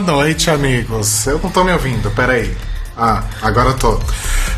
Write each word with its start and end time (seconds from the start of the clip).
Boa 0.00 0.16
noite, 0.16 0.48
amigos. 0.48 1.26
Eu 1.26 1.38
não 1.42 1.50
tô 1.50 1.62
me 1.62 1.72
ouvindo, 1.72 2.10
peraí. 2.12 2.56
Ah, 2.96 3.22
agora 3.42 3.68
eu 3.68 3.76
tô. 3.76 4.00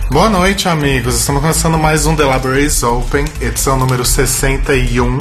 Boa 0.09 0.31
noite, 0.31 0.69
amigos. 0.69 1.17
Estamos 1.17 1.43
começando 1.43 1.77
mais 1.77 2.07
um 2.07 2.15
The 2.15 2.23
Libraries 2.33 2.81
Open, 2.85 3.25
edição 3.41 3.77
número 3.77 4.05
61, 4.05 5.19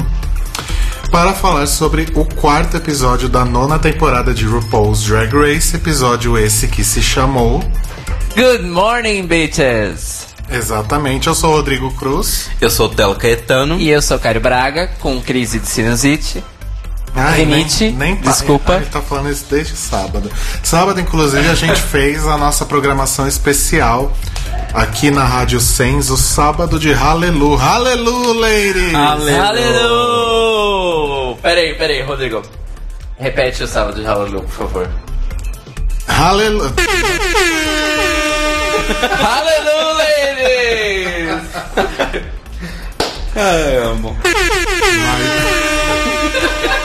para 1.10 1.32
falar 1.32 1.66
sobre 1.66 2.06
o 2.14 2.24
quarto 2.24 2.76
episódio 2.76 3.28
da 3.28 3.44
nona 3.44 3.80
temporada 3.80 4.32
de 4.32 4.46
RuPaul's 4.46 5.02
Drag 5.02 5.34
Race, 5.34 5.74
episódio 5.74 6.38
esse 6.38 6.68
que 6.68 6.84
se 6.84 7.02
chamou. 7.02 7.58
Good 8.36 8.64
morning, 8.64 9.26
bitches! 9.26 10.28
Exatamente, 10.48 11.26
eu 11.26 11.34
sou 11.34 11.50
o 11.50 11.56
Rodrigo 11.56 11.92
Cruz. 11.94 12.48
Eu 12.60 12.70
sou 12.70 12.86
o 12.86 12.90
Telo 12.90 13.16
Caetano. 13.16 13.76
E 13.80 13.90
eu 13.90 14.00
sou 14.00 14.20
Caio 14.20 14.40
Braga, 14.40 14.88
com 15.00 15.20
crise 15.20 15.58
de 15.58 15.66
sinusite. 15.66 16.44
Ai, 17.14 17.44
Rinite, 17.44 17.84
nem, 17.84 18.14
nem 18.14 18.16
desculpa. 18.16 18.74
A 18.74 18.78
gente 18.78 18.90
tá 18.90 19.02
falando 19.02 19.30
isso 19.30 19.44
desde 19.50 19.76
sábado. 19.76 20.30
Sábado, 20.62 20.98
inclusive, 21.00 21.46
a 21.48 21.54
gente 21.54 21.80
fez 21.80 22.26
a 22.26 22.38
nossa 22.38 22.64
programação 22.64 23.28
especial 23.28 24.10
aqui 24.72 25.10
na 25.10 25.24
Rádio 25.24 25.60
Sens, 25.60 26.08
o 26.08 26.16
sábado 26.16 26.78
de 26.78 26.90
Hallelu. 26.92 27.54
Hallelu, 27.54 28.32
ladies! 28.32 28.92
Hallelujah! 28.94 29.82
Peraí, 31.42 31.74
peraí, 31.74 32.02
Rodrigo. 32.02 32.42
Repete 33.18 33.62
o 33.62 33.68
sábado 33.68 34.00
de 34.00 34.06
Hallelujah, 34.06 34.42
por 34.42 34.50
favor. 34.50 34.88
Hallelu. 36.08 36.72
Hallelujah, 39.20 39.92
ladies! 39.98 41.42
Ai, 43.36 43.76
amo. 43.76 44.16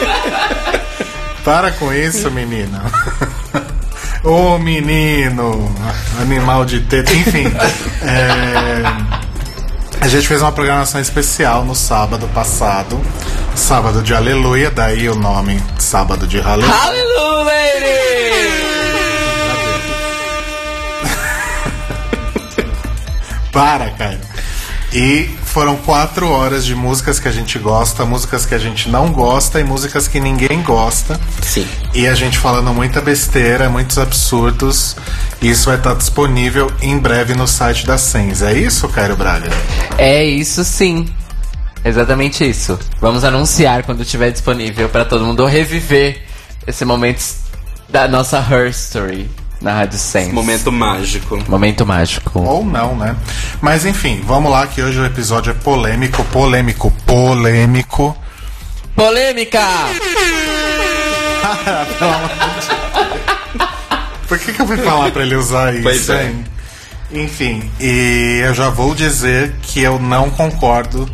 Para 1.43 1.71
com 1.71 1.93
isso, 1.93 2.29
menina. 2.31 2.81
Ô 4.23 4.57
menino, 4.57 5.73
animal 6.21 6.65
de 6.65 6.81
teta, 6.81 7.13
enfim. 7.13 7.45
é, 8.01 8.83
A 10.01 10.07
gente 10.09 10.27
fez 10.27 10.41
uma 10.41 10.51
programação 10.51 10.99
especial 10.99 11.63
no 11.63 11.73
sábado 11.75 12.27
passado, 12.33 12.99
sábado 13.55 14.01
de 14.01 14.13
Aleluia, 14.13 14.69
daí 14.69 15.07
o 15.07 15.15
nome 15.15 15.63
Sábado 15.79 16.27
de 16.27 16.41
Aleluia. 16.41 16.73
Hallelujah, 16.75 17.43
ladies! 17.45 18.67
Para, 23.51 23.89
cara. 23.91 24.19
E 24.93 25.29
foram 25.57 25.75
quatro 25.75 26.29
horas 26.29 26.63
de 26.63 26.75
músicas 26.75 27.19
que 27.19 27.27
a 27.27 27.31
gente 27.31 27.57
gosta, 27.57 28.05
músicas 28.05 28.45
que 28.45 28.53
a 28.53 28.59
gente 28.59 28.89
não 28.89 29.11
gosta 29.11 29.59
e 29.59 29.63
músicas 29.63 30.07
que 30.07 30.19
ninguém 30.19 30.61
gosta. 30.61 31.19
Sim. 31.41 31.67
E 31.95 32.05
a 32.05 32.13
gente 32.13 32.37
falando 32.37 32.71
muita 32.71 33.01
besteira, 33.01 33.67
muitos 33.67 33.97
absurdos. 33.97 34.95
Isso 35.41 35.65
vai 35.65 35.77
estar 35.77 35.95
disponível 35.95 36.71
em 36.79 36.99
breve 36.99 37.33
no 37.33 37.47
site 37.47 37.87
da 37.87 37.97
Sens. 37.97 38.43
É 38.43 38.53
isso, 38.53 38.87
Cairo 38.89 39.15
Braga? 39.15 39.49
É 39.97 40.23
isso 40.23 40.63
sim. 40.63 41.07
Exatamente 41.83 42.47
isso. 42.47 42.77
Vamos 43.01 43.23
anunciar 43.23 43.81
quando 43.81 44.03
estiver 44.03 44.29
disponível 44.29 44.87
para 44.89 45.05
todo 45.05 45.25
mundo 45.25 45.43
reviver 45.43 46.21
esse 46.67 46.85
momento 46.85 47.23
da 47.89 48.07
nossa 48.07 48.37
Her 48.37 48.67
Story 48.67 49.27
na 49.61 49.73
Rádio 49.73 49.97
Sense. 49.97 50.31
Momento 50.33 50.71
mágico. 50.71 51.37
Momento 51.47 51.85
mágico. 51.85 52.39
Ou 52.39 52.65
não, 52.65 52.95
né? 52.95 53.15
Mas 53.61 53.85
enfim, 53.85 54.21
vamos 54.25 54.51
lá 54.51 54.67
que 54.67 54.81
hoje 54.81 54.99
o 54.99 55.05
episódio 55.05 55.51
é 55.51 55.53
polêmico, 55.53 56.23
polêmico, 56.25 56.91
polêmico. 57.05 58.15
Polêmica! 58.95 59.59
Por 64.27 64.37
que, 64.39 64.51
que 64.51 64.61
eu 64.61 64.67
fui 64.67 64.77
falar 64.77 65.11
pra 65.11 65.21
ele 65.23 65.35
usar 65.35 65.73
isso? 65.73 65.83
Pois 65.83 66.09
é. 66.09 66.25
hein? 66.25 66.45
Enfim, 67.11 67.71
e 67.79 68.41
eu 68.45 68.53
já 68.53 68.69
vou 68.69 68.93
dizer 68.93 69.55
que 69.61 69.81
eu 69.81 69.97
não 69.97 70.29
concordo 70.29 71.09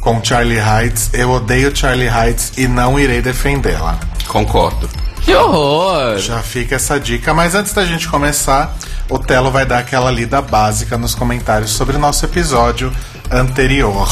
com 0.00 0.22
Charlie 0.22 0.58
Heights. 0.58 1.10
Eu 1.14 1.30
odeio 1.30 1.74
Charlie 1.74 2.08
Heights 2.08 2.52
e 2.58 2.68
não 2.68 2.98
irei 3.00 3.22
defendê-la. 3.22 3.98
Concordo. 4.28 4.88
Que 5.30 5.36
horror! 5.36 6.18
Já 6.18 6.42
fica 6.42 6.74
essa 6.74 6.98
dica, 6.98 7.32
mas 7.32 7.54
antes 7.54 7.72
da 7.72 7.86
gente 7.86 8.08
começar, 8.08 8.74
o 9.08 9.16
Telo 9.16 9.48
vai 9.48 9.64
dar 9.64 9.78
aquela 9.78 10.10
lida 10.10 10.42
básica 10.42 10.98
nos 10.98 11.14
comentários 11.14 11.70
sobre 11.70 11.94
o 11.94 12.00
nosso 12.00 12.24
episódio 12.24 12.92
anterior. 13.30 14.08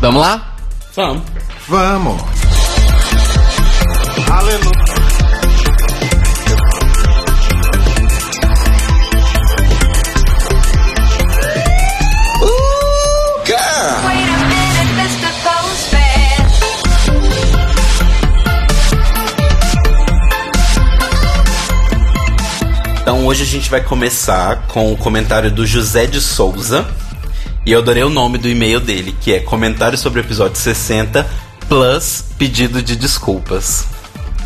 Vamos 0.00 0.22
lá? 0.22 0.54
Vamos. 0.94 1.22
Vamos! 1.66 2.22
Aleluia! 4.30 4.83
Então 23.04 23.26
hoje 23.26 23.42
a 23.42 23.46
gente 23.46 23.68
vai 23.68 23.82
começar 23.82 24.66
com 24.68 24.90
o 24.90 24.96
comentário 24.96 25.50
do 25.50 25.66
José 25.66 26.06
de 26.06 26.22
Souza. 26.22 26.86
E 27.66 27.70
eu 27.70 27.80
adorei 27.80 28.02
o 28.02 28.08
nome 28.08 28.38
do 28.38 28.48
e-mail 28.48 28.80
dele, 28.80 29.14
que 29.20 29.30
é 29.30 29.40
comentário 29.40 29.98
sobre 29.98 30.20
o 30.20 30.22
episódio 30.22 30.56
60 30.56 31.26
plus 31.68 32.24
pedido 32.38 32.80
de 32.80 32.96
desculpas. 32.96 33.84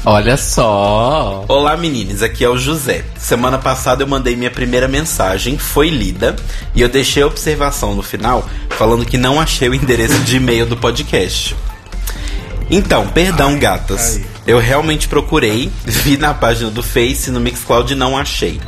Olha 0.05 0.37
só! 0.37 1.45
Olá 1.47 1.77
meninas, 1.77 2.21
aqui 2.21 2.43
é 2.43 2.49
o 2.49 2.59
José. 2.59 3.05
Semana 3.17 3.59
passada 3.59 4.03
eu 4.03 4.09
mandei 4.09 4.35
minha 4.35 4.51
primeira 4.51 4.89
mensagem, 4.89 5.57
foi 5.57 5.89
lida, 5.89 6.35
e 6.75 6.81
eu 6.81 6.89
deixei 6.89 7.23
a 7.23 7.29
observação 7.29 7.95
no 7.95 8.03
final 8.03 8.45
falando 8.71 9.07
que 9.07 9.17
não 9.17 9.41
achei 9.41 9.69
o 9.69 9.75
endereço 9.75 10.19
de 10.25 10.37
e-mail 10.37 10.67
do 10.67 10.77
podcast. 10.77 11.55
Então, 12.71 13.07
perdão, 13.09 13.51
Ai, 13.51 13.59
gatas. 13.59 14.17
ai. 14.17 14.25
Eu 14.47 14.59
realmente 14.59 15.09
procurei, 15.09 15.71
vi 15.85 16.17
na 16.17 16.33
página 16.35 16.71
do 16.71 16.83
Face 16.83 17.29
e 17.31 17.33
no 17.33 17.41
Mixcloud 17.41 17.93
e 17.93 17.97
não 17.97 18.17
achei. 18.17 18.61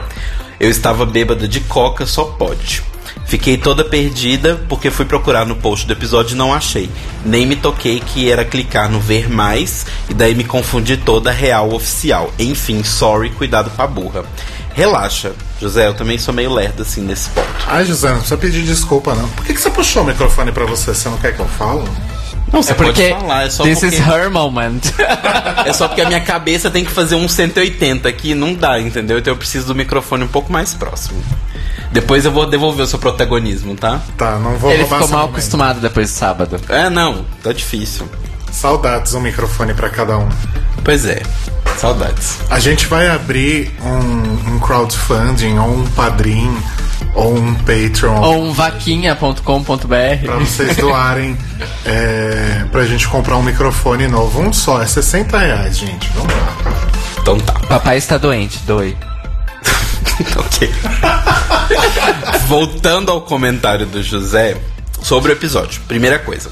Eu 0.59 0.69
estava 0.71 1.07
bêbada 1.07 1.49
de 1.49 1.61
coca, 1.61 2.05
só 2.07 2.25
pode. 2.25 2.83
Fiquei 3.27 3.57
toda 3.57 3.85
perdida 3.85 4.61
porque 4.69 4.91
fui 4.91 5.05
procurar 5.05 5.47
no 5.47 5.55
post 5.57 5.87
do 5.87 5.93
episódio 5.93 6.35
e 6.35 6.37
não 6.37 6.53
achei. 6.53 6.91
Nem 7.25 7.47
me 7.47 7.57
toquei 7.57 8.01
que 8.01 8.31
era 8.31 8.45
clicar 8.45 8.91
no 8.91 9.01
ver 9.01 9.31
mais 9.31 9.87
e 10.09 10.15
daí 10.15 10.35
me 10.35 10.45
confundi 10.45 10.97
toda 10.97 11.31
real 11.31 11.73
oficial. 11.73 12.33
Enfim, 12.39 12.83
sorry, 12.83 13.31
cuidado 13.31 13.71
com 13.71 13.83
a 13.83 13.87
burra. 13.87 14.25
Relaxa, 14.75 15.33
José, 15.61 15.87
eu 15.87 15.95
também 15.95 16.19
sou 16.19 16.33
meio 16.35 16.53
lerdo 16.53 16.83
assim 16.83 17.03
nesse 17.03 17.29
ponto. 17.31 17.47
Ai, 17.67 17.85
José, 17.85 18.09
não 18.09 18.17
precisa 18.19 18.37
pedir 18.37 18.63
desculpa, 18.63 19.15
não. 19.15 19.29
Por 19.29 19.45
que, 19.45 19.55
que 19.55 19.61
você 19.61 19.71
puxou 19.71 20.03
o 20.03 20.07
microfone 20.07 20.53
pra 20.53 20.65
você? 20.67 20.95
Você 20.95 21.09
não 21.09 21.19
quer 21.19 21.35
que 21.35 21.41
eu 21.41 21.49
falo? 21.49 21.85
Não, 22.53 22.63
você 22.63 22.73
É 22.73 22.75
porque 22.75 23.09
pode 23.11 23.21
falar, 23.23 23.43
é 23.47 23.51
só 23.51 23.63
this 23.63 23.81
porque... 23.81 23.95
is 23.97 24.01
her 24.07 24.31
moment. 24.31 24.81
É 25.67 25.73
só 25.73 25.87
porque 25.89 26.01
a 26.01 26.07
minha 26.09 26.21
cabeça 26.21 26.71
tem 26.71 26.85
que 26.85 26.91
fazer 26.91 27.15
um 27.15 27.29
180 27.29 28.09
aqui, 28.09 28.35
não 28.35 28.55
dá, 28.55 28.81
entendeu? 28.81 29.19
Então 29.19 29.33
eu 29.33 29.37
preciso 29.37 29.67
do 29.67 29.75
microfone 29.75 30.25
um 30.25 30.29
pouco 30.29 30.51
mais 30.53 30.73
próximo. 30.75 31.23
Depois 31.93 32.25
eu 32.25 32.33
vou 32.33 32.47
devolver 32.47 32.85
o 32.85 32.89
seu 32.89 32.99
protagonismo, 32.99 33.75
tá? 33.77 34.01
Tá, 34.17 34.39
não 34.39 34.57
vou 34.57 34.71
Ele 34.73 34.85
ficou 34.85 35.01
mal 35.01 35.09
momento. 35.09 35.31
acostumado 35.33 35.81
depois 35.81 36.11
do 36.11 36.15
sábado. 36.15 36.59
É, 36.69 36.89
não, 36.89 37.25
tá 37.43 37.53
difícil. 37.53 38.09
Saudades, 38.51 39.13
um 39.15 39.21
microfone 39.21 39.75
pra 39.75 39.91
cada 39.91 40.17
um. 40.19 40.29
Pois 40.83 41.05
é, 41.05 41.23
saudades. 41.77 42.39
A 42.49 42.59
gente 42.59 42.87
vai 42.87 43.09
abrir 43.09 43.71
um, 43.83 44.55
um 44.55 44.59
crowdfunding, 44.61 45.59
ou 45.59 45.69
um 45.75 45.87
padrim, 45.91 46.57
ou 47.15 47.37
um 47.37 47.55
Patreon. 47.55 48.21
Ou 48.21 48.45
um 48.45 48.53
vaquinha.com.br. 48.53 50.25
Pra 50.25 50.37
vocês 50.37 50.77
doarem 50.77 51.37
é, 51.85 52.65
pra 52.71 52.85
gente 52.85 53.09
comprar 53.09 53.37
um 53.37 53.43
microfone 53.43 54.09
novo. 54.09 54.41
Um 54.41 54.53
só, 54.53 54.83
é 54.83 54.87
60 54.87 55.39
reais, 55.39 55.79
gente. 55.79 56.09
Vamos 56.15 56.33
lá. 56.33 56.57
Então 57.21 57.39
tá. 57.39 57.53
Papai 57.69 57.99
está 57.99 58.17
doente, 58.17 58.59
doe. 58.67 58.97
ok. 60.37 60.73
Voltando 62.47 63.11
ao 63.11 63.21
comentário 63.23 63.87
do 63.87 64.03
José 64.03 64.57
sobre 65.03 65.33
o 65.33 65.35
episódio. 65.35 65.81
Primeira 65.87 66.19
coisa. 66.19 66.51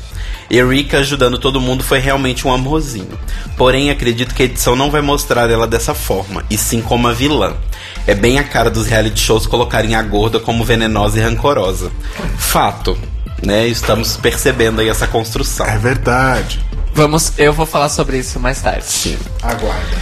Erika 0.50 0.99
ajudando 0.99 1.38
todo 1.38 1.60
mundo 1.60 1.84
foi 1.84 1.99
realmente 1.99 2.46
um 2.46 2.52
amorzinho. 2.52 3.19
Porém, 3.56 3.90
acredito 3.90 4.34
que 4.34 4.43
a 4.43 4.46
edição 4.46 4.75
não 4.75 4.90
vai 4.90 5.02
mostrar 5.02 5.50
ela 5.50 5.66
dessa 5.66 5.94
forma, 5.94 6.43
e 6.49 6.56
sim 6.56 6.81
como 6.81 7.06
a 7.06 7.12
vilã. 7.12 7.55
É 8.08 8.14
bem 8.14 8.38
a 8.38 8.43
cara 8.44 8.70
dos 8.70 8.87
reality 8.87 9.20
shows 9.20 9.46
colocarem 9.46 9.94
a 9.94 10.02
gorda 10.02 10.40
como 10.40 10.64
venenosa 10.64 11.19
e 11.19 11.22
rancorosa. 11.22 11.93
Fato, 12.38 12.99
né? 13.44 13.66
Estamos 13.69 14.16
percebendo 14.16 14.81
aí 14.81 14.88
essa 14.88 15.06
construção. 15.06 15.66
É 15.66 15.76
verdade. 15.78 16.64
Vamos, 16.94 17.34
eu 17.38 17.52
vou 17.52 17.66
falar 17.66 17.90
sobre 17.90 18.19
isso 18.19 18.40
mais 18.40 18.60
tarde. 18.62 18.84
Sim. 18.87 19.19
Aguarda. 19.43 19.96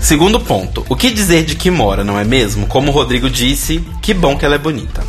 Segundo 0.00 0.40
ponto, 0.40 0.84
o 0.88 0.96
que 0.96 1.10
dizer 1.10 1.44
de 1.44 1.54
Kimora, 1.54 2.02
não 2.02 2.18
é 2.18 2.24
mesmo? 2.24 2.66
Como 2.66 2.90
o 2.90 2.94
Rodrigo 2.94 3.28
disse, 3.28 3.84
que 4.00 4.14
bom 4.14 4.36
que 4.38 4.44
ela 4.46 4.54
é 4.54 4.58
bonita. 4.58 5.04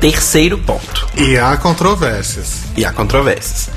Terceiro 0.00 0.58
ponto, 0.58 1.06
E 1.16 1.36
há 1.36 1.56
controvérsias. 1.56 2.60
e 2.76 2.84
há 2.84 2.92
controvérsias. 2.92 3.68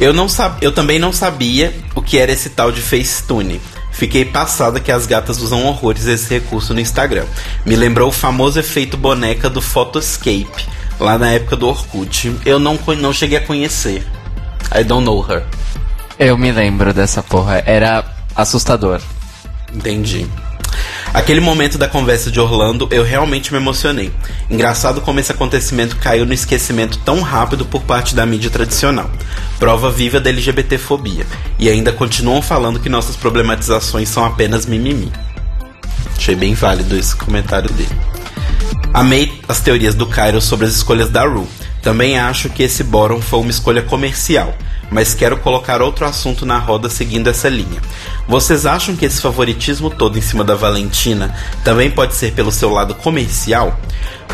Eu, 0.00 0.12
não 0.14 0.28
sab... 0.28 0.56
eu 0.62 0.72
também 0.72 0.98
não 0.98 1.12
sabia 1.12 1.74
o 1.94 2.00
que 2.00 2.18
era 2.18 2.32
esse 2.32 2.48
tal 2.50 2.72
de 2.72 2.80
Facetune. 2.80 3.60
Fiquei 3.98 4.24
passada 4.24 4.78
que 4.78 4.92
as 4.92 5.06
gatas 5.06 5.42
usam 5.42 5.66
horrores 5.66 6.06
esse 6.06 6.32
recurso 6.32 6.72
no 6.72 6.78
Instagram. 6.78 7.26
Me 7.66 7.74
lembrou 7.74 8.10
o 8.10 8.12
famoso 8.12 8.56
efeito 8.56 8.96
boneca 8.96 9.50
do 9.50 9.60
Photoscape, 9.60 10.68
lá 11.00 11.18
na 11.18 11.32
época 11.32 11.56
do 11.56 11.66
Orkut. 11.66 12.32
Eu 12.46 12.60
não, 12.60 12.78
não 12.96 13.12
cheguei 13.12 13.38
a 13.38 13.40
conhecer. 13.40 14.06
I 14.72 14.84
don't 14.84 15.04
know 15.04 15.20
her. 15.28 15.44
Eu 16.16 16.38
me 16.38 16.52
lembro 16.52 16.94
dessa 16.94 17.24
porra. 17.24 17.60
Era 17.66 18.04
assustador. 18.36 19.00
Entendi. 19.74 20.28
Aquele 21.12 21.40
momento 21.40 21.78
da 21.78 21.88
conversa 21.88 22.30
de 22.30 22.38
Orlando, 22.38 22.88
eu 22.90 23.02
realmente 23.02 23.52
me 23.52 23.58
emocionei. 23.58 24.12
Engraçado 24.50 25.00
como 25.00 25.18
esse 25.18 25.32
acontecimento 25.32 25.96
caiu 25.96 26.26
no 26.26 26.34
esquecimento 26.34 26.98
tão 26.98 27.20
rápido 27.20 27.64
por 27.64 27.82
parte 27.82 28.14
da 28.14 28.26
mídia 28.26 28.50
tradicional. 28.50 29.10
Prova 29.58 29.90
viva 29.90 30.20
da 30.20 30.30
LGBTfobia. 30.30 31.26
E 31.58 31.68
ainda 31.68 31.92
continuam 31.92 32.42
falando 32.42 32.80
que 32.80 32.88
nossas 32.88 33.16
problematizações 33.16 34.08
são 34.08 34.24
apenas 34.24 34.66
mimimi. 34.66 35.10
Achei 36.16 36.34
bem 36.34 36.54
válido 36.54 36.96
esse 36.96 37.16
comentário 37.16 37.70
dele. 37.72 37.96
Amei 38.92 39.40
as 39.48 39.60
teorias 39.60 39.94
do 39.94 40.06
Cairo 40.06 40.40
sobre 40.40 40.66
as 40.66 40.74
escolhas 40.74 41.08
da 41.08 41.24
Ru. 41.24 41.46
Também 41.82 42.18
acho 42.18 42.50
que 42.50 42.62
esse 42.62 42.82
bórum 42.82 43.20
foi 43.20 43.40
uma 43.40 43.50
escolha 43.50 43.82
comercial, 43.82 44.54
mas 44.90 45.14
quero 45.14 45.38
colocar 45.38 45.82
outro 45.82 46.04
assunto 46.04 46.46
na 46.46 46.58
roda 46.58 46.88
seguindo 46.88 47.28
essa 47.28 47.48
linha. 47.48 47.80
Vocês 48.26 48.66
acham 48.66 48.96
que 48.96 49.04
esse 49.04 49.20
favoritismo 49.20 49.90
todo 49.90 50.18
em 50.18 50.22
cima 50.22 50.44
da 50.44 50.54
Valentina 50.54 51.34
também 51.64 51.90
pode 51.90 52.14
ser 52.14 52.32
pelo 52.32 52.52
seu 52.52 52.70
lado 52.70 52.94
comercial? 52.94 53.78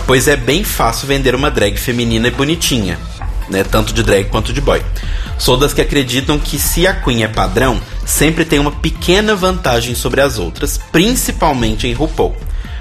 Pois 0.06 0.28
é 0.28 0.36
bem 0.36 0.64
fácil 0.64 1.08
vender 1.08 1.34
uma 1.34 1.50
drag 1.50 1.76
feminina 1.76 2.28
e 2.28 2.30
bonitinha, 2.30 2.98
né? 3.48 3.64
Tanto 3.64 3.92
de 3.92 4.02
drag 4.02 4.28
quanto 4.28 4.52
de 4.52 4.60
boy. 4.60 4.82
Sou 5.38 5.56
das 5.56 5.74
que 5.74 5.80
acreditam 5.80 6.38
que 6.38 6.58
se 6.58 6.86
a 6.86 6.94
Queen 6.94 7.24
é 7.24 7.28
padrão, 7.28 7.80
sempre 8.04 8.44
tem 8.44 8.58
uma 8.58 8.70
pequena 8.70 9.34
vantagem 9.34 9.94
sobre 9.94 10.20
as 10.20 10.38
outras, 10.38 10.78
principalmente 10.92 11.86
em 11.86 11.92
RuPaul. 11.92 12.36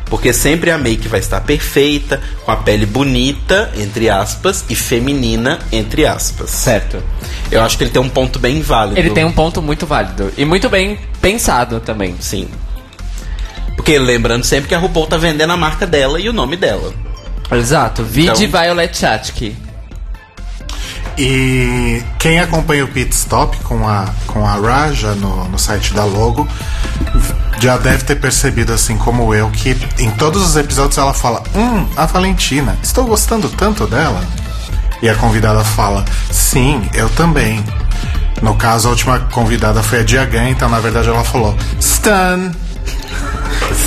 Porque 0.05 0.31
sempre 0.31 0.69
a 0.69 0.77
make 0.77 1.07
vai 1.07 1.19
estar 1.19 1.41
perfeita, 1.41 2.21
com 2.45 2.51
a 2.51 2.55
pele 2.57 2.85
bonita, 2.85 3.71
entre 3.75 4.09
aspas, 4.09 4.63
e 4.69 4.75
feminina, 4.75 5.57
entre 5.71 6.05
aspas. 6.05 6.49
Certo. 6.51 7.01
Eu 7.51 7.61
acho 7.61 7.77
que 7.77 7.83
ele 7.83 7.91
tem 7.91 8.01
um 8.01 8.09
ponto 8.09 8.37
bem 8.39 8.61
válido. 8.61 8.99
Ele 8.99 9.09
tem 9.09 9.25
um 9.25 9.31
ponto 9.31 9.61
muito 9.61 9.85
válido. 9.87 10.31
E 10.37 10.45
muito 10.45 10.69
bem 10.69 10.99
pensado 11.19 11.79
também. 11.79 12.15
Sim. 12.19 12.47
Porque 13.75 13.97
lembrando 13.97 14.43
sempre 14.43 14.69
que 14.69 14.75
a 14.75 14.79
RuPaul 14.79 15.07
tá 15.07 15.17
vendendo 15.17 15.51
a 15.51 15.57
marca 15.57 15.85
dela 15.87 16.19
e 16.19 16.29
o 16.29 16.33
nome 16.33 16.55
dela. 16.55 16.93
Exato. 17.51 18.03
Vide 18.03 18.45
Então- 18.45 18.61
Violet 18.61 18.95
Chachki. 18.97 19.55
E 21.17 22.01
quem 22.17 22.39
acompanha 22.39 22.85
o 22.85 22.87
Pit 22.87 23.13
Stop 23.13 23.57
com 23.63 23.87
a, 23.87 24.09
com 24.27 24.45
a 24.45 24.53
Raja 24.53 25.13
no, 25.15 25.47
no 25.47 25.59
site 25.59 25.93
da 25.93 26.05
Logo 26.05 26.47
já 27.59 27.77
deve 27.77 28.03
ter 28.03 28.15
percebido, 28.15 28.73
assim 28.73 28.97
como 28.97 29.33
eu, 29.33 29.49
que 29.49 29.77
em 29.99 30.11
todos 30.11 30.41
os 30.41 30.55
episódios 30.55 30.97
ela 30.97 31.13
fala: 31.13 31.43
Hum, 31.55 31.87
a 31.95 32.05
Valentina, 32.05 32.77
estou 32.83 33.05
gostando 33.05 33.47
tanto 33.49 33.87
dela. 33.87 34.21
E 35.01 35.09
a 35.09 35.15
convidada 35.15 35.63
fala: 35.63 36.03
Sim, 36.31 36.89
eu 36.93 37.09
também. 37.09 37.63
No 38.41 38.55
caso, 38.55 38.89
a 38.89 38.91
última 38.91 39.19
convidada 39.19 39.81
foi 39.81 39.99
a 39.99 40.03
Diagan, 40.03 40.49
então 40.49 40.67
na 40.67 40.79
verdade 40.79 41.07
ela 41.07 41.23
falou: 41.23 41.55
Stan. 41.79 42.51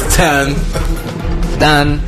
Stan. 0.08 0.54
Dan. 1.58 1.98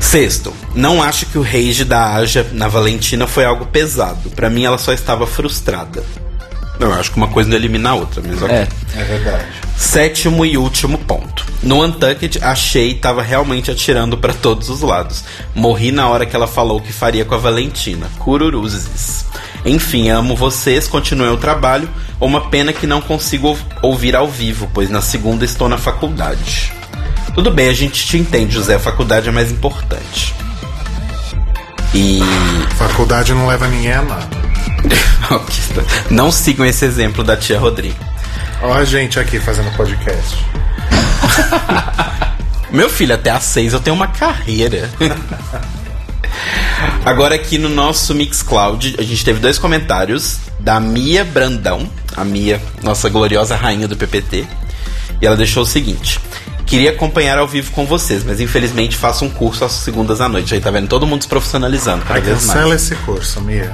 Sexto, 0.00 0.52
não 0.74 1.02
acho 1.02 1.26
que 1.26 1.38
o 1.38 1.42
rage 1.42 1.84
da 1.84 2.14
Aja 2.14 2.46
na 2.52 2.68
Valentina 2.68 3.26
foi 3.26 3.44
algo 3.44 3.66
pesado. 3.66 4.30
Pra 4.30 4.48
mim, 4.50 4.64
ela 4.64 4.78
só 4.78 4.92
estava 4.92 5.26
frustrada. 5.26 6.02
Eu 6.78 6.92
acho 6.92 7.10
que 7.10 7.16
uma 7.16 7.28
coisa 7.28 7.48
não 7.48 7.56
elimina 7.56 7.90
a 7.90 7.94
outra, 7.94 8.22
mas 8.26 8.42
ok. 8.42 8.54
É. 8.54 8.68
É 8.94 9.04
verdade. 9.04 9.46
Sétimo 9.76 10.44
e 10.44 10.58
último 10.58 10.98
ponto. 10.98 11.44
No 11.62 11.82
Untucked, 11.82 12.38
a 12.42 12.54
Shay 12.54 12.94
tava 12.94 13.22
realmente 13.22 13.70
atirando 13.70 14.16
pra 14.18 14.34
todos 14.34 14.68
os 14.68 14.82
lados. 14.82 15.24
Morri 15.54 15.90
na 15.90 16.06
hora 16.08 16.26
que 16.26 16.36
ela 16.36 16.46
falou 16.46 16.78
o 16.78 16.82
que 16.82 16.92
faria 16.92 17.24
com 17.24 17.34
a 17.34 17.38
Valentina. 17.38 18.08
Cururuzes. 18.18 19.24
Enfim, 19.64 20.10
amo 20.10 20.36
vocês, 20.36 20.86
continuem 20.86 21.32
o 21.32 21.36
trabalho. 21.38 21.88
Uma 22.20 22.48
pena 22.50 22.72
que 22.72 22.86
não 22.86 23.00
consigo 23.00 23.48
ou- 23.48 23.58
ouvir 23.90 24.14
ao 24.14 24.28
vivo, 24.28 24.70
pois 24.72 24.90
na 24.90 25.00
segunda 25.00 25.44
estou 25.46 25.68
na 25.70 25.78
faculdade. 25.78 26.72
Tudo 27.36 27.50
bem, 27.50 27.68
a 27.68 27.74
gente 27.74 28.06
te 28.06 28.16
entende, 28.16 28.54
José. 28.54 28.76
A 28.76 28.78
faculdade 28.78 29.28
é 29.28 29.30
mais 29.30 29.52
importante. 29.52 30.34
E. 31.94 32.18
Faculdade 32.78 33.34
não 33.34 33.46
leva 33.46 33.68
ninguém 33.68 33.92
a 33.92 34.00
nada. 34.00 34.36
não 36.08 36.32
sigam 36.32 36.64
esse 36.64 36.86
exemplo 36.86 37.22
da 37.22 37.36
tia 37.36 37.58
Rodrigo. 37.58 37.98
Ó 38.62 38.72
a 38.72 38.86
gente 38.86 39.20
aqui 39.20 39.38
fazendo 39.38 39.70
podcast. 39.76 40.34
Meu 42.72 42.88
filho, 42.88 43.14
até 43.14 43.28
às 43.28 43.42
seis 43.42 43.74
eu 43.74 43.80
tenho 43.80 43.94
uma 43.94 44.08
carreira. 44.08 44.90
Agora 47.04 47.34
aqui 47.34 47.58
no 47.58 47.68
nosso 47.68 48.14
Mixcloud, 48.14 48.96
a 48.98 49.02
gente 49.02 49.22
teve 49.22 49.40
dois 49.40 49.58
comentários 49.58 50.38
da 50.58 50.80
Mia 50.80 51.22
Brandão, 51.22 51.86
a 52.16 52.24
Mia, 52.24 52.62
nossa 52.82 53.10
gloriosa 53.10 53.56
rainha 53.56 53.86
do 53.86 53.94
PPT. 53.94 54.46
E 55.20 55.26
ela 55.26 55.36
deixou 55.36 55.64
o 55.64 55.66
seguinte: 55.66 56.18
Queria 56.66 56.90
acompanhar 56.90 57.38
ao 57.38 57.46
vivo 57.46 57.70
com 57.70 57.86
vocês, 57.86 58.24
mas 58.24 58.40
infelizmente 58.40 58.96
faço 58.96 59.24
um 59.24 59.30
curso 59.30 59.64
às 59.64 59.72
segundas 59.72 60.20
à 60.20 60.28
noite. 60.28 60.52
Aí 60.52 60.60
tá 60.60 60.70
vendo? 60.70 60.88
Todo 60.88 61.06
mundo 61.06 61.22
se 61.22 61.28
profissionalizando 61.28 62.04
cada 62.04 62.20
cancela 62.20 62.74
esse 62.74 62.96
curso, 62.96 63.40
Mia. 63.40 63.72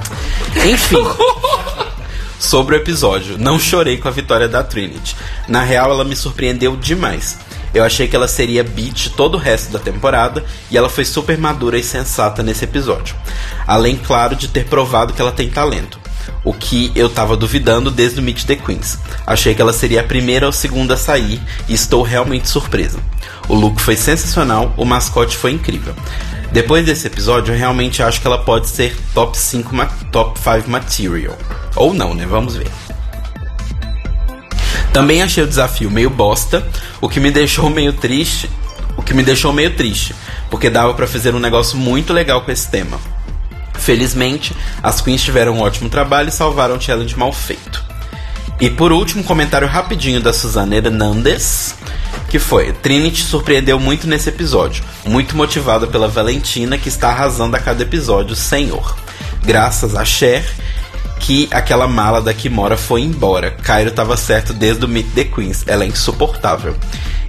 Enfim. 0.63 0.97
Sobre 2.37 2.75
o 2.75 2.77
episódio, 2.77 3.37
não 3.37 3.57
chorei 3.57 3.97
com 3.97 4.07
a 4.07 4.11
vitória 4.11 4.47
da 4.47 4.61
Trinity. 4.61 5.15
Na 5.47 5.63
real, 5.63 5.89
ela 5.89 6.03
me 6.03 6.15
surpreendeu 6.15 6.75
demais. 6.75 7.37
Eu 7.73 7.83
achei 7.83 8.07
que 8.07 8.15
ela 8.15 8.27
seria 8.27 8.63
beat 8.63 9.09
todo 9.15 9.35
o 9.35 9.39
resto 9.39 9.71
da 9.71 9.79
temporada 9.79 10.45
e 10.69 10.77
ela 10.77 10.89
foi 10.89 11.05
super 11.05 11.37
madura 11.37 11.79
e 11.79 11.83
sensata 11.83 12.43
nesse 12.43 12.65
episódio. 12.65 13.15
Além, 13.65 13.95
claro, 13.95 14.35
de 14.35 14.47
ter 14.47 14.65
provado 14.65 15.13
que 15.13 15.21
ela 15.21 15.31
tem 15.31 15.49
talento. 15.49 16.02
O 16.43 16.53
que 16.53 16.91
eu 16.95 17.09
tava 17.09 17.37
duvidando 17.37 17.89
desde 17.89 18.19
o 18.19 18.23
Meet 18.23 18.43
the 18.45 18.55
Queens. 18.55 18.97
Achei 19.25 19.53
que 19.55 19.61
ela 19.61 19.71
seria 19.73 20.01
a 20.01 20.03
primeira 20.03 20.45
ou 20.45 20.51
segunda 20.51 20.95
a 20.95 20.97
sair 20.97 21.41
e 21.69 21.73
estou 21.73 22.03
realmente 22.03 22.49
surpresa. 22.49 22.99
O 23.47 23.53
look 23.55 23.79
foi 23.81 23.95
sensacional, 23.95 24.73
o 24.77 24.85
mascote 24.85 25.37
foi 25.37 25.51
incrível. 25.51 25.93
Depois 26.51 26.85
desse 26.85 27.07
episódio, 27.07 27.53
eu 27.53 27.57
realmente 27.57 28.03
acho 28.03 28.21
que 28.21 28.27
ela 28.27 28.37
pode 28.37 28.69
ser 28.69 28.95
top 29.13 29.37
5 29.37 29.75
ma- 29.75 29.87
top 30.11 30.39
5 30.39 30.69
material. 30.69 31.37
Ou 31.75 31.93
não, 31.93 32.13
né? 32.13 32.25
Vamos 32.25 32.55
ver. 32.55 32.67
Também 34.91 35.23
achei 35.23 35.43
o 35.43 35.47
desafio 35.47 35.89
meio 35.89 36.09
bosta, 36.09 36.65
o 37.01 37.09
que 37.09 37.19
me 37.19 37.31
deixou 37.31 37.69
meio 37.69 37.93
triste, 37.93 38.49
o 38.95 39.01
que 39.01 39.13
me 39.13 39.23
deixou 39.23 39.51
meio 39.51 39.75
triste, 39.75 40.13
porque 40.51 40.69
dava 40.69 40.93
pra 40.93 41.07
fazer 41.07 41.33
um 41.33 41.39
negócio 41.39 41.77
muito 41.77 42.13
legal 42.13 42.41
com 42.41 42.51
esse 42.51 42.69
tema. 42.69 42.99
Felizmente, 43.73 44.55
as 44.81 45.01
queens 45.01 45.21
tiveram 45.21 45.53
um 45.53 45.61
ótimo 45.61 45.89
trabalho 45.89 46.29
e 46.29 46.31
salvaram 46.31 46.77
o 46.77 46.81
challenge 46.81 47.17
mal 47.17 47.31
feito. 47.33 47.83
E 48.59 48.69
por 48.69 48.91
último, 48.91 49.23
comentário 49.23 49.67
rapidinho 49.67 50.21
da 50.21 50.31
Suzana 50.31 50.75
Hernandes, 50.75 51.75
que 52.29 52.39
foi: 52.39 52.71
Trinity 52.71 53.23
surpreendeu 53.23 53.79
muito 53.79 54.07
nesse 54.07 54.29
episódio, 54.29 54.83
muito 55.05 55.35
motivada 55.35 55.87
pela 55.87 56.07
Valentina, 56.07 56.77
que 56.77 56.87
está 56.87 57.09
arrasando 57.09 57.55
a 57.55 57.59
cada 57.59 57.83
episódio, 57.83 58.35
senhor. 58.35 58.95
Graças 59.43 59.95
a 59.95 60.05
Cher, 60.05 60.45
que 61.19 61.47
aquela 61.51 61.87
mala 61.87 62.21
da 62.21 62.33
Kimora 62.33 62.77
foi 62.77 63.01
embora. 63.01 63.51
Cairo 63.51 63.91
tava 63.91 64.15
certo 64.15 64.53
desde 64.53 64.85
o 64.85 64.87
Meet 64.87 65.07
the 65.13 65.23
Queens, 65.25 65.63
ela 65.67 65.83
é 65.83 65.87
insuportável. 65.87 66.75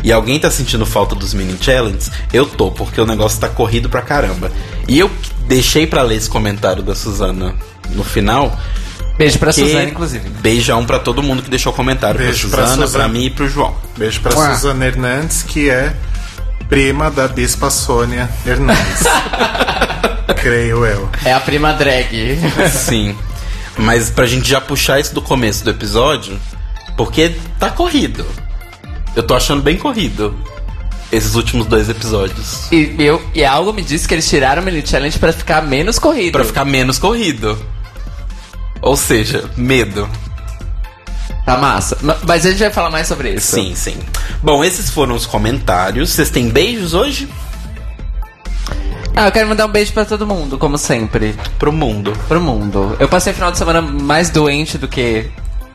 E 0.04 0.12
alguém 0.12 0.38
tá 0.38 0.50
sentindo 0.50 0.84
falta 0.84 1.14
dos 1.14 1.32
mini 1.32 1.56
challenges? 1.58 2.11
Eu 2.30 2.44
tô, 2.44 2.70
porque 2.70 3.00
o 3.00 3.06
negócio 3.06 3.40
tá 3.40 3.49
corrido 3.49 3.88
pra 3.88 4.02
caramba. 4.02 4.52
E 4.87 4.99
eu 4.99 5.11
deixei 5.49 5.87
pra 5.87 6.02
ler 6.02 6.16
esse 6.16 6.28
comentário 6.28 6.82
da 6.82 6.94
Suzana 6.94 7.54
no 7.90 8.04
final. 8.04 8.56
Beijo 9.16 9.38
pra 9.38 9.50
Suzana, 9.50 9.84
inclusive. 9.84 10.28
Beijão 10.28 10.84
pra 10.84 10.99
todo 10.99 11.23
mundo 11.23 11.42
que 11.42 11.49
deixou 11.49 11.73
comentário. 11.73 12.20
Beijo 12.20 12.49
pra 12.50 12.58
pra 12.58 12.66
Suzana, 12.66 12.82
pra, 12.82 12.87
Suzana. 12.87 13.08
mim 13.08 13.25
e 13.25 13.30
pro 13.30 13.49
João. 13.49 13.75
Beijo 13.96 14.20
pra 14.20 14.38
Ué. 14.38 14.54
Suzana 14.54 14.84
Hernandes, 14.84 15.42
que 15.42 15.70
é 15.70 15.94
prima 16.68 17.11
da 17.11 17.26
Bispa 17.26 17.70
Sônia 17.70 18.28
Hernandes. 18.46 19.04
Creio 20.37 20.84
eu. 20.84 21.08
É 21.25 21.32
a 21.32 21.40
prima 21.40 21.73
drag. 21.73 22.38
Sim. 22.70 23.16
Mas 23.78 24.11
pra 24.11 24.26
gente 24.26 24.49
já 24.49 24.61
puxar 24.61 25.00
isso 25.00 25.14
do 25.14 25.23
começo 25.23 25.64
do 25.64 25.70
episódio, 25.70 26.38
porque 26.96 27.34
tá 27.58 27.70
corrido. 27.70 28.26
Eu 29.16 29.23
tô 29.23 29.35
achando 29.35 29.62
bem 29.62 29.76
corrido 29.76 30.35
esses 31.12 31.35
últimos 31.35 31.66
dois 31.66 31.88
episódios. 31.88 32.71
E, 32.73 32.94
eu, 32.99 33.23
e 33.35 33.44
algo 33.44 33.73
me 33.73 33.83
disse 33.83 34.09
que 34.09 34.14
eles 34.14 34.28
tiraram 34.28 34.62
o 34.62 34.64
Mini 34.64 34.85
Challenge 34.85 35.16
pra 35.18 35.33
ficar 35.33 35.62
menos 35.62 35.99
corrido. 35.99 36.33
Pra 36.33 36.44
ficar 36.44 36.64
menos 36.64 36.99
corrido. 36.99 37.56
Ou 38.83 38.97
seja, 38.97 39.49
medo. 39.56 40.09
Tá 41.47 41.56
massa. 41.59 41.97
Ma- 42.02 42.16
Mas 42.26 42.44
a 42.44 42.50
gente 42.50 42.59
vai 42.61 42.71
falar 42.71 42.90
mais 42.90 43.06
sobre 43.06 43.30
isso. 43.35 43.54
Sim, 43.54 43.75
sim. 43.75 43.97
Bom, 44.42 44.64
esses 44.64 44.90
foram 44.90 45.14
os 45.14 45.26
comentários. 45.26 46.11
Vocês 46.11 46.30
têm 46.30 46.49
beijos 46.49 46.94
hoje? 46.94 47.28
Ah, 49.16 49.26
eu 49.28 49.33
quero 49.33 49.49
mandar 49.49 49.66
um 49.66 49.71
beijo 49.71 49.92
pra 49.92 50.04
todo 50.04 50.26
mundo, 50.26 50.59
como 50.59 50.76
sempre. 50.76 51.35
Pro 51.59 51.73
mundo. 51.73 52.12
Pro 52.26 52.40
mundo. 52.40 52.97
Eu 52.99 53.09
passei 53.09 53.30
o 53.33 53.35
final 53.35 53.52
de 53.52 53.59
semana 53.59 53.80
mais 53.80 54.28
doente 54.30 54.76
do 54.76 54.88
que 54.88 55.30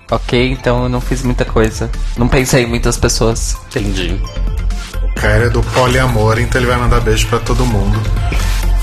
ok, 0.09 0.51
então 0.51 0.83
eu 0.83 0.89
não 0.89 1.01
fiz 1.01 1.23
muita 1.23 1.45
coisa. 1.45 1.89
Não 2.17 2.27
pensei 2.27 2.63
em 2.63 2.67
muitas 2.67 2.97
pessoas. 2.97 3.55
Entendi. 3.67 4.19
O 5.03 5.13
cara 5.15 5.45
é 5.45 5.49
do 5.49 5.61
poliamor, 5.61 6.39
então 6.39 6.59
ele 6.59 6.69
vai 6.69 6.77
mandar 6.77 6.99
beijo 7.01 7.27
pra 7.27 7.39
todo 7.39 7.65
mundo. 7.65 7.99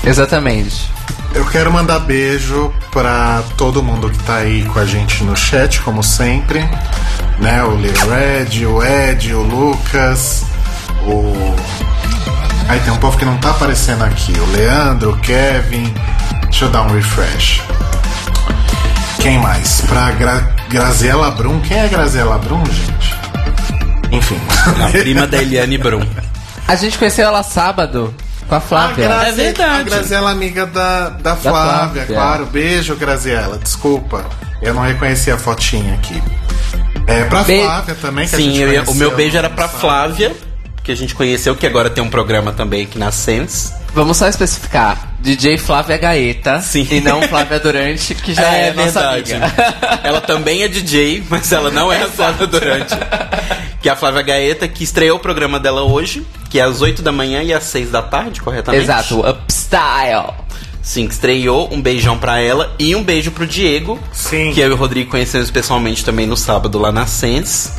Exatamente. 0.03 0.89
Eu 1.33 1.45
quero 1.45 1.71
mandar 1.71 1.99
beijo 1.99 2.73
pra 2.91 3.43
todo 3.57 3.83
mundo 3.83 4.09
que 4.09 4.17
tá 4.23 4.37
aí 4.37 4.63
com 4.65 4.79
a 4.79 4.85
gente 4.85 5.23
no 5.23 5.35
chat, 5.35 5.81
como 5.81 6.01
sempre. 6.01 6.59
Né? 7.39 7.63
O 7.63 7.75
Little 7.75 8.09
Red, 8.09 8.65
o 8.65 8.83
Ed, 8.83 9.33
o 9.33 9.41
Lucas, 9.41 10.45
o. 11.05 11.55
Aí 12.67 12.79
tem 12.79 12.91
um 12.91 12.97
povo 12.97 13.17
que 13.17 13.25
não 13.25 13.37
tá 13.37 13.51
aparecendo 13.51 14.03
aqui. 14.03 14.33
O 14.39 14.51
Leandro, 14.51 15.11
o 15.11 15.17
Kevin. 15.19 15.93
Deixa 16.43 16.65
eu 16.65 16.69
dar 16.69 16.83
um 16.83 16.93
refresh. 16.93 17.61
Quem 19.19 19.39
mais? 19.39 19.81
Pra 19.81 20.11
Gra 20.11 20.49
Graziela 20.69 21.31
Brum. 21.31 21.59
Quem 21.61 21.77
é 21.77 21.87
Graziela 21.87 22.37
Brum, 22.37 22.63
gente? 22.65 23.15
Enfim. 24.11 24.39
A 24.85 24.89
prima 24.89 25.27
da 25.27 25.41
Eliane 25.41 25.77
Brum. 25.77 26.01
A 26.67 26.75
gente 26.75 26.97
conheceu 26.97 27.25
ela 27.27 27.43
sábado 27.43 28.13
com 28.47 28.55
a 28.55 28.59
Flávia. 28.59 29.05
A 29.05 29.07
Grazi- 29.07 29.29
É 29.41 29.43
verdade. 29.45 29.81
A 29.81 29.83
Graziela, 29.83 30.31
amiga 30.31 30.65
da, 30.65 31.09
da, 31.09 31.35
Flávia, 31.35 32.03
Flávia. 32.03 32.05
claro. 32.05 32.45
Beijo, 32.45 32.95
Graziela. 32.95 33.57
Desculpa, 33.57 34.25
eu 34.61 34.73
não 34.73 34.81
reconheci 34.83 35.31
a 35.31 35.37
fotinha 35.37 35.93
aqui. 35.95 36.21
É, 37.07 37.23
pra 37.25 37.43
Be- 37.43 37.61
Flávia 37.61 37.95
também, 37.95 38.27
que 38.27 38.35
a 38.35 38.37
Sim, 38.37 38.45
gente 38.51 38.59
eu 38.61 38.73
ia- 38.73 38.81
o 38.81 38.85
conheceu 38.85 39.07
meu 39.07 39.15
beijo 39.15 39.37
era 39.37 39.49
pra. 39.49 39.67
Flávia, 39.67 40.35
que 40.83 40.91
a 40.91 40.95
gente 40.95 41.15
conheceu, 41.15 41.55
que 41.55 41.65
agora 41.65 41.89
tem 41.89 42.03
um 42.03 42.09
programa 42.09 42.51
também 42.51 42.83
aqui 42.83 42.97
na 42.99 43.11
Sense. 43.11 43.73
Vamos 43.93 44.17
só 44.17 44.27
especificar. 44.27 44.97
DJ 45.27 45.57
Flávia 45.57 45.97
Gaeta. 45.97 46.61
Sim. 46.61 46.87
E 46.89 47.01
não 47.01 47.21
Flávia 47.23 47.59
Durante, 47.59 48.15
que 48.15 48.33
já 48.33 48.47
é, 48.55 48.71
nossa 48.71 49.09
amiga. 49.09 49.41
ela 50.01 50.21
também 50.21 50.63
é 50.63 50.69
DJ, 50.69 51.21
mas 51.29 51.51
ela 51.51 51.69
não 51.69 51.91
é 51.91 52.01
a 52.01 52.07
Flávia 52.07 52.47
Durante. 52.47 52.95
Que 53.81 53.89
é 53.89 53.91
a 53.91 53.95
Flávia 53.97 54.21
Gaeta, 54.21 54.69
que 54.69 54.85
estreou 54.85 55.17
o 55.17 55.19
programa 55.19 55.59
dela 55.59 55.83
hoje, 55.83 56.25
que 56.49 56.61
é 56.61 56.63
às 56.63 56.81
8 56.81 57.01
da 57.01 57.11
manhã 57.11 57.43
e 57.43 57.53
às 57.53 57.65
6 57.65 57.91
da 57.91 58.01
tarde, 58.01 58.39
corretamente? 58.39 58.85
Exato, 58.85 59.19
Upstyle. 59.29 60.33
Sim, 60.81 61.07
que 61.07 61.13
estreou. 61.13 61.73
Um 61.73 61.81
beijão 61.81 62.17
pra 62.17 62.39
ela 62.39 62.73
e 62.79 62.95
um 62.95 63.03
beijo 63.03 63.29
pro 63.31 63.45
Diego. 63.45 63.99
Sim. 64.13 64.53
Que 64.53 64.61
eu 64.61 64.69
e 64.69 64.71
o 64.71 64.77
Rodrigo 64.77 65.11
conhecemos 65.11 65.51
pessoalmente 65.51 66.05
também 66.05 66.25
no 66.25 66.37
sábado 66.37 66.79
lá 66.79 66.89
na 66.89 67.05
Sense. 67.05 67.71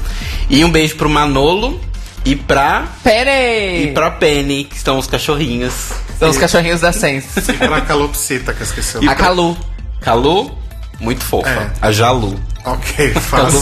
E 0.51 0.63
um 0.63 0.71
beijo 0.71 0.97
pro 0.97 1.09
Manolo 1.09 1.81
e 2.29 2.37
pra. 2.37 2.87
Peraí! 3.03 3.85
E 3.89 3.93
pra 3.95 4.11
Penny, 4.11 4.65
que 4.65 4.77
estão 4.77 4.99
os 4.99 5.07
cachorrinhos. 5.07 5.93
São 6.19 6.29
os 6.29 6.37
cachorrinhos 6.37 6.81
da 6.81 6.93
Sense. 6.93 7.41
E 7.51 7.55
pra 7.55 7.81
Calopsita, 7.81 8.53
que 8.53 8.61
eu 8.61 8.67
esqueci 8.67 8.99
o 8.99 9.11
A 9.11 9.15
Calu. 9.15 9.57
Calu, 10.01 10.59
muito 11.01 11.25
fofa. 11.25 11.49
É. 11.49 11.71
A 11.81 11.91
Jalu. 11.91 12.39
Ok, 12.67 13.15
faz, 13.17 13.55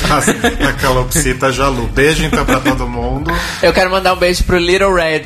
faz 0.00 0.28
a 0.28 0.72
Calopsita 0.74 1.50
Jalu. 1.50 1.86
Beijo 1.94 2.24
então 2.24 2.44
pra 2.44 2.60
todo 2.60 2.86
mundo. 2.86 3.32
Eu 3.62 3.72
quero 3.72 3.90
mandar 3.90 4.12
um 4.12 4.16
beijo 4.16 4.44
pro 4.44 4.58
Little 4.58 4.92
Red. 4.92 5.24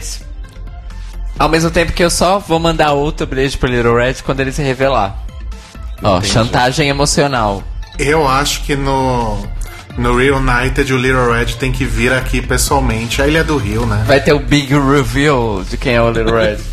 Ao 1.36 1.48
mesmo 1.48 1.70
tempo 1.70 1.92
que 1.92 2.04
eu 2.04 2.10
só 2.10 2.38
vou 2.38 2.60
mandar 2.60 2.92
outro 2.92 3.26
beijo 3.26 3.58
pro 3.58 3.68
Little 3.68 3.96
Red 3.96 4.14
quando 4.24 4.38
ele 4.38 4.52
se 4.52 4.62
revelar. 4.62 5.18
Ó, 6.00 6.18
Entendi. 6.18 6.32
chantagem 6.32 6.88
emocional. 6.88 7.64
Eu 7.98 8.28
acho 8.28 8.62
que 8.62 8.76
no, 8.76 9.44
no 9.98 10.16
Reunited 10.16 10.92
o 10.92 10.96
Little 10.96 11.32
Red 11.32 11.54
tem 11.58 11.72
que 11.72 11.84
vir 11.84 12.12
aqui 12.12 12.40
pessoalmente. 12.40 13.20
Aí 13.20 13.28
ele 13.30 13.38
é 13.38 13.44
do 13.44 13.56
Rio, 13.56 13.84
né? 13.84 14.04
Vai 14.06 14.20
ter 14.20 14.32
o 14.32 14.38
big 14.38 14.72
reveal 14.74 15.62
de 15.68 15.76
quem 15.76 15.94
é 15.94 16.02
o 16.02 16.10
Little 16.10 16.34
Red. 16.34 16.56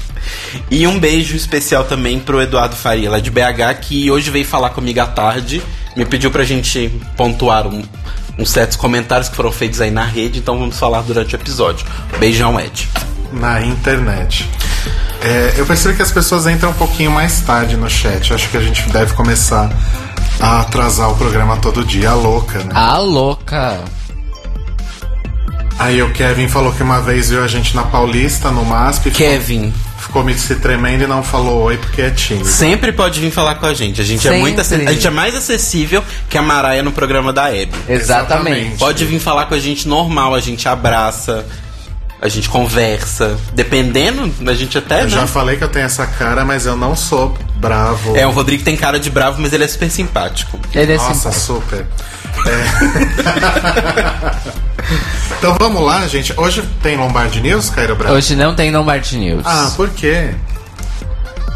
E 0.72 0.88
um 0.88 0.98
beijo 1.00 1.36
especial 1.36 1.84
também 1.84 2.20
pro 2.20 2.42
Eduardo 2.42 2.76
Faria, 2.76 3.12
lá 3.12 3.20
de 3.20 3.30
BH, 3.30 3.76
que 3.82 4.10
hoje 4.10 4.32
veio 4.32 4.44
falar 4.46 4.72
comigo 4.72 5.00
à 5.00 5.06
tarde. 5.06 5.62
Me 5.96 6.04
pediu 6.04 6.32
pra 6.32 6.44
gente 6.44 6.90
pontuar 7.16 7.68
um- 7.68 7.84
uns 8.40 8.50
certos 8.50 8.76
comentários 8.76 9.30
que 9.30 9.36
foram 9.36 9.52
feitos 9.52 9.80
aí 9.82 9.92
na 9.92 10.04
rede, 10.04 10.40
então 10.40 10.58
vamos 10.58 10.80
falar 10.80 11.02
durante 11.04 11.36
o 11.36 11.38
episódio. 11.38 11.86
Beijão, 12.20 12.60
Ed. 12.60 12.88
na 13.34 13.62
internet. 13.62 14.50
É, 15.22 15.54
eu 15.58 15.66
percebo 15.68 15.96
que 15.96 16.02
as 16.02 16.12
pessoas 16.12 16.48
entram 16.48 16.72
um 16.72 16.74
pouquinho 16.74 17.12
mais 17.12 17.42
tarde 17.42 17.76
no 17.78 17.88
chat. 17.90 18.34
Acho 18.34 18.50
que 18.50 18.58
a 18.58 18.62
gente 18.62 18.82
deve 18.90 19.14
começar 19.14 19.70
a 20.40 20.62
atrasar 20.62 21.10
o 21.12 21.16
programa 21.16 21.58
todo 21.58 21.84
dia, 21.84 22.12
a 22.12 22.14
louca, 22.14 22.60
né? 22.60 22.72
A 22.74 22.98
louca. 22.98 23.80
Aí 25.78 26.02
o 26.02 26.12
Kevin 26.14 26.48
falou 26.48 26.72
que 26.72 26.82
uma 26.82 27.02
vez 27.02 27.30
viu 27.30 27.44
a 27.44 27.48
gente 27.48 27.76
na 27.76 27.84
Paulista, 27.84 28.50
no 28.50 28.64
MASP, 28.64 29.10
ficou- 29.12 29.18
Kevin, 29.18 29.74
ficou 29.98 30.24
me 30.24 30.34
se 30.38 30.56
tremendo 30.56 31.04
e 31.04 31.08
não 31.08 31.22
falou 31.22 31.64
oi 31.64 31.78
porque 31.78 32.02
é 32.02 32.10
tímido. 32.12 32.46
sempre 32.48 32.94
pode 32.94 33.20
vir 33.20 33.30
falar 33.32 33.56
com 33.56 33.66
a 33.66 33.74
gente. 33.74 34.00
A 34.00 34.04
gente 34.04 34.26
é 34.26 34.40
muito 34.40 34.62
a 34.62 34.64
gente 34.64 35.06
é 35.06 35.10
mais 35.10 35.36
acessível 35.36 36.02
que 36.30 36.38
a 36.38 36.42
Maraia 36.42 36.82
no 36.82 36.94
programa 36.94 37.34
da 37.34 37.54
Hebe. 37.54 37.74
Exatamente. 37.90 38.78
Pode 38.78 39.04
vir 39.04 39.20
falar 39.20 39.48
com 39.48 39.54
a 39.54 39.60
gente 39.60 39.86
normal, 39.88 40.34
a 40.34 40.40
gente 40.40 40.66
abraça, 40.68 41.46
a 42.22 42.28
gente 42.28 42.50
conversa. 42.50 43.38
Dependendo, 43.54 44.32
a 44.50 44.54
gente 44.54 44.78
até. 44.78 45.02
Eu 45.02 45.06
né? 45.06 45.10
já 45.10 45.28
falei 45.28 45.58
que 45.58 45.64
eu 45.64 45.70
tenho 45.70 45.86
essa 45.86 46.06
cara, 46.06 46.46
mas 46.46 46.66
eu 46.66 46.76
não 46.76 46.96
sou 46.96 47.38
bravo. 47.56 48.16
É, 48.16 48.26
o 48.26 48.32
Rodrigo 48.32 48.64
tem 48.64 48.76
cara 48.76 49.00
de 49.00 49.10
bravo, 49.10 49.42
mas 49.42 49.54
ele 49.54 49.64
é 49.64 49.68
super 49.68 49.90
simpático. 49.90 50.60
Ele 50.74 50.94
é 50.94 50.98
Nossa, 50.98 51.32
simpático. 51.32 51.44
super. 51.44 51.86
É. 52.48 52.66
então 55.38 55.56
vamos 55.60 55.82
lá, 55.82 56.08
gente. 56.08 56.34
Hoje 56.38 56.64
tem 56.82 56.98
Lombardi 56.98 57.42
News, 57.42 57.70
Cairo 57.70 57.96
Brasil? 57.96 58.16
Hoje 58.16 58.36
não 58.36 58.56
tem 58.56 58.72
Lombard 58.72 59.18
News. 59.18 59.44
Ah, 59.46 59.72
por 59.76 59.90
quê? 59.90 60.34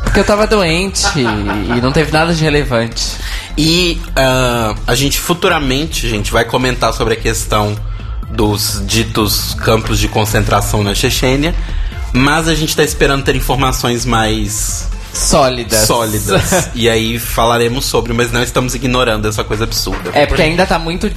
Porque 0.03 0.19
eu 0.21 0.23
tava 0.23 0.47
doente 0.47 1.05
e 1.19 1.81
não 1.81 1.91
teve 1.91 2.11
nada 2.11 2.33
de 2.33 2.43
relevante. 2.43 3.17
E 3.57 4.01
ah, 4.15 4.75
a 4.87 4.95
gente 4.95 5.19
futuramente, 5.19 6.07
gente, 6.09 6.31
vai 6.31 6.45
comentar 6.45 6.93
sobre 6.93 7.13
a 7.13 7.17
questão 7.17 7.77
dos 8.31 8.81
ditos 8.85 9.53
campos 9.55 9.99
de 9.99 10.07
concentração 10.07 10.83
na 10.83 10.93
Chechênia. 10.93 11.53
Mas 12.13 12.47
a 12.47 12.55
gente 12.55 12.75
tá 12.75 12.83
esperando 12.83 13.23
ter 13.23 13.35
informações 13.35 14.05
mais 14.05 14.87
Sólidas. 15.13 15.85
sólidas. 15.85 16.69
e 16.73 16.89
aí 16.89 17.19
falaremos 17.19 17.85
sobre, 17.85 18.13
mas 18.13 18.31
não 18.31 18.41
estamos 18.41 18.73
ignorando 18.75 19.27
essa 19.27 19.43
coisa 19.43 19.63
absurda. 19.65 20.11
É, 20.13 20.25
porque 20.25 20.41
ainda 20.41 20.65
tá 20.65 20.79
muito, 20.79 21.11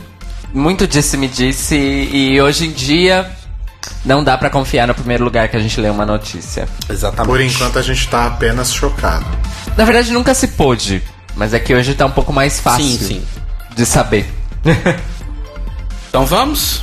muito 0.52 0.87
disse-me-disse 0.87 1.75
e 1.76 2.40
hoje 2.40 2.66
em 2.66 2.73
dia 2.73 3.31
não 4.04 4.23
dá 4.23 4.37
pra 4.37 4.50
confiar 4.50 4.87
no 4.87 4.95
primeiro 4.95 5.25
lugar 5.25 5.49
que 5.49 5.57
a 5.57 5.61
gente 5.61 5.81
lê 5.81 5.88
uma 5.88 6.04
notícia. 6.04 6.69
Exatamente. 6.88 7.26
Por 7.28 7.40
enquanto 7.40 7.78
a 7.78 7.83
gente 7.83 8.07
tá 8.09 8.26
apenas 8.26 8.73
chocado. 8.73 9.26
Na 9.76 9.85
verdade 9.85 10.12
nunca 10.12 10.35
se 10.35 10.49
pôde, 10.49 11.02
mas 11.37 11.54
é 11.54 11.59
que 11.59 11.75
hoje 11.75 11.95
tá 11.95 12.04
um 12.04 12.11
pouco 12.11 12.33
mais 12.33 12.61
fácil 12.61 12.85
Sim, 12.85 12.99
sim. 12.99 13.23
de 13.75 13.87
saber. 13.87 14.26
Então 16.09 16.26
vamos? 16.26 16.83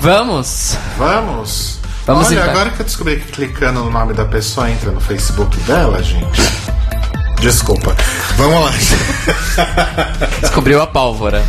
Vamos? 0.00 0.76
Vamos? 0.98 1.80
Vamos 2.06 2.28
Olha, 2.28 2.44
agora 2.44 2.70
que 2.70 2.80
eu 2.80 2.84
descobri 2.84 3.18
que 3.18 3.32
clicando 3.32 3.82
no 3.82 3.90
nome 3.90 4.14
da 4.14 4.24
pessoa 4.24 4.70
entra 4.70 4.92
no 4.92 5.00
Facebook 5.00 5.56
dela, 5.60 6.02
gente. 6.02 6.40
Desculpa. 7.40 7.96
Vamos 8.36 8.64
lá. 8.64 8.72
Descobriu 10.40 10.80
a 10.80 10.86
pólvora. 10.86 11.42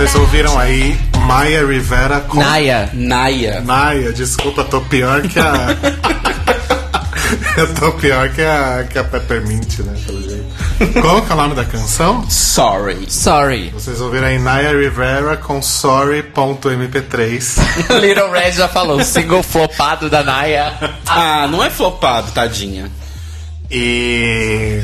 Vocês 0.00 0.14
ouviram 0.14 0.58
aí 0.58 0.98
Maya 1.26 1.66
Rivera 1.66 2.20
com 2.20 2.38
Naya. 2.40 2.88
Naya. 2.94 3.60
Naya, 3.60 4.10
desculpa, 4.14 4.64
tô 4.64 4.80
pior 4.80 5.20
que 5.20 5.38
a. 5.38 5.76
Eu 7.54 7.74
tô 7.74 7.92
pior 7.92 8.30
que 8.30 8.40
a, 8.40 8.86
que 8.90 8.98
a 8.98 9.04
Peppermint, 9.04 9.80
né? 9.80 9.94
Pelo 10.06 10.22
jeito. 10.22 10.46
Qual 11.02 11.20
que 11.20 11.30
é 11.30 11.34
o 11.34 11.36
nome 11.36 11.54
da 11.54 11.66
canção? 11.66 12.24
Sorry. 12.30 13.04
Sorry. 13.10 13.68
Vocês 13.74 14.00
ouviram 14.00 14.28
aí 14.28 14.38
Naya 14.38 14.70
Rivera 14.70 15.36
com 15.36 15.60
Sorry.mp3. 15.60 17.58
Little 18.00 18.30
Red 18.30 18.52
já 18.52 18.68
falou, 18.68 19.04
single 19.04 19.42
flopado 19.42 20.08
da 20.08 20.24
Naya. 20.24 20.72
Ah, 21.06 21.46
não 21.46 21.62
é 21.62 21.68
flopado, 21.68 22.32
tadinha. 22.32 22.90
E 23.70 24.80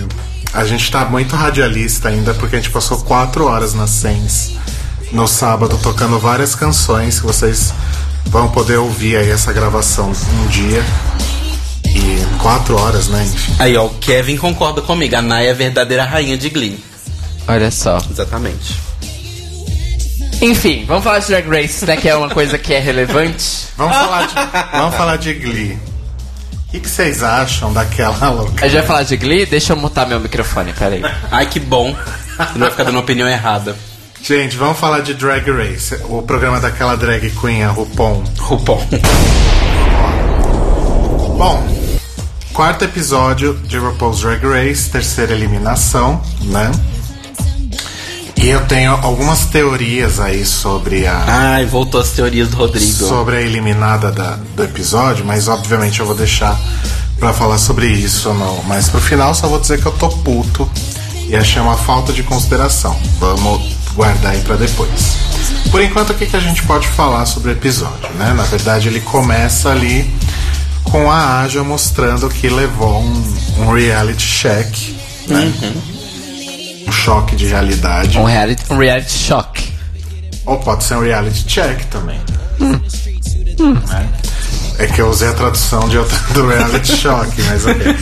a 0.53 0.63
gente 0.67 0.91
tá 0.91 1.07
muito 1.07 1.35
radialista 1.35 2.11
ainda, 2.11 2.35
porque 2.35 2.57
a 2.57 2.59
gente 2.59 2.71
passou 2.71 2.99
quatro 2.99 3.47
horas 3.47 3.73
na 3.73 3.87
Sens 3.87 4.66
no 5.13 5.27
sábado 5.27 5.79
tocando 5.83 6.19
várias 6.19 6.55
canções 6.55 7.21
que 7.21 7.27
vocês 7.27 7.73
vão 8.27 8.49
poder 8.49 8.77
ouvir 8.77 9.17
aí 9.17 9.31
essa 9.31 9.53
gravação 9.53 10.11
um 10.11 10.47
dia. 10.49 10.83
E 11.85 12.39
quatro 12.43 12.79
horas, 12.79 13.09
né? 13.09 13.25
Enfim. 13.25 13.55
Aí, 13.59 13.77
ó, 13.77 13.87
o 13.87 13.91
Kevin 13.95 14.37
concorda 14.37 14.83
comigo. 14.83 15.17
A 15.17 15.23
Naya 15.23 15.49
é 15.49 15.51
a 15.53 15.55
verdadeira 15.55 16.05
rainha 16.05 16.37
de 16.37 16.51
Glee. 16.51 16.79
Olha 17.49 17.71
só. 17.71 17.99
Exatamente. 18.11 18.87
Enfim, 20.43 20.85
vamos 20.87 21.03
falar 21.03 21.21
de 21.21 21.29
Drag 21.29 21.49
Race, 21.49 21.87
né? 21.87 21.97
Que 21.97 22.09
é 22.09 22.17
uma 22.17 22.29
coisa 22.29 22.59
que 22.59 22.75
é 22.75 22.79
relevante. 22.79 23.69
Vamos 23.77 23.97
falar 23.97 24.27
de, 24.27 24.35
vamos 24.77 24.95
falar 24.95 25.17
de 25.17 25.33
Glee. 25.33 25.79
O 26.69 26.71
que, 26.79 26.87
vocês 26.87 27.23
acham 27.23 27.73
daquela 27.73 28.29
louca? 28.31 28.65
A 28.65 28.69
gente 28.69 28.79
vai 28.79 28.87
falar 28.87 29.03
de 29.05 29.17
Glee? 29.17 29.47
Deixa 29.47 29.73
eu 29.73 29.77
mutar 29.77 30.07
meu 30.07 30.21
microfone, 30.21 30.75
peraí. 30.75 31.01
Ai, 31.31 31.47
que 31.47 31.59
bom. 31.59 31.97
Não 32.53 32.61
vai 32.61 32.71
ficar 32.71 32.85
dando 32.85 32.99
opinião 32.99 33.27
errada. 33.27 33.75
Gente, 34.27 34.57
vamos 34.57 34.79
falar 34.79 35.01
de 35.01 35.15
Drag 35.15 35.49
Race, 35.51 35.95
o 36.09 36.21
programa 36.23 36.59
daquela 36.59 36.97
drag 36.97 37.31
queen, 37.31 37.63
a 37.63 37.71
RuPaul. 37.71 38.25
RuPaul. 38.39 38.83
Bom, 41.39 41.63
quarto 42.53 42.85
episódio 42.85 43.55
de 43.55 43.79
RuPaul's 43.79 44.21
Drag 44.21 44.43
Race, 44.45 44.91
terceira 44.91 45.33
eliminação, 45.33 46.21
né? 46.43 46.73
E 48.37 48.49
eu 48.49 48.67
tenho 48.67 48.93
algumas 48.93 49.47
teorias 49.47 50.19
aí 50.19 50.45
sobre 50.45 51.07
a 51.07 51.25
Ai, 51.55 51.65
voltou 51.67 52.01
as 52.01 52.11
teorias 52.11 52.49
do 52.49 52.57
Rodrigo. 52.57 52.87
sobre 53.07 53.37
a 53.37 53.41
eliminada 53.41 54.11
da- 54.11 54.39
do 54.57 54.65
episódio, 54.65 55.25
mas 55.25 55.47
obviamente 55.47 56.01
eu 56.01 56.07
vou 56.07 56.15
deixar 56.17 56.59
pra 57.21 57.33
falar 57.33 57.59
sobre 57.59 57.87
isso 57.87 58.33
no, 58.35 58.63
mas 58.65 58.89
pro 58.89 59.01
final 59.01 59.33
só 59.35 59.47
vou 59.47 59.61
dizer 59.61 59.81
que 59.81 59.87
eu 59.87 59.93
tô 59.93 60.09
puto 60.09 60.69
e 61.29 61.37
achei 61.37 61.63
uma 61.63 61.77
falta 61.77 62.13
de 62.13 62.23
consideração. 62.25 62.99
Vamos 63.21 63.75
guardar 63.97 64.33
aí 64.33 64.41
pra 64.43 64.57
depois. 64.57 65.17
Por 65.71 65.83
enquanto, 65.83 66.11
o 66.11 66.15
que, 66.15 66.27
que 66.27 66.37
a 66.37 66.41
gente 66.41 66.63
pode 66.65 66.87
falar 66.87 67.27
sobre 67.27 67.51
o 67.51 67.53
episódio, 67.53 68.09
né? 68.15 68.33
Na 68.35 68.45
verdade, 68.45 68.89
ele 68.89 69.01
começa 69.01 69.75
com 70.85 71.11
a 71.11 71.41
Aja 71.41 71.65
mostrando 71.65 72.29
que 72.29 72.49
levou 72.49 73.03
um, 73.03 73.37
um 73.61 73.73
reality 73.73 74.25
check, 74.25 74.95
né? 75.27 75.53
Um 76.87 76.93
choque 76.93 77.35
de 77.35 77.47
realidade. 77.47 78.19
Um 78.19 78.25
reality, 78.25 78.63
um 78.71 78.79
reality 78.79 79.13
shock. 79.13 79.73
Ou 80.45 80.59
pode 80.59 80.85
ser 80.85 80.95
um 80.95 81.01
reality 81.01 81.45
check 81.45 81.85
também. 81.87 82.21
Né? 82.61 84.09
É 84.79 84.87
que 84.87 85.01
eu 85.01 85.09
usei 85.09 85.29
a 85.29 85.33
tradução 85.33 85.89
de 85.89 85.99
outra, 85.99 86.19
do 86.33 86.47
reality 86.47 86.95
shock, 86.97 87.43
mas 87.43 87.67
ok. 87.67 87.97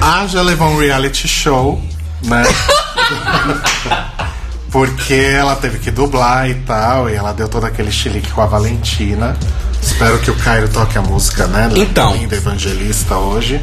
A 0.00 0.26
já 0.26 0.42
levou 0.42 0.68
um 0.68 0.78
reality 0.78 1.28
show, 1.28 1.80
né? 2.22 2.42
Porque 4.74 5.14
ela 5.14 5.54
teve 5.54 5.78
que 5.78 5.88
dublar 5.92 6.50
e 6.50 6.54
tal, 6.56 7.08
e 7.08 7.14
ela 7.14 7.30
deu 7.32 7.48
todo 7.48 7.62
aquele 7.64 7.92
chilique 7.92 8.32
com 8.32 8.40
a 8.42 8.46
Valentina. 8.46 9.36
Espero 9.80 10.18
que 10.18 10.32
o 10.32 10.34
Caio 10.34 10.68
toque 10.68 10.98
a 10.98 11.00
música, 11.00 11.46
né? 11.46 11.70
Então. 11.76 12.16
Linda 12.16 12.34
Evangelista 12.34 13.16
hoje. 13.16 13.62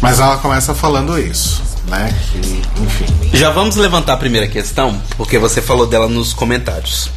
Mas 0.00 0.18
ela 0.18 0.36
começa 0.38 0.74
falando 0.74 1.16
isso, 1.16 1.62
né? 1.86 2.12
Que, 2.32 2.60
enfim. 2.82 3.06
Já 3.32 3.50
vamos 3.50 3.76
levantar 3.76 4.14
a 4.14 4.16
primeira 4.16 4.48
questão, 4.48 5.00
porque 5.16 5.38
você 5.38 5.62
falou 5.62 5.86
dela 5.86 6.08
nos 6.08 6.32
comentários. 6.32 7.08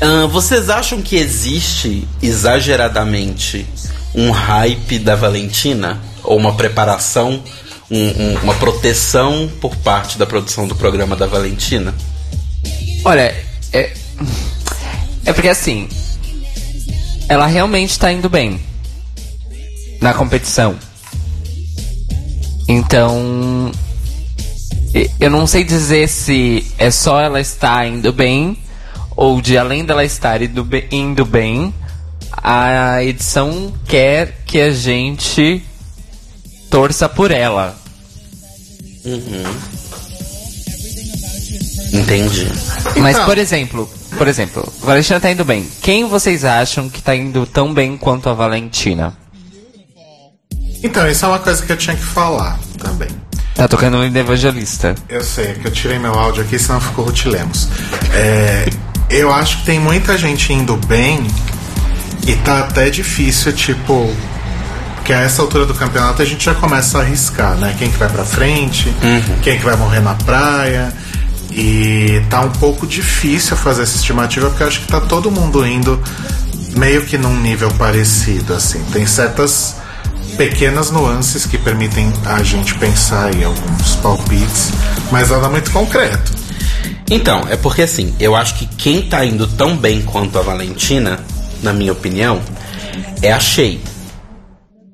Ahn, 0.00 0.28
vocês 0.28 0.70
acham 0.70 1.02
que 1.02 1.16
existe 1.16 2.06
exageradamente 2.22 3.66
um 4.14 4.30
hype 4.30 5.00
da 5.00 5.16
Valentina? 5.16 6.00
Ou 6.22 6.36
uma 6.38 6.54
preparação, 6.54 7.42
um- 7.90 7.98
um- 7.98 8.38
uma 8.44 8.54
proteção 8.54 9.50
por 9.60 9.74
parte 9.74 10.16
da 10.16 10.24
produção 10.24 10.68
do 10.68 10.76
programa 10.76 11.16
da 11.16 11.26
Valentina? 11.26 11.92
Olha, 13.04 13.34
é. 13.72 13.92
É 15.26 15.32
porque 15.32 15.48
assim. 15.48 15.88
Ela 17.28 17.46
realmente 17.46 17.98
tá 17.98 18.10
indo 18.10 18.28
bem. 18.28 18.58
Na 20.00 20.14
competição. 20.14 20.76
Então. 22.66 23.70
Eu 25.18 25.28
não 25.28 25.46
sei 25.46 25.64
dizer 25.64 26.08
se 26.08 26.64
é 26.78 26.90
só 26.90 27.20
ela 27.20 27.40
estar 27.40 27.86
indo 27.86 28.12
bem. 28.12 28.56
Ou 29.16 29.40
de 29.40 29.58
além 29.58 29.84
dela 29.84 30.04
estar 30.04 30.40
indo 30.40 30.66
indo 30.90 31.24
bem. 31.24 31.74
A 32.32 33.02
edição 33.04 33.72
quer 33.86 34.42
que 34.46 34.60
a 34.60 34.72
gente 34.72 35.62
torça 36.70 37.08
por 37.08 37.30
ela. 37.30 37.76
Entendi. 41.94 42.50
Mas, 42.96 43.14
Então. 43.14 43.24
por 43.24 43.38
exemplo, 43.38 43.90
por 44.18 44.26
exemplo, 44.26 44.72
Valentina 44.82 45.20
tá 45.20 45.30
indo 45.30 45.44
bem. 45.44 45.68
Quem 45.80 46.08
vocês 46.08 46.44
acham 46.44 46.88
que 46.88 47.00
tá 47.00 47.14
indo 47.14 47.46
tão 47.46 47.72
bem 47.72 47.96
quanto 47.96 48.28
a 48.28 48.34
Valentina? 48.34 49.14
Então, 50.82 51.08
isso 51.08 51.24
é 51.24 51.28
uma 51.28 51.38
coisa 51.38 51.64
que 51.64 51.72
eu 51.72 51.76
tinha 51.76 51.96
que 51.96 52.02
falar 52.02 52.58
também. 52.78 53.08
Tá 53.54 53.68
tocando 53.68 53.98
o 53.98 54.04
Evangelista. 54.04 54.94
Eu 55.08 55.22
sei, 55.22 55.46
é 55.46 55.54
que 55.54 55.66
eu 55.66 55.70
tirei 55.70 55.98
meu 55.98 56.12
áudio 56.12 56.42
aqui, 56.42 56.58
senão 56.58 56.80
ficou 56.80 57.04
rutilemos. 57.04 57.68
É, 58.12 58.68
eu 59.08 59.32
acho 59.32 59.58
que 59.58 59.66
tem 59.66 59.78
muita 59.78 60.18
gente 60.18 60.52
indo 60.52 60.76
bem 60.88 61.24
e 62.26 62.34
tá 62.36 62.60
até 62.60 62.90
difícil, 62.90 63.52
tipo. 63.52 64.12
Porque 64.96 65.12
a 65.12 65.20
essa 65.20 65.42
altura 65.42 65.66
do 65.66 65.74
campeonato 65.74 66.22
a 66.22 66.24
gente 66.24 66.44
já 66.44 66.54
começa 66.54 66.98
a 66.98 67.02
arriscar, 67.02 67.54
né? 67.56 67.74
Quem 67.78 67.90
que 67.90 67.96
vai 67.98 68.08
pra 68.08 68.24
frente, 68.24 68.92
quem 69.42 69.58
que 69.58 69.64
vai 69.64 69.76
morrer 69.76 70.00
na 70.00 70.14
praia. 70.14 70.92
E 71.56 72.20
tá 72.28 72.40
um 72.40 72.50
pouco 72.50 72.84
difícil 72.86 73.56
fazer 73.56 73.82
essa 73.82 73.96
estimativa, 73.96 74.48
porque 74.48 74.64
eu 74.64 74.66
acho 74.66 74.80
que 74.80 74.88
tá 74.88 75.00
todo 75.00 75.30
mundo 75.30 75.64
indo 75.64 76.02
meio 76.76 77.04
que 77.06 77.16
num 77.16 77.40
nível 77.40 77.70
parecido, 77.72 78.54
assim. 78.54 78.82
Tem 78.92 79.06
certas 79.06 79.76
pequenas 80.36 80.90
nuances 80.90 81.46
que 81.46 81.56
permitem 81.56 82.12
a 82.24 82.42
gente 82.42 82.74
pensar 82.74 83.32
em 83.32 83.44
alguns 83.44 83.94
palpites, 83.96 84.72
mas 85.12 85.30
nada 85.30 85.48
muito 85.48 85.70
concreto. 85.70 86.32
Então, 87.08 87.46
é 87.48 87.56
porque 87.56 87.82
assim, 87.82 88.14
eu 88.18 88.34
acho 88.34 88.54
que 88.56 88.66
quem 88.66 89.02
tá 89.02 89.24
indo 89.24 89.46
tão 89.46 89.76
bem 89.76 90.02
quanto 90.02 90.38
a 90.38 90.42
Valentina, 90.42 91.20
na 91.62 91.72
minha 91.72 91.92
opinião, 91.92 92.42
é 93.22 93.32
a 93.32 93.38
Shea. 93.38 93.78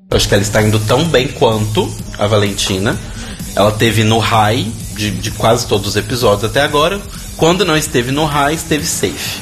Eu 0.09 0.17
acho 0.17 0.27
que 0.27 0.33
ela 0.33 0.43
está 0.43 0.61
indo 0.61 0.79
tão 0.79 1.05
bem 1.05 1.27
quanto 1.29 1.91
a 2.19 2.27
Valentina. 2.27 2.97
Ela 3.55 3.71
teve 3.71 4.03
no 4.03 4.19
high 4.19 4.69
de, 4.95 5.11
de 5.11 5.31
quase 5.31 5.67
todos 5.67 5.87
os 5.87 5.95
episódios 5.95 6.43
até 6.43 6.61
agora. 6.61 6.99
Quando 7.37 7.65
não 7.65 7.75
esteve 7.75 8.11
no 8.11 8.25
high, 8.25 8.53
esteve 8.53 8.85
safe. 8.85 9.41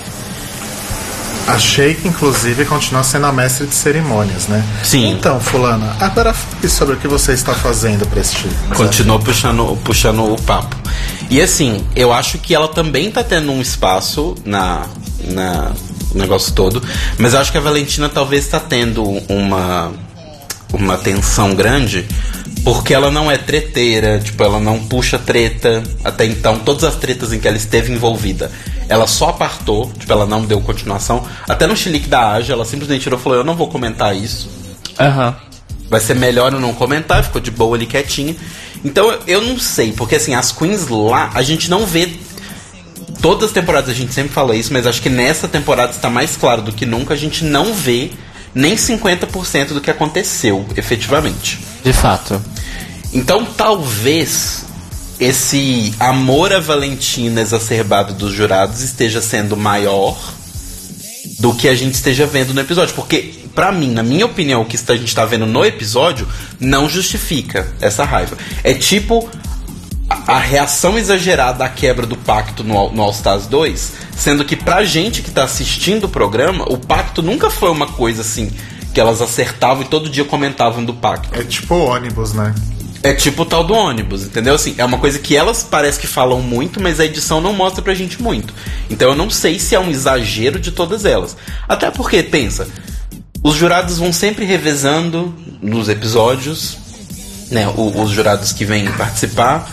Achei 1.47 1.95
que, 1.95 2.07
inclusive, 2.07 2.63
continua 2.65 3.03
sendo 3.03 3.25
a 3.25 3.31
mestre 3.31 3.65
de 3.65 3.73
cerimônias, 3.73 4.47
né? 4.47 4.63
Sim. 4.83 5.09
Então, 5.09 5.39
fulana, 5.39 5.95
agora 5.99 6.31
fale 6.31 6.69
sobre 6.69 6.93
o 6.93 6.97
que 6.97 7.07
você 7.07 7.33
está 7.33 7.55
fazendo 7.55 8.05
para 8.05 8.21
este. 8.21 8.47
Continuou 8.75 9.19
puxando, 9.19 9.77
puxando 9.83 10.31
o 10.31 10.39
papo. 10.43 10.75
E 11.27 11.41
assim, 11.41 11.83
eu 11.95 12.13
acho 12.13 12.37
que 12.37 12.53
ela 12.53 12.67
também 12.67 13.09
tá 13.09 13.23
tendo 13.23 13.51
um 13.51 13.61
espaço 13.61 14.35
na, 14.45 14.85
na 15.25 15.71
negócio 16.13 16.53
todo. 16.53 16.81
Mas 17.17 17.33
eu 17.33 17.39
acho 17.39 17.51
que 17.51 17.57
a 17.57 17.61
Valentina 17.61 18.09
talvez 18.09 18.47
tá 18.47 18.59
tendo 18.59 19.03
uma, 19.27 19.91
uma 20.73 20.97
tensão 20.97 21.53
grande. 21.53 22.07
Porque 22.63 22.93
ela 22.93 23.09
não 23.09 23.31
é 23.31 23.37
treteira, 23.37 24.19
tipo, 24.19 24.43
ela 24.43 24.59
não 24.59 24.79
puxa 24.79 25.17
treta. 25.17 25.81
Até 26.03 26.25
então, 26.25 26.59
todas 26.59 26.83
as 26.83 26.95
tretas 26.95 27.31
em 27.31 27.39
que 27.39 27.47
ela 27.47 27.57
esteve 27.57 27.91
envolvida, 27.91 28.51
ela 28.87 29.07
só 29.07 29.29
apartou, 29.29 29.91
tipo, 29.97 30.11
ela 30.11 30.25
não 30.25 30.43
deu 30.45 30.59
continuação. 30.61 31.25
Até 31.47 31.65
no 31.65 31.75
chilique 31.75 32.07
da 32.09 32.31
Aja, 32.33 32.53
ela 32.53 32.65
simplesmente 32.65 33.01
tirou 33.03 33.17
e 33.19 33.21
falou: 33.23 33.37
Eu 33.37 33.43
não 33.43 33.55
vou 33.55 33.67
comentar 33.69 34.15
isso 34.15 34.49
Aham. 34.99 35.35
vai 35.89 35.99
ser 36.01 36.15
melhor 36.15 36.53
eu 36.53 36.59
não 36.59 36.73
comentar, 36.73 37.23
ficou 37.23 37.39
de 37.41 37.49
boa 37.49 37.75
ali 37.75 37.85
quietinha. 37.85 38.35
Então 38.83 39.09
eu- 39.11 39.19
eu 39.27 39.41
não 39.41 39.57
sei, 39.57 39.91
porque 39.93 40.15
assim, 40.15 40.33
as 40.35 40.51
queens 40.51 40.87
lá, 40.89 41.31
a 41.33 41.41
gente 41.41 41.69
não 41.69 41.85
vê. 41.85 42.09
Todas 43.21 43.45
as 43.49 43.51
temporadas 43.51 43.89
a 43.89 43.93
gente 43.93 44.13
sempre 44.13 44.31
fala 44.33 44.55
isso, 44.55 44.71
mas 44.71 44.85
acho 44.87 45.01
que 45.01 45.09
nessa 45.09 45.47
temporada 45.47 45.91
está 45.91 46.09
mais 46.09 46.37
claro 46.37 46.61
do 46.61 46.71
que 46.71 46.85
nunca, 46.85 47.13
a 47.13 47.17
gente 47.17 47.43
não 47.43 47.73
vê 47.73 48.11
nem 48.53 48.75
50% 48.75 49.69
do 49.69 49.81
que 49.81 49.91
aconteceu, 49.91 50.65
efetivamente. 50.75 51.59
De 51.83 51.93
fato. 51.93 52.41
Então 53.13 53.45
talvez 53.45 54.65
esse 55.19 55.93
amor 55.99 56.53
à 56.53 56.59
Valentina 56.59 57.41
exacerbado 57.41 58.13
dos 58.13 58.33
jurados 58.33 58.81
esteja 58.81 59.21
sendo 59.21 59.57
maior 59.57 60.17
do 61.39 61.53
que 61.53 61.67
a 61.67 61.75
gente 61.75 61.93
esteja 61.93 62.25
vendo 62.25 62.53
no 62.53 62.61
episódio. 62.61 62.93
Porque, 62.95 63.33
pra 63.53 63.71
mim, 63.71 63.91
na 63.91 64.03
minha 64.03 64.25
opinião, 64.25 64.61
o 64.61 64.65
que 64.65 64.77
a 64.77 64.95
gente 64.95 65.13
tá 65.13 65.25
vendo 65.25 65.45
no 65.45 65.65
episódio 65.65 66.27
não 66.59 66.89
justifica 66.89 67.67
essa 67.81 68.03
raiva. 68.03 68.37
É 68.63 68.73
tipo 68.73 69.29
a, 70.35 70.39
reação 70.39 70.97
exagerada 70.97 71.63
à 71.65 71.69
quebra 71.69 72.05
do 72.05 72.15
pacto 72.17 72.63
no, 72.63 72.91
no 72.91 73.01
All 73.01 73.11
Stars 73.11 73.45
2, 73.47 73.91
sendo 74.15 74.45
que 74.45 74.55
pra 74.55 74.83
gente 74.83 75.21
que 75.21 75.31
tá 75.31 75.43
assistindo 75.43 76.05
o 76.05 76.09
programa, 76.09 76.65
o 76.71 76.77
pacto 76.77 77.21
nunca 77.21 77.49
foi 77.49 77.69
uma 77.69 77.87
coisa 77.87 78.21
assim 78.21 78.51
que 78.93 78.99
elas 78.99 79.21
acertavam 79.21 79.83
e 79.83 79.87
todo 79.87 80.09
dia 80.09 80.25
comentavam 80.25 80.83
do 80.83 80.93
pacto. 80.93 81.29
É 81.39 81.43
tipo 81.43 81.75
ônibus, 81.75 82.33
né? 82.33 82.53
É 83.01 83.13
tipo 83.13 83.43
o 83.43 83.45
tal 83.45 83.63
do 83.63 83.73
ônibus, 83.73 84.23
entendeu? 84.23 84.55
Assim, 84.55 84.75
é 84.77 84.83
uma 84.83 84.97
coisa 84.97 85.19
que 85.19 85.35
elas 85.35 85.63
parece 85.63 85.99
que 85.99 86.07
falam 86.07 86.41
muito, 86.41 86.81
mas 86.81 86.99
a 86.99 87.05
edição 87.05 87.39
não 87.39 87.53
mostra 87.53 87.81
pra 87.81 87.93
gente 87.93 88.21
muito. 88.21 88.53
Então 88.89 89.09
eu 89.09 89.15
não 89.15 89.29
sei 89.29 89.57
se 89.59 89.73
é 89.75 89.79
um 89.79 89.89
exagero 89.89 90.59
de 90.59 90.71
todas 90.71 91.05
elas. 91.05 91.37
Até 91.67 91.89
porque, 91.91 92.21
pensa, 92.23 92.67
os 93.41 93.55
jurados 93.55 93.99
vão 93.99 94.11
sempre 94.11 94.43
revezando 94.43 95.33
nos 95.61 95.87
episódios, 95.87 96.77
né? 97.49 97.67
o- 97.69 98.01
os 98.01 98.11
jurados 98.11 98.51
que 98.51 98.65
vêm 98.65 98.85
participar. 98.91 99.69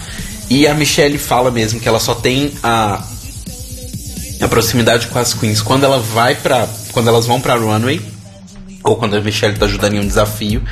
E 0.48 0.66
a 0.66 0.74
Michelle 0.74 1.18
fala 1.18 1.50
mesmo 1.50 1.80
que 1.80 1.88
ela 1.88 1.98
só 1.98 2.14
tem 2.14 2.52
a, 2.62 3.02
a 4.40 4.48
proximidade 4.48 5.08
com 5.08 5.18
as 5.18 5.34
queens 5.34 5.60
quando 5.60 5.84
ela 5.84 5.98
vai 5.98 6.34
para 6.34 6.68
quando 6.92 7.08
elas 7.08 7.26
vão 7.26 7.40
pra 7.40 7.56
runway 7.56 8.00
ou 8.82 8.96
quando 8.96 9.16
a 9.16 9.20
Michelle 9.20 9.58
tá 9.58 9.66
ajudando 9.66 9.94
em 9.94 10.00
um 10.00 10.06
desafio. 10.06 10.62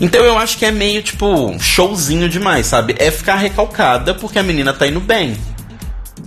Então 0.00 0.24
eu 0.24 0.36
acho 0.36 0.58
que 0.58 0.66
é 0.66 0.72
meio 0.72 1.02
tipo 1.02 1.56
showzinho 1.60 2.28
demais, 2.28 2.66
sabe? 2.66 2.96
É 2.98 3.10
ficar 3.10 3.36
recalcada 3.36 4.14
porque 4.14 4.38
a 4.38 4.42
menina 4.42 4.72
tá 4.72 4.86
indo 4.86 5.00
bem. 5.00 5.36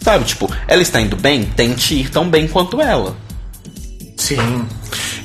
Sabe, 0.01 0.25
tipo, 0.25 0.49
ela 0.67 0.81
está 0.81 1.01
indo 1.01 1.15
bem, 1.15 1.43
tente 1.43 1.95
ir 1.95 2.09
tão 2.09 2.29
bem 2.29 2.47
quanto 2.47 2.81
ela. 2.81 3.15
Sim. 4.17 4.65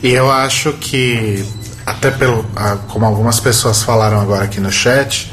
E 0.03 0.11
eu 0.11 0.31
acho 0.31 0.73
que, 0.75 1.45
até 1.87 2.11
pelo. 2.11 2.45
Como 2.89 3.05
algumas 3.05 3.39
pessoas 3.39 3.83
falaram 3.83 4.21
agora 4.21 4.45
aqui 4.45 4.61
no 4.61 4.71
chat, 4.71 5.31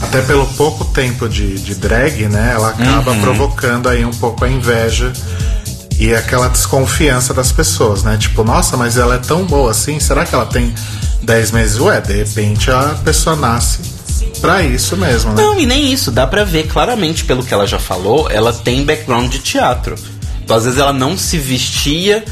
até 0.00 0.20
pelo 0.22 0.46
pouco 0.46 0.84
tempo 0.86 1.28
de, 1.28 1.58
de 1.58 1.74
drag, 1.74 2.26
né? 2.28 2.52
Ela 2.54 2.70
acaba 2.70 3.14
provocando 3.16 3.88
aí 3.88 4.04
um 4.04 4.10
pouco 4.12 4.44
a 4.44 4.48
inveja 4.48 5.12
e 5.98 6.14
aquela 6.14 6.48
desconfiança 6.48 7.34
das 7.34 7.50
pessoas, 7.50 8.02
né? 8.04 8.16
Tipo, 8.16 8.44
nossa, 8.44 8.76
mas 8.76 8.96
ela 8.96 9.16
é 9.16 9.18
tão 9.18 9.44
boa 9.44 9.70
assim, 9.72 9.98
será 9.98 10.24
que 10.24 10.34
ela 10.34 10.46
tem 10.46 10.72
10 11.22 11.50
meses? 11.50 11.78
Ué, 11.80 12.00
de 12.00 12.12
repente 12.12 12.70
a 12.70 12.96
pessoa 13.04 13.34
nasce 13.34 13.80
pra 14.40 14.62
isso 14.62 14.96
mesmo, 14.96 15.32
né? 15.32 15.42
Não, 15.42 15.58
e 15.58 15.66
nem 15.66 15.92
isso, 15.92 16.12
dá 16.12 16.24
pra 16.26 16.44
ver 16.44 16.68
claramente 16.68 17.24
pelo 17.24 17.42
que 17.42 17.52
ela 17.52 17.66
já 17.66 17.80
falou, 17.80 18.30
ela 18.30 18.52
tem 18.52 18.84
background 18.84 19.30
de 19.32 19.40
teatro. 19.40 19.96
Então, 20.44 20.56
às 20.56 20.64
vezes 20.64 20.78
ela 20.78 20.92
não 20.92 21.18
se 21.18 21.36
vestia 21.36 22.24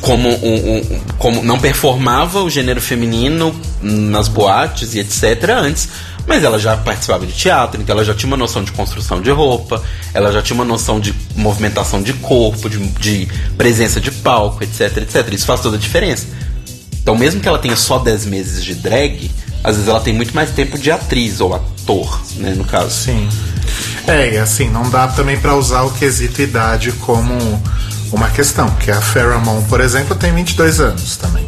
como 0.00 0.28
um, 0.28 0.76
um- 0.78 1.00
como 1.18 1.42
não 1.42 1.58
performava 1.58 2.42
o 2.42 2.50
gênero 2.50 2.80
feminino 2.80 3.54
nas 3.82 4.28
boates 4.28 4.94
e 4.94 4.98
etc 5.00 5.48
antes, 5.50 5.88
mas 6.26 6.42
ela 6.42 6.58
já 6.58 6.76
participava 6.76 7.26
de 7.26 7.32
teatro, 7.32 7.80
então 7.80 7.94
ela 7.94 8.04
já 8.04 8.14
tinha 8.14 8.28
uma 8.28 8.36
noção 8.36 8.64
de 8.64 8.72
construção 8.72 9.20
de 9.20 9.30
roupa, 9.30 9.82
ela 10.12 10.32
já 10.32 10.42
tinha 10.42 10.54
uma 10.54 10.64
noção 10.64 10.98
de 10.98 11.14
movimentação 11.36 12.02
de 12.02 12.12
corpo, 12.14 12.68
de, 12.68 12.78
de 12.78 13.28
presença 13.56 14.00
de 14.00 14.10
palco, 14.10 14.62
etc, 14.64 14.98
etc. 14.98 15.32
Isso 15.32 15.46
faz 15.46 15.60
toda 15.60 15.76
a 15.76 15.80
diferença. 15.80 16.26
Então, 17.02 17.14
mesmo 17.16 17.40
que 17.40 17.48
ela 17.48 17.58
tenha 17.58 17.76
só 17.76 17.98
10 17.98 18.24
meses 18.26 18.64
de 18.64 18.74
drag, 18.74 19.30
às 19.62 19.76
vezes 19.76 19.88
ela 19.88 20.00
tem 20.00 20.14
muito 20.14 20.34
mais 20.34 20.50
tempo 20.50 20.78
de 20.78 20.90
atriz 20.90 21.40
ou 21.40 21.54
ator, 21.54 22.20
né, 22.36 22.54
no 22.56 22.64
caso. 22.64 22.90
Sim. 22.90 23.28
É, 24.06 24.34
e 24.34 24.38
assim, 24.38 24.70
não 24.70 24.88
dá 24.88 25.08
também 25.08 25.38
pra 25.38 25.54
usar 25.54 25.82
o 25.82 25.92
quesito 25.92 26.40
idade 26.40 26.92
como 26.92 27.34
uma 28.14 28.30
questão, 28.30 28.70
porque 28.70 28.90
a 28.90 29.00
Pheromone, 29.00 29.64
por 29.68 29.80
exemplo, 29.80 30.14
tem 30.14 30.32
22 30.32 30.80
anos 30.80 31.16
também. 31.16 31.44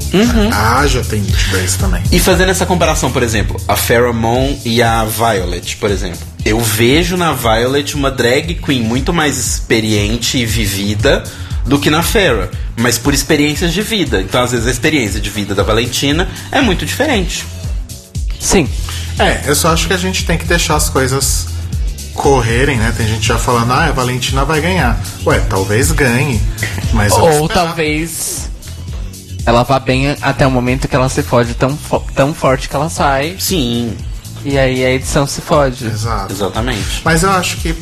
A 0.52 0.80
Aja 0.80 1.02
tem 1.04 1.22
22 1.22 1.74
também. 1.74 2.02
E 2.10 2.18
fazendo 2.18 2.50
essa 2.50 2.66
comparação, 2.66 3.10
por 3.10 3.22
exemplo, 3.22 3.60
a 3.68 3.76
Pheromone 3.76 4.60
e 4.64 4.82
a 4.82 5.04
Violet, 5.04 5.76
por 5.76 5.90
exemplo. 5.90 6.18
Eu 6.44 6.60
vejo 6.60 7.16
na 7.16 7.32
Violet 7.32 7.94
uma 7.94 8.10
drag 8.10 8.54
queen 8.54 8.82
muito 8.82 9.12
mais 9.12 9.38
experiente 9.38 10.38
e 10.38 10.46
vivida 10.46 11.22
do 11.64 11.78
que 11.78 11.90
na 11.90 12.02
Farrah, 12.02 12.48
mas 12.76 12.96
por 12.96 13.12
experiências 13.12 13.72
de 13.72 13.82
vida. 13.82 14.20
Então, 14.20 14.42
às 14.42 14.52
vezes, 14.52 14.66
a 14.66 14.70
experiência 14.70 15.20
de 15.20 15.30
vida 15.30 15.54
da 15.54 15.62
Valentina 15.62 16.28
é 16.52 16.60
muito 16.60 16.86
diferente. 16.86 17.44
Sim. 18.38 18.68
É, 19.18 19.42
eu 19.46 19.54
só 19.54 19.72
acho 19.72 19.86
que 19.86 19.94
a 19.94 19.98
gente 19.98 20.24
tem 20.24 20.38
que 20.38 20.44
deixar 20.44 20.76
as 20.76 20.88
coisas 20.88 21.55
correrem, 22.16 22.76
né? 22.78 22.92
Tem 22.96 23.06
gente 23.06 23.26
já 23.28 23.38
falando, 23.38 23.72
ah, 23.72 23.84
a 23.86 23.92
Valentina 23.92 24.44
vai 24.44 24.60
ganhar. 24.60 24.98
Ué, 25.24 25.38
talvez 25.48 25.92
ganhe, 25.92 26.40
mas 26.92 27.12
Ou 27.12 27.48
talvez 27.48 28.50
ela 29.44 29.62
vá 29.62 29.78
bem 29.78 30.16
até 30.20 30.44
o 30.46 30.50
momento 30.50 30.88
que 30.88 30.96
ela 30.96 31.08
se 31.08 31.22
fode 31.22 31.54
tão, 31.54 31.76
fo- 31.76 32.02
tão 32.14 32.34
forte 32.34 32.68
que 32.68 32.74
ela 32.74 32.88
sai. 32.90 33.36
Sim, 33.38 33.96
E 34.44 34.58
aí 34.58 34.84
a 34.84 34.90
edição 34.90 35.26
se 35.26 35.40
fode. 35.40 35.86
Exato. 35.86 36.32
exatamente. 36.32 37.02
Mas 37.04 37.22
eu 37.22 37.30
acho 37.30 37.58
que 37.58 37.74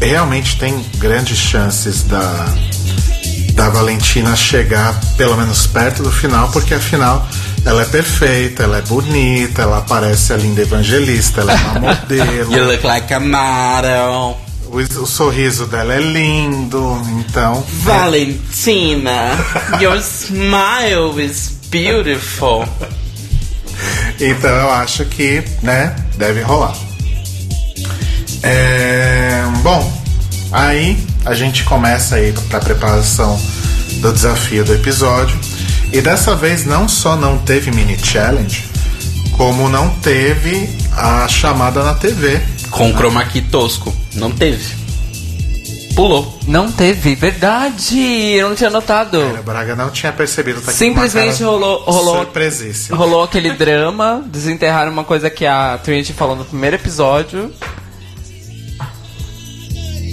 realmente 0.00 0.56
tem 0.58 0.84
grandes 0.98 1.36
chances 1.38 2.04
da, 2.04 2.46
da 3.54 3.68
Valentina 3.70 4.36
chegar 4.36 4.94
pelo 5.16 5.36
menos 5.36 5.66
perto 5.66 6.02
do 6.02 6.12
final, 6.12 6.48
porque 6.50 6.74
afinal 6.74 7.26
ela 7.64 7.82
é 7.82 7.84
perfeita, 7.84 8.62
ela 8.62 8.78
é 8.78 8.82
bonita, 8.82 9.62
ela 9.62 9.80
parece 9.82 10.32
a 10.32 10.36
linda 10.36 10.62
evangelista, 10.62 11.40
ela 11.40 11.52
é 11.52 11.56
uma 11.56 11.80
modelo. 11.94 12.52
You 12.52 12.64
look 12.64 12.84
like 12.84 13.12
a 13.12 13.20
model. 13.20 14.38
O, 14.66 14.76
o 14.76 15.06
sorriso 15.06 15.66
dela 15.66 15.94
é 15.94 16.00
lindo, 16.00 17.00
então. 17.18 17.64
Valentina, 17.82 19.30
your 19.80 19.98
smile 19.98 21.24
is 21.24 21.58
beautiful. 21.70 22.66
Então 24.20 24.50
eu 24.50 24.70
acho 24.72 25.04
que, 25.04 25.42
né, 25.62 25.94
deve 26.16 26.42
rolar. 26.42 26.76
É, 28.42 29.42
bom, 29.62 30.02
aí 30.52 30.98
a 31.24 31.34
gente 31.34 31.64
começa 31.64 32.16
aí 32.16 32.32
pra 32.48 32.60
preparação 32.60 33.40
do 34.00 34.12
desafio 34.12 34.64
do 34.64 34.74
episódio. 34.74 35.38
E 35.92 36.00
dessa 36.00 36.34
vez 36.34 36.64
não 36.66 36.86
só 36.86 37.16
não 37.16 37.38
teve 37.38 37.70
mini 37.70 37.98
challenge, 37.98 38.64
como 39.36 39.68
não 39.68 39.88
teve 39.96 40.68
a 40.96 41.26
chamada 41.28 41.82
na 41.82 41.94
TV. 41.94 42.40
Com 42.70 42.92
chroma 42.92 43.24
key 43.24 43.40
tosco. 43.42 43.94
Não 44.14 44.30
teve. 44.30 44.76
Pulou. 45.94 46.38
Não 46.46 46.70
teve, 46.70 47.14
verdade! 47.14 47.98
Eu 47.98 48.50
não 48.50 48.54
tinha 48.54 48.70
notado. 48.70 49.20
A 49.20 49.42
Braga 49.42 49.74
não 49.74 49.90
tinha 49.90 50.12
percebido. 50.12 50.60
Tá 50.60 50.70
Simplesmente 50.70 51.38
cara 51.38 51.50
rolou, 51.50 51.82
rolou, 51.82 52.26
rolou 52.90 53.22
aquele 53.24 53.52
drama, 53.54 54.22
desenterraram 54.26 54.92
uma 54.92 55.02
coisa 55.02 55.28
que 55.28 55.44
a 55.44 55.78
Trinity 55.82 56.12
falou 56.12 56.36
no 56.36 56.44
primeiro 56.44 56.76
episódio. 56.76 57.52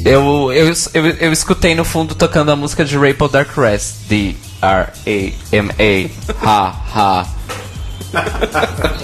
Eu, 0.04 0.52
eu, 0.54 0.74
eu, 0.94 1.06
eu 1.20 1.34
escutei 1.34 1.76
no 1.76 1.84
fundo 1.84 2.16
tocando 2.16 2.52
a 2.52 2.56
música 2.56 2.86
de 2.86 2.98
Rainbow 2.98 3.28
Dark 3.28 3.56
Rest, 3.58 4.08
de 4.08 4.36
R-A-M-A. 4.66 6.10
Ha, 6.44 6.76
ha. 6.94 7.28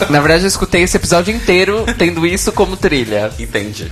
Na 0.09 0.19
verdade, 0.19 0.43
eu 0.43 0.47
escutei 0.47 0.83
esse 0.83 0.97
episódio 0.97 1.35
inteiro 1.35 1.85
tendo 1.97 2.25
isso 2.25 2.51
como 2.51 2.75
trilha. 2.75 3.31
Entendi. 3.37 3.91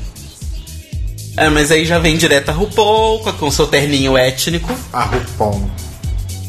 É, 1.38 1.50
mas 1.50 1.72
aí 1.72 1.86
já 1.86 2.00
vem 2.00 2.18
direto 2.18 2.50
a 2.50 2.54
RuPaul 2.54 3.20
com, 3.20 3.32
com 3.34 3.52
seu 3.52 3.68
terninho 3.68 4.18
étnico. 4.18 4.74
A 4.92 5.04
RuPaul. 5.04 5.70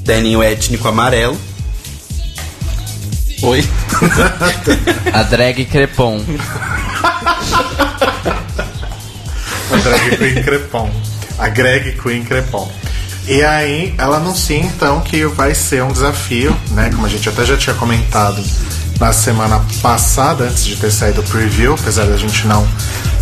Terninho 0.05 0.43
étnico 0.43 0.89
amarelo. 0.89 1.39
Oi. 3.43 3.65
A 5.13 5.23
drag 5.23 5.65
crepom. 5.67 6.21
A 9.71 9.77
drag 9.77 10.19
queen 10.19 10.43
Crepom. 10.43 10.91
A 11.39 11.49
Greg 11.49 11.93
Queen 11.93 12.23
Crepom. 12.23 12.69
E 13.31 13.45
aí 13.45 13.95
ela 13.97 14.17
anuncia 14.17 14.59
então 14.59 15.01
que 15.03 15.25
vai 15.25 15.55
ser 15.55 15.85
um 15.85 15.93
desafio, 15.93 16.55
né? 16.73 16.91
Como 16.91 17.07
a 17.07 17.09
gente 17.09 17.29
até 17.29 17.45
já 17.45 17.57
tinha 17.57 17.77
comentado 17.77 18.43
na 18.99 19.13
semana 19.13 19.65
passada, 19.81 20.45
antes 20.45 20.65
de 20.65 20.75
ter 20.75 20.91
saído 20.91 21.21
o 21.21 21.25
preview, 21.25 21.75
apesar 21.75 22.07
da 22.07 22.17
gente 22.17 22.45
não, 22.49 22.67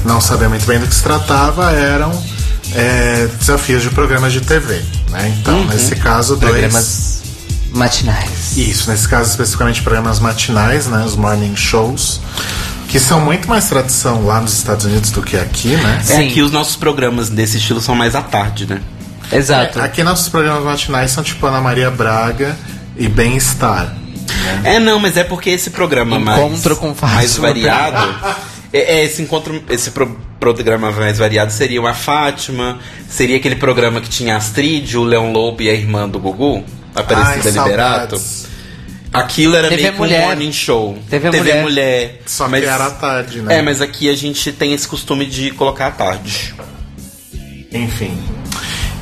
não 0.07 0.19
saber 0.19 0.49
muito 0.49 0.65
bem 0.65 0.81
do 0.81 0.87
que 0.87 0.95
se 0.95 1.03
tratava, 1.03 1.73
eram 1.73 2.11
é, 2.75 3.29
desafios 3.39 3.83
de 3.83 3.91
programas 3.91 4.33
de 4.33 4.41
TV. 4.41 4.83
Né? 5.11 5.37
Então, 5.39 5.63
nesse 5.67 5.95
caso, 5.97 6.37
dois. 6.37 6.53
Programas 6.53 7.23
matinais. 7.73 8.57
Isso, 8.57 8.91
nesse 8.91 9.07
caso 9.07 9.29
especificamente 9.29 9.83
programas 9.83 10.21
matinais, 10.21 10.87
né, 10.87 11.05
os 11.05 11.17
morning 11.17 11.55
shows, 11.55 12.19
que 12.89 12.99
são 12.99 13.21
muito 13.21 13.47
mais 13.47 13.69
tradição 13.69 14.25
lá 14.25 14.41
nos 14.41 14.55
Estados 14.55 14.87
Unidos 14.87 15.11
do 15.11 15.21
que 15.21 15.37
aqui, 15.37 15.77
né? 15.77 15.99
É 16.09 16.17
Sim. 16.17 16.31
que 16.31 16.41
os 16.41 16.51
nossos 16.51 16.77
programas 16.77 17.29
desse 17.29 17.59
estilo 17.59 17.83
são 17.83 17.95
mais 17.95 18.15
à 18.15 18.23
tarde, 18.23 18.67
né? 18.67 18.81
Exato. 19.33 19.81
Aqui 19.81 20.03
nossos 20.03 20.29
programas 20.29 20.63
matinais 20.65 21.11
são 21.11 21.23
tipo 21.23 21.47
Ana 21.47 21.61
Maria 21.61 21.91
Braga 21.91 22.57
e 22.97 23.09
Bem-Estar. 23.09 23.95
É, 24.65 24.79
não, 24.79 24.99
mas 24.99 25.17
é 25.17 25.25
porque 25.25 25.51
esse 25.51 25.71
programa 25.71 26.19
mais, 26.19 26.39
Encontro 26.39 26.77
com 26.77 26.95
Fátima 26.95 27.17
mais 27.17 27.37
variado, 27.37 28.15
É, 28.73 28.99
é, 29.01 29.05
esse 29.05 29.23
encontro, 29.23 29.63
esse 29.71 29.91
pro- 29.91 30.19
programa 30.39 30.93
mais 30.93 31.19
variado 31.19 31.51
seria 31.53 31.81
uma 31.81 31.95
Fátima, 31.95 32.79
seria 33.09 33.37
aquele 33.39 33.57
programa 33.57 34.01
que 34.01 34.09
tinha 34.09 34.35
a 34.35 34.37
Astrid, 34.37 34.95
o 34.97 35.03
Leão 35.05 35.33
Lobo 35.33 35.63
e 35.63 35.71
a 35.71 35.73
irmã 35.73 36.09
do 36.09 36.19
Gugu, 36.19 36.63
Aparecida 36.95 37.49
Ai, 37.61 37.65
Liberato. 37.67 38.17
saudades. 38.19 38.47
Aquilo 39.13 39.57
era 39.57 39.69
TV 39.69 39.83
meio 39.83 39.95
que 39.95 39.99
um 39.99 40.03
Mulher. 40.05 40.27
morning 40.27 40.53
show. 40.53 40.99
TV 41.09 41.63
Mulher. 41.63 42.21
Só 42.27 42.47
mas, 42.47 42.63
que 42.63 42.69
era 42.69 42.87
à 42.87 42.91
tarde, 42.91 43.41
né? 43.41 43.59
É, 43.59 43.63
mas 43.63 43.81
aqui 43.81 44.09
a 44.11 44.15
gente 44.15 44.53
tem 44.53 44.75
esse 44.75 44.87
costume 44.87 45.25
de 45.25 45.51
colocar 45.53 45.87
à 45.87 45.91
tarde. 45.91 46.55
Enfim. 47.73 48.19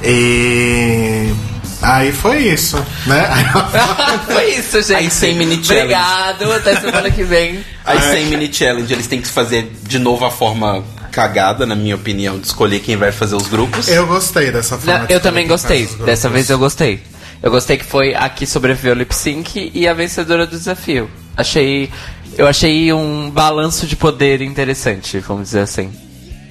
E. 0.07 1.35
Aí 1.83 2.11
foi 2.11 2.39
isso, 2.49 2.77
né? 3.07 3.29
Foi 4.27 4.55
isso, 4.55 4.83
gente. 4.83 4.95
Aí, 4.95 5.11
100 5.11 5.35
mini 5.35 5.65
challenge. 5.65 5.95
Obrigado, 5.95 6.53
até 6.53 6.81
semana 6.81 7.11
que 7.11 7.23
vem. 7.23 7.65
Aí 7.85 8.01
sem 8.01 8.27
mini 8.27 8.53
challenge, 8.53 8.93
eles 8.93 9.07
têm 9.07 9.21
que 9.21 9.29
fazer 9.29 9.71
de 9.83 9.99
novo 9.99 10.25
a 10.25 10.31
forma 10.31 10.83
cagada, 11.13 11.65
na 11.65 11.75
minha 11.75 11.95
opinião, 11.95 12.39
de 12.39 12.47
escolher 12.47 12.81
quem 12.81 12.97
vai 12.97 13.13
fazer 13.13 13.37
os 13.37 13.47
grupos. 13.47 13.89
eu 13.89 14.07
gostei 14.07 14.51
dessa 14.51 14.77
forma. 14.77 15.01
Não, 15.01 15.07
de 15.07 15.13
eu 15.15 15.21
também 15.21 15.47
gostei. 15.47 15.87
Dessa 16.05 16.29
vez 16.29 16.51
eu 16.51 16.59
gostei. 16.59 17.01
Eu 17.43 17.51
gostei 17.51 17.77
que 17.77 17.85
foi 17.85 18.15
a 18.15 18.29
que 18.29 18.47
sobreviveu 18.47 18.93
ao 18.93 18.99
lip 18.99 19.15
sync 19.15 19.71
e 19.73 19.87
a 19.87 19.95
vencedora 19.95 20.47
do 20.47 20.57
desafio. 20.57 21.11
Achei. 21.37 21.91
Eu 22.37 22.47
achei 22.47 22.93
um 22.93 23.31
balanço 23.31 23.87
de 23.87 23.97
poder 23.97 24.43
interessante, 24.43 25.19
vamos 25.21 25.45
dizer 25.45 25.61
assim. 25.61 25.91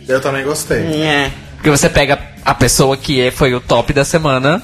Eu 0.07 0.21
também 0.21 0.43
gostei. 0.43 0.79
É. 0.79 1.31
Porque 1.55 1.69
você 1.69 1.89
pega 1.89 2.34
a 2.45 2.53
pessoa 2.53 2.95
que 2.95 3.19
é- 3.19 3.31
foi 3.31 3.53
o 3.53 3.59
top 3.59 3.91
da 3.91 4.05
semana 4.05 4.61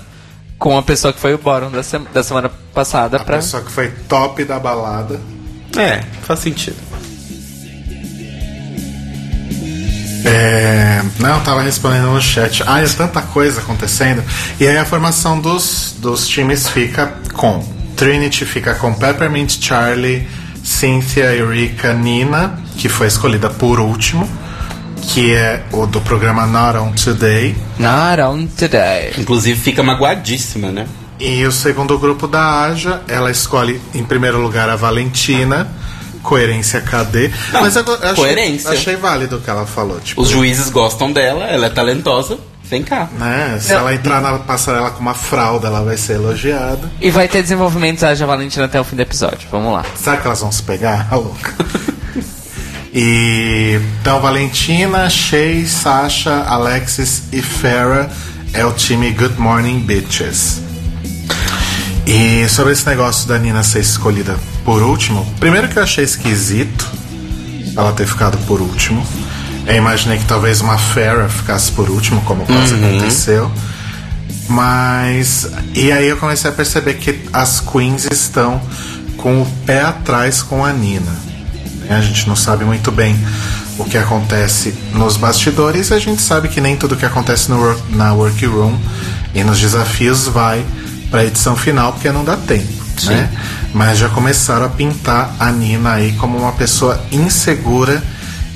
com 0.58 0.78
a 0.78 0.84
pessoa 0.84 1.12
que 1.12 1.20
foi 1.20 1.34
o 1.34 1.38
bottom 1.39 1.72
da, 1.72 1.82
sema- 1.84 2.06
da 2.13 2.22
semana 2.24 2.50
passada 2.74 3.17
A 3.17 3.24
pra. 3.24 3.38
pessoa 3.38 3.63
que 3.63 3.72
foi 3.72 3.89
top 4.08 4.44
da 4.46 4.60
balada. 4.60 5.20
É, 5.76 6.04
faz 6.22 6.39
sentido. 6.39 6.76
É, 10.24 11.02
não, 11.20 11.38
eu 11.38 11.44
tava 11.44 11.62
respondendo 11.63 12.06
no 12.13 12.22
chat. 12.22 12.63
Ah, 12.67 12.82
é 12.82 12.86
tanta 12.88 13.22
coisa 13.22 13.60
acontecendo. 13.62 14.24
E 14.60 14.67
aí 14.67 14.78
a 14.78 14.86
formação 14.86 15.39
dos, 15.39 15.96
dos 15.98 16.28
times 16.28 16.70
fica 16.70 17.13
com 17.34 17.60
Trinity 17.96 18.46
fica 18.46 18.74
com 18.76 18.94
Peppermint, 18.94 19.58
Charlie, 19.62 20.28
Cynthia, 20.63 21.34
Eureka, 21.34 21.94
Nina, 21.94 22.60
que 22.78 22.88
foi 22.89 23.08
escolhida 23.08 23.50
por 23.50 23.80
último, 23.80 24.28
que 25.02 25.34
é 25.34 25.64
o 25.72 25.86
do 25.86 26.00
programa 26.02 26.46
Not 26.46 26.78
On 26.78 26.92
Today. 26.94 27.56
Not 27.78 28.22
on 28.22 28.48
today. 28.48 29.14
Inclusive 29.18 29.60
fica 29.60 29.84
magoadíssima, 29.84 30.72
né? 30.72 30.88
E 31.20 31.46
o 31.46 31.52
segundo 31.52 31.98
grupo 32.00 32.28
da 32.28 32.64
Aja, 32.64 33.02
ela 33.08 33.30
escolhe 33.30 33.80
em 33.94 34.04
primeiro 34.04 34.40
lugar 34.40 34.70
a 34.70 34.76
Valentina, 34.76 35.68
coerência 36.24 36.82
cadê? 36.82 37.30
Não, 37.52 37.62
Mas 37.62 37.76
eu, 37.76 37.84
eu 37.86 37.94
achei, 37.96 38.16
coerência. 38.16 38.72
achei 38.72 38.96
válido 38.96 39.38
o 39.38 39.42
que 39.42 39.50
ela 39.50 39.66
falou. 39.66 40.00
Tipo, 40.00 40.22
Os 40.22 40.30
juízes 40.30 40.70
gostam 40.70 41.12
dela, 41.12 41.46
ela 41.46 41.68
é 41.68 41.70
talentosa. 41.70 42.38
Vem 42.64 42.84
cá. 42.84 43.10
né, 43.20 43.60
se 43.60 43.74
ela 43.74 43.94
entrar 43.94 44.22
na 44.22 44.40
passarela 44.40 44.92
com 44.92 45.02
uma 45.02 45.14
fralda, 45.14 45.68
ela 45.68 45.84
vai 45.84 45.98
ser 45.98 46.14
elogiada. 46.14 46.90
E 47.02 47.12
vai 47.12 47.28
ter 47.28 47.42
desenvolvimentos 47.42 48.02
Aja 48.02 48.26
Valentina 48.26 48.64
até 48.66 48.80
o 48.80 48.84
fim 48.86 48.96
do 48.96 49.02
episódio. 49.02 49.50
Vamos 49.52 49.74
lá. 49.74 49.84
Será 49.94 50.16
que 50.16 50.26
elas 50.26 50.40
vão 50.40 50.52
se 50.54 50.64
pegar? 50.64 51.06
A 51.12 51.16
louca. 51.20 51.54
E 52.94 53.80
então 54.02 54.20
Valentina, 54.20 55.10
Shay, 55.10 55.66
Sasha, 55.66 56.44
Alexis 56.44 57.24
e 57.32 57.42
Farah 57.42 58.10
é 58.54 58.66
o 58.66 58.74
time 58.74 59.12
Good 59.12 59.40
Morning 59.40 59.80
Bitches. 59.80 60.62
E 62.06 62.48
sobre 62.50 62.74
esse 62.74 62.86
negócio 62.86 63.28
da 63.28 63.38
Nina 63.38 63.64
ser 63.64 63.80
escolhida 63.80 64.38
por 64.66 64.82
último, 64.82 65.26
primeiro 65.40 65.70
que 65.70 65.78
eu 65.78 65.84
achei 65.84 66.04
esquisito 66.04 66.86
ela 67.78 67.94
ter 67.94 68.06
ficado 68.06 68.38
por 68.46 68.60
último. 68.60 69.06
Eu 69.66 69.76
imaginei 69.76 70.18
que 70.18 70.26
talvez 70.26 70.60
uma 70.60 70.78
Farah 70.78 71.30
ficasse 71.30 71.72
por 71.72 71.90
último, 71.90 72.22
como 72.22 72.46
quase 72.46 72.76
aconteceu. 72.76 73.52
Mas. 74.50 75.50
E 75.74 75.92
aí 75.92 76.10
eu 76.10 76.18
comecei 76.18 76.50
a 76.50 76.54
perceber 76.54 76.96
que 76.96 77.22
as 77.32 77.62
queens 77.62 78.06
estão 78.12 78.62
com 79.16 79.42
o 79.42 79.46
pé 79.66 79.82
atrás 79.82 80.42
com 80.42 80.66
a 80.66 80.74
Nina. 80.74 81.31
Né? 81.92 81.98
A 81.98 82.02
gente 82.02 82.28
não 82.28 82.36
sabe 82.36 82.64
muito 82.64 82.92
bem 82.92 83.20
o 83.78 83.84
que 83.84 83.98
acontece 83.98 84.74
nos 84.94 85.18
bastidores. 85.18 85.92
A 85.92 86.00
gente 86.00 86.22
sabe 86.22 86.48
que 86.48 86.62
nem 86.62 86.76
tudo 86.78 86.96
que 86.96 87.06
acontece 87.06 87.50
no 87.52 87.78
na 87.90 88.14
workroom 88.14 88.78
e 89.36 89.44
nos 89.44 89.60
desafios 89.60 90.28
vai 90.28 90.66
para 91.10 91.20
a 91.22 91.26
edição 91.26 91.56
final, 91.56 91.92
porque 91.94 92.10
não 92.12 92.24
dá 92.24 92.38
tempo. 92.38 92.82
Né? 93.04 93.30
Mas 93.74 93.98
já 93.98 94.08
começaram 94.10 94.66
a 94.66 94.70
pintar 94.70 95.36
a 95.40 95.52
Nina 95.52 95.94
aí 95.94 96.14
como 96.14 96.38
uma 96.38 96.52
pessoa 96.54 97.04
insegura 97.12 98.02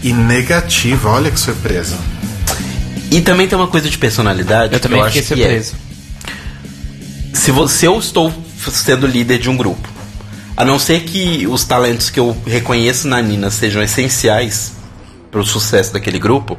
e 0.04 0.14
negativa. 0.14 1.10
Olha 1.10 1.32
que 1.32 1.40
surpresa. 1.40 1.96
E 3.12 3.22
também 3.22 3.48
tem 3.48 3.58
uma 3.58 3.68
coisa 3.68 3.90
de 3.90 3.98
personalidade. 3.98 4.74
Eu 4.74 4.80
que 4.80 4.88
também 4.88 5.02
acho 5.02 5.12
fiquei 5.22 5.24
que 5.24 5.34
é. 5.44 5.46
surpreso. 5.62 5.74
se, 7.34 7.52
vo- 7.52 7.68
se 7.68 7.86
eu 7.86 7.98
estou 8.00 8.32
sendo 8.72 9.06
líder 9.08 9.40
de 9.40 9.50
um 9.50 9.56
grupo, 9.58 9.88
a 10.58 10.64
não 10.64 10.80
ser 10.80 11.02
que 11.02 11.46
os 11.48 11.64
talentos 11.66 12.10
que 12.10 12.20
eu 12.20 12.36
reconheço 12.46 13.08
na 13.08 13.22
Nina 13.22 13.50
sejam 13.50 13.82
essenciais 13.84 14.74
para 15.30 15.42
o 15.42 15.46
sucesso 15.46 15.92
daquele 15.92 16.18
grupo, 16.20 16.58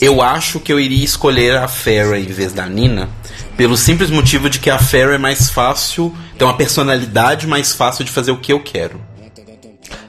eu 0.00 0.20
acho 0.20 0.60
que 0.60 0.72
eu 0.72 0.78
iria 0.78 1.04
escolher 1.04 1.56
a 1.56 1.68
Farrah 1.68 2.18
em 2.18 2.26
vez 2.26 2.52
da 2.52 2.66
Nina, 2.66 3.08
pelo 3.56 3.76
simples 3.76 4.10
motivo 4.10 4.50
de 4.50 4.58
que 4.58 4.68
a 4.68 4.78
Farrah 4.78 5.14
é 5.14 5.18
mais 5.18 5.48
fácil, 5.48 6.14
tem 6.36 6.46
uma 6.46 6.56
personalidade 6.56 7.46
mais 7.46 7.72
fácil 7.72 8.04
de 8.04 8.10
fazer 8.10 8.32
o 8.32 8.36
que 8.36 8.52
eu 8.52 8.60
quero 8.60 9.00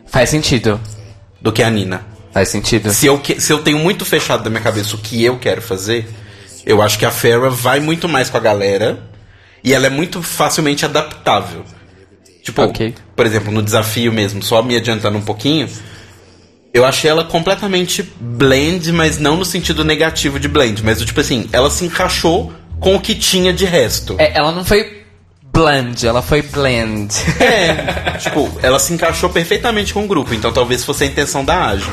Faz 0.08 0.30
sentido. 0.30 0.80
do 1.42 1.52
que 1.52 1.62
a 1.62 1.70
Nina. 1.70 2.06
Faz 2.34 2.50
sentido. 2.50 2.92
Se 2.92 3.06
eu, 3.06 3.22
se 3.38 3.52
eu 3.52 3.60
tenho 3.64 3.80
muito 3.80 4.04
fechado 4.04 4.44
na 4.44 4.50
minha 4.50 4.62
cabeça 4.62 4.96
o 4.96 5.00
que 5.00 5.24
eu 5.24 5.38
quero 5.38 5.62
fazer, 5.62 6.08
eu 6.66 6.82
acho 6.82 6.98
que 6.98 7.06
a 7.06 7.12
Farrah 7.12 7.50
vai 7.50 7.80
muito 7.80 8.10
mais 8.10 8.30
com 8.30 8.36
a 8.38 8.40
galera 8.40 9.00
e 9.64 9.74
ela 9.74 9.88
é 9.88 9.90
muito 9.90 10.22
facilmente 10.22 10.84
adaptável. 10.84 11.64
Tipo, 12.46 12.62
Ok. 12.62 12.94
por 13.16 13.26
exemplo, 13.26 13.52
no 13.52 13.64
desafio 13.64 14.14
mesmo, 14.14 14.44
só 14.44 14.62
me 14.62 14.76
adiantando 14.76 15.18
um 15.18 15.22
pouquinho, 15.22 15.68
eu 16.72 16.86
achei 16.86 17.10
ela 17.10 17.24
completamente 17.24 18.04
blend, 18.22 18.92
mas 18.92 19.18
não 19.18 19.36
no 19.36 19.44
sentido 19.44 19.84
negativo 19.84 20.40
de 20.40 20.48
blend, 20.48 20.84
mas 20.84 21.00
do 21.00 21.06
tipo 21.06 21.20
assim, 21.20 21.50
ela 21.52 21.72
se 21.72 21.84
encaixou 21.84 22.54
com 22.80 22.96
o 22.96 23.02
que 23.02 23.16
tinha 23.16 23.52
de 23.52 23.66
resto. 23.66 24.16
É, 24.20 24.38
ela 24.38 24.52
não 24.52 24.64
foi 24.64 25.04
blend, 25.52 26.06
ela 26.06 26.22
foi 26.22 26.44
blend. 26.44 27.10
É, 27.40 28.12
tipo, 28.22 28.52
ela 28.62 28.78
se 28.78 28.94
encaixou 28.94 29.32
perfeitamente 29.32 29.92
com 29.92 30.06
o 30.06 30.08
grupo, 30.08 30.32
então 30.36 30.54
talvez 30.54 30.84
fosse 30.86 31.04
a 31.04 31.08
intenção 31.08 31.44
da 31.44 31.66
Aja. 31.70 31.92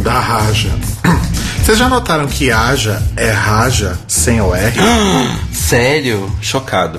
Da 0.00 0.18
Raja. 0.18 0.70
Vocês 1.62 1.76
já 1.76 1.86
notaram 1.90 2.26
que 2.26 2.50
Aja 2.50 3.02
é 3.14 3.30
Raja 3.30 3.98
sem 4.08 4.40
o 4.40 4.54
R? 4.54 4.74
Sério? 5.52 6.34
Chocado. 6.40 6.98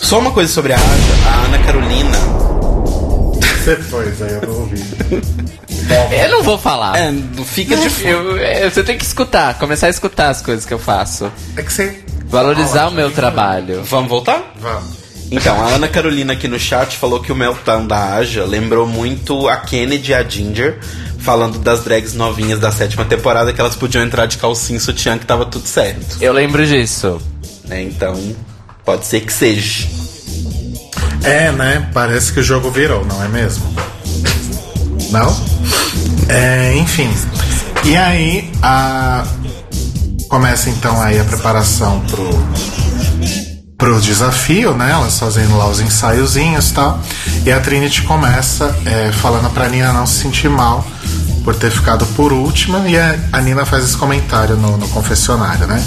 Só 0.00 0.18
uma 0.18 0.30
coisa 0.30 0.52
sobre 0.52 0.72
a 0.72 0.76
Aja. 0.76 0.86
A 1.28 1.44
Ana 1.46 1.58
Carolina. 1.58 2.18
Depois, 3.64 4.22
aí 4.22 4.32
eu 4.34 4.40
vou 4.40 4.60
ouvir. 4.60 4.82
eu 6.22 6.30
não 6.30 6.42
vou 6.42 6.56
falar. 6.56 6.96
É, 6.98 7.12
fica 7.44 7.76
de 7.76 7.90
fora. 7.90 8.08
Eu- 8.08 8.38
é, 8.38 8.70
você 8.70 8.82
tem 8.82 8.96
que 8.96 9.04
escutar, 9.04 9.58
começar 9.58 9.88
a 9.88 9.90
escutar 9.90 10.30
as 10.30 10.40
coisas 10.40 10.64
que 10.64 10.72
eu 10.72 10.78
faço. 10.78 11.30
É 11.56 11.62
que 11.62 11.72
você. 11.72 12.02
Valorizar 12.26 12.88
o 12.88 12.90
meu 12.90 13.10
trabalho. 13.10 13.82
Vamos 13.84 14.08
voltar? 14.08 14.54
Vamos. 14.60 14.98
Então, 15.30 15.60
a 15.62 15.68
Ana 15.74 15.88
Carolina 15.88 16.32
aqui 16.32 16.48
no 16.48 16.58
chat 16.58 16.96
falou 16.96 17.20
que 17.20 17.30
o 17.30 17.34
meltdown 17.34 17.86
da 17.86 18.14
Aja 18.14 18.44
lembrou 18.44 18.86
muito 18.86 19.46
a 19.48 19.56
Kennedy 19.58 20.12
e 20.12 20.14
a 20.14 20.22
Ginger, 20.26 20.78
falando 21.18 21.58
das 21.58 21.84
drags 21.84 22.14
novinhas 22.14 22.58
da 22.58 22.72
sétima 22.72 23.04
temporada, 23.04 23.52
que 23.52 23.60
elas 23.60 23.76
podiam 23.76 24.02
entrar 24.04 24.24
de 24.26 24.38
calcinha 24.38 24.78
e 24.78 24.80
sutiã 24.80 25.18
que 25.18 25.26
tava 25.26 25.44
tudo 25.44 25.66
certo. 25.68 26.16
Eu 26.20 26.32
lembro 26.32 26.66
disso. 26.66 27.20
né? 27.64 27.82
Então, 27.82 28.14
pode 28.88 29.04
ser 29.04 29.20
que 29.20 29.30
seja. 29.30 29.86
É, 31.22 31.52
né? 31.52 31.90
Parece 31.92 32.32
que 32.32 32.40
o 32.40 32.42
jogo 32.42 32.70
virou, 32.70 33.04
não 33.04 33.22
é 33.22 33.28
mesmo? 33.28 33.62
Não? 35.10 35.46
É, 36.26 36.74
enfim. 36.74 37.14
E 37.84 37.94
aí, 37.94 38.50
a... 38.62 39.26
começa 40.30 40.70
então 40.70 40.98
aí 41.02 41.20
a 41.20 41.24
preparação 41.24 42.00
pro, 42.06 42.30
pro 43.76 44.00
desafio, 44.00 44.74
né? 44.74 44.90
Elas 44.90 45.18
fazendo 45.18 45.58
lá 45.58 45.68
os 45.68 45.80
ensaiozinhos 45.80 46.70
e 46.70 46.72
tal. 46.72 46.98
E 47.44 47.52
a 47.52 47.60
Trinity 47.60 48.04
começa 48.04 48.74
é, 48.86 49.12
falando 49.12 49.52
pra 49.52 49.68
Nina 49.68 49.92
não 49.92 50.06
se 50.06 50.22
sentir 50.22 50.48
mal 50.48 50.82
por 51.44 51.54
ter 51.54 51.70
ficado 51.70 52.04
por 52.08 52.32
última. 52.32 52.88
E 52.88 52.96
a, 52.98 53.40
Nina 53.40 53.64
faz 53.64 53.84
esse 53.84 53.96
comentário 53.96 54.56
no, 54.56 54.76
no 54.76 54.88
confessionário, 54.88 55.66
né? 55.66 55.82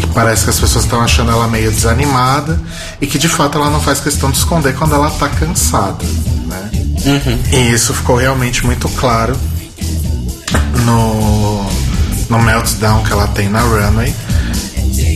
Que 0.00 0.06
parece 0.08 0.44
que 0.44 0.50
as 0.50 0.58
pessoas 0.58 0.84
estão 0.84 1.00
achando 1.00 1.30
ela 1.30 1.46
meio 1.46 1.70
desanimada 1.70 2.58
e 3.00 3.06
que 3.06 3.18
de 3.18 3.28
fato 3.28 3.58
ela 3.58 3.70
não 3.70 3.80
faz 3.80 4.00
questão 4.00 4.30
de 4.30 4.38
esconder 4.38 4.74
quando 4.74 4.94
ela 4.94 5.10
tá 5.10 5.28
cansada, 5.28 6.04
né? 6.46 6.70
E 7.52 7.72
isso 7.72 7.92
ficou 7.92 8.16
realmente 8.16 8.64
muito 8.64 8.88
claro 8.88 9.36
no, 10.84 11.66
no 12.28 12.42
meltdown 12.42 13.02
que 13.02 13.12
ela 13.12 13.26
tem 13.28 13.48
na 13.48 13.60
runway. 13.60 14.14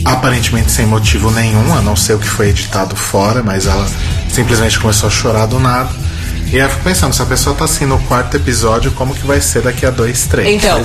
Aparentemente 0.05 0.71
sem 0.71 0.85
motivo 0.85 1.31
nenhum, 1.31 1.75
a 1.75 1.81
não 1.81 1.95
ser 1.95 2.13
o 2.13 2.19
que 2.19 2.27
foi 2.27 2.49
editado 2.49 2.95
fora, 2.95 3.43
mas 3.43 3.65
ela 3.65 3.87
simplesmente 4.31 4.79
começou 4.79 5.07
a 5.07 5.11
chorar 5.11 5.45
do 5.45 5.59
nada. 5.59 5.89
E 6.51 6.55
aí 6.55 6.61
eu 6.61 6.69
fico 6.69 6.83
pensando, 6.83 7.13
se 7.13 7.21
a 7.21 7.25
pessoa 7.25 7.55
tá 7.55 7.65
assim 7.65 7.85
no 7.85 7.99
quarto 8.03 8.37
episódio, 8.37 8.91
como 8.93 9.13
que 9.13 9.25
vai 9.27 9.41
ser 9.41 9.61
daqui 9.61 9.85
a 9.85 9.89
dois, 9.89 10.25
três? 10.27 10.47
Então, 10.47 10.79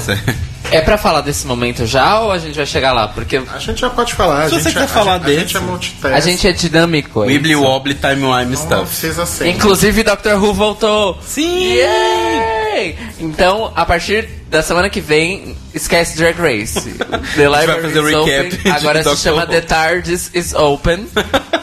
é. 0.72 0.78
é 0.78 0.80
pra 0.80 0.98
falar 0.98 1.20
desse 1.20 1.46
momento 1.46 1.86
já 1.86 2.18
ou 2.20 2.32
a 2.32 2.38
gente 2.38 2.56
vai 2.56 2.66
chegar 2.66 2.92
lá? 2.92 3.06
Porque 3.08 3.40
A 3.54 3.58
gente 3.58 3.80
já 3.80 3.88
pode 3.88 4.12
falar. 4.14 4.42
A 4.42 4.48
Se 4.48 4.54
gente 4.56 4.62
você 4.64 4.68
é- 4.68 4.72
quiser 4.72 4.84
a 4.84 4.88
falar 4.88 5.14
gente, 5.18 5.24
desse. 5.26 5.36
A 5.38 5.40
gente 5.42 5.56
é 5.56 5.60
multitask. 5.60 6.14
a 6.14 6.20
gente 6.20 6.48
é 6.48 6.52
dinâmico. 6.52 7.22
é 7.22 7.26
Wibbly 7.28 7.52
isso? 7.52 7.62
Wobbly 7.62 7.94
Time 7.94 8.24
Wime 8.24 8.44
Não 8.46 8.56
Stuff. 8.56 8.86
precisa 8.86 9.24
ser. 9.24 9.46
Inclusive, 9.48 10.02
Doctor 10.02 10.34
Who 10.42 10.52
voltou. 10.52 11.18
Sim! 11.24 11.74
Yay! 11.74 12.96
Então, 13.20 13.72
a 13.76 13.84
partir 13.86 14.28
da 14.50 14.62
semana 14.62 14.90
que 14.90 15.00
vem, 15.00 15.56
esquece 15.72 16.16
Drag 16.16 16.36
Race. 16.40 16.80
The 17.36 17.48
vai 17.48 17.60
Library 17.60 17.86
is 17.88 18.04
recap 18.04 18.56
open. 18.56 18.72
Agora 18.72 19.04
se 19.04 19.16
chama. 19.16 19.46
The 19.46 19.60
TARDIS 19.60 20.30
is 20.34 20.54
Open. 20.54 21.06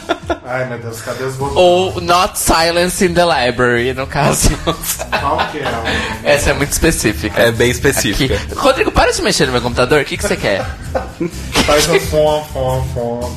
Ai, 0.52 0.66
meu 0.66 0.78
Deus, 0.78 1.00
cadê 1.00 1.22
os 1.22 1.36
botões? 1.36 1.56
ou 1.56 2.00
Not 2.00 2.36
Silence 2.36 3.04
in 3.04 3.14
the 3.14 3.22
Library, 3.24 3.94
no 3.94 4.04
caso. 4.04 4.50
Qual 4.64 5.38
que 5.52 5.58
é? 5.58 6.34
Essa 6.34 6.50
é 6.50 6.52
muito 6.54 6.72
específica. 6.72 7.40
É 7.40 7.52
bem 7.52 7.70
Aqui. 7.70 7.78
específica. 7.78 8.36
Rodrigo, 8.56 8.90
para 8.90 9.12
de 9.12 9.22
mexer 9.22 9.46
no 9.46 9.52
meu 9.52 9.62
computador. 9.62 10.00
O 10.00 10.04
que, 10.04 10.16
que 10.16 10.26
você 10.26 10.36
quer? 10.36 10.66
Faz 11.64 11.88
o 11.88 12.00
fom, 12.00 12.44
fom, 12.52 12.84
fom. 12.92 13.36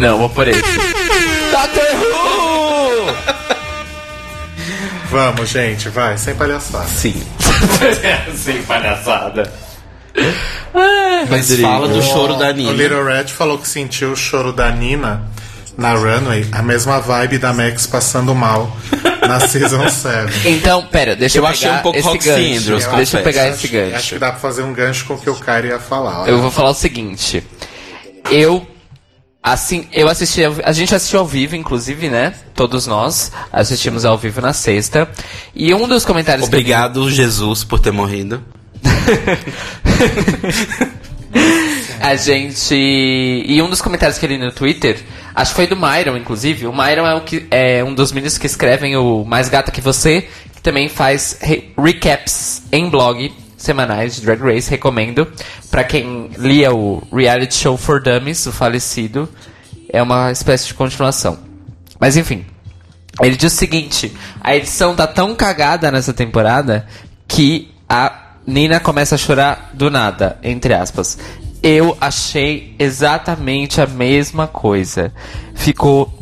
Não, 0.00 0.18
vou 0.18 0.28
por 0.30 0.48
esse. 0.48 0.60
Doctor 0.60 1.84
Who! 2.00 3.14
Vamos, 5.10 5.48
gente, 5.48 5.90
vai, 5.90 6.18
sem 6.18 6.34
palhaçada. 6.34 6.86
Sim. 6.88 7.22
Sem 8.34 8.62
palhaçada. 8.62 9.52
Mas 11.30 11.54
fala 11.60 11.86
do 11.86 12.02
choro 12.02 12.34
da 12.34 12.48
O 12.48 12.52
Nina. 12.52 12.72
Little 12.72 13.04
Red 13.04 13.28
falou 13.28 13.58
que 13.58 13.68
sentiu 13.68 14.10
o 14.10 14.16
choro 14.16 14.52
da 14.52 14.72
Nina 14.72 15.22
na 15.76 15.94
Runway, 15.94 16.46
a 16.52 16.62
mesma 16.62 17.00
vibe 17.00 17.38
da 17.38 17.52
Max 17.52 17.86
passando 17.86 18.34
mal 18.34 18.74
na 19.26 19.40
Season 19.40 19.88
7. 19.88 20.48
Então, 20.48 20.86
pera, 20.86 21.16
deixa 21.16 21.38
eu, 21.38 21.42
Eu 21.42 21.46
achei 21.48 21.68
pegar 21.68 21.78
um 21.78 21.82
pouco 21.82 21.98
esse 21.98 22.08
Roxy 22.08 22.28
gancho. 22.28 22.58
Andrews, 22.60 22.86
deixa 22.86 23.18
eu 23.18 23.22
pegar 23.24 23.42
Acho- 23.44 23.54
esse 23.54 23.68
gancho. 23.68 23.96
Acho 23.96 24.08
que 24.14 24.18
dá 24.18 24.30
pra 24.30 24.40
fazer 24.40 24.62
um 24.62 24.72
gancho 24.72 25.04
com 25.06 25.14
o 25.14 25.18
que 25.18 25.30
o 25.30 25.34
Kyrie 25.34 25.70
ia 25.70 25.78
falar. 25.78 26.28
Eu 26.28 26.40
vou 26.40 26.50
falar 26.50 26.70
o 26.70 26.74
seguinte. 26.74 27.42
Eu. 28.30 28.66
Assim, 29.42 29.88
eu 29.92 30.08
assisti. 30.08 30.40
A 30.62 30.72
gente 30.72 30.94
assistiu 30.94 31.18
ao 31.18 31.26
vivo, 31.26 31.56
inclusive, 31.56 32.08
né? 32.08 32.32
Todos 32.54 32.86
nós 32.86 33.32
assistimos 33.52 34.04
ao 34.04 34.16
vivo 34.16 34.40
na 34.40 34.52
sexta. 34.52 35.08
E 35.54 35.74
um 35.74 35.88
dos 35.88 36.04
comentários 36.04 36.48
que 36.48 36.54
eu 36.54 36.58
Obrigado, 36.60 37.10
Jesus, 37.10 37.64
por 37.64 37.80
ter 37.80 37.90
morrido. 37.90 38.40
A 42.00 42.14
gente. 42.16 42.74
E 42.74 43.60
um 43.62 43.70
dos 43.70 43.80
comentários 43.80 44.18
que 44.18 44.26
eu 44.26 44.30
li 44.30 44.38
no 44.38 44.50
Twitter, 44.52 44.98
acho 45.34 45.50
que 45.52 45.56
foi 45.56 45.66
do 45.66 45.76
Myron, 45.76 46.16
inclusive. 46.16 46.66
O 46.66 46.72
Myron 46.72 47.06
é, 47.06 47.14
o 47.14 47.20
que, 47.22 47.46
é 47.50 47.82
um 47.84 47.94
dos 47.94 48.12
meninos 48.12 48.38
que 48.38 48.46
escrevem 48.46 48.96
o 48.96 49.24
Mais 49.24 49.48
Gata 49.48 49.70
Que 49.70 49.80
Você, 49.80 50.28
que 50.54 50.62
também 50.62 50.88
faz 50.88 51.38
re- 51.40 51.72
recaps 51.78 52.62
em 52.72 52.88
blog 52.88 53.32
semanais 53.56 54.16
de 54.16 54.22
Drag 54.22 54.40
Race. 54.42 54.68
Recomendo. 54.70 55.26
Pra 55.70 55.84
quem 55.84 56.30
lia 56.36 56.72
o 56.74 57.02
Reality 57.12 57.54
Show 57.54 57.76
for 57.76 58.00
Dummies, 58.02 58.44
o 58.46 58.52
falecido, 58.52 59.28
é 59.88 60.02
uma 60.02 60.30
espécie 60.32 60.66
de 60.66 60.74
continuação. 60.74 61.38
Mas 61.98 62.16
enfim. 62.16 62.44
Ele 63.20 63.36
diz 63.36 63.52
o 63.52 63.56
seguinte: 63.56 64.12
a 64.40 64.56
edição 64.56 64.94
tá 64.96 65.06
tão 65.06 65.34
cagada 65.34 65.90
nessa 65.90 66.12
temporada 66.14 66.86
que 67.28 67.70
a 67.88 68.30
Nina 68.46 68.80
começa 68.80 69.14
a 69.14 69.18
chorar 69.18 69.70
do 69.74 69.90
nada, 69.90 70.38
entre 70.42 70.72
aspas. 70.74 71.18
Eu 71.62 71.96
achei 72.00 72.74
exatamente 72.78 73.80
a 73.80 73.86
mesma 73.86 74.48
coisa. 74.48 75.12
Ficou 75.54 76.12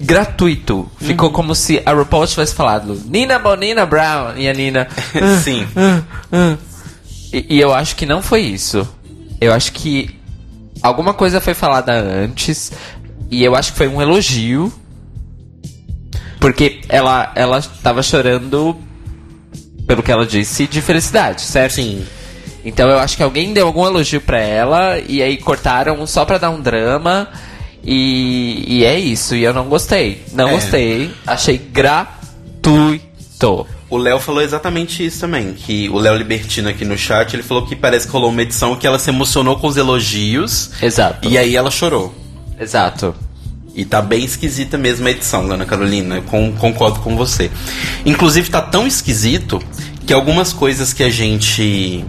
gratuito. 0.00 0.90
Ficou 0.98 1.30
como 1.30 1.54
se 1.54 1.82
a 1.84 1.92
RuPaul 1.92 2.26
tivesse 2.26 2.54
falado 2.54 3.00
Nina 3.06 3.38
Bonina 3.38 3.86
Brown 3.86 4.36
e 4.36 4.48
a 4.48 4.52
Nina. 4.52 4.88
Sim. 5.42 5.66
E, 7.32 7.56
e 7.56 7.60
eu 7.60 7.72
acho 7.74 7.96
que 7.96 8.06
não 8.06 8.22
foi 8.22 8.42
isso. 8.42 8.86
Eu 9.40 9.52
acho 9.52 9.72
que 9.72 10.16
alguma 10.82 11.14
coisa 11.14 11.40
foi 11.40 11.54
falada 11.54 11.92
antes 11.92 12.72
e 13.30 13.42
eu 13.42 13.54
acho 13.54 13.72
que 13.72 13.78
foi 13.78 13.88
um 13.88 14.00
elogio. 14.00 14.72
Porque 16.38 16.80
ela 16.88 17.32
ela 17.34 17.60
tava 17.82 18.02
chorando 18.02 18.76
pelo 19.86 20.02
que 20.02 20.12
ela 20.12 20.26
disse 20.26 20.66
de 20.66 20.80
felicidade, 20.80 21.40
certo? 21.40 21.74
Sim. 21.74 22.06
Então 22.68 22.88
eu 22.88 22.98
acho 22.98 23.16
que 23.16 23.22
alguém 23.22 23.52
deu 23.52 23.66
algum 23.66 23.86
elogio 23.86 24.20
pra 24.20 24.40
ela 24.40 24.98
e 25.08 25.22
aí 25.22 25.36
cortaram 25.38 26.06
só 26.06 26.24
pra 26.24 26.38
dar 26.38 26.50
um 26.50 26.60
drama 26.60 27.28
e, 27.82 28.64
e 28.66 28.84
é 28.84 28.98
isso. 28.98 29.34
E 29.34 29.42
eu 29.42 29.54
não 29.54 29.64
gostei. 29.68 30.22
Não 30.32 30.48
É. 30.48 30.52
gostei. 30.52 31.10
Achei 31.26 31.58
gratuito. 31.58 33.66
O 33.90 33.96
Léo 33.96 34.20
falou 34.20 34.42
exatamente 34.42 35.04
isso 35.04 35.20
também. 35.20 35.54
Que 35.54 35.88
o 35.88 35.98
Léo 35.98 36.16
Libertino 36.16 36.68
aqui 36.68 36.84
no 36.84 36.96
chat, 36.98 37.32
ele 37.34 37.42
falou 37.42 37.66
que 37.66 37.74
parece 37.74 38.06
que 38.06 38.12
rolou 38.12 38.30
uma 38.30 38.42
edição 38.42 38.76
que 38.76 38.86
ela 38.86 38.98
se 38.98 39.08
emocionou 39.10 39.56
com 39.58 39.66
os 39.66 39.76
elogios. 39.76 40.70
Exato. 40.82 41.26
E 41.26 41.38
aí 41.38 41.56
ela 41.56 41.70
chorou. 41.70 42.14
Exato. 42.60 43.14
E 43.74 43.84
tá 43.84 44.02
bem 44.02 44.24
esquisita 44.24 44.76
mesmo 44.76 45.06
a 45.06 45.10
edição, 45.10 45.50
Ana 45.50 45.64
Carolina. 45.64 46.16
Eu 46.16 46.22
con- 46.22 46.52
concordo 46.58 47.00
com 47.00 47.16
você. 47.16 47.50
Inclusive, 48.04 48.50
tá 48.50 48.60
tão 48.60 48.86
esquisito 48.86 49.62
que 50.04 50.12
algumas 50.12 50.52
coisas 50.52 50.92
que 50.92 51.04
a 51.04 51.10
gente 51.10 52.04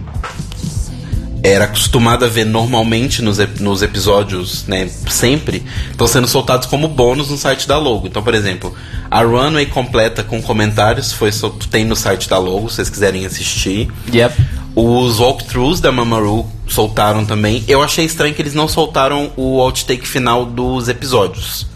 era 1.42 1.64
acostumado 1.64 2.24
a 2.24 2.28
ver 2.28 2.44
normalmente 2.44 3.22
nos, 3.22 3.38
nos 3.60 3.80
episódios, 3.82 4.66
né, 4.66 4.88
sempre, 5.08 5.62
estão 5.90 6.06
sendo 6.06 6.26
soltados 6.28 6.66
como 6.66 6.86
bônus 6.86 7.30
no 7.30 7.36
site 7.38 7.66
da 7.66 7.78
Logo. 7.78 8.06
Então, 8.06 8.22
por 8.22 8.34
exemplo, 8.34 8.74
a 9.10 9.22
runway 9.22 9.66
completa 9.66 10.22
com 10.22 10.42
comentários 10.42 11.12
foi 11.12 11.30
tem 11.70 11.84
no 11.84 11.96
site 11.96 12.28
da 12.28 12.36
Logo, 12.38 12.68
se 12.68 12.76
vocês 12.76 12.90
quiserem 12.90 13.24
assistir. 13.24 13.88
Yep. 14.12 14.34
Os 14.76 15.18
walkthroughs 15.18 15.80
da 15.80 15.90
Mamaru 15.90 16.46
soltaram 16.68 17.24
também. 17.24 17.64
Eu 17.66 17.82
achei 17.82 18.04
estranho 18.04 18.34
que 18.34 18.42
eles 18.42 18.54
não 18.54 18.68
soltaram 18.68 19.32
o 19.36 19.58
outtake 19.58 20.06
final 20.06 20.44
dos 20.46 20.88
episódios. 20.88 21.66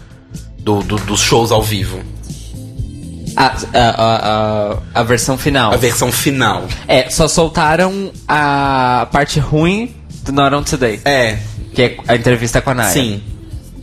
Do, 0.59 0.81
do- 0.81 0.95
dos 0.97 1.19
shows 1.19 1.51
ao 1.51 1.61
vivo. 1.61 2.01
A, 3.35 3.47
a, 3.73 4.71
a, 4.73 4.77
a, 5.01 5.03
versão 5.03 5.37
final. 5.37 5.73
A 5.73 5.77
versão 5.77 6.11
final. 6.11 6.65
É, 6.87 7.09
só 7.09 7.27
soltaram 7.27 8.11
a 8.27 9.07
parte 9.11 9.39
ruim 9.39 9.93
do 10.23 10.31
Not 10.31 10.55
On 10.55 10.63
Today. 10.63 11.01
É, 11.05 11.37
Que 11.73 11.81
é 11.83 11.97
a 12.07 12.15
entrevista 12.15 12.61
com 12.61 12.69
a 12.71 12.73
Naya. 12.75 12.91
sim. 12.91 13.21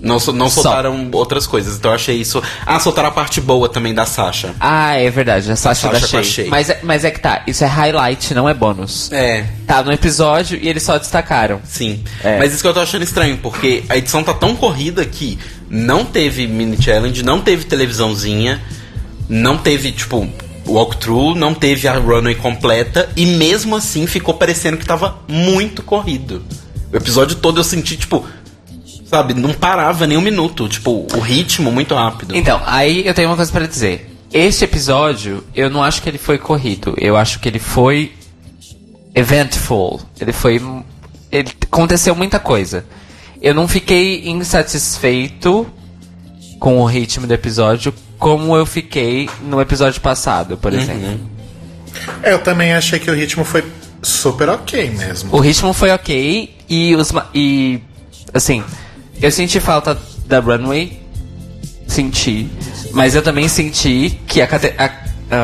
Não, 0.04 0.18
não 0.34 0.50
Só. 0.50 0.62
soltaram 0.62 1.08
outras 1.12 1.46
coisas, 1.46 1.76
então 1.76 1.92
eu 1.92 1.94
achei 1.94 2.16
isso. 2.16 2.42
Ah, 2.66 2.80
soltaram 2.80 3.08
a 3.10 3.12
parte 3.12 3.40
boa 3.40 3.68
também 3.68 3.94
da 3.94 4.04
Sasha. 4.04 4.52
Ah, 4.58 4.98
é 4.98 5.08
verdade. 5.08 5.52
A 5.52 5.54
Sasha, 5.54 5.82
Sasha 5.92 5.92
da 5.92 5.98
a 5.98 6.08
Shea. 6.08 6.24
Shea. 6.24 6.50
Mas, 6.50 6.70
é- 6.70 6.80
mas 6.82 7.04
é 7.04 7.10
que 7.12 7.20
tá. 7.20 7.42
Isso 7.46 7.62
é 7.62 7.68
highlight, 7.68 8.34
não 8.34 8.48
é 8.48 8.52
bônus. 8.52 9.12
É, 9.12 9.44
Tá 9.64 9.80
no 9.80 9.92
episódio 9.92 10.58
e 10.60 10.68
eles 10.68 10.82
só 10.82 10.98
destacaram. 10.98 11.60
sim. 11.64 12.02
É. 12.24 12.36
Mas 12.36 12.52
isso 12.52 12.62
que 12.62 12.66
eu 12.68 12.74
tô 12.74 12.80
achando 12.80 13.02
estranho, 13.04 13.38
porque 13.40 13.84
a 13.88 13.96
edição 13.96 14.24
tá 14.24 14.34
tão 14.34 14.56
corrida 14.56 15.04
que 15.04 15.38
não 15.70 16.04
teve 16.04 16.48
mini 16.48 16.82
challenge, 16.82 17.22
não 17.22 17.40
teve 17.40 17.64
televisãozinha, 17.64 18.60
não 19.32 19.56
teve, 19.56 19.90
tipo, 19.92 20.28
walkthrough, 20.66 21.34
não 21.34 21.54
teve 21.54 21.88
a 21.88 21.94
runway 21.94 22.34
completa, 22.34 23.08
e 23.16 23.24
mesmo 23.24 23.74
assim 23.74 24.06
ficou 24.06 24.34
parecendo 24.34 24.76
que 24.76 24.84
tava 24.84 25.20
muito 25.26 25.82
corrido. 25.82 26.44
O 26.92 26.96
episódio 26.96 27.36
todo 27.36 27.58
eu 27.58 27.64
senti, 27.64 27.96
tipo, 27.96 28.26
sabe, 29.06 29.32
não 29.32 29.54
parava 29.54 30.06
nem 30.06 30.18
um 30.18 30.20
minuto. 30.20 30.68
Tipo, 30.68 31.06
o 31.14 31.20
ritmo 31.20 31.72
muito 31.72 31.94
rápido. 31.94 32.36
Então, 32.36 32.60
aí 32.66 33.06
eu 33.06 33.14
tenho 33.14 33.30
uma 33.30 33.36
coisa 33.36 33.50
pra 33.50 33.66
dizer. 33.66 34.10
Este 34.30 34.64
episódio, 34.64 35.42
eu 35.54 35.70
não 35.70 35.82
acho 35.82 36.02
que 36.02 36.10
ele 36.10 36.18
foi 36.18 36.36
corrido. 36.36 36.94
Eu 36.98 37.16
acho 37.16 37.40
que 37.40 37.48
ele 37.48 37.58
foi 37.58 38.12
eventful. 39.14 40.00
Ele 40.20 40.32
foi. 40.32 40.60
Ele, 41.30 41.50
aconteceu 41.62 42.14
muita 42.14 42.38
coisa. 42.38 42.84
Eu 43.40 43.54
não 43.54 43.66
fiquei 43.66 44.28
insatisfeito 44.28 45.66
com 46.58 46.80
o 46.80 46.84
ritmo 46.84 47.26
do 47.26 47.32
episódio 47.32 47.92
como 48.22 48.56
eu 48.56 48.64
fiquei 48.64 49.28
no 49.42 49.60
episódio 49.60 50.00
passado, 50.00 50.56
por 50.56 50.72
exemplo. 50.72 51.18
Eu 52.22 52.38
também 52.38 52.72
achei 52.72 53.00
que 53.00 53.10
o 53.10 53.14
ritmo 53.14 53.44
foi 53.44 53.64
super 54.00 54.48
ok 54.48 54.90
mesmo. 54.90 55.34
O 55.34 55.40
ritmo 55.40 55.72
foi 55.72 55.90
ok 55.90 56.54
e 56.68 56.94
os 56.94 57.12
e 57.34 57.80
assim, 58.32 58.62
eu 59.20 59.28
senti 59.32 59.58
falta 59.58 59.98
da 60.24 60.38
runway, 60.38 61.00
senti, 61.88 62.48
mas 62.92 63.16
eu 63.16 63.22
também 63.22 63.48
senti 63.48 64.20
que 64.24 64.40
a, 64.40 64.46
a- 64.46 64.90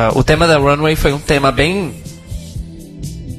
a- 0.07 0.11
o 0.15 0.23
tema 0.23 0.47
da 0.47 0.57
runway 0.57 0.95
foi 0.95 1.11
um 1.11 1.19
tema 1.19 1.51
bem 1.51 2.01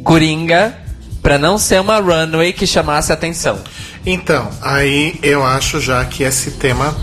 coringa 0.05 0.75
pra 1.23 1.39
não 1.39 1.57
ser 1.57 1.81
uma 1.81 1.99
runway 1.99 2.53
que 2.53 2.67
chamasse 2.67 3.11
atenção. 3.11 3.59
Então, 4.05 4.51
aí 4.61 5.19
eu 5.23 5.43
acho 5.45 5.81
já 5.81 6.05
que 6.05 6.25
esse 6.25 6.53
tema 6.53 6.95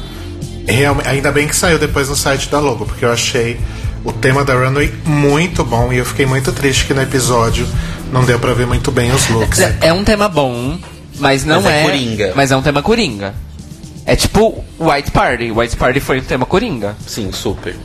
realmente. 0.68 1.08
Ainda 1.08 1.32
bem 1.32 1.48
que 1.48 1.56
saiu 1.56 1.80
depois 1.80 2.10
no 2.10 2.16
site 2.16 2.50
da 2.50 2.60
Logo, 2.60 2.86
porque 2.86 3.06
eu 3.06 3.12
achei 3.12 3.60
o 4.04 4.12
tema 4.12 4.44
da 4.44 4.54
Runway 4.54 4.94
muito 5.06 5.64
bom 5.64 5.92
e 5.92 5.98
eu 5.98 6.06
fiquei 6.06 6.26
muito 6.26 6.52
triste 6.52 6.86
que 6.86 6.94
no 6.94 7.02
episódio 7.02 7.68
não 8.12 8.24
deu 8.24 8.40
pra 8.40 8.54
ver 8.54 8.68
muito 8.68 8.92
bem 8.92 9.12
os 9.12 9.28
looks. 9.30 9.60
É, 9.60 9.78
é 9.82 9.94
um 9.94 10.04
tema 10.04 10.30
bom, 10.30 10.78
mas 11.20 11.46
não 11.46 11.62
Mas 11.62 11.74
é 11.74 11.80
é, 11.80 11.84
coringa. 11.84 12.34
Mas 12.36 12.52
é 12.52 12.58
um 12.58 12.62
tema 12.62 12.82
coringa. 12.82 13.34
É 14.06 14.16
tipo 14.16 14.64
White 14.80 15.12
Party. 15.12 15.52
White 15.52 15.76
Party 15.76 16.00
foi 16.00 16.20
um 16.20 16.24
tema 16.24 16.46
coringa. 16.46 16.96
Sim, 17.06 17.32
super. 17.32 17.76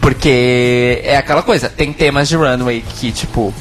Porque 0.00 1.02
é 1.04 1.16
aquela 1.16 1.42
coisa, 1.42 1.68
tem 1.68 1.92
temas 1.92 2.28
de 2.28 2.36
runway 2.36 2.82
que, 2.98 3.10
tipo, 3.12 3.52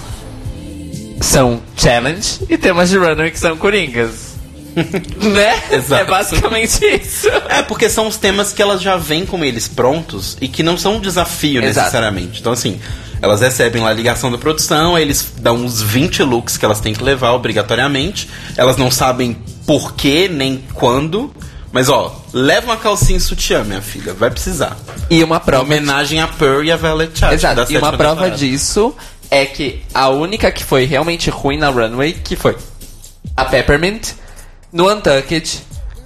são 1.20 1.62
challenge 1.76 2.42
e 2.50 2.58
temas 2.58 2.90
de 2.90 2.98
runway 2.98 3.32
que 3.32 3.40
são 3.40 3.58
coringas. 3.58 4.35
né? 5.22 5.64
Exato. 5.72 6.02
É 6.02 6.06
basicamente 6.06 6.86
isso. 6.86 7.28
É, 7.50 7.62
porque 7.62 7.90
são 7.90 8.08
os 8.08 8.18
temas 8.18 8.52
que 8.52 8.62
elas 8.62 8.82
já 8.82 8.98
vêm 8.98 9.26
com 9.26 9.44
eles 9.44 9.68
prontos 9.68 10.38
e 10.42 10.48
que 10.48 10.62
não 10.62 10.78
são 10.78 10.96
um 10.96 11.00
desafio 11.00 11.64
Exato. 11.64 11.80
necessariamente. 11.80 12.40
Então, 12.40 12.52
assim, 12.52 12.80
elas 13.22 13.42
recebem 13.42 13.82
lá 13.82 13.90
a 13.90 13.94
ligação 13.94 14.32
da 14.32 14.38
produção, 14.38 14.98
eles 14.98 15.34
dão 15.38 15.56
uns 15.56 15.82
20 15.82 16.24
looks 16.24 16.58
que 16.58 16.66
elas 16.66 16.80
têm 16.80 16.94
que 16.94 17.04
levar 17.04 17.32
obrigatoriamente. 17.32 18.30
Elas 18.58 18.78
não 18.78 18.92
sabem 18.92 19.38
por 19.66 19.94
quê 19.96 20.30
nem 20.32 20.64
quando. 20.74 21.34
Mas, 21.72 21.90
ó, 21.90 22.24
leva 22.32 22.68
uma 22.68 22.78
calcinha 22.78 23.18
e 23.18 23.22
sutiã, 23.22 23.64
minha 23.64 23.82
filha. 23.82 24.14
Vai 24.14 24.32
precisar. 24.32 24.78
E 25.10 25.24
uma 25.24 25.40
prova. 25.40 25.64
homenagem 25.64 26.22
a 26.22 26.28
Pearl 26.28 26.64
e 26.64 26.72
a 26.72 26.78
Violet 26.78 27.18
Chachki 27.18 27.42
da 27.42 27.52
Exato. 27.52 27.74
E 27.74 27.78
uma 27.78 27.92
prova 27.92 28.16
temporada. 28.16 28.38
disso 28.38 28.96
é 29.30 29.46
que 29.46 29.82
a 29.94 30.10
única 30.10 30.52
que 30.52 30.64
foi 30.64 30.86
realmente 30.86 31.30
ruim 31.30 31.58
na 31.58 31.70
runway, 31.70 32.14
que 32.14 32.36
foi 32.36 32.56
a 33.36 33.44
Peppermint, 33.44 34.14
no 34.76 34.92
Untucked, 34.94 35.64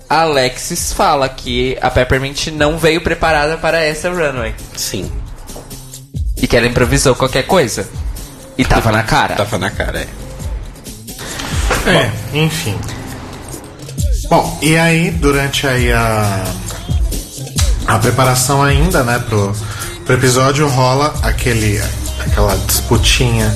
a 0.08 0.22
Alexis 0.22 0.94
fala 0.94 1.28
que 1.28 1.76
a 1.82 1.90
Peppermint 1.90 2.48
não 2.50 2.78
veio 2.78 3.02
preparada 3.02 3.58
para 3.58 3.84
essa 3.84 4.12
runway. 4.12 4.54
Sim, 4.78 5.12
E 6.38 6.48
que 6.48 6.56
ela 6.56 6.68
improvisou 6.68 7.16
qualquer 7.16 7.48
coisa. 7.48 7.90
E 8.56 8.64
tava 8.64 8.92
na 8.92 9.02
cara. 9.02 9.36
tava 9.36 9.58
na 9.58 9.72
cara, 9.72 10.02
é. 10.02 10.08
É, 11.90 12.12
enfim. 12.38 12.78
Bom, 14.30 14.60
e 14.62 14.78
aí, 14.78 15.10
durante 15.10 15.66
aí 15.66 15.92
a, 15.92 16.44
a 17.88 17.98
preparação 17.98 18.62
ainda, 18.62 19.04
né, 19.04 19.18
pro, 19.28 19.52
pro 20.06 20.14
episódio, 20.14 20.68
rola 20.68 21.16
aquele, 21.24 21.82
aquela 22.20 22.56
disputinha 22.68 23.52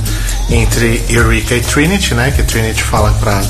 entre 0.50 1.06
Eureka 1.08 1.54
e 1.54 1.62
Trinity, 1.62 2.16
né, 2.16 2.32
que 2.32 2.42
Trinity 2.42 2.82
fala 2.82 3.12
para 3.20 3.44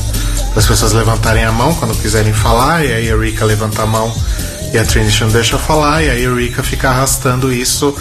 as 0.55 0.65
pessoas 0.65 0.91
levantarem 0.93 1.43
a 1.43 1.51
mão 1.51 1.73
quando 1.75 1.95
quiserem 2.01 2.33
falar, 2.33 2.85
e 2.85 2.93
aí 2.93 3.07
Eureka 3.07 3.43
levanta 3.45 3.81
a 3.83 3.85
mão 3.85 4.13
e 4.73 4.77
a 4.77 4.83
Trinity 4.83 5.21
não 5.23 5.29
deixa 5.31 5.57
falar, 5.57 6.03
e 6.03 6.09
aí 6.09 6.23
Eureka 6.23 6.63
fica 6.63 6.89
arrastando 6.89 7.51
isso 7.51 7.95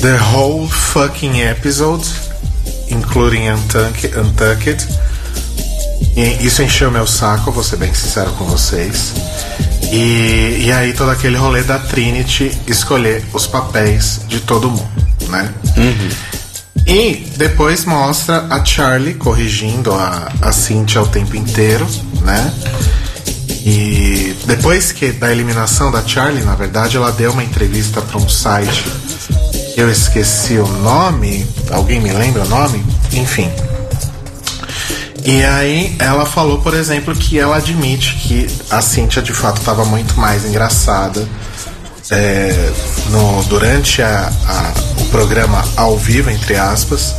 the 0.00 0.18
whole 0.32 0.68
fucking 0.68 1.40
episode, 1.42 2.06
including 2.90 3.50
Untuck- 3.50 4.16
Untucked. 4.18 4.86
E 6.16 6.46
isso 6.46 6.62
encheu 6.62 6.90
meu 6.90 7.06
saco, 7.06 7.50
vou 7.50 7.64
ser 7.64 7.76
bem 7.76 7.92
sincero 7.92 8.30
com 8.32 8.44
vocês. 8.44 9.12
E, 9.92 10.64
e 10.66 10.72
aí 10.72 10.92
todo 10.92 11.10
aquele 11.10 11.36
rolê 11.36 11.62
da 11.62 11.78
Trinity 11.78 12.50
escolher 12.66 13.24
os 13.32 13.46
papéis 13.46 14.20
de 14.28 14.40
todo 14.40 14.70
mundo, 14.70 14.88
né? 15.28 15.52
E 16.86 17.26
depois 17.36 17.84
mostra 17.84 18.46
a 18.50 18.64
Charlie 18.64 19.14
corrigindo 19.14 19.92
a, 19.92 20.30
a 20.42 20.52
Cynthia 20.52 21.00
o 21.02 21.06
tempo 21.06 21.36
inteiro, 21.36 21.86
né? 22.20 22.52
E 23.66 24.36
depois 24.46 24.92
que 24.92 25.10
da 25.12 25.32
eliminação 25.32 25.90
da 25.90 26.06
Charlie, 26.06 26.44
na 26.44 26.54
verdade, 26.54 26.96
ela 26.96 27.10
deu 27.10 27.32
uma 27.32 27.42
entrevista 27.42 28.02
para 28.02 28.18
um 28.18 28.28
site 28.28 28.84
eu 29.76 29.90
esqueci 29.90 30.54
o 30.54 30.66
nome. 30.66 31.46
Alguém 31.70 32.00
me 32.00 32.12
lembra 32.12 32.44
o 32.44 32.48
nome? 32.48 32.84
Enfim. 33.12 33.50
E 35.24 35.42
aí 35.42 35.96
ela 35.98 36.26
falou, 36.26 36.60
por 36.60 36.74
exemplo, 36.74 37.14
que 37.14 37.38
ela 37.38 37.56
admite 37.56 38.14
que 38.16 38.46
a 38.70 38.80
Cynthia 38.80 39.22
de 39.22 39.32
fato 39.32 39.58
estava 39.58 39.84
muito 39.84 40.18
mais 40.18 40.44
engraçada 40.44 41.26
é, 42.10 42.72
no, 43.10 43.42
durante 43.44 44.02
a- 44.02 44.30
a- 44.46 44.72
o 45.00 45.04
programa 45.06 45.64
ao 45.76 45.96
vivo, 45.98 46.30
entre 46.30 46.56
aspas, 46.56 47.14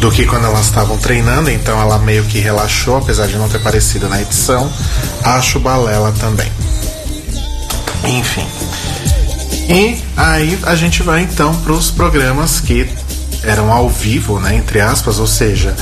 do 0.00 0.10
que 0.10 0.26
quando 0.26 0.44
elas 0.46 0.66
estavam 0.66 0.98
treinando, 0.98 1.50
então 1.50 1.80
ela 1.80 1.98
meio 1.98 2.24
que 2.24 2.38
relaxou, 2.38 2.96
apesar 2.98 3.26
de 3.26 3.36
não 3.36 3.48
ter 3.48 3.56
aparecido 3.58 4.08
na 4.08 4.20
edição. 4.20 4.70
Acho 5.24 5.58
balela 5.58 6.12
também. 6.20 6.50
Enfim. 8.04 8.46
E 9.68 10.00
aí 10.16 10.58
a 10.64 10.76
gente 10.76 11.02
vai 11.02 11.22
então 11.22 11.54
para 11.62 11.72
os 11.72 11.90
programas 11.90 12.60
que 12.60 12.88
eram 13.42 13.72
ao 13.72 13.88
vivo, 13.88 14.38
né, 14.38 14.54
entre 14.56 14.80
aspas, 14.80 15.18
ou 15.18 15.26
seja, 15.26 15.74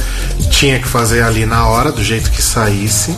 tinha 0.50 0.78
que 0.78 0.86
fazer 0.88 1.22
ali 1.22 1.44
na 1.46 1.66
hora, 1.66 1.90
do 1.90 2.02
jeito 2.04 2.30
que 2.30 2.42
saísse, 2.42 3.16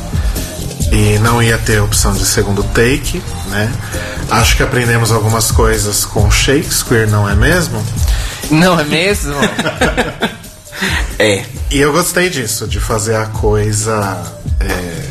e 0.93 1.19
não 1.19 1.43
ia 1.43 1.59
ter 1.59 1.81
opção 1.81 2.13
de 2.13 2.25
segundo 2.25 2.63
take, 2.65 3.23
né? 3.51 3.73
Acho 4.31 4.57
que 4.57 4.63
aprendemos 4.63 5.11
algumas 5.13 5.51
coisas 5.51 6.05
com 6.05 6.31
Shakespeare, 6.31 7.07
não 7.09 7.29
é 7.29 7.35
mesmo? 7.35 7.85
Não 8.51 8.79
é 8.79 8.85
mesmo? 8.85 9.35
É. 11.19 11.43
E 11.71 11.79
eu 11.79 11.91
gostei 11.93 12.29
disso, 12.29 12.67
de 12.67 12.79
fazer 12.79 13.17
a 13.17 13.25
coisa 13.25 14.23
é, 14.61 15.07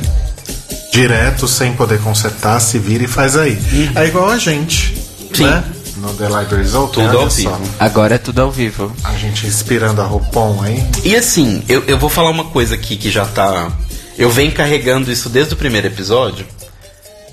direto, 0.93 1.47
sem 1.47 1.73
poder 1.73 1.99
consertar, 1.99 2.59
se 2.59 2.77
vira 2.77 3.03
e 3.03 3.07
faz 3.07 3.35
aí. 3.35 3.59
É 3.95 4.05
igual 4.05 4.29
a 4.29 4.37
gente, 4.37 4.95
Sim. 5.33 5.45
né? 5.45 5.63
No 5.97 6.13
The 6.13 6.25
Libraries 6.27 6.75
Open, 6.75 7.05
Tudo 7.05 7.17
ao 7.17 7.31
só. 7.31 7.37
vivo. 7.37 7.61
Agora 7.79 8.13
é 8.15 8.17
tudo 8.19 8.41
ao 8.41 8.51
vivo. 8.51 8.91
A 9.03 9.13
gente 9.15 9.47
inspirando 9.47 10.01
a 10.01 10.05
Roupon 10.05 10.61
aí. 10.61 10.85
E 11.03 11.15
assim, 11.15 11.63
eu, 11.67 11.83
eu 11.87 11.97
vou 11.97 12.09
falar 12.09 12.29
uma 12.29 12.43
coisa 12.45 12.75
aqui 12.75 12.95
que 12.97 13.09
já 13.09 13.25
tá. 13.25 13.71
Eu 14.17 14.29
venho 14.29 14.51
carregando 14.51 15.11
isso 15.11 15.27
desde 15.27 15.53
o 15.53 15.57
primeiro 15.57 15.87
episódio, 15.87 16.45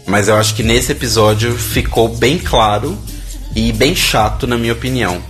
mas 0.07 0.26
eu 0.26 0.37
acho 0.37 0.55
que 0.55 0.64
nesse 0.64 0.91
episódio 0.91 1.57
ficou 1.57 2.09
bem 2.09 2.39
claro 2.39 2.99
e 3.55 3.72
bem 3.72 3.95
chato, 3.95 4.47
na 4.47 4.59
minha 4.59 4.72
opinião. 4.72 5.22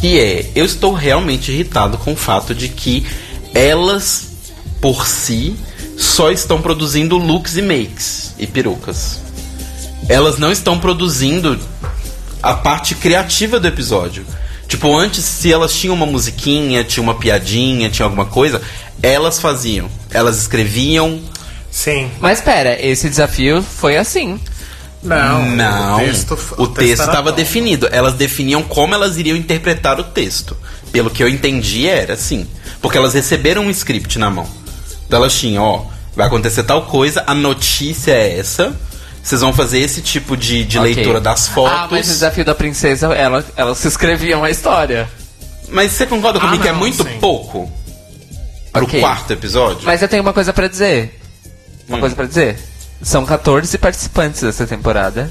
Que 0.00 0.18
é, 0.18 0.50
eu 0.54 0.64
estou 0.64 0.94
realmente 0.94 1.52
irritado 1.52 1.98
com 1.98 2.14
o 2.14 2.16
fato 2.16 2.54
de 2.54 2.68
que 2.68 3.06
elas, 3.54 4.28
por 4.80 5.06
si, 5.06 5.54
só 5.98 6.30
estão 6.30 6.62
produzindo 6.62 7.18
looks 7.18 7.58
e 7.58 7.62
makes 7.62 8.34
e 8.38 8.46
perucas. 8.46 9.20
Elas 10.08 10.38
não 10.38 10.50
estão 10.50 10.78
produzindo 10.78 11.58
a 12.42 12.54
parte 12.54 12.94
criativa 12.94 13.60
do 13.60 13.68
episódio. 13.68 14.24
Tipo, 14.70 14.96
antes, 14.96 15.24
se 15.24 15.52
elas 15.52 15.74
tinham 15.74 15.96
uma 15.96 16.06
musiquinha, 16.06 16.84
tinha 16.84 17.02
uma 17.02 17.16
piadinha, 17.16 17.90
tinha 17.90 18.06
alguma 18.06 18.24
coisa, 18.24 18.62
elas 19.02 19.40
faziam. 19.40 19.90
Elas 20.12 20.38
escreviam. 20.38 21.20
Sim. 21.68 22.08
Mas 22.20 22.40
pera, 22.40 22.78
esse 22.80 23.08
desafio 23.08 23.62
foi 23.62 23.96
assim. 23.96 24.38
Não, 25.02 25.44
Não, 25.44 25.96
o 25.96 25.98
texto, 25.98 26.38
o 26.56 26.66
texto 26.68 27.00
estava 27.00 27.32
definido. 27.32 27.88
Elas 27.90 28.14
definiam 28.14 28.62
como 28.62 28.94
elas 28.94 29.16
iriam 29.18 29.36
interpretar 29.36 29.98
o 29.98 30.04
texto. 30.04 30.56
Pelo 30.92 31.10
que 31.10 31.20
eu 31.20 31.28
entendi, 31.28 31.88
era 31.88 32.14
assim. 32.14 32.46
Porque 32.80 32.96
elas 32.96 33.12
receberam 33.12 33.62
um 33.62 33.70
script 33.70 34.20
na 34.20 34.30
mão. 34.30 34.48
Então 35.04 35.18
elas 35.18 35.36
tinham, 35.36 35.64
ó, 35.64 35.84
vai 36.14 36.28
acontecer 36.28 36.62
tal 36.62 36.82
coisa, 36.82 37.24
a 37.26 37.34
notícia 37.34 38.12
é 38.12 38.38
essa. 38.38 38.72
Vocês 39.22 39.40
vão 39.40 39.52
fazer 39.52 39.78
esse 39.80 40.00
tipo 40.00 40.36
de, 40.36 40.64
de 40.64 40.78
Ok. 40.78 40.94
leitura 40.94 41.20
das 41.20 41.46
fotos. 41.48 41.78
Ah, 41.78 41.88
mas 41.90 42.06
o 42.08 42.12
desafio 42.12 42.44
da 42.44 42.54
princesa, 42.54 43.06
ela, 43.14 43.44
elas 43.56 43.78
se 43.78 43.86
escreviam 43.88 44.42
a 44.42 44.50
história. 44.50 45.08
Mas 45.68 45.92
você 45.92 46.06
concorda 46.06 46.38
Ah, 46.38 46.42
comigo 46.42 46.62
que 46.62 46.68
é 46.68 46.72
não, 46.72 46.78
muito 46.78 47.02
sim. 47.04 47.18
pouco? 47.20 47.70
Pro 48.72 48.84
Ok. 48.84 49.00
quarto 49.00 49.32
episódio? 49.32 49.80
Mas 49.84 50.00
eu 50.02 50.08
tenho 50.08 50.22
uma 50.22 50.32
coisa 50.32 50.52
pra 50.52 50.68
dizer. 50.68 51.20
Uma 51.86 51.98
Hum. 51.98 52.00
coisa 52.00 52.14
pra 52.16 52.24
dizer. 52.26 52.58
São 53.02 53.24
14 53.26 53.76
participantes 53.78 54.40
dessa 54.42 54.66
temporada. 54.66 55.30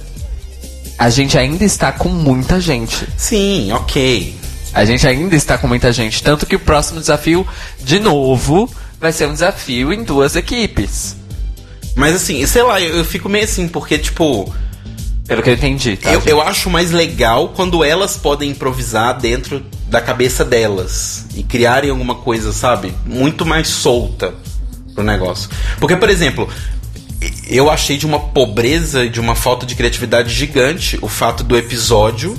A 0.98 1.10
gente 1.10 1.38
ainda 1.38 1.64
está 1.64 1.92
com 1.92 2.10
muita 2.10 2.60
gente. 2.60 3.08
Sim, 3.18 3.72
ok. 3.72 4.36
A 4.74 4.86
gente 4.86 5.08
ainda 5.08 5.36
está 5.36 5.58
com 5.58 5.68
muita 5.68 5.92
gente. 5.92 6.22
Tanto 6.22 6.46
que 6.46 6.56
o 6.56 6.60
próximo 6.60 7.00
desafio, 7.00 7.48
de 7.80 8.00
novo, 8.00 8.70
vai 9.00 9.12
ser 9.12 9.28
um 9.28 9.34
desafio 9.34 9.92
em 9.94 10.04
duas 10.04 10.36
equipes. 10.36 11.16
Mas 11.96 12.16
assim, 12.16 12.46
sei 12.46 12.64
lá, 12.64 12.80
eu, 12.80 12.98
eu 12.98 13.06
fico 13.06 13.28
meio 13.28 13.44
assim, 13.44 13.68
porque, 13.68 13.98
tipo, 13.98 14.54
Pelo 15.28 15.42
que 15.44 15.50
eu 15.50 15.54
entendi, 15.54 15.98
tá? 15.98 16.12
eu, 16.14 16.22
eu 16.26 16.42
acho 16.42 16.70
mais 16.70 16.92
legal 16.92 17.50
quando 17.50 17.84
elas 17.84 18.18
podem 18.18 18.52
improvisar 18.52 19.20
dentro 19.20 19.64
da 19.88 20.02
cabeça 20.02 20.46
delas 20.46 21.26
e 21.36 21.44
criarem 21.44 21.90
alguma 21.90 22.16
coisa, 22.16 22.52
sabe? 22.52 22.94
Muito 23.06 23.46
mais 23.46 23.68
solta 23.68 24.34
pro 24.94 25.04
negócio. 25.04 25.50
Porque, 25.80 25.96
por 25.96 26.10
exemplo, 26.10 26.48
eu 27.48 27.70
achei 27.70 27.98
de 27.98 28.06
uma 28.06 28.20
pobreza 28.20 29.06
e 29.06 29.10
de 29.10 29.20
uma 29.20 29.36
falta 29.36 29.66
de 29.66 29.76
criatividade 29.76 30.34
gigante 30.34 30.98
o 31.02 31.08
fato 31.08 31.44
do 31.44 31.58
episódio 31.58 32.38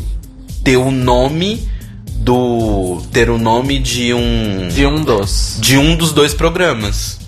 ter 0.64 0.76
o 0.76 0.90
nome 0.90 1.68
do. 2.16 3.02
ter 3.12 3.30
o 3.30 3.38
nome 3.38 3.78
de 3.78 4.14
um. 4.14 4.68
De 4.68 4.86
um 4.86 5.02
dos. 5.02 5.56
de 5.60 5.76
um 5.76 5.96
dos 5.96 6.12
dois 6.12 6.34
programas. 6.34 7.18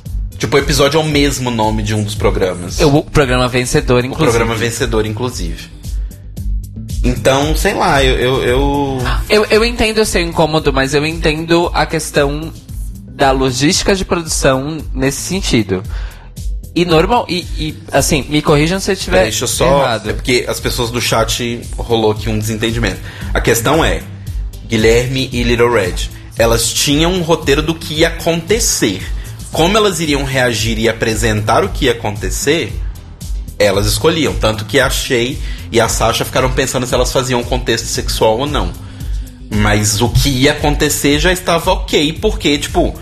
Tipo, 0.43 0.57
o 0.57 0.59
episódio 0.59 0.99
é 0.99 1.01
o 1.01 1.07
mesmo 1.07 1.53
nome 1.53 1.85
de 1.85 1.95
um 1.95 2.03
dos 2.03 2.17
programas. 2.17 2.81
O 2.81 3.05
programa 3.05 3.47
vencedor, 3.47 4.03
O 4.03 4.07
inclusive. 4.07 4.29
programa 4.39 4.55
vencedor, 4.57 5.07
inclusive. 5.07 5.69
Então, 7.05 7.55
sei 7.57 7.75
lá, 7.75 8.03
eu. 8.03 8.17
eu, 8.19 8.43
eu- 8.43 8.99
Eu, 9.31 9.45
eu 9.49 9.65
entendo 9.65 9.99
o 9.99 10.05
seu 10.05 10.21
incômodo, 10.21 10.73
mas 10.73 10.95
eu 10.95 11.07
entendo 11.07 11.71
a 11.73 11.87
questão 11.87 12.53
da 13.13 13.31
logística 13.31 13.95
de 13.95 14.05
produção 14.05 14.79
nesse 14.93 15.21
sentido. 15.21 15.81
E 16.75 16.85
normal, 16.85 17.25
e, 17.29 17.47
e, 17.57 17.77
assim, 17.93 18.27
me 18.29 18.43
corrijam 18.43 18.81
se 18.81 18.91
eu 18.91 18.95
estiver 18.95 19.23
deixa 19.23 19.45
eu 19.45 19.49
só. 19.49 19.79
errado. 19.85 20.11
É 20.11 20.13
porque 20.13 20.45
as 20.49 20.59
pessoas 20.59 20.91
do 20.91 21.01
chat 21.01 21.61
rolou 21.79 22.11
aqui 22.11 22.29
um 22.29 22.37
desentendimento. 22.37 22.99
A 23.33 23.41
questão 23.41 23.85
é: 23.85 24.03
Guilherme 24.67 25.31
e 25.33 25.45
Little 25.45 25.73
Red, 25.73 26.11
elas 26.37 26.67
tinham 26.73 27.13
um 27.13 27.23
roteiro 27.23 27.63
do 27.63 27.77
que 27.77 27.95
ia 28.01 28.09
acontecer. 28.09 29.01
Como 29.53 29.77
elas 29.77 30.01
iriam 30.01 30.25
reagir 30.25 30.79
e 30.79 30.89
apresentar 30.89 31.63
o 31.63 31.69
que 31.69 31.85
ia 31.85 31.93
acontecer, 31.93 32.73
elas 33.59 33.87
escolhiam. 33.87 34.35
Tanto 34.35 34.65
que 34.65 34.81
a 34.81 34.89
Shay 34.89 35.39
e 35.71 35.81
a 35.81 35.89
Sasha 35.89 36.25
ficaram 36.25 36.51
pensando 36.51 36.87
se 36.87 36.95
elas 36.95 37.13
faziam 37.13 37.43
contexto 37.45 37.87
sexual 37.87 38.39
ou 38.39 38.47
não. 38.47 38.73
Mas 39.55 40.01
o 40.01 40.09
que 40.09 40.31
ia 40.31 40.53
acontecer 40.53 41.19
já 41.21 41.31
estava 41.31 41.71
ok, 41.71 42.15
porque, 42.15 42.57
tipo, 42.57 42.99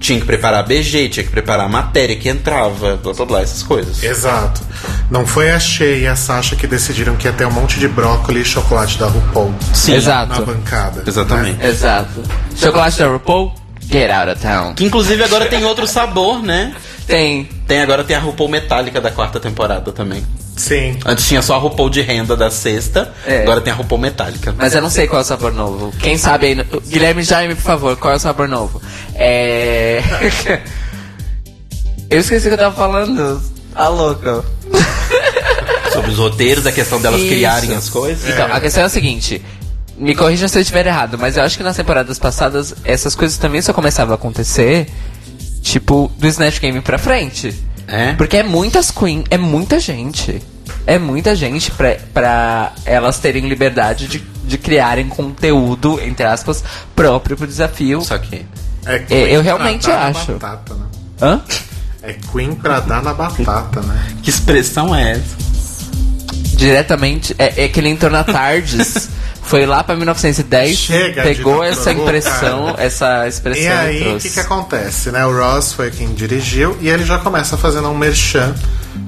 tinha 0.00 0.18
que 0.18 0.26
preparar 0.26 0.60
a 0.60 0.62
BG, 0.62 1.10
tinha 1.10 1.24
que 1.24 1.30
preparar 1.30 1.66
a 1.66 1.68
matéria 1.68 2.16
que 2.16 2.28
entrava, 2.28 2.96
blá 2.96 3.12
blá 3.12 3.24
blá, 3.26 3.40
essas 3.42 3.62
coisas. 3.62 4.02
Exato. 4.02 4.62
Não 5.10 5.26
foi 5.26 5.50
a 5.50 5.60
Shea 5.60 5.98
e 5.98 6.06
a 6.06 6.16
Sasha 6.16 6.56
que 6.56 6.66
decidiram 6.66 7.14
que 7.16 7.28
ia 7.28 7.32
ter 7.32 7.46
um 7.46 7.50
monte 7.52 7.78
de 7.78 7.86
brócolis 7.86 8.46
e 8.48 8.50
chocolate 8.50 8.98
da 8.98 9.06
RuPaul 9.06 9.54
Sim, 9.74 9.94
Exato. 9.94 10.32
na 10.32 10.40
bancada. 10.40 11.04
Exatamente. 11.06 11.58
né? 11.58 11.68
Exato. 11.68 12.22
Chocolate 12.56 12.98
da 12.98 13.08
RuPaul, 13.08 13.54
get 13.92 14.10
out 14.10 14.28
of 14.30 14.40
town. 14.40 14.74
Que 14.74 14.84
inclusive 14.84 15.22
agora 15.22 15.46
tem 15.46 15.64
outro 15.64 15.86
sabor, 15.86 16.42
né? 16.42 16.74
Tem. 17.06 17.44
Tem 17.66 17.80
agora 17.80 18.02
tem 18.04 18.16
a 18.16 18.20
RuPaul 18.20 18.48
metálica 18.48 19.00
da 19.00 19.10
quarta 19.10 19.38
temporada 19.38 19.92
também. 19.92 20.24
Sim. 20.56 20.98
Antes 21.04 21.26
tinha 21.26 21.40
só 21.42 21.54
a 21.54 21.58
RuPaul 21.58 21.88
de 21.90 22.02
renda 22.02 22.36
da 22.36 22.50
sexta, 22.50 23.12
É. 23.26 23.42
agora 23.42 23.60
tem 23.60 23.72
a 23.72 23.76
RuPaul 23.76 24.00
metálica. 24.00 24.54
Mas 24.56 24.74
eu 24.74 24.82
não 24.82 24.90
sei 24.90 25.06
qual 25.06 25.20
é 25.20 25.24
o 25.24 25.26
sabor 25.26 25.52
novo. 25.52 25.92
Quem 25.98 26.16
sabe 26.18 26.46
aí. 26.48 26.54
no- 26.54 26.64
Guilherme 26.82 27.22
Jaime, 27.22 27.54
por 27.54 27.62
favor, 27.62 27.96
qual 27.96 28.12
é 28.14 28.16
o 28.16 28.20
sabor 28.20 28.48
novo? 28.48 28.80
É. 29.14 30.02
eu 32.10 32.20
esqueci 32.20 32.46
o 32.46 32.50
que 32.50 32.54
eu 32.54 32.58
tava 32.58 32.74
falando. 32.76 33.42
Tá 33.74 33.88
louco. 33.88 34.44
Sobre 35.92 36.10
os 36.10 36.18
roteiros, 36.18 36.66
a 36.66 36.72
questão 36.72 37.00
delas 37.00 37.20
Isso. 37.20 37.28
criarem 37.30 37.74
as 37.74 37.88
coisas. 37.88 38.28
Então, 38.28 38.46
a 38.52 38.60
questão 38.60 38.82
é 38.82 38.86
a 38.86 38.88
seguinte. 38.88 39.42
Me 39.96 40.14
corrija 40.14 40.48
se 40.48 40.58
eu 40.58 40.62
estiver 40.62 40.86
errado, 40.86 41.18
mas 41.18 41.36
eu 41.36 41.42
acho 41.42 41.56
que 41.56 41.62
nas 41.62 41.76
temporadas 41.76 42.18
passadas 42.18 42.74
essas 42.84 43.14
coisas 43.14 43.36
também 43.38 43.60
só 43.60 43.72
começavam 43.72 44.12
a 44.12 44.16
acontecer, 44.16 44.88
tipo, 45.60 46.10
do 46.18 46.26
Snatch 46.26 46.60
Game 46.60 46.80
pra 46.80 46.98
frente. 46.98 47.54
É? 47.86 48.14
Porque 48.14 48.38
é 48.38 48.42
muitas 48.42 48.90
queen, 48.90 49.24
é 49.30 49.36
muita 49.36 49.78
gente. 49.78 50.42
É 50.86 50.98
muita 50.98 51.36
gente 51.36 51.70
pra, 51.70 51.96
pra 52.12 52.72
elas 52.84 53.18
terem 53.18 53.48
liberdade 53.48 54.06
de, 54.06 54.18
de 54.44 54.58
criarem 54.58 55.08
conteúdo, 55.08 56.00
entre 56.00 56.24
aspas, 56.24 56.64
próprio 56.94 57.36
pro 57.36 57.46
desafio. 57.46 58.00
Só 58.00 58.18
que. 58.18 58.46
É 58.84 58.96
eu 58.96 59.06
Queen 59.06 59.28
pra 59.32 59.42
realmente 59.42 59.86
dar 59.86 60.12
na 60.12 60.18
acho. 60.18 60.32
Batata, 60.32 60.74
né? 60.74 60.86
Hã? 61.20 61.40
É 62.02 62.14
Queen 62.32 62.54
pra 62.54 62.80
dar 62.80 63.02
na 63.02 63.14
batata, 63.14 63.80
né? 63.82 64.16
Que 64.22 64.30
expressão 64.30 64.94
é 64.94 65.12
essa? 65.12 65.51
Diretamente. 66.66 67.34
É, 67.38 67.64
é 67.64 67.68
que 67.68 67.80
ele 67.80 67.88
entrou 67.88 68.10
na 68.10 68.22
Tardes, 68.24 69.08
foi 69.42 69.66
lá 69.66 69.82
pra 69.82 69.96
1910, 69.96 70.76
Chega 70.78 71.22
pegou 71.22 71.62
essa 71.64 71.92
impressão, 71.92 72.74
essa 72.78 73.26
expressão 73.26 73.62
E 73.62 73.68
aí, 73.68 74.14
o 74.16 74.18
que, 74.20 74.30
que 74.30 74.40
acontece, 74.40 75.10
né? 75.10 75.24
O 75.26 75.36
Ross 75.36 75.72
foi 75.72 75.90
quem 75.90 76.12
dirigiu 76.14 76.76
e 76.80 76.88
ele 76.88 77.04
já 77.04 77.18
começa 77.18 77.56
fazendo 77.56 77.88
um 77.88 77.96
merchan 77.96 78.54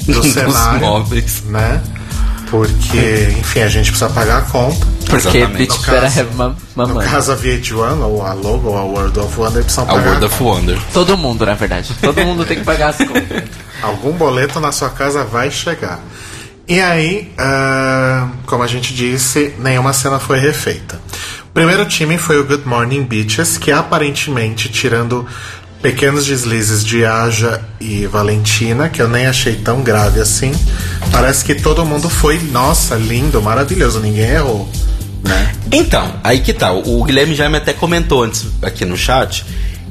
do 0.05 0.14
Dos 0.20 0.32
cenário, 0.32 0.80
móveis. 0.80 1.42
né? 1.44 1.80
Porque, 2.50 3.34
enfim, 3.38 3.61
a 3.61 3.68
gente 3.68 3.90
precisa 3.90 4.09
pagar 4.11 4.38
a 4.38 4.42
conta. 4.42 4.86
Porque 5.09 5.40
No 5.46 5.48
better 5.48 6.05
have 6.05 6.34
ma- 6.34 6.55
No 6.76 6.86
mamãe. 6.88 7.09
caso, 7.09 7.32
a 7.32 7.36
VH1, 7.36 8.00
ou 8.02 8.24
a 8.24 8.32
Logo, 8.32 8.68
ou 8.68 8.78
a 8.78 8.84
World 8.84 9.18
of 9.18 9.40
Wonder 9.40 9.62
precisam 9.62 9.84
A 9.84 9.86
pagar 9.88 10.07
World 10.07 10.24
of 10.26 10.42
Wonder. 10.42 10.78
Todo 10.92 11.16
mundo, 11.16 11.44
na 11.46 11.55
verdade. 11.55 11.92
Todo 12.00 12.20
mundo 12.24 12.44
tem 12.44 12.59
que 12.59 12.64
pagar 12.64 12.90
as 12.90 12.98
contas. 12.98 13.44
Algum 13.82 14.12
boleto 14.12 14.61
na 14.61 14.70
sua 14.72 14.90
casa 14.90 15.24
vai 15.24 15.50
chegar. 15.50 15.98
E 16.67 16.81
aí, 16.81 17.31
ah, 17.37 18.31
como 18.47 18.62
a 18.62 18.67
gente 18.67 18.95
disse, 18.95 19.55
nenhuma 19.59 19.93
cena 19.93 20.19
foi 20.19 20.39
refeita. 20.39 20.99
O 21.49 21.53
primeiro 21.53 21.85
time 21.85 22.17
foi 22.17 22.39
o 22.39 22.45
Good 22.45 22.67
Morning 22.67 23.03
Bitches, 23.03 23.59
que 23.59 23.71
aparentemente, 23.71 24.71
tirando 24.71 25.27
pequenos 25.83 26.25
deslizes 26.25 26.83
de 26.83 27.05
Aja 27.05 27.62
e 27.79 28.07
Valentina, 28.07 28.89
que 28.89 29.03
eu 29.03 29.09
nem 29.09 29.27
achei 29.27 29.57
tão 29.57 29.83
grave 29.83 30.19
assim, 30.19 30.51
parece 31.12 31.45
que 31.45 31.55
todo 31.55 31.85
mundo 31.85 32.09
foi, 32.09 32.39
nossa, 32.39 32.95
lindo, 32.95 33.43
maravilhoso, 33.43 34.01
ninguém 34.01 34.31
errou. 34.31 34.67
Né? 35.23 35.53
Então, 35.71 36.19
aí 36.25 36.41
que 36.41 36.55
tá. 36.55 36.73
O 36.73 37.05
Guilherme 37.05 37.35
Jaime 37.35 37.57
até 37.57 37.75
comentou 37.75 38.23
antes 38.23 38.47
aqui 38.62 38.87
no 38.87 38.97
chat 38.97 39.45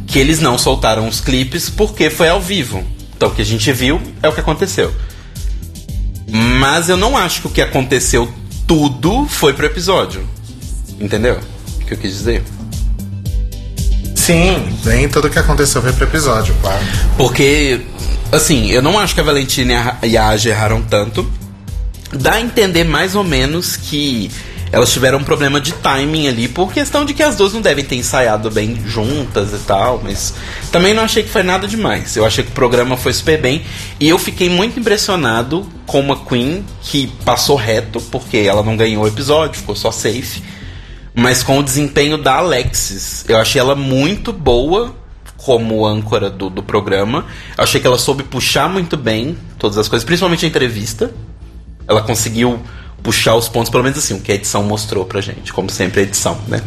que 0.07 0.17
eles 0.17 0.39
não 0.39 0.57
soltaram 0.57 1.07
os 1.07 1.21
clipes 1.21 1.69
porque 1.69 2.09
foi 2.09 2.29
ao 2.29 2.41
vivo. 2.41 2.83
Então 3.15 3.29
o 3.29 3.31
que 3.31 3.41
a 3.43 3.45
gente 3.45 3.71
viu 3.71 4.01
é 4.21 4.27
o 4.27 4.33
que 4.33 4.39
aconteceu. 4.39 4.93
Mas 6.31 6.89
eu 6.89 6.97
não 6.97 7.15
acho 7.17 7.41
que 7.41 7.47
o 7.47 7.49
que 7.49 7.61
aconteceu 7.61 8.31
tudo 8.67 9.25
foi 9.27 9.53
pro 9.53 9.65
episódio. 9.65 10.27
Entendeu? 10.99 11.39
O 11.81 11.85
que 11.85 11.93
eu 11.93 11.97
quis 11.97 12.11
dizer? 12.13 12.43
Sim, 14.15 14.55
nem 14.85 15.09
tudo 15.09 15.29
que 15.29 15.37
aconteceu 15.37 15.81
foi 15.81 15.91
pro 15.91 16.05
episódio, 16.05 16.55
claro. 16.61 16.83
Porque, 17.17 17.81
assim, 18.31 18.69
eu 18.71 18.81
não 18.81 18.97
acho 18.97 19.13
que 19.13 19.19
a 19.19 19.23
Valentina 19.23 19.97
e 20.01 20.15
a- 20.17 20.29
Aja 20.29 20.49
erraram 20.49 20.81
tanto. 20.81 21.29
Dá 22.13 22.33
a 22.35 22.41
entender 22.41 22.83
mais 22.85 23.15
ou 23.15 23.23
menos 23.23 23.75
que 23.75 24.31
elas 24.73 24.91
tiveram 24.91 25.19
um 25.19 25.23
problema 25.23 25.61
de 25.61 25.71
timing 25.71 26.27
ali, 26.27 26.47
por 26.47 26.73
questão 26.73 27.05
de 27.05 27.13
que 27.13 27.21
as 27.21 27.35
duas 27.35 27.53
não 27.53 27.61
devem 27.61 27.85
ter 27.85 27.95
ensaiado 27.95 28.49
bem 28.49 28.75
juntas 28.87 29.53
e 29.53 29.59
tal, 29.59 30.01
mas 30.03 30.33
também 30.71 30.95
não 30.95 31.03
achei 31.03 31.21
que 31.21 31.29
foi 31.29 31.43
nada 31.43 31.67
demais. 31.67 32.15
Eu 32.15 32.25
achei 32.25 32.43
que 32.43 32.49
o 32.49 32.53
programa 32.55 32.97
foi 32.97 33.13
super 33.13 33.39
bem 33.39 33.63
e 33.99 34.09
eu 34.09 34.17
fiquei 34.17 34.49
muito 34.49 34.79
impressionado 34.79 35.69
com 35.85 35.99
uma 35.99 36.25
Queen 36.25 36.65
que 36.81 37.05
passou 37.23 37.55
reto, 37.55 38.01
porque 38.09 38.37
ela 38.37 38.63
não 38.63 38.75
ganhou 38.75 39.03
o 39.03 39.07
episódio, 39.07 39.59
ficou 39.59 39.75
só 39.75 39.91
safe. 39.91 40.41
Mas 41.13 41.43
com 41.43 41.59
o 41.59 41.63
desempenho 41.63 42.17
da 42.17 42.37
Alexis, 42.37 43.25
eu 43.29 43.37
achei 43.37 43.61
ela 43.61 43.75
muito 43.75 44.33
boa 44.33 44.95
como 45.37 45.85
âncora 45.85 46.31
do, 46.31 46.49
do 46.49 46.63
programa. 46.63 47.27
Eu 47.55 47.63
achei 47.63 47.79
que 47.79 47.85
ela 47.85 47.99
soube 47.99 48.23
puxar 48.23 48.67
muito 48.67 48.97
bem 48.97 49.37
todas 49.59 49.77
as 49.77 49.87
coisas, 49.87 50.03
principalmente 50.03 50.45
a 50.45 50.49
entrevista. 50.49 51.11
Ela 51.87 52.01
conseguiu 52.01 52.59
puxar 53.03 53.35
os 53.35 53.47
pontos, 53.49 53.69
pelo 53.69 53.83
menos 53.83 53.99
assim, 53.99 54.15
o 54.15 54.19
que 54.21 54.31
a 54.31 54.35
edição 54.35 54.63
mostrou 54.63 55.03
pra 55.05 55.19
gente, 55.21 55.51
como 55.53 55.69
sempre 55.69 55.99
a 55.99 56.03
edição, 56.03 56.37
né? 56.47 56.61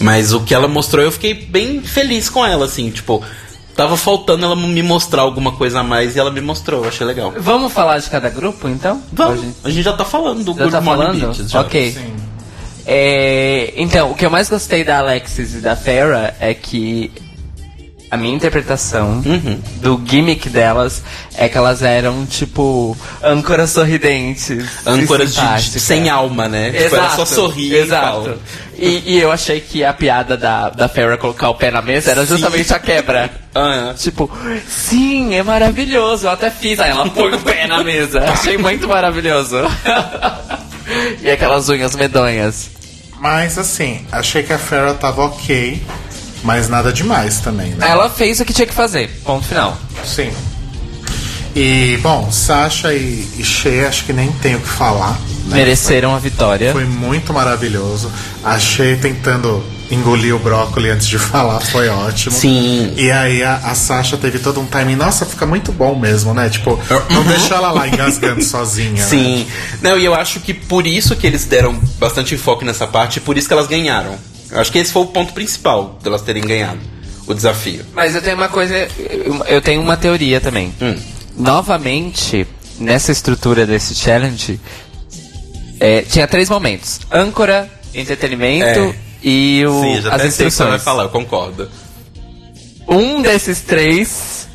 Mas 0.00 0.32
o 0.32 0.40
que 0.40 0.52
ela 0.54 0.66
mostrou, 0.66 1.04
eu 1.04 1.12
fiquei 1.12 1.32
bem 1.34 1.80
feliz 1.82 2.28
com 2.28 2.44
ela, 2.44 2.64
assim, 2.64 2.90
tipo, 2.90 3.22
tava 3.76 3.96
faltando 3.96 4.44
ela 4.46 4.56
me 4.56 4.82
mostrar 4.82 5.22
alguma 5.22 5.52
coisa 5.52 5.80
a 5.80 5.82
mais 5.84 6.16
e 6.16 6.18
ela 6.18 6.30
me 6.30 6.40
mostrou, 6.40 6.82
eu 6.82 6.88
achei 6.88 7.06
legal. 7.06 7.32
Vamos 7.38 7.72
falar 7.72 7.98
de 7.98 8.10
cada 8.10 8.28
grupo, 8.30 8.68
então? 8.68 9.00
Vamos, 9.12 9.40
Hoje- 9.40 9.54
a 9.64 9.70
gente 9.70 9.82
já 9.84 9.92
tá 9.92 10.04
falando 10.04 10.42
do 10.42 10.52
Já 10.54 10.58
Good 10.64 10.70
tá 10.72 10.80
Morning 10.80 11.20
falando? 11.20 11.48
Já. 11.48 11.60
ok. 11.60 11.92
Sim. 11.92 12.14
É, 12.86 13.72
então, 13.76 14.10
o 14.10 14.14
que 14.14 14.24
eu 14.26 14.30
mais 14.30 14.48
gostei 14.48 14.82
da 14.82 14.98
Alexis 14.98 15.54
e 15.54 15.58
da 15.58 15.76
Farrah 15.76 16.34
é 16.40 16.54
que 16.54 17.12
a 18.10 18.16
minha 18.16 18.34
interpretação 18.34 19.22
Uhum. 19.24 19.60
do 19.76 20.02
gimmick 20.04 20.48
delas 20.48 21.02
é 21.36 21.48
que 21.48 21.56
elas 21.56 21.82
eram, 21.82 22.26
tipo, 22.26 22.96
âncoras 23.22 23.70
sorridentes. 23.70 24.66
Âncoras 24.84 25.34
de, 25.34 25.70
de- 25.70 25.80
sem 25.80 26.08
alma, 26.10 26.48
né? 26.48 26.70
Tipo, 26.72 26.96
ela 26.96 27.10
só 27.16 27.24
sorria 27.24 27.78
e 27.78 27.80
Exato. 27.82 28.06
fala. 28.22 28.38
E, 28.76 29.02
e 29.14 29.18
eu 29.20 29.30
achei 29.30 29.60
que 29.60 29.84
a 29.84 29.92
piada 29.92 30.36
da, 30.36 30.70
da 30.70 30.88
Farrah 30.88 31.18
colocar 31.18 31.50
o 31.50 31.54
pé 31.54 31.70
na 31.70 31.82
mesa 31.82 32.10
era 32.10 32.24
justamente 32.26 32.72
a 32.74 32.78
quebra. 32.78 33.30
Ah, 33.52 33.94
Tipo, 33.98 34.30
sim, 34.68 35.34
é 35.34 35.42
maravilhoso. 35.42 36.26
Eu 36.28 36.30
até 36.30 36.50
fiz. 36.50 36.78
Aí 36.78 36.90
ela 36.92 37.08
põe 37.10 37.34
o 37.34 37.40
pé 37.40 37.66
na 37.66 37.82
mesa. 37.82 38.20
Achei 38.30 38.56
muito 38.56 38.86
maravilhoso. 38.86 39.56
e 41.20 41.28
aquelas 41.28 41.68
unhas 41.68 41.94
medonhas. 41.96 42.70
Mas 43.18 43.58
assim, 43.58 44.06
achei 44.12 44.42
que 44.44 44.52
a 44.52 44.58
Farrah 44.58 44.94
tava 44.94 45.24
ok, 45.26 45.82
mas 46.42 46.68
nada 46.68 46.92
demais 46.92 47.40
também, 47.40 47.70
né? 47.70 47.88
Ela 47.88 48.08
fez 48.08 48.40
o 48.40 48.44
que 48.44 48.52
tinha 48.52 48.66
que 48.66 48.74
fazer. 48.74 49.08
Ponto 49.24 49.46
final. 49.46 49.76
Sim. 50.04 50.30
E, 51.54 51.98
bom, 52.00 52.30
Sasha 52.30 52.92
e, 52.94 53.28
e 53.36 53.44
Shea, 53.44 53.88
acho 53.88 54.04
que 54.04 54.12
nem 54.12 54.30
tenho 54.32 54.58
o 54.58 54.60
que 54.60 54.68
falar. 54.68 55.18
Né? 55.46 55.56
Mereceram 55.56 56.14
a 56.14 56.18
vitória. 56.18 56.72
Foi 56.72 56.84
muito 56.84 57.32
maravilhoso. 57.32 58.10
A 58.44 58.58
Shea 58.58 58.96
tentando 58.96 59.62
engolir 59.90 60.34
o 60.34 60.38
brócolis 60.38 60.92
antes 60.92 61.08
de 61.08 61.18
falar 61.20 61.58
foi 61.60 61.88
ótimo. 61.88 62.34
Sim. 62.34 62.94
E 62.96 63.10
aí 63.10 63.42
a, 63.42 63.56
a 63.56 63.74
Sasha 63.74 64.16
teve 64.16 64.38
todo 64.38 64.60
um 64.60 64.66
timing. 64.66 64.94
Nossa, 64.94 65.26
fica 65.26 65.44
muito 65.44 65.72
bom 65.72 65.98
mesmo, 65.98 66.32
né? 66.32 66.48
Tipo, 66.48 66.78
não 67.10 67.24
deixa 67.24 67.54
ela 67.56 67.72
lá 67.72 67.88
engasgando 67.88 68.42
sozinha. 68.44 68.92
Né? 68.92 69.08
Sim. 69.08 69.46
Não, 69.82 69.98
e 69.98 70.04
eu 70.04 70.14
acho 70.14 70.38
que 70.38 70.54
por 70.54 70.86
isso 70.86 71.16
que 71.16 71.26
eles 71.26 71.44
deram 71.44 71.78
bastante 71.98 72.36
foco 72.36 72.64
nessa 72.64 72.86
parte, 72.86 73.20
por 73.20 73.36
isso 73.36 73.48
que 73.48 73.52
elas 73.52 73.66
ganharam. 73.66 74.16
Acho 74.52 74.72
que 74.72 74.78
esse 74.78 74.92
foi 74.92 75.02
o 75.02 75.06
ponto 75.06 75.32
principal 75.32 75.98
delas 76.02 76.22
terem 76.22 76.42
ganhado 76.42 76.80
o 77.26 77.34
desafio. 77.34 77.84
Mas 77.94 78.14
eu 78.14 78.22
tenho 78.22 78.36
uma 78.36 78.48
coisa. 78.48 78.74
eu- 79.46 79.62
tenho 79.62 79.80
uma 79.80 79.96
teoria 79.96 80.40
também. 80.40 80.74
Hum. 80.82 80.96
Novamente, 81.36 82.46
nessa 82.78 83.12
estrutura 83.12 83.64
desse 83.66 83.94
challenge, 83.94 84.58
é, 85.78 86.02
tinha 86.02 86.26
três 86.26 86.48
momentos: 86.48 87.00
âncora, 87.12 87.70
entretenimento 87.94 88.64
É. 88.80 88.94
e 89.22 89.64
o, 89.66 89.80
Sim, 89.82 90.00
já 90.02 90.08
as 90.08 90.14
até 90.14 90.30
sei 90.30 90.38
vai 90.38 90.46
instruções. 90.48 90.82
falar, 90.82 91.04
eu 91.04 91.08
concordo. 91.10 91.68
Um 92.88 93.22
desses 93.22 93.60
três 93.60 94.48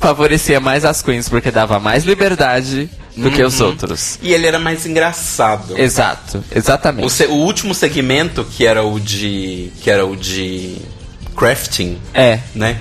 favorecia 0.00 0.60
mais 0.60 0.84
as 0.84 1.02
queens 1.02 1.28
porque 1.28 1.50
dava 1.50 1.80
mais 1.80 2.04
liberdade 2.04 2.88
do 3.16 3.30
que 3.30 3.42
os 3.42 3.60
outros. 3.60 4.18
E 4.22 4.32
ele 4.32 4.46
era 4.46 4.58
mais 4.58 4.84
engraçado. 4.86 5.78
Exato, 5.78 6.44
exatamente. 6.54 7.06
O, 7.06 7.10
se- 7.10 7.26
o 7.26 7.34
último 7.34 7.72
segmento, 7.74 8.44
que 8.44 8.66
era 8.66 8.84
o 8.84 9.00
de. 9.00 9.72
que 9.80 9.90
era 9.90 10.04
o 10.04 10.14
de 10.16 10.76
crafting, 11.36 11.98
É, 12.14 12.40
né? 12.54 12.76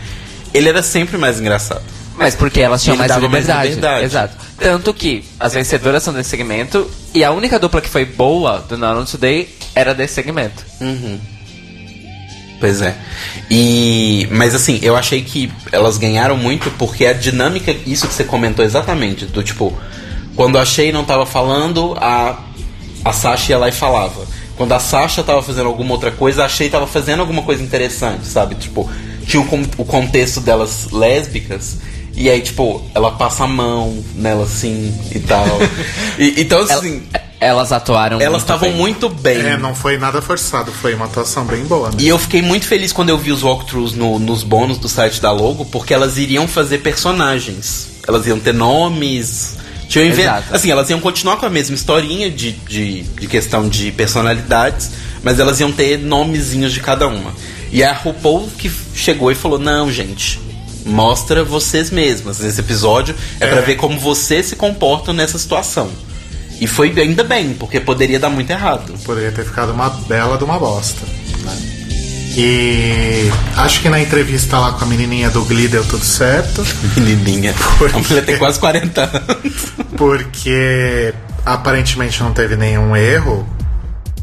Ele 0.53 0.69
era 0.69 0.81
sempre 0.83 1.17
mais 1.17 1.39
engraçado. 1.39 1.81
mas 2.17 2.33
porque 2.35 2.61
elas 2.61 2.81
tinham 2.83 2.95
mais 2.97 3.09
dava 3.09 3.27
mais 3.27 3.43
liberdade. 3.45 3.69
liberdade. 3.75 4.05
Exato. 4.05 4.33
Tanto 4.57 4.93
que 4.93 5.25
as 5.39 5.53
vencedoras 5.53 6.01
são 6.03 6.13
desse 6.13 6.29
segmento 6.29 6.89
e 7.13 7.23
a 7.25 7.31
única 7.31 7.59
dupla 7.59 7.81
que 7.81 7.89
foi 7.89 8.05
boa 8.05 8.59
do 8.59 8.77
Not 8.77 9.11
Today 9.11 9.49
era 9.75 9.93
desse 9.93 10.13
segmento. 10.13 10.63
Pois 12.59 12.81
é. 12.81 12.95
E 13.51 14.27
mas 14.31 14.55
assim, 14.55 14.79
eu 14.81 14.95
achei 14.95 15.21
que 15.21 15.51
elas 15.71 15.97
ganharam 15.97 16.37
muito 16.37 16.71
porque 16.71 17.05
a 17.05 17.11
dinâmica, 17.13 17.75
isso 17.85 18.07
que 18.07 18.13
você 18.13 18.23
comentou 18.23 18.63
exatamente, 18.63 19.25
do 19.25 19.43
tipo, 19.43 19.77
quando 20.35 20.57
a 20.57 20.65
Shay 20.65 20.91
não 20.91 21.03
tava 21.03 21.25
falando, 21.25 21.95
a 21.99 22.37
a 23.03 23.13
Sasha 23.13 23.51
ia 23.51 23.57
lá 23.59 23.69
e 23.69 23.71
falava. 23.71 24.25
Quando 24.57 24.71
a 24.71 24.79
Sasha 24.79 25.21
tava 25.23 25.43
fazendo 25.43 25.67
alguma 25.67 25.91
outra 25.91 26.11
coisa, 26.11 26.43
a 26.43 26.49
Shay 26.49 26.69
tava 26.69 26.87
fazendo 26.87 27.19
alguma 27.19 27.43
coisa 27.43 27.61
interessante, 27.61 28.25
sabe? 28.25 28.55
Tipo, 28.55 28.89
tinha 29.27 29.43
o, 29.43 29.61
o 29.77 29.85
contexto 29.85 30.39
delas 30.41 30.87
lésbicas. 30.91 31.77
E 32.15 32.29
aí, 32.29 32.41
tipo, 32.41 32.81
ela 32.95 33.11
passa 33.11 33.43
a 33.43 33.47
mão 33.47 34.01
nela 34.15 34.43
assim 34.45 34.91
e 35.13 35.19
tal. 35.19 35.45
E- 36.17 36.33
então, 36.41 36.59
Ela- 36.59 36.73
assim, 36.73 37.03
elas 37.39 37.71
atuaram 37.73 38.19
elas 38.21 38.41
estavam 38.41 38.71
muito 38.71 39.07
bem. 39.09 39.37
É, 39.39 39.57
não 39.57 39.75
foi 39.75 39.97
nada 39.99 40.19
forçado, 40.21 40.71
foi 40.71 40.95
uma 40.95 41.05
atuação 41.05 41.43
bem 41.45 41.63
boa, 41.65 41.89
né? 41.89 41.97
E 41.99 42.07
eu 42.07 42.17
fiquei 42.17 42.41
muito 42.41 42.65
feliz 42.65 42.91
quando 42.93 43.09
eu 43.09 43.17
vi 43.19 43.31
os 43.33 43.43
walkthroughs 43.43 43.93
no- 43.93 44.17
nos 44.17 44.41
bônus 44.43 44.77
do 44.79 44.87
site 44.87 45.21
da 45.21 45.31
Logo, 45.31 45.65
porque 45.65 45.93
elas 45.93 46.17
iriam 46.17 46.47
fazer 46.47 46.77
personagens. 46.79 47.89
Elas 48.07 48.25
iam 48.25 48.39
ter 48.39 48.53
nomes. 48.53 49.57
Tinham 49.87 50.07
inven- 50.07 50.23
Exato. 50.25 50.55
Assim, 50.55 50.71
elas 50.71 50.89
iam 50.89 50.99
continuar 50.99 51.37
com 51.37 51.45
a 51.45 51.49
mesma 51.49 51.75
historinha 51.75 52.29
de, 52.29 52.51
de, 52.51 53.01
de 53.03 53.27
questão 53.27 53.67
de 53.69 53.91
personalidades, 53.91 54.91
mas 55.23 55.39
elas 55.39 55.59
iam 55.59 55.71
ter 55.71 55.97
nomezinhos 55.99 56.73
de 56.73 56.79
cada 56.79 57.07
uma. 57.07 57.33
E 57.71 57.83
a 57.83 57.93
RuPaul 57.93 58.49
que 58.57 58.71
chegou 58.93 59.31
e 59.31 59.35
falou: 59.35 59.59
Não, 59.59 59.91
gente, 59.91 60.39
mostra 60.85 61.43
vocês 61.43 61.89
mesmas. 61.91 62.39
Esse 62.43 62.59
episódio 62.61 63.15
é, 63.39 63.47
pra 63.47 63.59
É. 63.59 63.61
ver 63.61 63.75
como 63.75 63.99
vocês 63.99 64.45
se 64.47 64.55
comportam 64.55 65.13
nessa 65.13 65.37
situação. 65.37 65.89
E 66.59 66.67
foi 66.67 66.93
ainda 66.97 67.23
bem, 67.23 67.53
porque 67.53 67.79
poderia 67.81 68.17
dar 68.19 68.29
muito 68.29 68.49
errado. 68.49 68.93
Poderia 69.03 69.31
ter 69.31 69.43
ficado 69.43 69.71
uma 69.73 69.89
bela 69.89 70.37
de 70.37 70.43
uma 70.45 70.57
bosta. 70.57 71.01
Né? 71.43 71.57
E 72.37 73.31
acho 73.55 73.81
que 73.81 73.89
na 73.89 74.01
entrevista 74.01 74.59
lá 74.59 74.73
com 74.73 74.83
a 74.83 74.87
menininha 74.87 75.29
do 75.29 75.43
Glee 75.45 75.67
deu 75.67 75.83
tudo 75.85 76.03
certo. 76.03 76.65
Menininha. 76.97 77.53
Por 77.77 77.89
A 77.93 77.97
mulher 77.99 78.25
tem 78.25 78.37
quase 78.37 78.59
40 78.59 79.01
anos. 79.01 79.73
Porque 79.95 81.13
aparentemente 81.45 82.21
não 82.21 82.33
teve 82.33 82.55
nenhum 82.55 82.95
erro, 82.95 83.47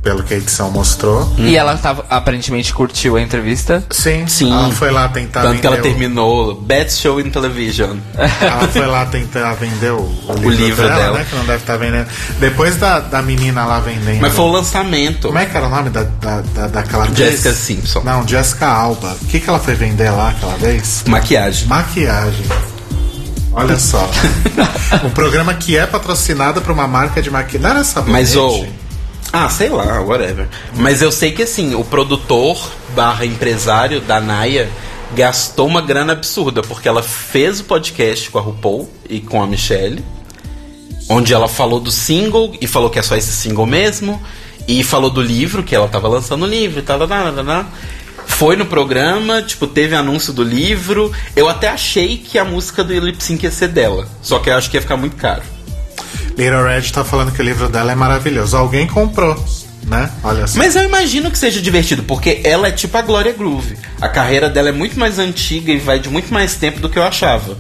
pelo 0.02 0.22
que 0.24 0.34
a 0.34 0.36
edição 0.36 0.70
mostrou. 0.70 1.32
E 1.38 1.56
ela 1.56 1.76
tava, 1.76 2.04
aparentemente 2.10 2.74
curtiu 2.74 3.16
a 3.16 3.22
entrevista. 3.22 3.84
Sim, 3.90 4.26
Sim. 4.26 4.52
ela 4.52 4.70
foi 4.72 4.90
lá 4.90 5.08
tentar 5.08 5.42
Tanto 5.42 5.60
que 5.60 5.66
ela 5.66 5.76
o- 5.76 5.82
terminou 5.82 6.54
Best 6.60 7.00
Show 7.00 7.20
in 7.20 7.30
Television. 7.30 7.96
Ela 8.42 8.68
foi 8.68 8.86
lá 8.86 9.06
tentar 9.06 9.54
vender 9.54 9.92
o, 9.92 10.00
o 10.00 10.34
livro, 10.34 10.50
livro 10.50 10.88
dela, 10.88 10.96
dela. 11.00 11.18
né? 11.18 11.26
Que 11.28 11.36
não 11.36 11.44
deve 11.44 11.58
estar 11.58 11.76
vendendo. 11.76 12.06
Depois 12.40 12.76
da, 12.76 12.98
da 13.00 13.22
menina 13.22 13.64
lá 13.64 13.78
vendendo. 13.80 14.20
Mas 14.20 14.32
foi 14.34 14.44
o 14.44 14.50
lançamento. 14.50 15.28
Como 15.28 15.38
é 15.38 15.46
que 15.46 15.56
era 15.56 15.66
o 15.66 15.70
nome 15.70 15.90
da, 15.90 16.02
da, 16.02 16.40
da, 16.40 16.66
daquela? 16.66 17.06
Jessica 17.14 17.52
Simpson. 17.52 18.00
Não, 18.04 18.26
Jessica 18.26 18.66
Alba. 18.66 19.16
O 19.22 19.26
que, 19.26 19.38
que 19.38 19.48
ela 19.48 19.58
foi 19.60 19.74
vender 19.74 20.10
lá 20.10 20.30
aquela 20.30 20.56
vez? 20.56 21.04
Maquiagem. 21.06 21.68
Maquiagem. 21.68 22.46
Olha 23.52 23.78
só. 23.78 24.10
um 25.04 25.10
programa 25.10 25.54
que 25.54 25.76
é 25.76 25.86
patrocinado 25.86 26.60
por 26.60 26.72
uma 26.72 26.88
marca 26.88 27.20
de 27.22 27.30
maquiagem. 27.30 27.60
Não 27.60 27.70
era 27.70 27.84
sabonete? 27.84 28.12
Mas 28.12 28.36
ou. 28.36 28.66
Ah, 29.32 29.48
sei 29.48 29.70
lá, 29.70 30.00
whatever. 30.00 30.46
Mas 30.76 31.00
eu 31.00 31.10
sei 31.10 31.32
que 31.32 31.42
assim, 31.42 31.74
o 31.74 31.82
produtor 31.82 32.70
barra 32.94 33.24
empresário 33.24 34.00
da 34.00 34.20
Naya 34.20 34.68
gastou 35.14 35.66
uma 35.66 35.80
grana 35.80 36.12
absurda, 36.12 36.60
porque 36.62 36.86
ela 36.86 37.02
fez 37.02 37.60
o 37.60 37.64
podcast 37.64 38.30
com 38.30 38.38
a 38.38 38.42
RuPaul 38.42 38.90
e 39.08 39.20
com 39.20 39.42
a 39.42 39.46
Michelle, 39.46 40.04
onde 41.08 41.32
ela 41.32 41.48
falou 41.48 41.80
do 41.80 41.90
single 41.90 42.54
e 42.60 42.66
falou 42.66 42.90
que 42.90 42.98
é 42.98 43.02
só 43.02 43.16
esse 43.16 43.32
single 43.32 43.66
mesmo, 43.66 44.22
e 44.68 44.84
falou 44.84 45.10
do 45.10 45.22
livro, 45.22 45.62
que 45.62 45.74
ela 45.74 45.88
tava 45.88 46.08
lançando 46.08 46.44
o 46.44 46.48
livro 46.48 46.80
e 46.80 46.82
tal, 46.82 46.98
tal, 46.98 47.08
tal, 47.08 47.44
tal. 47.44 47.66
Foi 48.26 48.54
no 48.54 48.66
programa, 48.66 49.42
tipo, 49.42 49.66
teve 49.66 49.94
anúncio 49.94 50.32
do 50.32 50.44
livro. 50.44 51.10
Eu 51.34 51.48
até 51.48 51.68
achei 51.68 52.16
que 52.18 52.38
a 52.38 52.44
música 52.44 52.84
do 52.84 52.92
Lip 52.92 53.18
ia 53.42 53.50
ser 53.50 53.68
dela. 53.68 54.08
Só 54.22 54.38
que 54.38 54.50
eu 54.50 54.56
acho 54.56 54.70
que 54.70 54.76
ia 54.76 54.80
ficar 54.80 54.96
muito 54.96 55.16
caro. 55.16 55.42
Little 56.36 56.64
Red 56.64 56.90
tá 56.92 57.04
falando 57.04 57.32
que 57.32 57.40
o 57.40 57.44
livro 57.44 57.68
dela 57.68 57.92
é 57.92 57.94
maravilhoso. 57.94 58.56
Alguém 58.56 58.86
comprou, 58.86 59.36
né? 59.86 60.10
Olha 60.22 60.46
só. 60.46 60.58
Mas 60.58 60.76
eu 60.76 60.84
imagino 60.84 61.30
que 61.30 61.38
seja 61.38 61.60
divertido, 61.60 62.02
porque 62.02 62.40
ela 62.44 62.68
é 62.68 62.72
tipo 62.72 62.96
a 62.96 63.02
Gloria 63.02 63.32
Groove. 63.32 63.76
A 64.00 64.08
carreira 64.08 64.48
dela 64.48 64.68
é 64.68 64.72
muito 64.72 64.98
mais 64.98 65.18
antiga 65.18 65.72
e 65.72 65.78
vai 65.78 65.98
de 65.98 66.08
muito 66.08 66.32
mais 66.32 66.54
tempo 66.54 66.80
do 66.80 66.88
que 66.88 66.98
eu 66.98 67.02
achava. 67.02 67.56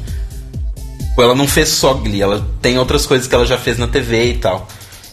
Ela 1.18 1.34
não 1.34 1.46
fez 1.46 1.68
só 1.68 1.94
Glee, 1.94 2.22
ela 2.22 2.46
tem 2.60 2.78
outras 2.78 3.04
coisas 3.06 3.26
que 3.26 3.34
ela 3.34 3.44
já 3.44 3.58
fez 3.58 3.78
na 3.78 3.86
TV 3.86 4.30
e 4.30 4.34
tal. 4.38 4.66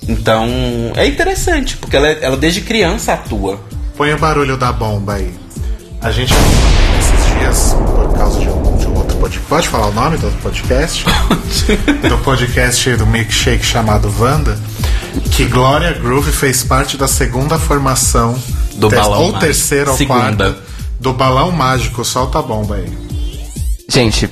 Então, 0.07 0.47
é 0.95 1.05
interessante, 1.05 1.75
porque 1.77 1.95
ela, 1.95 2.07
ela 2.07 2.37
desde 2.37 2.61
criança 2.61 3.13
atua. 3.13 3.59
Põe 3.97 4.13
o 4.13 4.17
barulho 4.17 4.57
da 4.57 4.71
bomba 4.71 5.15
aí. 5.15 5.33
A 6.01 6.11
gente 6.11 6.33
esses 6.33 7.39
dias, 7.39 7.75
por 7.95 8.17
causa 8.17 8.39
de 8.39 8.47
um, 8.47 8.77
de 8.77 8.87
um 8.87 8.99
podcast. 9.19 9.47
Pode 9.49 9.67
falar 9.69 9.87
o 9.87 9.93
nome 9.93 10.17
do 10.17 10.29
podcast? 10.41 11.05
do 12.09 12.17
podcast 12.19 12.95
do 12.95 13.05
milkshake 13.05 13.65
chamado 13.65 14.13
Wanda. 14.19 14.57
Que 15.31 15.45
Gloria 15.45 15.93
Groove 15.93 16.31
fez 16.31 16.63
parte 16.63 16.95
da 16.97 17.07
segunda 17.07 17.57
formação 17.57 18.37
Do 18.75 18.89
balão 18.89 19.19
ou 19.19 19.25
mágico. 19.27 19.39
terceira 19.39 19.91
ou 19.91 19.97
Segunda. 19.97 20.21
quarta 20.45 20.57
do 20.99 21.13
balão 21.13 21.51
mágico. 21.51 22.03
Solta 22.05 22.39
a 22.39 22.41
bomba 22.41 22.75
aí. 22.75 22.97
Gente, 23.89 24.29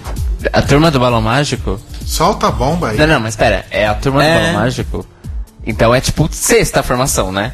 a 0.53 0.61
turma 0.61 0.91
do 0.91 0.99
Balão 0.99 1.19
Mágico. 1.19 1.79
Solta 2.05 2.47
a 2.47 2.51
bomba 2.51 2.89
aí. 2.89 2.97
Não, 2.97 3.07
não, 3.07 3.19
mas 3.19 3.35
pera, 3.35 3.65
é 3.71 3.87
a 3.87 3.95
turma 3.95 4.23
É. 4.23 4.33
do 4.37 4.39
Balão 4.45 4.53
Mágico. 4.61 5.05
Então 5.65 5.95
é 5.95 5.99
tipo 5.99 6.29
sexta 6.31 6.83
formação, 6.83 7.31
né? 7.31 7.51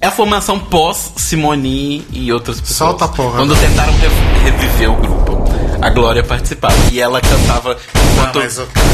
É 0.00 0.06
a 0.06 0.10
formação 0.10 0.58
pós 0.58 1.12
Simone 1.16 2.06
e 2.10 2.32
outras 2.32 2.58
pessoas. 2.60 2.76
Solta 2.78 3.04
a 3.04 3.08
porra. 3.08 3.36
Quando 3.36 3.54
tentaram 3.54 3.92
re- 3.92 4.50
reviver 4.50 4.90
o 4.90 4.96
grupo, 4.96 5.27
a 5.80 5.90
Glória 5.90 6.22
participava. 6.22 6.74
E 6.92 7.00
ela 7.00 7.20
cantava 7.20 7.76
Não, 7.94 8.12
enquanto. 8.12 8.38
mas 8.40 8.58
o 8.58 8.66
cara 8.66 8.86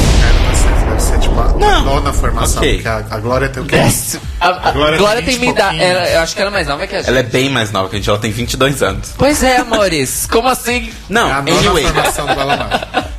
ser, 0.55 0.85
deve 0.89 1.01
ser 1.03 1.18
tipo 1.20 1.41
a 1.41 1.49
Não. 1.59 1.85
nona 1.85 2.12
formação. 2.12 2.59
Ok. 2.59 2.74
Porque 2.74 2.89
a, 2.89 2.97
a 3.11 3.18
Glória 3.18 3.49
tem 3.49 3.62
o 3.62 3.66
quê? 3.66 3.76
A, 3.76 4.47
a- 4.49 4.68
A 4.68 4.72
Glória 4.72 4.99
Glória 4.99 5.22
tem 5.22 5.39
tem 5.39 5.39
20 5.39 5.47
me 5.47 5.53
idade. 5.53 5.78
Eu 6.12 6.20
acho 6.20 6.35
que 6.35 6.41
ela 6.41 6.51
é 6.51 6.53
mais 6.53 6.66
nova 6.68 6.87
que 6.87 6.95
a 6.95 6.99
gente. 6.99 7.09
Ela 7.09 7.18
é 7.20 7.22
bem 7.22 7.49
mais 7.51 7.70
nova 7.72 7.89
que 7.89 7.97
a 7.97 7.99
gente, 7.99 8.09
ela 8.09 8.18
tem 8.18 8.30
22 8.30 8.82
anos. 8.82 9.11
Pois 9.16 9.43
é, 9.43 9.59
amores. 9.59 10.26
Como 10.30 10.49
assim? 10.49 10.93
Não, 11.09 11.28
É 11.28 11.32
a 11.32 11.43
nona 11.43 11.59
anyway. 11.59 11.85
formação 11.85 12.26
do. 12.26 12.35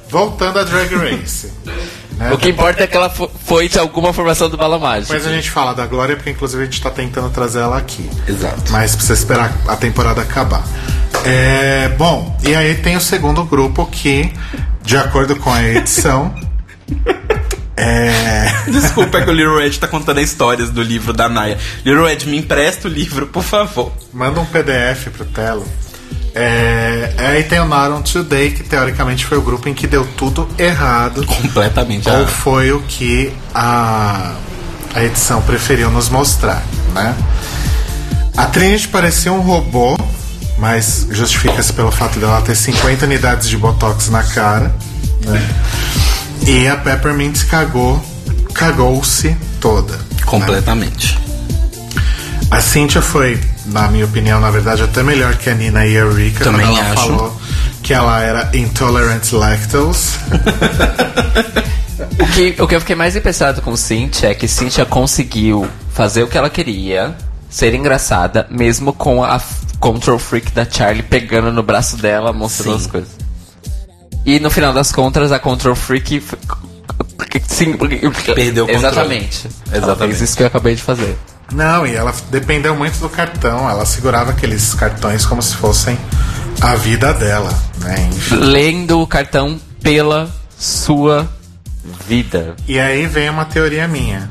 Voltando 0.09 0.59
a 0.59 0.63
Drag 0.63 0.93
Race. 0.95 1.51
né? 2.17 2.31
O 2.31 2.37
que 2.37 2.49
importa 2.49 2.83
é 2.83 2.87
que 2.87 2.95
ela 2.95 3.09
fo- 3.09 3.29
foi 3.45 3.67
de 3.67 3.77
alguma 3.77 4.13
formação 4.13 4.49
do 4.49 4.55
Balão 4.55 4.79
Mágico. 4.79 5.11
Depois 5.11 5.27
a 5.27 5.35
gente 5.35 5.49
fala 5.51 5.73
da 5.73 5.85
Glória, 5.85 6.15
porque 6.15 6.29
inclusive 6.29 6.61
a 6.61 6.65
gente 6.65 6.81
tá 6.81 6.89
tentando 6.89 7.29
trazer 7.31 7.59
ela 7.59 7.77
aqui. 7.77 8.09
Exato. 8.27 8.71
Mas 8.71 8.95
precisa 8.95 9.13
esperar 9.13 9.51
a 9.67 9.75
temporada 9.75 10.21
acabar. 10.21 10.63
É, 11.25 11.89
bom, 11.97 12.37
e 12.43 12.55
aí 12.55 12.75
tem 12.75 12.95
o 12.95 13.01
segundo 13.01 13.43
grupo 13.43 13.85
que, 13.87 14.31
de 14.83 14.95
acordo 14.95 15.35
com 15.35 15.51
a 15.51 15.63
edição, 15.63 16.33
é, 17.75 18.45
Desculpa, 18.67 19.17
é 19.17 19.21
que 19.23 19.29
o 19.29 19.33
Little 19.33 19.57
Red 19.57 19.71
tá 19.71 19.87
contando 19.87 20.19
histórias 20.19 20.69
do 20.69 20.81
livro 20.81 21.13
da 21.13 21.27
Naya. 21.27 21.57
Little 21.83 22.05
Red, 22.05 22.25
me 22.25 22.37
empresta 22.37 22.87
o 22.87 22.91
livro, 22.91 23.27
por 23.27 23.43
favor. 23.43 23.91
manda 24.13 24.39
um 24.39 24.45
PDF 24.45 25.09
pro 25.15 25.25
Telo. 25.25 25.65
É, 26.33 27.13
aí 27.17 27.43
tem 27.43 27.61
o 27.61 27.65
Not 27.65 27.91
On 27.91 28.01
Today, 28.01 28.51
que 28.51 28.63
teoricamente 28.63 29.25
foi 29.25 29.37
o 29.37 29.41
grupo 29.41 29.69
em 29.69 29.73
que 29.73 29.87
deu 29.87 30.05
tudo 30.17 30.47
errado. 30.57 31.25
Completamente. 31.25 32.09
Ou 32.09 32.27
foi 32.27 32.73
o 32.73 32.81
que 32.81 33.33
a, 33.53 34.35
a 34.93 35.03
edição 35.03 35.41
preferiu 35.41 35.89
nos 35.89 36.09
mostrar, 36.09 36.61
né? 36.93 37.15
A 38.35 38.47
Trinity 38.47 38.89
parecia 38.89 39.31
um 39.31 39.39
robô, 39.39 39.95
mas 40.57 41.07
justifica-se 41.11 41.73
pelo 41.73 41.91
fato 41.91 42.19
dela 42.19 42.41
ter 42.41 42.55
50 42.55 43.05
unidades 43.05 43.49
de 43.49 43.57
botox 43.57 44.09
na 44.09 44.23
cara, 44.23 44.73
né? 45.25 45.55
E 46.47 46.67
a 46.67 46.77
Peppermint 46.77 47.45
cagou, 47.45 48.03
cagou-se 48.53 49.35
toda. 49.59 49.93
né? 49.93 50.03
completamente. 50.25 51.19
A 52.51 52.61
Cynthia 52.61 53.01
foi, 53.01 53.39
na 53.65 53.87
minha 53.87 54.05
opinião, 54.05 54.39
na 54.39 54.51
verdade, 54.51 54.83
até 54.83 55.01
melhor 55.01 55.35
que 55.35 55.49
a 55.49 55.55
Nina 55.55 55.85
e 55.85 55.97
a 55.97 56.05
Rika. 56.05 56.43
Também 56.43 56.65
quando 56.65 56.77
ela 56.77 56.91
acho. 56.93 57.03
falou 57.07 57.41
que 57.81 57.93
ela 57.93 58.21
era 58.21 58.49
intolerant 58.53 59.31
lactose. 59.31 60.13
O 62.19 62.27
que, 62.27 62.55
o 62.61 62.67
que 62.67 62.75
eu 62.75 62.79
fiquei 62.79 62.95
mais 62.95 63.15
impressionado 63.15 63.61
com 63.61 63.75
Cynthia 63.75 64.29
é 64.29 64.33
que 64.33 64.47
Cynthia 64.47 64.85
conseguiu 64.85 65.67
fazer 65.93 66.23
o 66.23 66.27
que 66.27 66.37
ela 66.37 66.49
queria, 66.49 67.15
ser 67.49 67.73
engraçada, 67.73 68.45
mesmo 68.49 68.91
com 68.91 69.23
a 69.23 69.39
control 69.79 70.19
freak 70.19 70.51
da 70.51 70.65
Charlie 70.69 71.03
pegando 71.03 71.51
no 71.51 71.63
braço 71.63 71.97
dela, 71.97 72.33
mostrando 72.33 72.77
Sim. 72.77 72.85
as 72.85 72.87
coisas. 72.87 73.25
E 74.25 74.39
no 74.39 74.49
final 74.49 74.73
das 74.73 74.91
contas, 74.91 75.31
a 75.31 75.39
control 75.39 75.75
freak. 75.75 76.23
Sim, 77.47 77.73
porque. 77.73 77.97
Perdeu 78.33 78.65
o 78.65 78.67
controle. 78.67 78.75
Exatamente. 78.75 79.47
Ela 79.67 79.77
Exatamente. 79.77 80.17
fez 80.17 80.21
isso 80.21 80.37
que 80.37 80.43
eu 80.43 80.47
acabei 80.47 80.75
de 80.75 80.81
fazer. 80.81 81.17
Não, 81.51 81.85
e 81.85 81.95
ela 81.95 82.13
dependeu 82.31 82.75
muito 82.75 82.97
do 82.99 83.09
cartão. 83.09 83.69
Ela 83.69 83.85
segurava 83.85 84.31
aqueles 84.31 84.73
cartões 84.73 85.25
como 85.25 85.41
se 85.41 85.55
fossem 85.55 85.97
a 86.59 86.75
vida 86.75 87.13
dela, 87.13 87.53
né? 87.79 88.09
Enfim. 88.11 88.35
Lendo 88.37 88.99
o 88.99 89.07
cartão 89.07 89.59
pela 89.81 90.29
sua 90.57 91.29
vida. 92.07 92.55
E 92.67 92.79
aí 92.79 93.05
vem 93.05 93.29
uma 93.29 93.45
teoria 93.45 93.87
minha. 93.87 94.29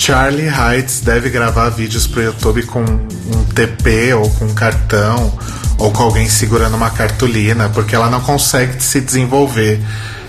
Charlie 0.00 0.48
Heights 0.48 1.02
deve 1.02 1.28
gravar 1.28 1.68
vídeos 1.68 2.06
pro 2.06 2.22
YouTube 2.22 2.62
com 2.62 2.80
um 2.82 3.44
TP 3.54 4.14
ou 4.14 4.30
com 4.30 4.46
um 4.46 4.54
cartão 4.54 5.30
ou 5.76 5.92
com 5.92 6.02
alguém 6.02 6.26
segurando 6.26 6.74
uma 6.74 6.88
cartolina, 6.88 7.68
porque 7.68 7.94
ela 7.94 8.08
não 8.08 8.22
consegue 8.22 8.82
se 8.82 8.98
desenvolver 8.98 9.78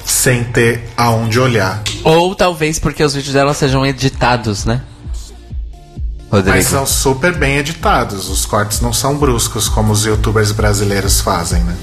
sem 0.06 0.44
ter 0.44 0.90
aonde 0.98 1.40
olhar. 1.40 1.82
Ou 2.04 2.36
talvez 2.36 2.80
porque 2.80 3.02
os 3.02 3.14
vídeos 3.14 3.34
dela 3.34 3.54
sejam 3.54 3.86
editados, 3.86 4.66
né? 4.66 4.82
Rodrigo. 6.30 6.58
Mas 6.58 6.68
são 6.68 6.86
super 6.86 7.34
bem 7.38 7.56
editados. 7.56 8.28
Os 8.28 8.46
cortes 8.46 8.82
não 8.82 8.92
são 8.92 9.16
bruscos 9.16 9.70
como 9.70 9.94
os 9.94 10.04
youtubers 10.04 10.52
brasileiros 10.52 11.22
fazem, 11.22 11.64
né? 11.64 11.78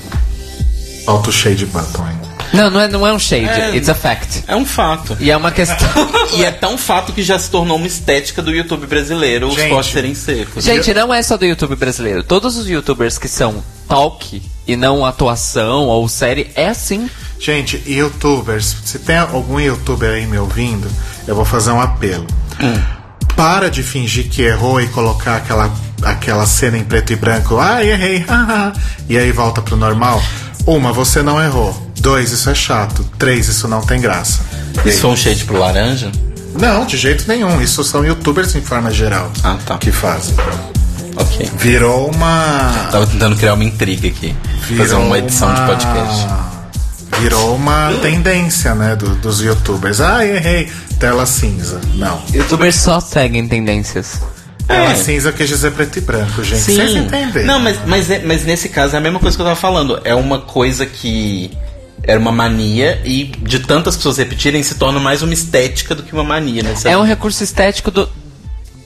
Falta 1.07 1.31
o 1.31 1.33
shade 1.33 1.65
button 1.65 2.05
ainda. 2.05 2.28
Não, 2.53 2.71
não 2.71 2.81
é, 2.81 2.89
não 2.89 3.07
é 3.07 3.13
um 3.13 3.19
shade, 3.19 3.47
É. 3.47 3.77
it's 3.77 3.89
a 3.89 3.95
fact. 3.95 4.45
É 4.47 4.55
um 4.57 4.65
fato. 4.65 5.17
E 5.21 5.31
é 5.31 5.37
uma 5.37 5.51
questão. 5.51 5.89
E 6.35 6.45
é 6.45 6.51
tão 6.51 6.77
fato 6.77 7.13
que 7.13 7.23
já 7.23 7.39
se 7.39 7.51
tornou 7.51 7.77
uma 7.79 7.87
estética 7.87 8.43
do 8.43 8.51
YouTube 8.53 8.87
brasileiro 8.87 9.49
os 9.49 9.55
Gente. 9.57 9.71
cortes 9.71 9.93
serem 9.93 10.15
secos. 10.15 10.63
Gente, 10.65 10.93
não 10.93 11.13
é 11.13 11.23
só 11.23 11.37
do 11.39 11.45
YouTube 11.47 11.75
brasileiro. 11.75 12.23
Todos 12.23 12.57
os 12.57 12.69
youtubers 12.69 13.17
que 13.19 13.27
são 13.29 13.65
talk 13.89 14.43
e 14.67 14.77
não 14.77 15.05
atuação 15.07 15.85
ou 15.87 16.07
série 16.09 16.51
é 16.55 16.69
assim. 16.69 17.09
Gente, 17.41 17.83
youtubers, 17.87 18.77
se 18.85 18.99
tem 18.99 19.17
algum 19.17 19.59
youtuber 19.59 20.11
aí 20.11 20.27
me 20.27 20.37
ouvindo, 20.39 20.87
eu 21.27 21.35
vou 21.35 21.45
fazer 21.47 21.71
um 21.71 21.81
apelo. 21.81 22.27
Para 23.35 23.71
de 23.71 23.83
fingir 23.83 24.29
que 24.29 24.43
errou 24.43 24.81
e 24.81 24.89
colocar 24.89 25.37
aquela, 25.37 25.73
aquela 26.03 26.45
cena 26.45 26.77
em 26.77 26.85
preto 26.85 27.13
e 27.13 27.17
branco. 27.17 27.57
Ah, 27.59 27.83
errei. 27.85 28.19
haha", 28.29 28.73
e 29.09 29.17
aí 29.17 29.31
volta 29.33 29.63
pro 29.63 29.77
normal. 29.77 30.21
Uma, 30.67 30.93
você 30.93 31.23
não 31.23 31.43
errou. 31.43 31.88
Dois, 32.01 32.33
isso 32.33 32.49
é 32.51 32.55
chato. 32.55 33.05
Três, 33.19 33.49
isso 33.49 33.67
não 33.69 33.81
tem 33.81 34.01
graça. 34.01 34.41
Isso 34.85 35.01
foi 35.03 35.11
um 35.11 35.17
shade 35.17 35.45
pro 35.45 35.59
laranja? 35.59 36.11
Não, 36.59 36.85
de 36.87 36.97
jeito 36.97 37.25
nenhum. 37.29 37.61
Isso 37.61 37.83
são 37.85 38.05
youtubers 38.05 38.55
em 38.55 38.61
forma 38.63 38.91
geral 38.91 39.31
Ah, 39.45 39.57
tá. 39.67 39.77
que 39.79 39.91
fazem. 39.93 40.35
Ok. 41.17 41.51
Virou 41.59 42.11
uma. 42.11 42.89
Tava 42.91 43.07
tentando 43.07 43.37
criar 43.37 43.55
uma 43.55 43.65
intriga 43.65 44.09
aqui. 44.09 44.35
Virou 44.69 44.87
fazer 44.87 44.95
uma 45.01 45.19
edição 45.19 45.53
de 45.53 45.61
uma- 45.61 45.67
podcast. 45.69 46.27
Virou 47.21 47.57
uma 47.57 47.93
tendência, 48.01 48.75
né, 48.75 48.95
do- 48.95 49.17
dos 49.17 49.41
youtubers. 49.41 50.01
Ah, 50.01 50.25
errei. 50.25 50.71
Tela 51.01 51.27
cinza. 51.27 51.81
Não. 51.95 52.23
Youtubers 52.33 52.77
só 52.77 53.01
seguem 53.01 53.47
tendências. 53.49 54.21
Tela 54.67 54.93
É. 54.93 54.95
cinza 54.95 55.33
quis 55.33 55.49
dizer 55.49 55.73
preto 55.73 55.97
e 55.99 56.01
branco, 56.01 56.45
gente. 56.45 56.61
Vocês 56.63 56.95
entenderam. 56.95 57.47
Não, 57.47 57.59
mas, 57.61 57.79
mas, 57.87 58.11
é- 58.11 58.23
mas 58.25 58.45
nesse 58.45 58.69
caso 58.69 58.95
é 58.95 58.99
a 58.99 59.01
mesma 59.01 59.19
coisa 59.19 59.37
que 59.37 59.41
eu 59.43 59.47
tava 59.47 59.59
falando. 59.59 60.01
É 60.05 60.15
uma 60.15 60.39
coisa 60.41 60.85
que 60.87 61.51
era 62.03 62.19
uma 62.19 62.33
mania 62.33 63.01
e 63.05 63.25
de 63.25 63.61
tantas 63.61 63.97
pessoas 63.97 64.17
repetirem 64.19 64.63
se 64.63 64.77
torna 64.77 64.99
mais 65.01 65.23
uma 65.23 65.33
estética 65.35 65.95
do 65.95 66.03
que 66.03 66.13
uma 66.13 66.25
mania, 66.25 66.63
né? 66.63 66.75
É 66.85 66.97
um 66.97 67.03
recurso 67.03 67.43
estético 67.45 67.91
do, 67.91 68.09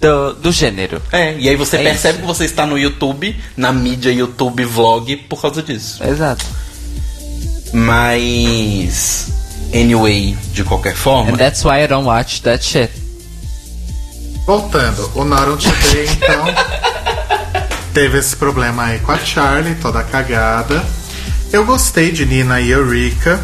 do, 0.00 0.34
do 0.34 0.52
gênero. 0.52 1.00
É, 1.12 1.36
e 1.38 1.48
aí 1.48 1.56
você 1.56 1.76
É 1.76 1.82
percebe 1.82 2.18
isso. 2.18 2.20
que 2.22 2.26
você 2.26 2.44
está 2.44 2.66
no 2.66 2.78
YouTube, 2.78 3.36
na 3.56 3.72
mídia 3.72 4.10
YouTube 4.10 4.64
vlog, 4.64 5.16
por 5.16 5.40
causa 5.40 5.62
disso. 5.62 6.02
Exato. 6.04 6.44
Mas. 7.72 9.28
Anyway, 9.74 10.36
de 10.52 10.64
qualquer 10.64 10.94
forma. 10.94 11.32
And 11.32 11.36
that's 11.36 11.64
why 11.64 11.82
I 11.82 11.86
don't 11.86 12.06
watch 12.06 12.42
that 12.42 12.62
shit. 12.62 12.90
Voltando, 14.46 15.10
o 15.14 15.24
Today, 15.56 16.08
então, 16.16 16.44
teve 17.94 18.18
esse 18.18 18.34
problema 18.36 18.84
aí 18.86 18.98
com 18.98 19.12
a 19.12 19.18
Charlie, 19.18 19.76
toda 19.76 20.02
cagada. 20.02 20.84
Eu 21.52 21.66
gostei 21.66 22.10
de 22.10 22.24
Nina 22.24 22.60
e 22.62 22.70
Eureka, 22.70 23.38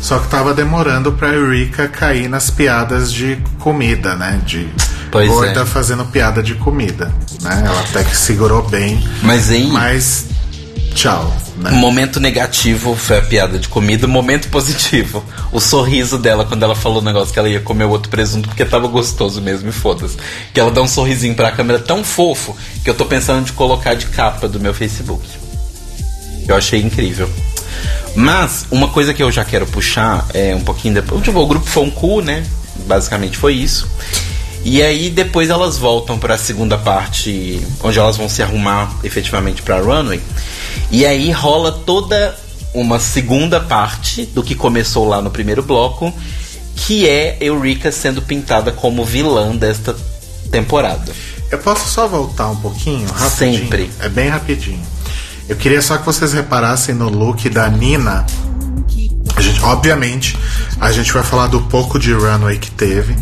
só 0.00 0.18
que 0.18 0.26
tava 0.28 0.52
demorando 0.52 1.12
pra 1.12 1.28
Eureka 1.28 1.86
cair 1.86 2.28
nas 2.28 2.50
piadas 2.50 3.12
de 3.12 3.38
comida, 3.60 4.16
né? 4.16 4.40
De 4.44 4.68
Pois 5.12 5.28
gorda 5.28 5.60
é. 5.60 5.64
fazendo 5.64 6.04
piada 6.06 6.42
de 6.42 6.56
comida, 6.56 7.12
né? 7.40 7.62
Ela 7.64 7.80
até 7.80 8.02
que 8.02 8.16
segurou 8.16 8.68
bem, 8.68 9.06
Mas 9.22 9.48
aí. 9.50 9.68
mas 9.68 10.26
tchau, 10.92 11.32
né? 11.58 11.70
O 11.70 11.74
momento 11.74 12.18
negativo 12.18 12.96
foi 12.96 13.18
a 13.18 13.22
piada 13.22 13.56
de 13.60 13.68
comida, 13.68 14.08
o 14.08 14.10
momento 14.10 14.48
positivo, 14.48 15.22
o 15.52 15.60
sorriso 15.60 16.18
dela 16.18 16.44
quando 16.44 16.64
ela 16.64 16.74
falou 16.74 17.00
o 17.00 17.04
negócio 17.04 17.32
que 17.32 17.38
ela 17.38 17.48
ia 17.48 17.60
comer 17.60 17.84
o 17.84 17.90
outro 17.90 18.10
presunto 18.10 18.48
porque 18.48 18.64
tava 18.64 18.88
gostoso 18.88 19.40
mesmo, 19.40 19.68
e 19.68 19.72
foda-se. 19.72 20.16
Que 20.52 20.58
ela 20.58 20.72
dá 20.72 20.82
um 20.82 20.88
sorrisinho 20.88 21.36
pra 21.36 21.52
câmera 21.52 21.78
tão 21.78 22.02
fofo 22.02 22.56
que 22.82 22.90
eu 22.90 22.94
tô 22.94 23.04
pensando 23.04 23.44
de 23.44 23.52
colocar 23.52 23.94
de 23.94 24.06
capa 24.06 24.48
do 24.48 24.58
meu 24.58 24.74
Facebook. 24.74 25.22
Eu 26.48 26.56
achei 26.56 26.80
incrível. 26.82 27.30
Mas, 28.14 28.66
uma 28.70 28.88
coisa 28.88 29.14
que 29.14 29.22
eu 29.22 29.30
já 29.30 29.44
quero 29.44 29.66
puxar 29.66 30.26
é 30.34 30.54
um 30.54 30.60
pouquinho 30.60 30.94
depois. 30.94 31.22
Tipo, 31.22 31.40
o 31.40 31.46
grupo 31.46 31.66
foi 31.66 31.82
um 31.82 31.90
cu, 31.90 32.20
né? 32.20 32.44
Basicamente 32.86 33.36
foi 33.36 33.54
isso. 33.54 33.88
E 34.64 34.80
aí 34.80 35.10
depois 35.10 35.50
elas 35.50 35.76
voltam 35.76 36.18
para 36.18 36.34
a 36.34 36.38
segunda 36.38 36.78
parte, 36.78 37.60
onde 37.82 37.98
elas 37.98 38.16
vão 38.16 38.28
se 38.28 38.42
arrumar 38.42 38.94
efetivamente 39.02 39.60
para 39.60 39.80
runway. 39.80 40.20
E 40.90 41.04
aí 41.04 41.32
rola 41.32 41.72
toda 41.72 42.36
uma 42.72 43.00
segunda 43.00 43.60
parte 43.60 44.24
do 44.26 44.42
que 44.42 44.54
começou 44.54 45.06
lá 45.06 45.20
no 45.20 45.30
primeiro 45.30 45.62
bloco, 45.62 46.12
que 46.76 47.08
é 47.08 47.36
Eureka 47.40 47.90
sendo 47.90 48.22
pintada 48.22 48.70
como 48.70 49.04
vilã 49.04 49.54
desta 49.56 49.96
temporada. 50.50 51.12
Eu 51.50 51.58
posso 51.58 51.88
só 51.88 52.06
voltar 52.06 52.48
um 52.48 52.56
pouquinho? 52.56 53.06
Rapidinho? 53.08 53.58
Sempre. 53.58 53.90
É 54.00 54.08
bem 54.08 54.28
rapidinho. 54.28 54.80
Eu 55.52 55.56
queria 55.58 55.82
só 55.82 55.98
que 55.98 56.06
vocês 56.06 56.32
reparassem 56.32 56.94
no 56.94 57.10
look 57.10 57.46
da 57.50 57.68
Nina. 57.68 58.24
A 59.36 59.40
gente, 59.42 59.62
obviamente, 59.62 60.38
a 60.80 60.90
gente 60.90 61.12
vai 61.12 61.22
falar 61.22 61.46
do 61.48 61.60
pouco 61.60 61.98
de 61.98 62.10
runway 62.10 62.56
que 62.56 62.70
teve 62.70 63.14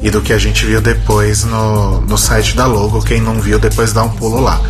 e 0.00 0.08
do 0.08 0.20
que 0.20 0.32
a 0.32 0.38
gente 0.38 0.64
viu 0.64 0.80
depois 0.80 1.42
no, 1.42 2.00
no 2.02 2.16
site 2.16 2.54
da 2.54 2.66
Logo. 2.66 3.02
Quem 3.02 3.20
não 3.20 3.40
viu, 3.40 3.58
depois 3.58 3.92
dá 3.92 4.04
um 4.04 4.10
pulo 4.10 4.40
lá. 4.40 4.62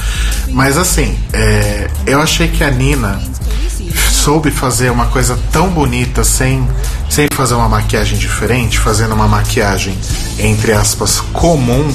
Mas 0.48 0.78
assim, 0.78 1.14
é, 1.34 1.90
eu 2.06 2.18
achei 2.18 2.48
que 2.48 2.64
a 2.64 2.70
Nina 2.70 3.20
soube 4.22 4.52
fazer 4.52 4.88
uma 4.88 5.06
coisa 5.06 5.36
tão 5.50 5.68
bonita 5.68 6.22
sem, 6.22 6.64
sem 7.10 7.26
fazer 7.34 7.54
uma 7.54 7.68
maquiagem 7.68 8.16
diferente, 8.16 8.78
fazendo 8.78 9.16
uma 9.16 9.26
maquiagem, 9.26 9.98
entre 10.38 10.72
aspas, 10.72 11.18
comum, 11.32 11.92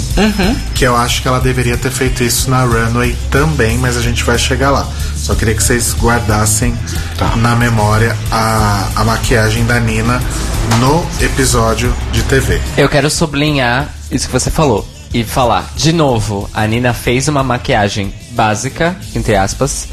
que 0.75 0.83
eu 0.83 0.93
acho 0.97 1.21
que 1.21 1.27
ela 1.29 1.39
deveria 1.39 1.77
ter 1.77 1.89
feito 1.89 2.25
isso 2.25 2.49
na 2.49 2.65
runway 2.65 3.15
também, 3.31 3.77
mas 3.77 3.95
a 3.95 4.01
gente 4.01 4.25
vai 4.25 4.37
chegar 4.37 4.71
lá. 4.71 4.85
Só 5.15 5.35
queria 5.35 5.55
que 5.55 5.63
vocês 5.63 5.95
guardassem 5.97 6.77
na 7.37 7.55
memória 7.55 8.13
a, 8.29 8.89
a 8.97 9.05
maquiagem 9.05 9.65
da 9.65 9.79
Nina 9.79 10.21
no 10.81 11.05
episódio 11.21 11.95
de 12.11 12.23
TV. 12.23 12.59
Eu 12.77 12.89
quero 12.89 13.09
sublinhar 13.09 13.87
isso 14.11 14.27
que 14.27 14.33
você 14.33 14.51
falou. 14.51 14.85
E 15.13 15.23
falar, 15.23 15.71
de 15.77 15.93
novo, 15.93 16.49
a 16.53 16.67
Nina 16.67 16.93
fez 16.93 17.29
uma 17.29 17.41
maquiagem 17.41 18.13
básica, 18.31 18.97
entre 19.15 19.37
aspas, 19.37 19.87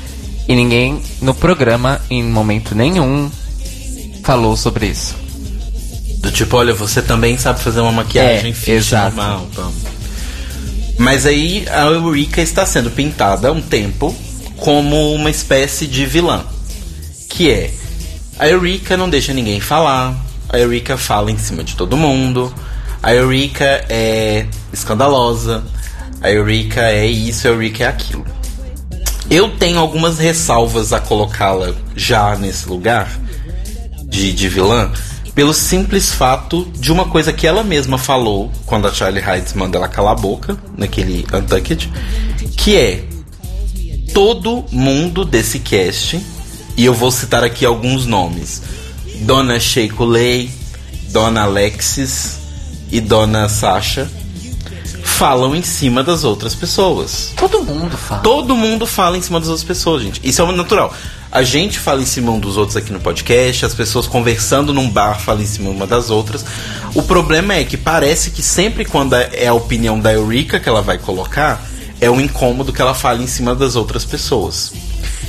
e 0.49 0.55
ninguém 0.55 1.01
no 1.20 1.34
programa, 1.34 2.01
em 2.11 2.22
momento 2.22 2.74
nenhum, 2.74 3.30
falou 4.22 4.57
sobre 4.57 4.86
isso. 4.86 5.14
Do 6.18 6.30
tipo, 6.30 6.57
olha, 6.57 6.72
você 6.72 7.03
também 7.03 7.36
sabe 7.36 7.61
fazer 7.61 7.80
uma 7.80 7.92
maquiagem 7.92 8.51
É, 8.51 8.55
fixe, 8.55 8.70
exato. 8.72 9.16
normal. 9.16 9.47
Então. 9.53 9.72
Mas 10.99 11.26
aí 11.26 11.66
a 11.70 11.82
Eureka 11.86 12.40
está 12.40 12.64
sendo 12.64 12.90
pintada 12.90 13.49
há 13.49 13.53
um 13.53 13.61
tempo 13.61 14.14
como 14.57 15.12
uma 15.14 15.30
espécie 15.30 15.86
de 15.86 16.07
vilã. 16.07 16.45
Que 17.28 17.51
é, 17.51 17.70
a 18.38 18.49
Eureka 18.49 18.97
não 18.97 19.09
deixa 19.11 19.32
ninguém 19.34 19.61
falar, 19.61 20.14
a 20.49 20.59
Eureka 20.59 20.97
fala 20.97 21.30
em 21.30 21.38
cima 21.38 21.64
de 21.64 21.74
todo 21.74 21.97
mundo, 21.97 22.53
a 23.03 23.12
Eureka 23.12 23.84
é 23.88 24.47
escandalosa, 24.72 25.62
a 26.22 26.30
Eureka 26.30 26.80
é 26.90 27.07
isso, 27.07 27.47
a 27.47 27.51
Eureka 27.51 27.84
é 27.84 27.86
aquilo. 27.88 28.24
Eu 29.30 29.56
tenho 29.56 29.78
algumas 29.78 30.18
ressalvas 30.18 30.92
a 30.92 31.00
colocá-la 31.00 31.74
já 31.96 32.36
nesse 32.36 32.68
lugar 32.68 33.18
de, 34.04 34.32
de 34.32 34.48
vilã, 34.48 34.92
pelo 35.34 35.52
simples 35.52 36.12
fato 36.12 36.70
de 36.78 36.92
uma 36.92 37.06
coisa 37.06 37.32
que 37.32 37.46
ela 37.46 37.64
mesma 37.64 37.98
falou 37.98 38.52
quando 38.66 38.86
a 38.86 38.92
Charlie 38.92 39.24
Heights 39.24 39.54
manda 39.54 39.78
ela 39.78 39.88
calar 39.88 40.12
a 40.12 40.20
boca, 40.20 40.56
naquele 40.76 41.26
Untucked, 41.32 41.90
que 42.56 42.76
é 42.76 43.04
todo 44.12 44.64
mundo 44.70 45.24
desse 45.24 45.58
cast, 45.58 46.20
e 46.76 46.84
eu 46.84 46.94
vou 46.94 47.10
citar 47.10 47.42
aqui 47.42 47.64
alguns 47.64 48.06
nomes: 48.06 48.62
Dona 49.22 49.58
Sheikulay, 49.58 50.50
Dona 51.10 51.42
Alexis 51.42 52.38
e 52.92 53.00
Dona 53.00 53.48
Sasha, 53.48 54.08
falam 55.14 55.54
em 55.54 55.62
cima 55.62 56.02
das 56.02 56.24
outras 56.24 56.54
pessoas. 56.56 57.32
Todo 57.36 57.62
mundo 57.62 57.96
fala. 57.96 58.20
Todo 58.20 58.56
mundo 58.56 58.84
fala 58.84 59.16
em 59.16 59.22
cima 59.22 59.38
das 59.38 59.48
outras 59.48 59.64
pessoas, 59.64 60.02
gente. 60.02 60.20
Isso 60.24 60.42
é 60.42 60.52
natural. 60.52 60.92
a 61.30 61.42
gente 61.42 61.78
fala 61.78 62.02
em 62.02 62.04
cima 62.04 62.32
um 62.32 62.40
dos 62.40 62.56
outros 62.56 62.76
aqui 62.76 62.92
no 62.92 63.00
podcast, 63.00 63.64
as 63.64 63.74
pessoas 63.74 64.06
conversando 64.08 64.74
num 64.74 64.90
bar 64.90 65.20
falam 65.20 65.42
em 65.42 65.46
cima 65.46 65.70
uma 65.70 65.86
das 65.86 66.10
outras. 66.10 66.44
O 66.94 67.02
problema 67.02 67.54
é 67.54 67.64
que 67.64 67.76
parece 67.76 68.32
que 68.32 68.42
sempre 68.42 68.84
quando 68.84 69.14
é 69.14 69.46
a 69.46 69.54
opinião 69.54 70.00
da 70.00 70.12
Eureka 70.12 70.58
que 70.58 70.68
ela 70.68 70.82
vai 70.82 70.98
colocar, 70.98 71.64
é 72.00 72.10
um 72.10 72.20
incômodo 72.20 72.72
que 72.72 72.82
ela 72.82 72.94
fala 72.94 73.22
em 73.22 73.28
cima 73.28 73.54
das 73.54 73.76
outras 73.76 74.04
pessoas. 74.04 74.72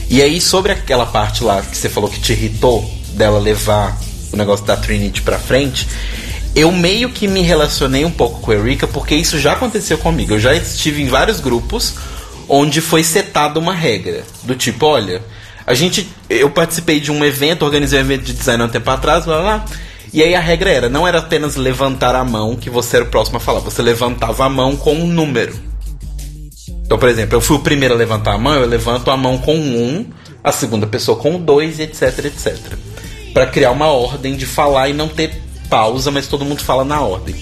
E 0.09 0.21
aí, 0.21 0.41
sobre 0.41 0.71
aquela 0.71 1.05
parte 1.05 1.43
lá 1.43 1.61
que 1.61 1.77
você 1.77 1.89
falou 1.89 2.09
que 2.09 2.19
te 2.19 2.33
irritou 2.33 2.83
dela 3.13 3.39
levar 3.39 3.97
o 4.33 4.38
negócio 4.38 4.65
da 4.65 4.75
Trinity 4.75 5.21
pra 5.21 5.39
frente, 5.39 5.88
eu 6.56 6.72
meio 6.72 7.10
que 7.10 7.28
me 7.28 7.41
relacionei 7.41 8.06
um 8.06 8.12
pouco 8.12 8.39
com 8.39 8.51
a 8.51 8.56
Erika 8.56 8.88
porque 8.88 9.14
isso 9.14 9.38
já 9.38 9.53
aconteceu 9.53 9.97
comigo. 9.97 10.34
Eu 10.34 10.39
já 10.39 10.56
estive 10.56 11.03
em 11.03 11.08
vários 11.08 11.41
grupos 11.41 11.95
onde 12.47 12.80
foi 12.80 13.03
setada 13.03 13.60
uma 13.60 13.74
regra 13.74 14.24
do 14.43 14.56
tipo, 14.56 14.86
olha, 14.86 15.22
a 15.68 15.74
gente, 15.74 16.08
eu 16.30 16.49
participei 16.49 16.99
de 16.99 17.12
um 17.12 17.26
evento, 17.26 17.66
organizei 17.66 17.99
um 17.99 18.03
evento 18.03 18.24
de 18.24 18.34
design 18.34 18.64
há 18.64 18.66
um 18.68 18.70
tempo 18.70 18.89
atrás, 18.89 19.26
blá 19.26 19.41
blá. 19.41 19.58
blá, 19.58 19.66
E 20.14 20.24
aí 20.24 20.34
a 20.34 20.39
regra 20.39 20.70
era, 20.70 20.89
não 20.89 21.06
era 21.06 21.20
apenas 21.20 21.56
levantar 21.58 22.16
a 22.16 22.24
mão 22.24 22.56
que 22.56 22.70
você 22.70 22.97
era 22.97 23.06
o 23.06 23.10
próximo 23.10 23.38
a 23.38 23.39
falar, 23.39 23.60
você 23.60 23.82
levantava 23.82 24.45
a 24.45 24.49
mão 24.49 24.78
com 24.78 24.93
um 24.93 25.08
número. 25.08 25.60
Então, 26.86 26.99
por 26.99 27.10
exemplo, 27.10 27.36
eu 27.36 27.41
fui 27.41 27.58
o 27.58 27.62
primeiro 27.62 27.95
a 27.95 27.97
levantar 27.97 28.34
a 28.34 28.38
mão, 28.38 28.53
eu 28.53 28.68
levanto 28.68 29.10
a 29.10 29.18
mão 29.18 29.39
com 29.39 29.58
um, 29.58 30.06
a 30.43 30.51
segunda 30.51 30.86
pessoa 30.86 31.18
com 31.18 31.39
dois, 31.39 31.80
etc, 31.80 32.26
etc. 32.26 32.58
Pra 33.34 33.47
criar 33.47 33.72
uma 33.72 33.88
ordem 33.88 34.36
de 34.36 34.45
falar 34.45 34.88
e 34.88 34.93
não 34.93 35.08
ter 35.08 35.44
pausa, 35.70 36.11
mas 36.11 36.28
todo 36.28 36.45
mundo 36.45 36.63
fala 36.63 36.84
na 36.84 37.01
ordem. 37.01 37.36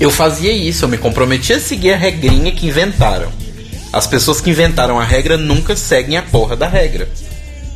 Eu 0.00 0.10
fazia 0.10 0.52
isso, 0.52 0.84
eu 0.84 0.88
me 0.88 0.96
comprometia 0.96 1.56
a 1.56 1.60
seguir 1.60 1.92
a 1.92 1.96
regrinha 1.96 2.52
que 2.52 2.66
inventaram. 2.66 3.30
As 3.92 4.06
pessoas 4.06 4.40
que 4.40 4.50
inventaram 4.50 4.98
a 5.00 5.04
regra 5.04 5.36
nunca 5.36 5.74
seguem 5.74 6.16
a 6.16 6.22
porra 6.22 6.56
da 6.56 6.68
regra. 6.68 7.08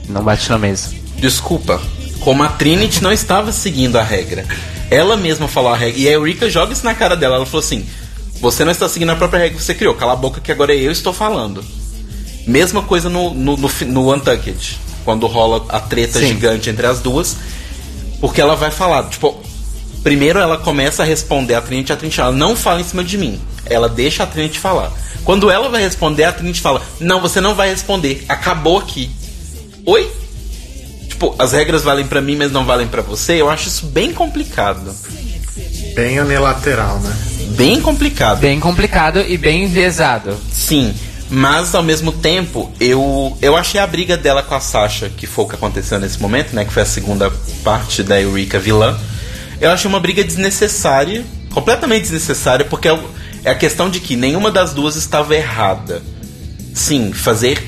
Não 0.09 0.23
bate 0.23 0.49
na 0.51 0.59
mesa. 0.59 0.91
Desculpa, 1.17 1.81
como 2.21 2.43
a 2.43 2.49
Trinity 2.49 3.03
não 3.03 3.13
estava 3.13 3.53
seguindo 3.53 3.99
a 3.99 4.03
regra. 4.03 4.45
Ela 4.91 5.17
mesma 5.17 5.49
falou 5.49 5.73
a 5.73 5.77
regra. 5.77 5.99
E 5.99 6.09
a 6.09 6.13
Eureka 6.13 6.51
joga 6.51 6.73
isso 6.73 6.85
na 6.85 6.95
cara 6.95 7.17
dela. 7.17 7.37
Ela 7.37 7.47
falou 7.47 7.65
assim: 7.65 7.87
Você 8.41 8.65
não 8.65 8.73
está 8.73 8.89
seguindo 8.89 9.11
a 9.11 9.17
própria 9.17 9.41
regra 9.41 9.57
que 9.57 9.65
você 9.65 9.75
criou. 9.75 9.95
Cala 9.95 10.13
a 10.13 10.17
boca 10.17 10.41
que 10.41 10.53
agora 10.53 10.75
eu 10.75 10.93
estou 10.93 11.13
falando. 11.13 11.65
Mesma 12.47 12.83
coisa 12.83 13.09
no, 13.09 13.33
no, 13.33 13.57
no, 13.57 13.71
no 13.87 14.15
Untucked. 14.15 14.79
Quando 15.05 15.27
rola 15.27 15.65
a 15.69 15.81
treta 15.81 16.19
Sim. 16.19 16.29
gigante 16.29 16.69
entre 16.69 16.87
as 16.87 17.01
duas. 17.01 17.37
Porque 18.23 18.41
ela 18.41 18.55
vai 18.55 18.71
falar, 18.71 19.09
tipo, 19.09 19.37
primeiro 20.01 20.39
ela 20.39 20.57
começa 20.57 21.03
a 21.03 21.05
responder 21.05 21.57
a 21.57 21.61
Trinity, 21.61 21.93
a 21.93 21.97
Trinity 21.97 22.21
ela 22.21 22.31
não 22.31 22.55
fala 22.55 22.81
em 22.81 22.85
cima 22.85 23.03
de 23.03 23.19
mim. 23.19 23.41
Ela 23.67 23.89
deixa 23.89 24.23
a 24.23 24.27
Trinity 24.27 24.61
falar. 24.61 24.93
Quando 25.25 25.51
ela 25.51 25.69
vai 25.69 25.83
responder, 25.83 26.23
a 26.23 26.33
Trinity 26.33 26.61
fala: 26.61 26.81
Não, 27.01 27.21
você 27.21 27.41
não 27.41 27.57
vai 27.57 27.71
responder. 27.71 28.25
Acabou 28.29 28.79
aqui. 28.79 29.11
Oi? 29.85 30.09
Tipo, 31.09 31.35
as 31.37 31.51
regras 31.51 31.83
valem 31.83 32.07
pra 32.07 32.21
mim, 32.21 32.37
mas 32.37 32.53
não 32.53 32.65
valem 32.65 32.87
pra 32.87 33.03
você. 33.03 33.41
Eu 33.41 33.51
acho 33.51 33.67
isso 33.67 33.87
bem 33.87 34.13
complicado. 34.13 34.95
Bem 35.97 36.21
unilateral, 36.21 37.01
né? 37.01 37.13
Bem 37.57 37.81
complicado. 37.81 38.39
Bem 38.39 38.61
complicado 38.61 39.19
e 39.19 39.37
bem 39.37 39.65
enviesado. 39.65 40.37
Sim, 40.53 40.95
mas 41.33 41.75
ao 41.75 41.83
mesmo 41.83 42.13
tempo, 42.13 42.71
eu, 42.79 43.35
eu 43.41 43.57
achei 43.57 43.81
a 43.81 43.87
briga 43.87 44.19
dela 44.19 44.43
com 44.43 44.55
a 44.55 44.61
Sasha, 44.61 45.09
que 45.09 45.27
foi 45.27 45.47
o 45.47 45.49
que 45.49 45.55
aconteceu 45.55 45.99
nesse 45.99 46.21
momento, 46.21 46.55
né? 46.55 46.63
Que 46.63 46.71
foi 46.71 46.83
a 46.83 46.87
segunda 46.87 47.33
parte 47.65 48.03
da 48.03 48.21
Eureka 48.21 48.59
vilã. 48.59 48.99
Eu 49.59 49.71
achei 49.71 49.89
uma 49.89 49.99
briga 49.99 50.23
desnecessária, 50.23 51.25
completamente 51.55 52.03
desnecessária, 52.03 52.67
porque 52.67 52.87
é, 52.87 52.99
é 53.45 53.51
a 53.51 53.55
questão 53.55 53.89
de 53.89 53.99
que 53.99 54.15
nenhuma 54.15 54.51
das 54.51 54.75
duas 54.75 54.95
estava 54.95 55.35
errada. 55.35 56.03
Sim, 56.75 57.15
fazer. 57.15 57.67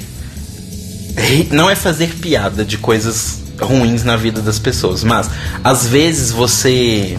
Não 1.51 1.71
é 1.71 1.75
fazer 1.75 2.17
piada 2.17 2.67
de 2.67 2.77
coisas 2.77 3.39
ruins 3.59 4.05
na 4.05 4.15
vida 4.15 4.43
das 4.43 4.59
pessoas, 4.59 5.03
mas 5.03 5.31
às 5.63 5.87
vezes 5.87 6.31
você 6.31 7.17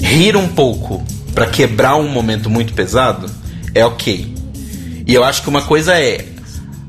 rir 0.00 0.36
um 0.36 0.48
pouco 0.48 1.04
pra 1.32 1.46
quebrar 1.46 1.94
um 1.94 2.08
momento 2.08 2.50
muito 2.50 2.72
pesado 2.72 3.30
é 3.72 3.86
ok. 3.86 4.39
E 5.06 5.14
eu 5.14 5.24
acho 5.24 5.42
que 5.42 5.48
uma 5.48 5.62
coisa 5.62 5.98
é 5.98 6.24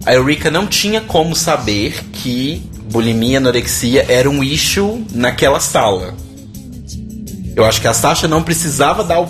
a 0.06 0.14
Eureka 0.14 0.50
não 0.50 0.66
tinha 0.66 1.02
como 1.02 1.36
saber 1.36 2.06
que 2.12 2.64
bulimia, 2.92 3.38
anorexia 3.38 4.06
era 4.10 4.30
um 4.30 4.44
issue 4.44 5.06
naquela 5.14 5.60
sala. 5.60 6.16
Eu 7.56 7.66
acho 7.66 7.82
que 7.82 7.88
a 7.88 7.94
Sasha 7.94 8.28
não 8.28 8.42
precisava 8.42 9.04
dar 9.04 9.28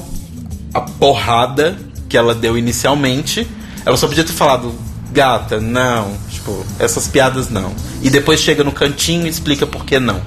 a 0.73 0.81
porrada 0.81 1.77
que 2.07 2.17
ela 2.17 2.33
deu 2.33 2.57
inicialmente. 2.57 3.47
Ela 3.85 3.97
só 3.97 4.07
podia 4.07 4.23
ter 4.23 4.33
falado, 4.33 4.73
gata, 5.11 5.59
não. 5.59 6.15
Tipo, 6.29 6.65
essas 6.79 7.07
piadas 7.07 7.49
não. 7.49 7.73
E 8.01 8.09
depois 8.09 8.39
chega 8.39 8.63
no 8.63 8.71
cantinho 8.71 9.25
e 9.25 9.29
explica 9.29 9.65
por 9.65 9.85
que 9.85 9.99
não. 9.99 10.21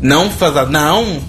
Não 0.00 0.30
fazer. 0.30 0.66
Não. 0.68 1.22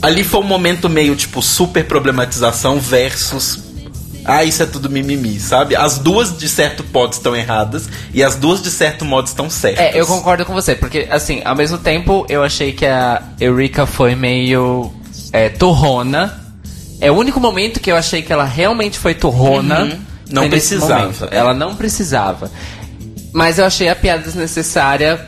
Ali 0.00 0.22
foi 0.22 0.40
um 0.40 0.44
momento 0.44 0.88
meio, 0.88 1.16
tipo, 1.16 1.42
super 1.42 1.86
problematização 1.86 2.78
versus. 2.78 3.63
Ah, 4.24 4.42
isso 4.42 4.62
é 4.62 4.66
tudo 4.66 4.88
mimimi, 4.88 5.38
sabe? 5.38 5.76
As 5.76 5.98
duas, 5.98 6.36
de 6.38 6.48
certo 6.48 6.84
modo, 6.92 7.12
estão 7.12 7.36
erradas 7.36 7.88
e 8.12 8.22
as 8.24 8.34
duas, 8.36 8.62
de 8.62 8.70
certo 8.70 9.04
modo, 9.04 9.26
estão 9.26 9.50
certas. 9.50 9.84
É, 9.84 10.00
eu 10.00 10.06
concordo 10.06 10.44
com 10.46 10.52
você, 10.54 10.74
porque, 10.74 11.06
assim, 11.10 11.42
ao 11.44 11.54
mesmo 11.54 11.76
tempo, 11.78 12.24
eu 12.28 12.42
achei 12.42 12.72
que 12.72 12.86
a 12.86 13.22
Eureka 13.38 13.84
foi 13.86 14.14
meio 14.14 14.90
é, 15.32 15.48
torrona. 15.50 16.40
É 17.00 17.10
o 17.10 17.14
único 17.16 17.38
momento 17.38 17.80
que 17.80 17.92
eu 17.92 17.96
achei 17.96 18.22
que 18.22 18.32
ela 18.32 18.44
realmente 18.44 18.98
foi 18.98 19.14
torrona. 19.14 19.80
Uhum. 19.82 19.98
Não 20.30 20.48
precisava, 20.48 21.28
é. 21.30 21.36
Ela 21.36 21.52
não 21.52 21.74
precisava. 21.76 22.50
Mas 23.32 23.58
eu 23.58 23.64
achei 23.66 23.88
a 23.90 23.96
piada 23.96 24.22
desnecessária 24.22 25.20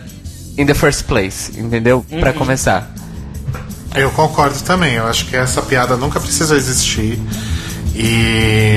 in 0.56 0.64
the 0.64 0.72
first 0.74 1.04
place, 1.04 1.52
entendeu? 1.60 2.04
Pra 2.20 2.30
Uhum. 2.30 2.38
começar. 2.38 2.90
Eu 3.94 4.10
concordo 4.12 4.58
também. 4.60 4.94
Eu 4.94 5.06
acho 5.06 5.26
que 5.26 5.36
essa 5.36 5.60
piada 5.60 5.96
nunca 5.96 6.18
precisa 6.20 6.56
existir. 6.56 7.18
E 7.98 8.76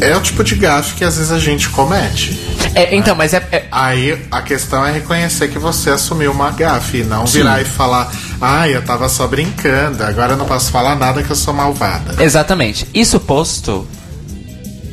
é 0.00 0.14
o 0.16 0.20
tipo 0.20 0.44
de 0.44 0.54
gafe 0.54 0.94
que 0.94 1.04
às 1.04 1.16
vezes 1.16 1.32
a 1.32 1.38
gente 1.38 1.68
comete. 1.70 2.38
É, 2.74 2.94
então, 2.94 3.14
mas 3.16 3.32
é, 3.34 3.46
é- 3.50 3.64
Aí 3.72 4.18
a 4.30 4.42
questão 4.42 4.84
é 4.84 4.92
reconhecer 4.92 5.48
que 5.48 5.58
você 5.58 5.90
assumiu 5.90 6.30
uma 6.30 6.50
gafe 6.50 6.98
e 6.98 7.04
não 7.04 7.24
virar 7.24 7.60
e 7.62 7.64
falar, 7.64 8.12
ai, 8.40 8.76
eu 8.76 8.82
tava 8.82 9.08
só 9.08 9.26
brincando, 9.26 10.02
agora 10.04 10.34
eu 10.34 10.36
não 10.36 10.44
posso 10.46 10.70
falar 10.70 10.94
nada 10.94 11.22
que 11.22 11.30
eu 11.30 11.36
sou 11.36 11.54
malvada. 11.54 12.22
Exatamente. 12.22 12.86
Isso 12.94 13.18
posto, 13.18 13.86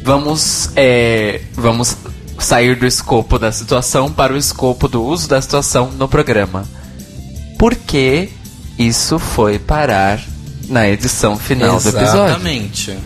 vamos, 0.03 0.69
é, 0.75 1.41
vamos 1.53 1.95
sair 2.39 2.75
do 2.75 2.85
escopo 2.85 3.37
da 3.37 3.51
situação 3.51 4.11
para 4.11 4.33
o 4.33 4.37
escopo 4.37 4.87
do 4.87 5.03
uso 5.03 5.27
da 5.27 5.41
situação 5.41 5.91
no 5.91 6.07
programa. 6.07 6.65
Por 7.59 7.75
que 7.75 8.29
isso 8.77 9.17
foi 9.19 9.57
parar 9.59 10.19
na 10.69 10.87
edição 10.87 11.37
final 11.37 11.79
do 11.79 11.89
episódio? 11.89 12.03
Exatamente. 12.25 12.97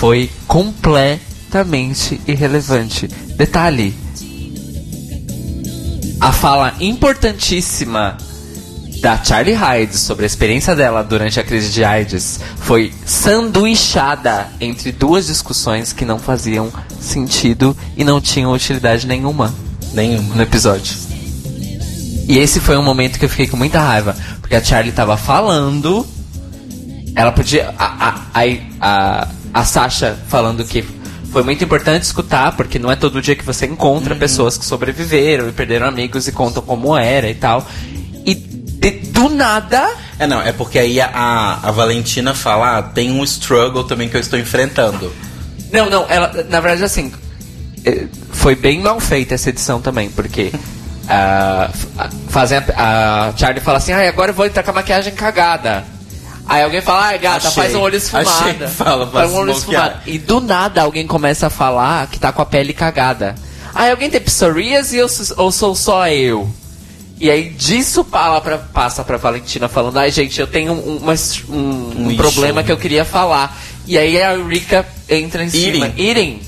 Foi 0.00 0.30
completamente 0.48 2.18
irrelevante. 2.26 3.06
Detalhe: 3.36 3.94
a 6.18 6.32
fala 6.32 6.74
importantíssima 6.80 8.16
da 9.02 9.22
Charlie 9.22 9.52
Hyde 9.52 9.98
sobre 9.98 10.24
a 10.24 10.26
experiência 10.26 10.74
dela 10.74 11.04
durante 11.04 11.38
a 11.38 11.44
crise 11.44 11.70
de 11.70 11.84
AIDS 11.84 12.40
foi 12.56 12.94
sanduichada 13.04 14.48
entre 14.58 14.90
duas 14.90 15.26
discussões 15.26 15.92
que 15.92 16.06
não 16.06 16.18
faziam 16.18 16.72
sentido 16.98 17.76
e 17.94 18.02
não 18.02 18.22
tinham 18.22 18.54
utilidade 18.54 19.06
nenhuma 19.06 19.54
Nenhuma. 19.92 20.34
no 20.34 20.42
episódio. 20.42 20.96
E 22.26 22.38
esse 22.38 22.58
foi 22.58 22.78
um 22.78 22.82
momento 22.82 23.18
que 23.18 23.26
eu 23.26 23.28
fiquei 23.28 23.48
com 23.48 23.58
muita 23.58 23.78
raiva, 23.80 24.16
porque 24.40 24.54
a 24.54 24.64
Charlie 24.64 24.92
tava 24.92 25.18
falando, 25.18 26.06
ela 27.14 27.32
podia. 27.32 27.74
A, 27.76 28.08
a, 28.08 28.40
a, 28.40 28.42
a, 28.80 29.28
a 29.52 29.64
Sasha 29.64 30.16
falando 30.28 30.64
que 30.64 30.82
foi 31.32 31.42
muito 31.44 31.62
importante 31.62 32.02
escutar, 32.02 32.56
porque 32.56 32.78
não 32.78 32.90
é 32.90 32.96
todo 32.96 33.22
dia 33.22 33.36
que 33.36 33.44
você 33.44 33.66
encontra 33.66 34.14
pessoas 34.16 34.58
que 34.58 34.64
sobreviveram 34.64 35.48
e 35.48 35.52
perderam 35.52 35.86
amigos 35.86 36.26
e 36.26 36.32
contam 36.32 36.62
como 36.62 36.96
era 36.96 37.28
e 37.30 37.34
tal. 37.34 37.66
E 38.26 38.34
de- 38.34 38.90
do 39.10 39.28
nada. 39.28 39.90
É, 40.18 40.26
não, 40.26 40.40
é 40.42 40.52
porque 40.52 40.78
aí 40.78 41.00
a, 41.00 41.58
a, 41.62 41.70
Valentina 41.70 42.34
fala, 42.34 42.78
ah, 42.78 42.82
tem 42.82 43.10
um 43.12 43.22
struggle 43.24 43.84
também 43.84 44.08
que 44.08 44.16
eu 44.16 44.20
estou 44.20 44.38
enfrentando. 44.38 45.12
Não, 45.72 45.88
não, 45.88 46.04
ela, 46.08 46.32
na 46.48 46.58
verdade, 46.60 46.82
assim, 46.84 47.12
eh, 47.84 48.06
foi 48.32 48.56
bem 48.56 48.80
mal 48.80 48.98
feita 48.98 49.34
essa 49.34 49.50
edição 49.50 49.80
também, 49.80 50.10
porque 50.10 50.50
f- 51.72 51.86
fazem 52.28 52.58
a, 52.76 53.28
a 53.28 53.36
Charlie 53.36 53.60
fala 53.60 53.78
assim, 53.78 53.92
ah, 53.92 54.08
agora 54.08 54.30
eu 54.30 54.34
vou 54.34 54.46
entrar 54.46 54.62
com 54.62 54.70
a 54.70 54.74
maquiagem 54.74 55.14
cagada. 55.14 55.84
Aí 56.50 56.64
alguém 56.64 56.80
fala, 56.80 57.04
ai 57.06 57.18
gata, 57.20 57.46
Achei, 57.46 57.62
faz 57.62 57.74
um 57.76 57.80
olho 57.80 57.94
esfumado. 57.96 58.68
fala, 58.70 59.06
faz 59.06 59.12
faz 59.12 59.30
um 59.32 59.36
olho 59.36 59.52
esfumado. 59.52 60.00
E 60.04 60.18
do 60.18 60.40
nada 60.40 60.82
alguém 60.82 61.06
começa 61.06 61.46
a 61.46 61.50
falar 61.50 62.08
que 62.08 62.18
tá 62.18 62.32
com 62.32 62.42
a 62.42 62.46
pele 62.46 62.72
cagada. 62.72 63.36
Aí 63.72 63.88
alguém 63.88 64.10
tem 64.10 64.20
psoríase 64.20 65.00
ou, 65.00 65.08
ou 65.36 65.52
sou 65.52 65.76
só 65.76 66.08
eu? 66.08 66.50
E 67.20 67.30
aí 67.30 67.50
disso 67.50 68.02
fala 68.02 68.40
pra, 68.40 68.58
passa 68.58 69.04
pra 69.04 69.16
Valentina 69.16 69.68
falando, 69.68 69.98
ai 69.98 70.10
gente, 70.10 70.40
eu 70.40 70.46
tenho 70.48 70.72
um, 70.72 70.96
uma- 70.96 71.14
um- 71.50 71.92
um 71.96 72.08
Um 72.08 72.16
problema 72.16 72.64
que 72.64 72.72
eu 72.72 72.76
queria 72.78 73.04
falar. 73.04 73.56
E 73.86 73.96
aí 73.96 74.20
a 74.20 74.36
Rika 74.36 74.84
entra 75.08 75.44
em 75.44 75.50
cima. 75.50 75.86
Irem. 75.86 75.94
Irem, 75.96 76.40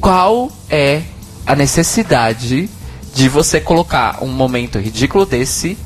qual 0.00 0.50
é 0.68 1.02
a 1.46 1.54
necessidade 1.54 2.68
de 3.14 3.28
você 3.28 3.60
colocar 3.60 4.18
um 4.22 4.28
momento 4.28 4.78
ridículo 4.78 5.24
desse 5.24 5.78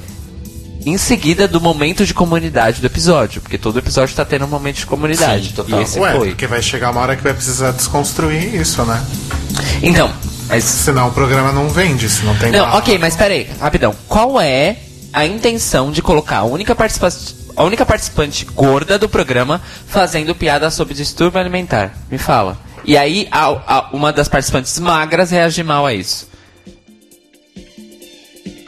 em 0.86 0.96
seguida 0.96 1.46
do 1.48 1.60
momento 1.60 2.04
de 2.06 2.14
comunidade 2.14 2.80
do 2.80 2.86
episódio. 2.86 3.40
Porque 3.40 3.58
todo 3.58 3.78
episódio 3.78 4.14
tá 4.14 4.24
tendo 4.24 4.44
um 4.44 4.48
momento 4.48 4.76
de 4.76 4.86
comunidade. 4.86 5.48
Sim, 5.48 5.54
total. 5.54 5.80
E 5.80 5.82
esse 5.82 5.98
Ué, 5.98 6.14
foi. 6.16 6.28
porque 6.28 6.46
vai 6.46 6.62
chegar 6.62 6.90
uma 6.90 7.00
hora 7.00 7.16
que 7.16 7.22
vai 7.22 7.34
precisar 7.34 7.72
desconstruir 7.72 8.54
isso, 8.54 8.84
né? 8.84 9.04
Então, 9.82 10.10
mas 10.48 10.64
Senão 10.64 11.08
o 11.08 11.12
programa 11.12 11.52
não 11.52 11.68
vende, 11.68 12.08
se 12.08 12.24
não 12.24 12.34
tem 12.36 12.50
Não, 12.52 12.64
barra. 12.64 12.78
ok, 12.78 12.98
mas 12.98 13.16
peraí, 13.16 13.48
rapidão. 13.60 13.94
Qual 14.08 14.40
é 14.40 14.76
a 15.12 15.26
intenção 15.26 15.90
de 15.90 16.00
colocar 16.02 16.38
a 16.38 16.44
única, 16.44 16.74
participa 16.74 17.08
a 17.56 17.64
única 17.64 17.84
participante 17.84 18.44
gorda 18.54 18.98
do 18.98 19.08
programa 19.08 19.60
fazendo 19.88 20.34
piada 20.34 20.70
sobre 20.70 20.94
distúrbio 20.94 21.40
alimentar? 21.40 21.92
Me 22.10 22.18
fala. 22.18 22.56
E 22.84 22.96
aí, 22.96 23.26
a- 23.30 23.46
a- 23.66 23.88
uma 23.92 24.12
das 24.12 24.28
participantes 24.28 24.78
magras 24.78 25.30
reage 25.30 25.62
mal 25.62 25.84
a 25.84 25.92
isso. 25.92 26.27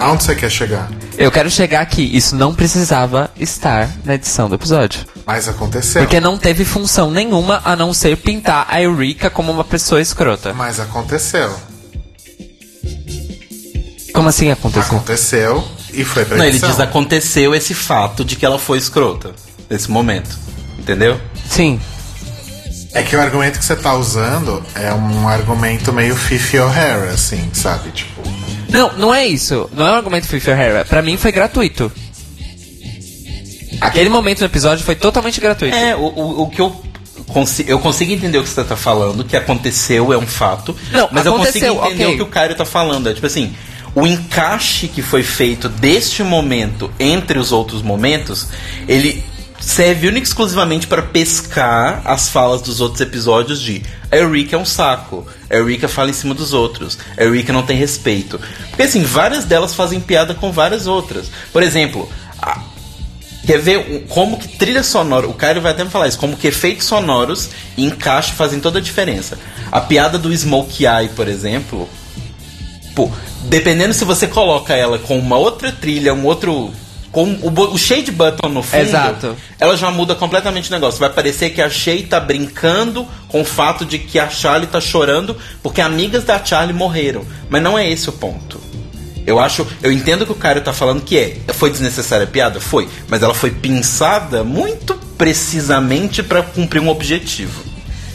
Aonde 0.00 0.24
você 0.24 0.34
quer 0.34 0.50
chegar? 0.50 0.90
Eu 1.18 1.30
quero 1.30 1.50
chegar 1.50 1.82
aqui. 1.82 2.02
Isso 2.16 2.34
não 2.34 2.54
precisava 2.54 3.30
estar 3.38 3.90
na 4.02 4.14
edição 4.14 4.48
do 4.48 4.54
episódio. 4.54 5.04
Mas 5.26 5.46
aconteceu. 5.46 6.00
Porque 6.00 6.18
não 6.18 6.38
teve 6.38 6.64
função 6.64 7.10
nenhuma 7.10 7.60
a 7.62 7.76
não 7.76 7.92
ser 7.92 8.16
pintar 8.16 8.66
a 8.70 8.80
Eureka 8.80 9.28
como 9.28 9.52
uma 9.52 9.62
pessoa 9.62 10.00
escrota. 10.00 10.54
Mas 10.54 10.80
aconteceu. 10.80 11.54
Como 14.14 14.30
assim 14.30 14.50
aconteceu? 14.50 14.96
Aconteceu 14.96 15.68
e 15.92 16.02
foi 16.02 16.24
pra 16.24 16.38
Não, 16.38 16.44
ele 16.44 16.52
edição. 16.56 16.70
diz 16.70 16.80
aconteceu 16.80 17.54
esse 17.54 17.74
fato 17.74 18.24
de 18.24 18.36
que 18.36 18.46
ela 18.46 18.58
foi 18.58 18.78
escrota 18.78 19.32
nesse 19.68 19.90
momento. 19.90 20.34
Entendeu? 20.78 21.20
Sim. 21.48 21.78
É 22.94 23.02
que 23.02 23.14
o 23.14 23.20
argumento 23.20 23.58
que 23.58 23.64
você 23.64 23.76
tá 23.76 23.94
usando 23.94 24.64
é 24.74 24.92
um 24.94 25.28
argumento 25.28 25.92
meio 25.92 26.16
Fifi 26.16 26.58
O'Hara, 26.58 27.10
assim, 27.10 27.50
sabe? 27.52 27.90
Tipo, 27.90 28.22
Não, 28.70 28.92
não 28.96 29.14
é 29.14 29.26
isso. 29.26 29.68
Não 29.72 29.86
é 29.86 29.90
um 29.92 29.94
argumento 29.94 30.26
Fifi 30.26 30.50
O'Hara. 30.50 30.84
Pra 30.84 31.02
mim 31.02 31.16
foi 31.16 31.32
gratuito. 31.32 31.90
Aquele 33.80 34.08
momento 34.10 34.40
no 34.40 34.46
episódio 34.46 34.84
foi 34.84 34.94
totalmente 34.94 35.40
gratuito. 35.40 35.74
É, 35.74 35.96
o, 35.96 36.00
o, 36.00 36.42
o 36.42 36.50
que 36.50 36.60
eu 36.60 36.74
consigo. 37.26 37.70
Eu 37.70 37.78
consigo 37.78 38.12
entender 38.12 38.38
o 38.38 38.42
que 38.42 38.48
você 38.48 38.62
tá 38.62 38.76
falando, 38.76 39.24
que 39.24 39.36
aconteceu, 39.36 40.12
é 40.12 40.18
um 40.18 40.26
fato. 40.26 40.76
Não, 40.92 41.08
mas 41.10 41.24
eu 41.24 41.34
consigo 41.34 41.66
entender 41.86 42.04
ok. 42.04 42.14
o 42.14 42.16
que 42.16 42.22
o 42.22 42.26
Caio 42.26 42.54
tá 42.54 42.64
falando. 42.64 43.08
É 43.08 43.14
tipo 43.14 43.26
assim. 43.26 43.54
O 43.92 44.06
encaixe 44.06 44.86
que 44.86 45.02
foi 45.02 45.24
feito 45.24 45.68
deste 45.68 46.22
momento 46.22 46.92
entre 47.00 47.40
os 47.40 47.50
outros 47.50 47.82
momentos, 47.82 48.46
ele 48.86 49.24
serve 49.60 50.08
única 50.08 50.26
e 50.26 50.28
exclusivamente 50.28 50.86
para 50.86 51.02
pescar 51.02 52.02
as 52.04 52.28
falas 52.28 52.62
dos 52.62 52.80
outros 52.80 53.00
episódios 53.00 53.60
de 53.60 53.82
a 54.10 54.16
Eureka 54.16 54.56
é 54.56 54.58
um 54.58 54.64
saco, 54.64 55.26
a 55.48 55.54
Eureka 55.54 55.86
fala 55.86 56.10
em 56.10 56.14
cima 56.14 56.34
dos 56.34 56.52
outros, 56.52 56.98
a 57.16 57.22
Eureka 57.22 57.52
não 57.52 57.62
tem 57.62 57.76
respeito. 57.76 58.40
Porque 58.70 58.82
assim, 58.82 59.04
várias 59.04 59.44
delas 59.44 59.74
fazem 59.74 60.00
piada 60.00 60.34
com 60.34 60.50
várias 60.50 60.86
outras. 60.86 61.30
Por 61.52 61.62
exemplo, 61.62 62.08
a, 62.40 62.60
Quer 63.46 63.58
ver 63.58 64.04
como 64.08 64.38
que 64.38 64.46
trilha 64.46 64.82
sonora, 64.82 65.26
o 65.26 65.32
Caio 65.32 65.60
vai 65.60 65.72
até 65.72 65.82
me 65.82 65.90
falar 65.90 66.06
isso, 66.08 66.18
como 66.18 66.36
que 66.36 66.46
efeitos 66.46 66.86
sonoros 66.86 67.48
e 67.76 67.84
encaixe 67.84 68.32
fazem 68.32 68.60
toda 68.60 68.78
a 68.78 68.82
diferença. 68.82 69.38
A 69.72 69.80
piada 69.80 70.18
do 70.18 70.36
Smoke 70.36 70.84
Eye, 70.84 71.08
por 71.08 71.26
exemplo, 71.26 71.88
pô, 72.94 73.10
dependendo 73.44 73.94
se 73.94 74.04
você 74.04 74.26
coloca 74.26 74.74
ela 74.74 74.98
com 74.98 75.18
uma 75.18 75.36
outra 75.36 75.72
trilha, 75.72 76.14
um 76.14 76.24
outro. 76.26 76.70
Com 77.12 77.24
o, 77.24 77.74
o 77.74 77.78
shade 77.78 78.12
button 78.12 78.48
no 78.48 78.62
fundo, 78.62 78.82
Exato. 78.82 79.36
ela 79.58 79.76
já 79.76 79.90
muda 79.90 80.14
completamente 80.14 80.68
o 80.68 80.72
negócio. 80.72 81.00
Vai 81.00 81.10
parecer 81.10 81.50
que 81.50 81.60
a 81.60 81.68
Shay 81.68 82.04
tá 82.04 82.20
brincando 82.20 83.06
com 83.28 83.40
o 83.40 83.44
fato 83.44 83.84
de 83.84 83.98
que 83.98 84.18
a 84.18 84.28
Charlie 84.28 84.68
tá 84.68 84.80
chorando 84.80 85.36
porque 85.62 85.80
amigas 85.80 86.24
da 86.24 86.42
Charlie 86.44 86.72
morreram. 86.76 87.24
Mas 87.48 87.62
não 87.62 87.78
é 87.78 87.90
esse 87.90 88.08
o 88.08 88.12
ponto. 88.12 88.60
Eu 89.26 89.38
acho, 89.38 89.66
eu 89.82 89.92
entendo 89.92 90.24
que 90.24 90.32
o 90.32 90.36
cara 90.36 90.60
tá 90.60 90.72
falando 90.72 91.02
que 91.02 91.16
é, 91.16 91.36
foi 91.52 91.70
desnecessária 91.70 92.24
a 92.24 92.26
piada, 92.26 92.60
foi, 92.60 92.88
mas 93.06 93.22
ela 93.22 93.34
foi 93.34 93.50
pensada 93.50 94.42
muito 94.42 94.94
precisamente 95.18 96.22
pra 96.22 96.42
cumprir 96.42 96.80
um 96.80 96.88
objetivo. 96.88 97.62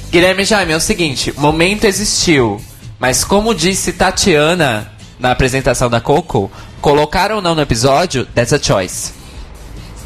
Guilherme 0.09 0.43
Jaime, 0.43 0.73
é 0.73 0.75
o 0.75 0.81
seguinte: 0.81 1.31
o 1.37 1.39
momento 1.39 1.85
existiu, 1.85 2.59
mas 2.99 3.23
como 3.23 3.53
disse 3.53 3.93
Tatiana 3.93 4.91
na 5.19 5.31
apresentação 5.31 5.89
da 5.89 6.01
Coco, 6.01 6.51
colocar 6.81 7.31
ou 7.31 7.41
não 7.41 7.55
no 7.55 7.61
episódio, 7.61 8.25
that's 8.27 8.53
a 8.53 8.59
choice. 8.61 9.13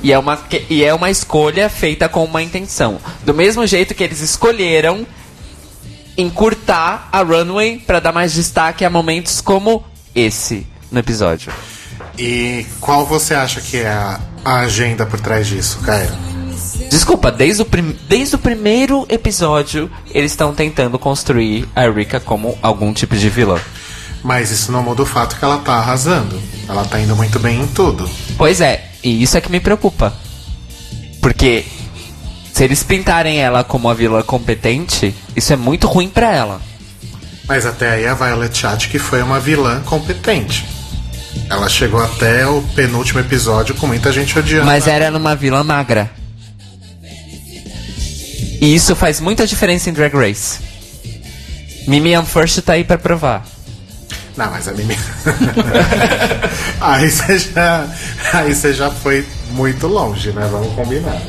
E 0.01 0.13
é, 0.13 0.17
uma, 0.19 0.39
e 0.69 0.83
é 0.83 0.93
uma 0.93 1.11
escolha 1.11 1.69
feita 1.69 2.07
com 2.07 2.23
uma 2.23 2.41
intenção. 2.41 2.99
Do 3.25 3.33
mesmo 3.33 3.67
jeito 3.67 3.93
que 3.93 4.03
eles 4.03 4.21
escolheram 4.21 5.05
encurtar 6.17 7.09
a 7.11 7.21
runway 7.21 7.79
para 7.79 7.99
dar 7.99 8.11
mais 8.11 8.33
destaque 8.33 8.83
a 8.85 8.89
momentos 8.89 9.41
como 9.41 9.83
esse 10.15 10.65
no 10.91 10.99
episódio. 10.99 11.51
e 12.17 12.65
qual 12.81 13.05
você 13.05 13.33
acha 13.33 13.61
que 13.61 13.77
é 13.77 13.87
a, 13.89 14.19
a 14.43 14.59
agenda 14.61 15.05
por 15.05 15.19
trás 15.19 15.47
disso, 15.47 15.79
Caio? 15.79 16.09
Desculpa, 16.89 17.31
desde 17.31 17.61
o, 17.61 17.67
desde 18.07 18.35
o 18.35 18.39
primeiro 18.39 19.05
episódio 19.09 19.89
eles 20.13 20.31
estão 20.31 20.53
tentando 20.53 20.97
construir 20.99 21.67
a 21.75 21.85
Erika 21.85 22.19
como 22.19 22.57
algum 22.61 22.91
tipo 22.93 23.15
de 23.15 23.29
vilã. 23.29 23.59
Mas 24.23 24.51
isso 24.51 24.71
não 24.71 24.83
muda 24.83 25.03
o 25.03 25.05
fato 25.05 25.37
que 25.37 25.45
ela 25.45 25.59
tá 25.59 25.73
arrasando. 25.75 26.41
Ela 26.67 26.83
tá 26.85 26.99
indo 26.99 27.15
muito 27.15 27.39
bem 27.39 27.61
em 27.61 27.67
tudo. 27.67 28.09
Pois 28.37 28.61
é, 28.61 28.89
e 29.03 29.21
isso 29.23 29.37
é 29.37 29.41
que 29.41 29.51
me 29.51 29.59
preocupa. 29.59 30.13
Porque 31.21 31.65
se 32.53 32.63
eles 32.63 32.83
pintarem 32.83 33.39
ela 33.39 33.63
como 33.63 33.89
a 33.89 33.93
vilã 33.93 34.21
competente, 34.21 35.15
isso 35.35 35.53
é 35.53 35.55
muito 35.55 35.87
ruim 35.87 36.09
pra 36.09 36.33
ela. 36.33 36.61
Mas 37.47 37.65
até 37.65 37.91
aí 37.91 38.07
a 38.07 38.13
Violet 38.13 38.57
Chat 38.57 38.89
que 38.89 38.99
foi 38.99 39.21
uma 39.21 39.39
vilã 39.39 39.81
competente. 39.81 40.65
Ela 41.49 41.69
chegou 41.69 42.03
até 42.03 42.45
o 42.45 42.61
penúltimo 42.75 43.19
episódio 43.19 43.73
com 43.75 43.87
muita 43.87 44.11
gente 44.11 44.37
odiando. 44.37 44.65
Mas 44.65 44.87
era 44.87 45.09
numa 45.09 45.35
vilã 45.35 45.63
magra. 45.63 46.11
E 48.61 48.75
isso 48.75 48.95
faz 48.95 49.19
muita 49.19 49.47
diferença 49.47 49.89
em 49.89 49.93
Drag 49.93 50.13
Race. 50.13 50.59
Mimi 51.87 52.11
First 52.25 52.61
tá 52.61 52.73
aí 52.73 52.83
pra 52.83 52.97
provar. 52.97 53.45
Não, 54.39 54.49
mas 54.51 54.69
a 54.69 54.71
Mimi. 54.71 54.97
aí 56.79 57.09
você 57.11 57.37
já. 57.39 57.85
Aí 58.31 58.55
você 58.55 58.73
já 58.73 58.89
foi 58.89 59.25
muito 59.51 59.85
longe, 59.85 60.31
né? 60.31 60.47
Vamos 60.49 60.73
combinar. 60.75 61.21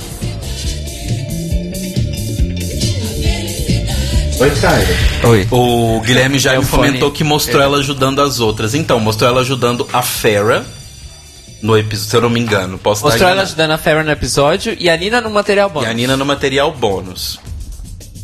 Oi, 4.39 4.51
Caio. 4.61 4.87
Oi. 5.25 5.49
O 5.51 6.01
Guilherme 6.03 6.39
já 6.39 6.55
É 6.55 6.63
fone. 6.63 6.85
comentou 6.85 7.11
que 7.11 7.25
mostrou 7.25 7.61
ela 7.61 7.79
ajudando 7.79 8.23
as 8.23 8.39
outras. 8.39 8.75
Então, 8.75 9.01
mostrou 9.01 9.29
ela 9.29 9.41
ajudando 9.41 9.89
a 9.93 10.03
Farrah 10.03 10.63
no 11.61 11.77
episódio, 11.77 12.09
se 12.11 12.17
eu 12.17 12.21
não 12.23 12.31
me 12.31 12.39
engano. 12.39 12.79
Posso 12.79 13.03
Mostrou 13.03 13.29
ela 13.29 13.43
ajudando 13.43 13.73
a 13.73 13.79
Farrah 13.79 14.05
no 14.05 14.13
episódio 14.13 14.77
e 14.79 14.89
a 14.89 14.97
Nina 14.97 15.21
no 15.21 15.31
material 15.31 15.69
E 15.69 15.73
bônus. 15.73 15.89
a 15.91 15.93
Nina 15.93 16.17
no 16.17 16.25
material 16.25 16.73
bônus. 16.73 17.41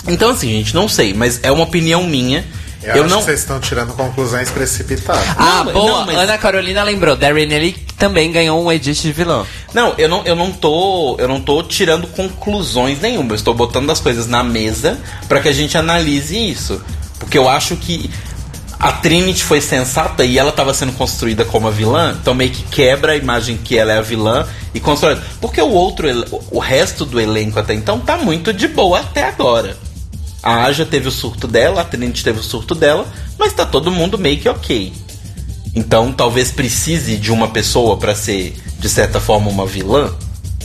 Então, 0.06 0.30
assim, 0.30 0.48
gente, 0.48 0.72
não 0.76 0.88
sei, 0.88 1.12
mas 1.12 1.40
é 1.42 1.50
uma 1.50 1.64
opinião 1.64 2.04
minha. 2.04 2.44
Eu, 2.82 2.94
Eu, 2.96 3.04
acho 3.04 3.10
não. 3.14 3.18
que 3.18 3.24
vocês 3.24 3.40
estão 3.40 3.58
tirando 3.58 3.92
conclusões 3.94 4.50
precipitadas. 4.50 5.24
Ah, 5.36 5.64
Não, 5.64 5.72
boa. 5.72 5.90
não, 6.00 6.06
mas- 6.06 6.16
Ana 6.18 6.38
Carolina 6.38 6.82
lembrou. 6.84 7.16
Darren 7.16 7.50
Ellie 7.52 7.72
também 7.98 8.30
ganhou 8.30 8.62
um 8.62 8.70
edit 8.70 9.00
de 9.02 9.12
vilão. 9.12 9.46
Não, 9.74 9.94
eu 9.98 10.08
não, 10.08 10.22
eu 10.24 10.36
não 10.36 10.52
tô, 10.52 11.16
eu 11.18 11.26
não 11.26 11.40
tô 11.40 11.62
tirando 11.62 12.06
conclusões 12.08 13.00
nenhuma. 13.00 13.30
Eu 13.32 13.36
estou 13.36 13.54
botando 13.54 13.90
as 13.90 14.00
coisas 14.00 14.26
na 14.26 14.42
mesa 14.44 14.98
para 15.28 15.40
que 15.40 15.48
a 15.48 15.52
gente 15.52 15.76
analise 15.76 16.36
isso, 16.50 16.80
porque 17.18 17.36
eu 17.38 17.48
acho 17.48 17.76
que 17.76 18.10
a 18.78 18.92
Trinity 18.92 19.42
foi 19.42 19.60
sensata 19.62 20.22
e 20.22 20.38
ela 20.38 20.50
estava 20.50 20.74
sendo 20.74 20.92
construída 20.92 21.46
como 21.46 21.66
a 21.66 21.70
vilã, 21.70 22.14
então 22.20 22.34
meio 22.34 22.50
que 22.50 22.62
quebra 22.64 23.12
a 23.12 23.16
imagem 23.16 23.56
que 23.56 23.76
ela 23.76 23.90
é 23.92 23.98
a 23.98 24.02
vilã 24.02 24.46
e 24.74 24.78
constrói. 24.80 25.16
Porque 25.40 25.60
o 25.62 25.70
outro, 25.70 26.06
ele- 26.06 26.26
o 26.50 26.58
resto 26.58 27.06
do 27.06 27.18
elenco 27.18 27.58
até 27.58 27.72
então 27.72 27.98
tá 27.98 28.18
muito 28.18 28.52
de 28.52 28.68
boa 28.68 29.00
até 29.00 29.24
agora. 29.24 29.78
A 30.46 30.64
Aja 30.64 30.86
teve 30.86 31.08
o 31.08 31.10
surto 31.10 31.48
dela, 31.48 31.80
a 31.80 31.84
Trinity 31.84 32.22
teve 32.22 32.38
o 32.38 32.42
surto 32.42 32.74
dela, 32.74 33.04
mas 33.38 33.52
tá 33.52 33.66
todo 33.66 33.90
mundo 33.90 34.16
meio 34.16 34.38
que 34.38 34.48
ok. 34.48 34.92
Então 35.74 36.12
talvez 36.12 36.52
precise 36.52 37.16
de 37.16 37.32
uma 37.32 37.48
pessoa 37.48 37.96
pra 37.96 38.14
ser, 38.14 38.56
de 38.78 38.88
certa 38.88 39.18
forma, 39.20 39.50
uma 39.50 39.66
vilã. 39.66 40.10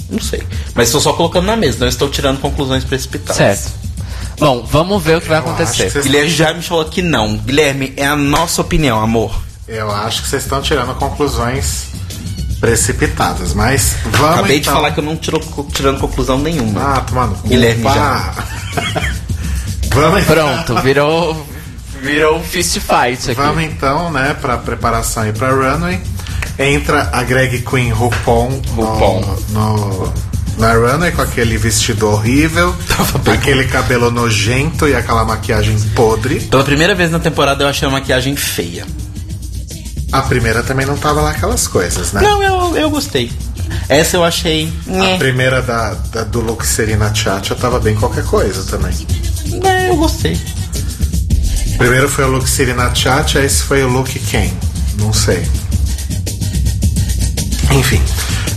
Não 0.10 0.22
sei. 0.22 0.44
Mas 0.76 0.88
estou 0.90 1.02
só 1.02 1.14
colocando 1.14 1.46
na 1.48 1.56
mesa, 1.56 1.80
não 1.80 1.88
estou 1.88 2.08
tirando 2.10 2.40
conclusões 2.40 2.84
precipitadas. 2.84 3.38
Certo. 3.38 3.72
Bom, 4.40 4.64
vamos 4.70 5.02
ver 5.02 5.18
o 5.18 5.22
que 5.22 5.28
vai 5.28 5.40
Eu 5.40 5.44
acontecer. 5.44 5.86
que 5.86 5.90
vocês- 5.92 6.06
Guilherme 6.06 6.30
já 6.32 6.54
me 6.54 6.62
falou 6.62 6.86
que 6.86 7.02
não. 7.02 7.38
Guilherme, 7.38 7.94
é 7.98 8.06
a 8.06 8.16
nossa 8.16 8.62
opinião, 8.62 9.02
amor. 9.02 9.34
Eu 9.68 9.90
acho 9.92 10.22
que 10.24 10.30
vocês 10.30 10.44
estão 10.44 10.62
tirando 10.62 10.94
conclusões 10.96 11.86
precipitadas, 12.60 13.54
mas 13.54 13.96
vamos 14.12 14.30
Acabei 14.38 14.60
de 14.60 14.62
então. 14.68 14.74
falar 14.76 14.92
que 14.92 15.00
eu 15.00 15.04
não 15.04 15.16
tiro 15.16 15.40
tirando 15.74 16.00
conclusão 16.00 16.38
nenhuma. 16.38 16.98
Ah, 16.98 17.02
tomando 17.02 17.36
cu. 17.42 17.48
Guilherme 17.48 17.84
pá. 17.84 18.36
vamos 19.94 20.22
então. 20.24 20.36
Pronto, 20.66 20.82
virou. 20.82 21.48
Virou 22.02 22.38
um 22.40 22.44
fist 22.44 22.80
fight 22.80 23.32
aqui. 23.32 23.36
Vamos 23.40 23.64
então, 23.64 24.12
né, 24.12 24.36
pra 24.42 24.58
preparação 24.58 25.28
e 25.28 25.32
pra 25.34 25.52
runway. 25.52 26.02
Entra 26.58 27.10
a 27.14 27.24
Greg 27.24 27.60
Queen 27.62 27.92
RuPaul, 27.92 28.60
RuPaul. 28.76 29.40
No, 29.50 29.76
no, 29.76 30.14
na 30.58 30.74
runway 30.74 31.12
com 31.12 31.22
aquele 31.22 31.58
vestido 31.58 32.08
horrível, 32.10 32.76
aquele 33.32 33.66
cabelo 33.66 34.10
nojento 34.10 34.88
e 34.88 34.96
aquela 34.96 35.24
maquiagem 35.24 35.80
podre. 35.96 36.40
Pela 36.42 36.64
primeira 36.64 36.96
vez 36.96 37.12
na 37.12 37.20
temporada 37.20 37.64
eu 37.64 37.68
achei 37.68 37.88
a 37.88 37.92
maquiagem 37.92 38.36
feia. 38.36 38.86
A 40.12 40.22
primeira 40.24 40.62
também 40.64 40.86
não 40.86 40.98
tava 40.98 41.22
lá 41.22 41.32
aquelas 41.32 41.68
coisas, 41.68 42.12
né? 42.12 42.22
Não, 42.22 42.44
eu, 42.44 42.76
eu 42.78 42.90
gostei. 42.90 43.32
Essa 43.88 44.18
eu 44.18 44.24
achei. 44.24 44.72
A 45.14 45.18
primeira 45.18 45.62
da, 45.62 45.94
da- 46.12 46.24
do 46.24 46.42
look 46.42 46.66
Serena 46.66 47.14
Chacha 47.14 47.56
tava 47.56 47.80
bem 47.80 47.96
qualquer 47.96 48.26
coisa 48.26 48.64
também. 48.64 48.94
É, 49.64 49.90
eu 49.90 49.96
gostei. 49.98 50.38
Primeiro 51.78 52.08
foi 52.10 52.26
o 52.26 52.28
look 52.28 52.48
Serena 52.48 52.94
Chacha, 52.94 53.40
esse 53.44 53.64
foi 53.64 53.84
o 53.84 53.88
look 53.88 54.18
quem? 54.20 54.54
Não 55.00 55.12
sei. 55.12 55.44
Enfim. 57.72 58.02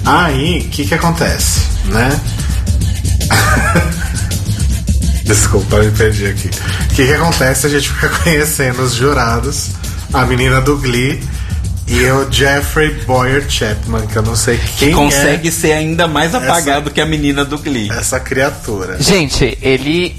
Aí, 0.04 0.60
o 0.60 0.68
que 0.70 0.84
que 0.84 0.94
acontece, 0.94 1.60
né? 1.86 2.20
Desculpa, 5.24 5.76
eu 5.76 5.84
me 5.84 5.90
perdi 5.92 6.26
aqui. 6.26 6.48
O 6.48 6.94
que 6.94 7.06
que 7.06 7.12
acontece? 7.12 7.66
A 7.66 7.70
gente 7.70 7.88
fica 7.88 8.08
conhecendo 8.22 8.82
os 8.82 8.92
jurados, 8.94 9.70
a 10.12 10.24
menina 10.26 10.60
do 10.60 10.76
Glee 10.76 11.22
e 11.88 12.04
o 12.10 12.30
Jeffrey 12.30 12.90
Boyer 13.06 13.48
Chapman, 13.48 14.06
que 14.06 14.16
eu 14.16 14.22
não 14.22 14.36
sei 14.36 14.58
quem 14.78 14.92
Consegue 14.92 15.50
ser 15.50 15.72
ainda 15.72 16.06
mais 16.06 16.34
Essa- 16.34 16.44
apagado 16.44 16.90
que 16.90 17.00
a 17.00 17.06
menina 17.06 17.44
do 17.44 17.56
Glee. 17.58 17.90
é 17.90 17.96
essa 17.98 18.20
criatura. 18.20 19.00
Gente, 19.00 19.56
ele. 19.62 20.14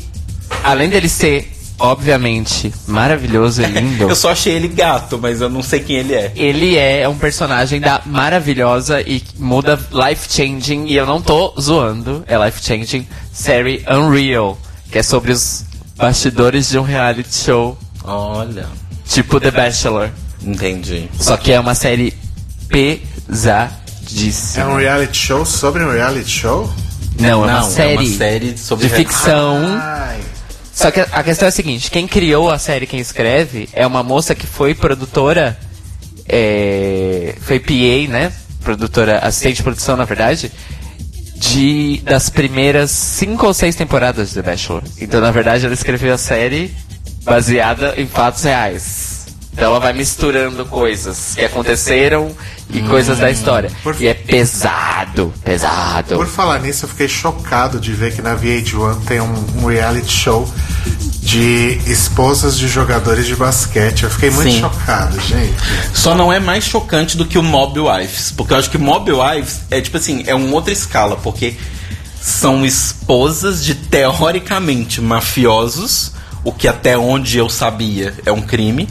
Além 0.66 0.90
dele 0.90 1.08
ser, 1.08 1.52
obviamente, 1.78 2.74
maravilhoso 2.88 3.62
e 3.62 3.66
lindo. 3.66 4.04
Eu 4.10 4.16
só 4.16 4.32
achei 4.32 4.54
ele 4.54 4.68
gato, 4.68 5.20
mas 5.22 5.42
eu 5.42 5.50
não 5.50 5.62
sei 5.62 5.80
quem 5.80 5.98
ele 5.98 6.14
é. 6.14 6.32
Ele 6.36 6.76
é 6.76 7.08
um 7.08 7.18
personagem 7.18 7.80
da 7.80 8.02
maravilhosa 8.06 9.00
e 9.02 9.22
muda 9.38 9.80
life 9.92 10.28
changing, 10.32 10.86
e 10.88 10.96
eu 10.96 11.06
não 11.06 11.22
tô 11.22 11.54
zoando, 11.60 12.24
é 12.28 12.38
life 12.46 12.64
changing, 12.64 13.08
série 13.32 13.86
Unreal, 13.90 14.58
que 14.92 14.98
é 14.98 15.04
sobre 15.04 15.32
os 15.32 15.64
bastidores 15.96 16.70
de 16.70 16.80
um 16.80 16.84
reality 16.84 17.36
show, 17.36 17.78
Olha. 18.04 18.66
tipo 19.08 19.40
The 19.40 19.52
Bachelor. 19.52 20.10
Entendi. 20.44 21.10
Só 21.20 21.38
que 21.38 21.52
é 21.52 21.60
uma 21.60 21.74
série 21.76 22.14
É 22.72 22.98
pesadíssima. 23.28 24.66
um 24.68 24.76
reality 24.78 25.18
show 25.18 25.46
sobre 25.46 25.84
um 25.84 25.92
reality 25.92 26.30
show? 26.30 26.70
Não, 27.20 27.30
é 27.30 27.36
uma 27.36 27.62
Não, 27.62 27.70
série, 27.72 27.94
é 27.94 27.98
uma 28.00 28.18
série 28.18 28.58
sobre 28.58 28.88
de 28.88 28.94
ficção. 28.94 29.58
Ai, 29.82 30.20
Só 30.76 30.92
que 30.92 31.00
a 31.00 31.24
questão 31.24 31.46
é 31.46 31.50
a 31.50 31.52
seguinte: 31.52 31.90
quem 31.90 32.06
criou 32.06 32.52
a 32.52 32.60
série, 32.60 32.86
quem 32.86 33.00
escreve, 33.00 33.70
é 33.72 33.88
uma 33.88 34.04
moça 34.04 34.36
que 34.36 34.46
foi 34.46 34.76
produtora, 34.76 35.58
é, 36.28 37.34
foi 37.40 37.60
PA, 37.62 38.12
né? 38.12 38.34
Produtora, 38.62 39.20
assistente 39.20 39.58
de 39.58 39.64
produção, 39.64 39.96
na 39.96 40.04
verdade, 40.04 40.52
de 41.38 42.02
das 42.04 42.30
primeiras 42.30 42.92
cinco 42.92 43.48
ou 43.48 43.54
seis 43.54 43.76
temporadas 43.76 44.30
de 44.30 44.36
The 44.36 44.42
Bachelor. 44.42 44.84
Então, 45.00 45.22
na 45.22 45.32
verdade, 45.32 45.66
ela 45.66 45.74
escreveu 45.74 46.14
a 46.14 46.18
série 46.18 46.76
baseada 47.24 47.94
em 47.98 48.06
fatos 48.06 48.44
reais. 48.44 49.15
Então, 49.56 49.70
ela 49.70 49.80
vai 49.80 49.94
misturando 49.94 50.66
coisas 50.66 51.34
que 51.34 51.46
aconteceram 51.46 52.30
e 52.70 52.82
coisas 52.82 53.20
da 53.20 53.32
história. 53.32 53.72
Por- 53.82 53.96
E 54.02 54.06
é 54.08 54.14
pesado, 54.14 55.34
pesado. 55.46 56.16
Por 56.18 56.28
falar 56.28 56.60
nisso, 56.60 56.84
eu 56.84 56.90
fiquei 56.90 57.08
chocado 57.08 57.80
de 57.80 57.94
ver 57.94 58.14
que 58.14 58.22
na 58.22 58.36
VH1 58.36 59.06
tem 59.08 59.22
um, 59.22 59.46
um 59.64 59.66
reality 59.68 60.12
show 60.12 60.50
de 61.22 61.80
esposas 61.88 62.58
de 62.58 62.68
jogadores 62.68 63.26
de 63.26 63.36
basquete. 63.36 64.04
Eu 64.04 64.10
fiquei 64.10 64.30
muito 64.30 64.52
Sim. 64.52 64.60
chocado, 64.60 65.18
gente. 65.22 65.54
Só 65.94 66.14
não 66.14 66.32
é 66.34 66.40
mais 66.40 66.66
chocante 66.66 67.16
do 67.16 67.26
que 67.26 67.38
o 67.38 67.44
Mob 67.44 67.80
Wives. 67.80 68.34
Porque 68.36 68.52
eu 68.54 68.58
acho 68.58 68.70
que 68.70 68.78
Mob 68.78 69.10
Wives 69.10 69.62
é 69.72 69.80
tipo 69.80 69.96
assim, 69.96 70.24
é 70.28 70.36
uma 70.36 70.54
outra 70.54 70.74
escala, 70.74 71.16
porque 71.16 71.56
são 72.22 72.66
esposas 72.66 73.64
de 73.64 73.74
teoricamente 73.74 75.00
mafiosos, 75.00 76.12
o 76.44 76.52
que 76.52 76.68
até 76.68 76.98
onde 76.98 77.38
eu 77.38 77.48
sabia 77.50 78.14
é 78.26 78.32
um 78.34 78.42
crime, 78.42 78.90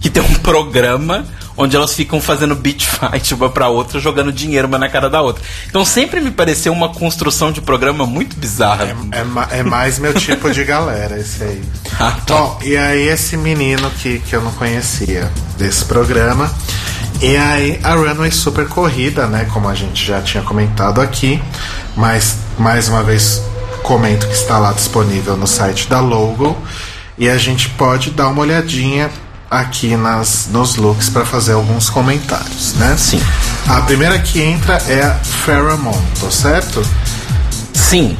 que 0.00 0.08
tem 0.10 0.22
um 0.22 0.34
programa 0.34 1.24
onde 1.56 1.74
elas 1.74 1.92
ficam 1.92 2.20
fazendo 2.20 2.54
beat 2.54 2.84
fight 2.86 3.34
uma 3.34 3.48
pra 3.50 3.68
outra, 3.68 3.98
jogando 3.98 4.30
dinheiro 4.32 4.68
uma 4.68 4.78
na 4.78 4.88
cara 4.88 5.10
da 5.10 5.20
outra. 5.20 5.42
Então 5.68 5.84
sempre 5.84 6.20
me 6.20 6.30
pareceu 6.30 6.72
uma 6.72 6.90
construção 6.90 7.50
de 7.50 7.60
programa 7.60 8.06
muito 8.06 8.36
bizarra. 8.36 8.96
É, 9.10 9.24
ma- 9.24 9.48
é 9.50 9.62
mais 9.64 9.98
meu 9.98 10.14
tipo 10.14 10.50
de 10.52 10.62
galera 10.64 11.18
esse 11.18 11.42
aí. 11.42 11.62
Ah, 12.00 12.12
tá. 12.24 12.32
Bom, 12.36 12.60
e 12.62 12.76
aí 12.76 13.08
esse 13.08 13.36
menino 13.36 13.90
que, 13.90 14.20
que 14.20 14.36
eu 14.36 14.40
não 14.40 14.52
conhecia 14.52 15.28
desse 15.56 15.84
programa. 15.84 16.48
E 17.20 17.36
aí 17.36 17.80
a 17.82 17.94
Runway 17.94 18.30
super 18.30 18.68
corrida, 18.68 19.26
né? 19.26 19.48
Como 19.52 19.68
a 19.68 19.74
gente 19.74 20.06
já 20.06 20.22
tinha 20.22 20.44
comentado 20.44 21.00
aqui. 21.00 21.42
Mas 21.96 22.36
mais 22.56 22.86
uma 22.88 23.02
vez 23.02 23.42
comento 23.82 24.28
que 24.28 24.34
está 24.34 24.58
lá 24.58 24.72
disponível 24.72 25.36
no 25.36 25.48
site 25.48 25.88
da 25.88 25.98
Logo. 25.98 26.56
E 27.18 27.28
a 27.28 27.36
gente 27.36 27.68
pode 27.70 28.12
dar 28.12 28.28
uma 28.28 28.42
olhadinha 28.42 29.10
aqui 29.50 29.96
nas, 29.96 30.48
nos 30.50 30.76
looks 30.76 31.08
para 31.08 31.24
fazer 31.24 31.52
alguns 31.52 31.88
comentários, 31.90 32.74
né? 32.74 32.94
Sim. 32.98 33.20
A 33.66 33.80
primeira 33.82 34.18
que 34.18 34.40
entra 34.40 34.74
é 34.88 35.02
a 35.02 35.14
Pheromone, 35.44 36.06
tô 36.20 36.30
certo? 36.30 36.82
Sim, 37.72 38.16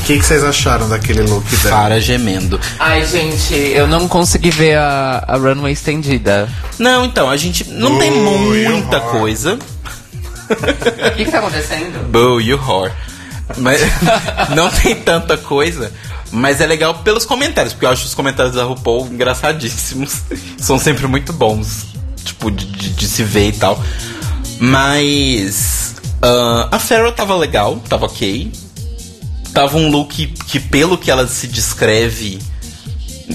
O 0.00 0.04
que, 0.04 0.18
que 0.18 0.24
vocês 0.24 0.42
acharam 0.42 0.88
daquele 0.88 1.22
look 1.22 1.44
dela? 1.58 1.76
Fara 1.76 2.00
gemendo. 2.00 2.58
Ai, 2.80 3.04
gente, 3.06 3.54
eu 3.54 3.86
não 3.86 4.08
consegui 4.08 4.50
ver 4.50 4.76
a, 4.76 5.22
a 5.28 5.36
runway 5.36 5.72
estendida. 5.72 6.48
Não, 6.78 7.04
então, 7.04 7.30
a 7.30 7.36
gente 7.36 7.68
não 7.70 7.98
tem 7.98 8.10
Ui, 8.10 8.68
muita 8.68 8.98
coisa. 9.00 9.56
O 10.50 11.10
que, 11.16 11.24
que 11.24 11.30
tá 11.30 11.38
acontecendo? 11.38 12.10
Boo, 12.10 12.40
you 12.40 12.58
whore. 12.66 12.90
Mas 13.58 13.80
não 14.56 14.68
tem 14.70 14.96
tanta 14.96 15.36
coisa. 15.36 15.92
Mas 16.32 16.60
é 16.60 16.66
legal 16.66 16.94
pelos 16.98 17.24
comentários, 17.26 17.72
porque 17.72 17.86
eu 17.86 17.90
acho 17.90 18.06
os 18.06 18.14
comentários 18.14 18.54
da 18.54 18.62
RuPaul 18.64 19.08
engraçadíssimos. 19.08 20.22
São 20.58 20.78
sempre 20.78 21.06
muito 21.06 21.32
bons. 21.32 21.86
Tipo, 22.24 22.50
de, 22.50 22.64
de- 22.66 22.90
de 22.90 23.06
se 23.08 23.24
ver 23.24 23.48
e 23.48 23.52
tal. 23.52 23.82
Mas. 24.60 25.94
ah, 26.22 26.68
a 26.72 26.78
Farrah 26.78 27.12
tava 27.12 27.34
legal, 27.36 27.76
tava 27.88 28.06
ok. 28.06 28.52
Tava 29.52 29.76
um 29.76 29.90
look 29.90 30.26
que, 30.46 30.60
pelo 30.60 30.96
que 30.96 31.10
ela 31.10 31.26
se 31.26 31.48
descreve 31.48 32.38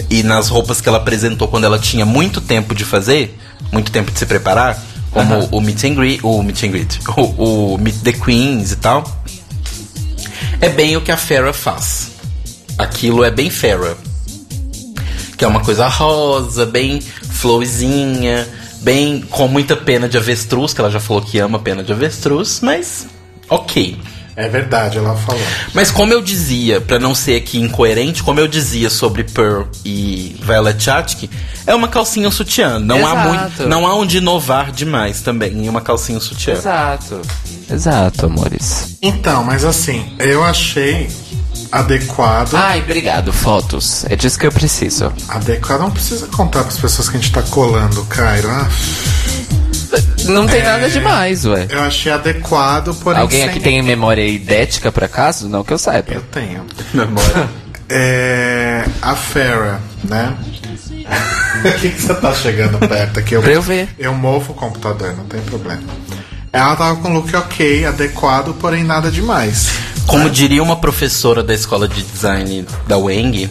e 0.10 0.24
nas 0.24 0.48
roupas 0.48 0.80
que 0.80 0.88
ela 0.88 0.98
apresentou 0.98 1.48
quando 1.48 1.66
ela 1.66 1.78
tinha 1.80 2.06
muito 2.06 2.40
tempo 2.40 2.74
de 2.74 2.86
fazer, 2.86 3.38
muito 3.72 3.92
tempo 3.92 4.12
de 4.12 4.20
se 4.20 4.26
preparar, 4.26 4.82
como 5.12 5.46
o 5.52 5.60
Meet 5.60 5.84
and 5.86 5.96
Greet, 5.96 6.20
o 6.24 6.42
Meet 6.42 6.64
and 6.64 6.68
Greet, 6.70 7.00
o, 7.18 7.74
o 7.74 7.78
Meet 7.78 7.98
the 8.02 8.14
Queens 8.14 8.72
e 8.72 8.76
tal, 8.78 9.04
é 10.62 10.70
bem 10.70 10.96
o 10.96 11.02
que 11.02 11.12
a 11.12 11.18
Farrah 11.18 11.54
faz. 11.54 12.12
Aquilo 12.78 13.24
é 13.24 13.32
bem 13.32 13.50
Farrah. 13.50 13.96
Que 15.38 15.44
é 15.44 15.48
uma 15.48 15.62
coisa 15.62 15.88
rosa, 15.88 16.66
bem 16.66 17.02
flowzinha, 17.02 18.48
bem 18.82 19.22
com 19.30 19.48
muita 19.48 19.76
pena 19.76 20.08
de 20.08 20.18
avestruz, 20.18 20.74
que 20.74 20.80
ela 20.80 20.90
já 20.90 21.00
falou 21.00 21.22
que 21.22 21.38
ama 21.40 21.60
pena 21.60 21.84
de 21.84 21.92
avestruz, 21.92 22.60
mas 22.62 23.08
ok. 23.50 23.98
É 24.38 24.50
verdade, 24.50 24.98
ela 24.98 25.16
falou. 25.16 25.42
Mas 25.74 25.90
como 25.92 26.12
eu 26.12 26.22
dizia, 26.22 26.82
pra 26.82 27.00
não 27.00 27.16
ser 27.16 27.38
aqui 27.38 27.58
incoerente, 27.58 28.22
como 28.22 28.38
eu 28.40 28.48
dizia 28.48 28.90
sobre 28.90 29.24
Pearl 29.24 29.64
e 29.86 30.36
Violet 30.42 30.84
Chachki, 30.84 31.30
é 31.66 31.74
uma 31.74 31.88
calcinha 31.88 32.30
sutiã. 32.30 32.78
Não 32.78 32.98
há 33.08 33.12
Exato. 33.12 33.28
muito, 33.30 33.70
não 33.70 33.88
há 33.88 33.96
onde 33.96 34.18
inovar 34.18 34.74
demais 34.74 35.22
também 35.22 35.54
em 35.54 35.70
uma 35.70 35.80
calcinha 35.80 36.20
sutiã. 36.20 36.54
Exato. 36.54 37.22
Exato, 37.72 38.26
amores. 38.26 38.98
Então, 39.02 39.42
mas 39.44 39.64
assim, 39.64 40.06
eu 40.20 40.44
achei 40.44 41.10
adequado. 41.72 42.56
Ai, 42.56 42.82
obrigado, 42.82 43.32
fotos. 43.34 44.06
É 44.10 44.16
disso 44.16 44.38
que 44.40 44.46
eu 44.48 44.52
preciso. 44.52 45.12
Adequado 45.28 45.82
não 45.82 45.92
precisa 45.92 46.28
contar 46.28 46.60
para 46.62 46.70
as 46.70 46.78
pessoas 46.80 47.10
que 47.10 47.18
a 47.18 47.20
gente 47.20 47.32
tá 47.32 47.42
colando, 47.44 48.04
Cairo. 48.06 48.50
Ah, 48.50 48.68
Não 50.26 50.48
tem 50.48 50.64
nada 50.64 50.90
demais, 50.90 51.46
ué. 51.46 51.68
eu 51.70 51.82
achei 51.84 52.12
adequado, 52.12 52.94
porém. 52.96 53.22
Alguém 53.22 53.42
sem- 53.42 53.50
aqui 53.50 53.60
tem 53.60 53.82
memória 53.84 54.26
idética, 54.28 54.92
por 54.92 55.04
acaso? 55.04 55.48
Não 55.48 55.64
que 55.64 55.72
eu 55.74 55.78
saiba. 55.78 56.14
Eu 56.14 56.22
tenho. 56.22 56.66
Memória. 56.94 57.50
É. 57.90 58.84
A 59.02 59.16
Farah, 59.16 59.80
né? 60.04 60.34
O 61.66 61.80
que, 61.80 61.90
que 61.90 62.02
você 62.02 62.14
tá 62.16 62.34
chegando 62.34 62.78
perto 62.80 63.20
aqui? 63.20 63.34
Eu, 63.36 63.42
Pra 63.42 63.52
eu 63.52 63.62
ver. 63.62 63.88
eu 63.98 64.14
mofo 64.14 64.52
o 64.52 64.56
computador, 64.56 65.16
não 65.16 65.26
tem 65.26 65.40
problema. 65.42 65.82
Ela 66.56 66.74
tava 66.78 66.96
com 67.02 67.10
um 67.10 67.16
look 67.16 67.36
ok, 67.36 67.86
adequado, 67.86 68.54
porém 68.54 68.82
nada 68.82 69.12
demais. 69.12 69.72
Como 70.08 70.30
diria 70.30 70.64
uma 70.64 70.78
professora 70.78 71.44
da 71.44 71.54
escola 71.54 71.86
de 71.86 72.02
design 72.02 72.66
da 72.88 72.98
Weng, 72.98 73.50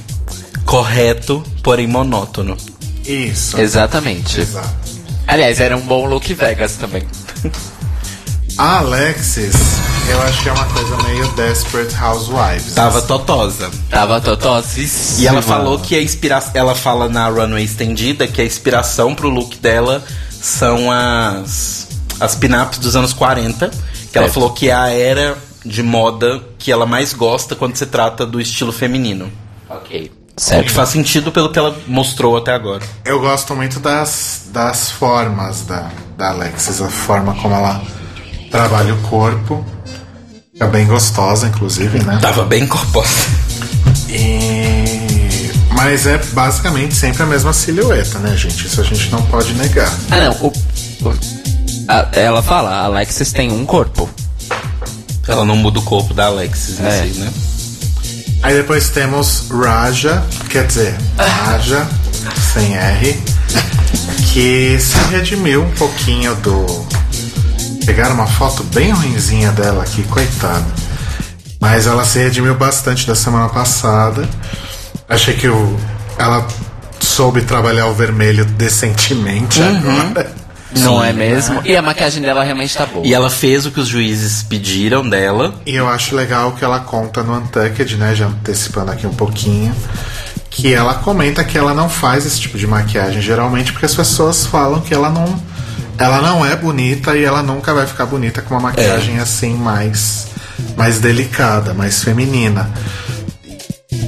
correto, 0.64 1.44
porém 1.62 1.86
monótono. 1.86 2.56
Isso. 3.05 3.60
Exatamente. 3.60 4.40
Exato. 4.40 4.70
Aliás, 5.26 5.60
era 5.60 5.76
um 5.76 5.82
bom 5.82 6.06
look 6.06 6.32
Vegas 6.32 6.76
também. 6.76 7.02
A 8.56 8.78
Alexis, 8.78 9.55
eu 10.09 10.22
achei 10.22 10.51
uma 10.51 10.64
coisa 10.64 10.97
meio 11.02 11.28
Desperate 11.32 11.94
Housewives. 12.02 12.72
Tava 12.72 13.02
totosa. 13.02 13.70
Tava 13.90 14.18
totosíssima. 14.18 15.20
E 15.20 15.26
ela 15.26 15.43
falou 15.43 15.78
que 15.78 15.94
a 15.94 16.01
inspiração. 16.01 16.52
Ela 16.55 16.74
fala 16.74 17.06
na 17.10 17.28
runway 17.28 17.64
estendida 17.64 18.26
que 18.26 18.40
a 18.40 18.44
inspiração 18.47 19.14
pro 19.14 19.28
look 19.28 19.59
dela 19.59 20.02
são 20.40 20.90
as. 20.90 21.84
As 22.20 22.35
pin-ups 22.35 22.78
dos 22.78 22.95
anos 22.97 23.12
40. 23.12 23.70
Que 24.12 24.19
ela 24.19 24.28
falou 24.28 24.51
que 24.53 24.69
é 24.70 24.74
a 24.74 24.89
era 24.91 25.36
de 25.65 25.82
moda 25.82 26.41
que 26.59 26.70
ela 26.70 26.86
mais 26.86 27.12
gosta 27.12 27.55
quando 27.57 27.77
se 27.77 27.86
trata 27.86 28.24
do 28.27 28.41
estilo 28.41 28.73
feminino. 28.73 29.31
Ok. 29.69 30.12
Que 30.36 30.43
Certo. 30.43 30.73
faz 30.73 30.89
sentido 30.89 31.31
pelo 31.31 31.49
que 31.51 31.59
ela 31.59 31.77
mostrou 31.86 32.36
até 32.36 32.53
agora. 32.53 32.82
Eu 33.05 33.20
gosto 33.20 33.55
muito 33.55 33.78
das, 33.81 34.47
das 34.53 34.91
formas 34.91 35.62
da, 35.62 35.91
da 36.19 36.31
Alexis, 36.31 36.81
a 36.82 36.89
forma 36.89 37.35
como 37.36 37.55
ela 37.55 37.81
trabalha 38.51 38.95
o 38.95 38.99
corpo. 39.03 39.65
Fica 40.53 40.66
bem 40.66 40.86
gostosa, 40.86 41.47
inclusive, 41.49 42.03
né? 42.05 42.19
Tava 42.20 42.45
bem 42.45 42.66
corposa. 42.66 43.09
E... 44.09 45.51
Mas 45.73 46.07
é 46.07 46.19
basicamente 46.32 46.95
sempre 46.95 47.23
a 47.23 47.27
mesma 47.27 47.53
silhueta, 47.53 48.19
né, 48.20 48.36
gente? 48.36 48.66
Isso 48.66 48.81
a 48.81 48.85
gente 48.85 49.11
não 49.11 49.23
pode 49.27 49.53
negar. 49.55 49.93
Ah, 50.11 50.16
não. 50.16 50.32
o- 50.47 50.49
o- 51.09 51.34
a- 51.89 52.09
ela 52.12 52.43
fala, 52.43 52.70
a 52.70 52.85
Alexis 52.85 53.32
tem 53.32 53.51
um 53.52 53.65
corpo. 53.65 54.09
Ela 55.27 55.44
não 55.44 55.56
muda 55.56 55.78
o 55.78 55.82
corpo 55.82 56.12
da 56.12 56.27
Alexis 56.27 56.78
É. 56.81 57.02
si, 57.06 57.19
né? 57.19 57.32
Aí 58.43 58.55
depois 58.55 58.90
temos 58.90 59.44
Raja, 59.51 60.23
quer 60.51 60.66
dizer, 60.66 60.94
Raja, 61.16 61.86
sem 62.52 62.74
R, 62.77 63.19
que 64.32 64.78
se 64.78 64.98
redimiu 65.11 65.62
um 65.65 65.70
pouquinho 65.73 66.35
do. 66.36 66.86
Pegaram 67.86 68.15
uma 68.15 68.27
foto 68.27 68.62
bem 68.65 68.90
ruinzinha 68.90 69.51
dela 69.52 69.82
aqui, 69.82 70.02
coitada. 70.05 70.65
Mas 71.61 71.86
ela 71.86 72.05
se 72.05 72.19
redimiu 72.19 72.55
bastante 72.55 73.06
da 73.06 73.15
semana 73.15 73.48
passada. 73.48 74.28
Achei 75.09 75.35
que 75.35 75.48
o, 75.48 75.78
ela 76.19 76.47
soube 77.01 77.40
trabalhar 77.43 77.86
o 77.86 77.94
vermelho 77.94 78.44
decentemente 78.44 79.62
agora. 79.62 80.31
Não 80.80 81.02
é 81.02 81.12
mesmo? 81.12 81.60
E 81.64 81.76
a 81.76 81.82
maquiagem 81.82 82.22
dela 82.22 82.42
realmente 82.42 82.76
tá 82.76 82.86
boa. 82.86 83.06
E 83.06 83.14
ela 83.14 83.30
fez 83.30 83.66
o 83.66 83.70
que 83.70 83.80
os 83.80 83.88
juízes 83.88 84.42
pediram 84.42 85.09
dela. 85.09 85.55
E 85.64 85.74
eu 85.74 85.88
acho 85.88 86.14
legal 86.14 86.52
que 86.52 86.64
ela 86.64 86.80
conta 86.80 87.22
no 87.22 87.36
Untucked, 87.36 87.96
né? 87.96 88.14
Já 88.14 88.26
antecipando 88.26 88.90
aqui 88.90 89.06
um 89.06 89.14
pouquinho. 89.14 89.74
Que 90.51 90.72
ela 90.72 90.94
comenta 90.94 91.42
que 91.42 91.59
ela 91.59 91.74
não 91.74 91.88
faz 91.88 92.24
esse 92.26 92.40
tipo 92.40 92.56
de 92.56 92.66
maquiagem, 92.66 93.20
geralmente 93.20 93.72
porque 93.72 93.86
as 93.86 93.94
pessoas 93.94 94.46
falam 94.46 94.80
que 94.80 94.94
ela 94.94 95.10
não. 95.10 95.40
Ela 95.98 96.20
não 96.20 96.44
é 96.44 96.56
bonita 96.56 97.16
e 97.16 97.24
ela 97.24 97.42
nunca 97.42 97.72
vai 97.72 97.86
ficar 97.86 98.06
bonita 98.06 98.42
com 98.42 98.55
uma 98.55 98.60
maquiagem 98.60 99.18
assim 99.18 99.55
mais. 99.55 100.28
mais 100.76 100.98
delicada, 100.98 101.72
mais 101.74 102.02
feminina. 102.02 102.70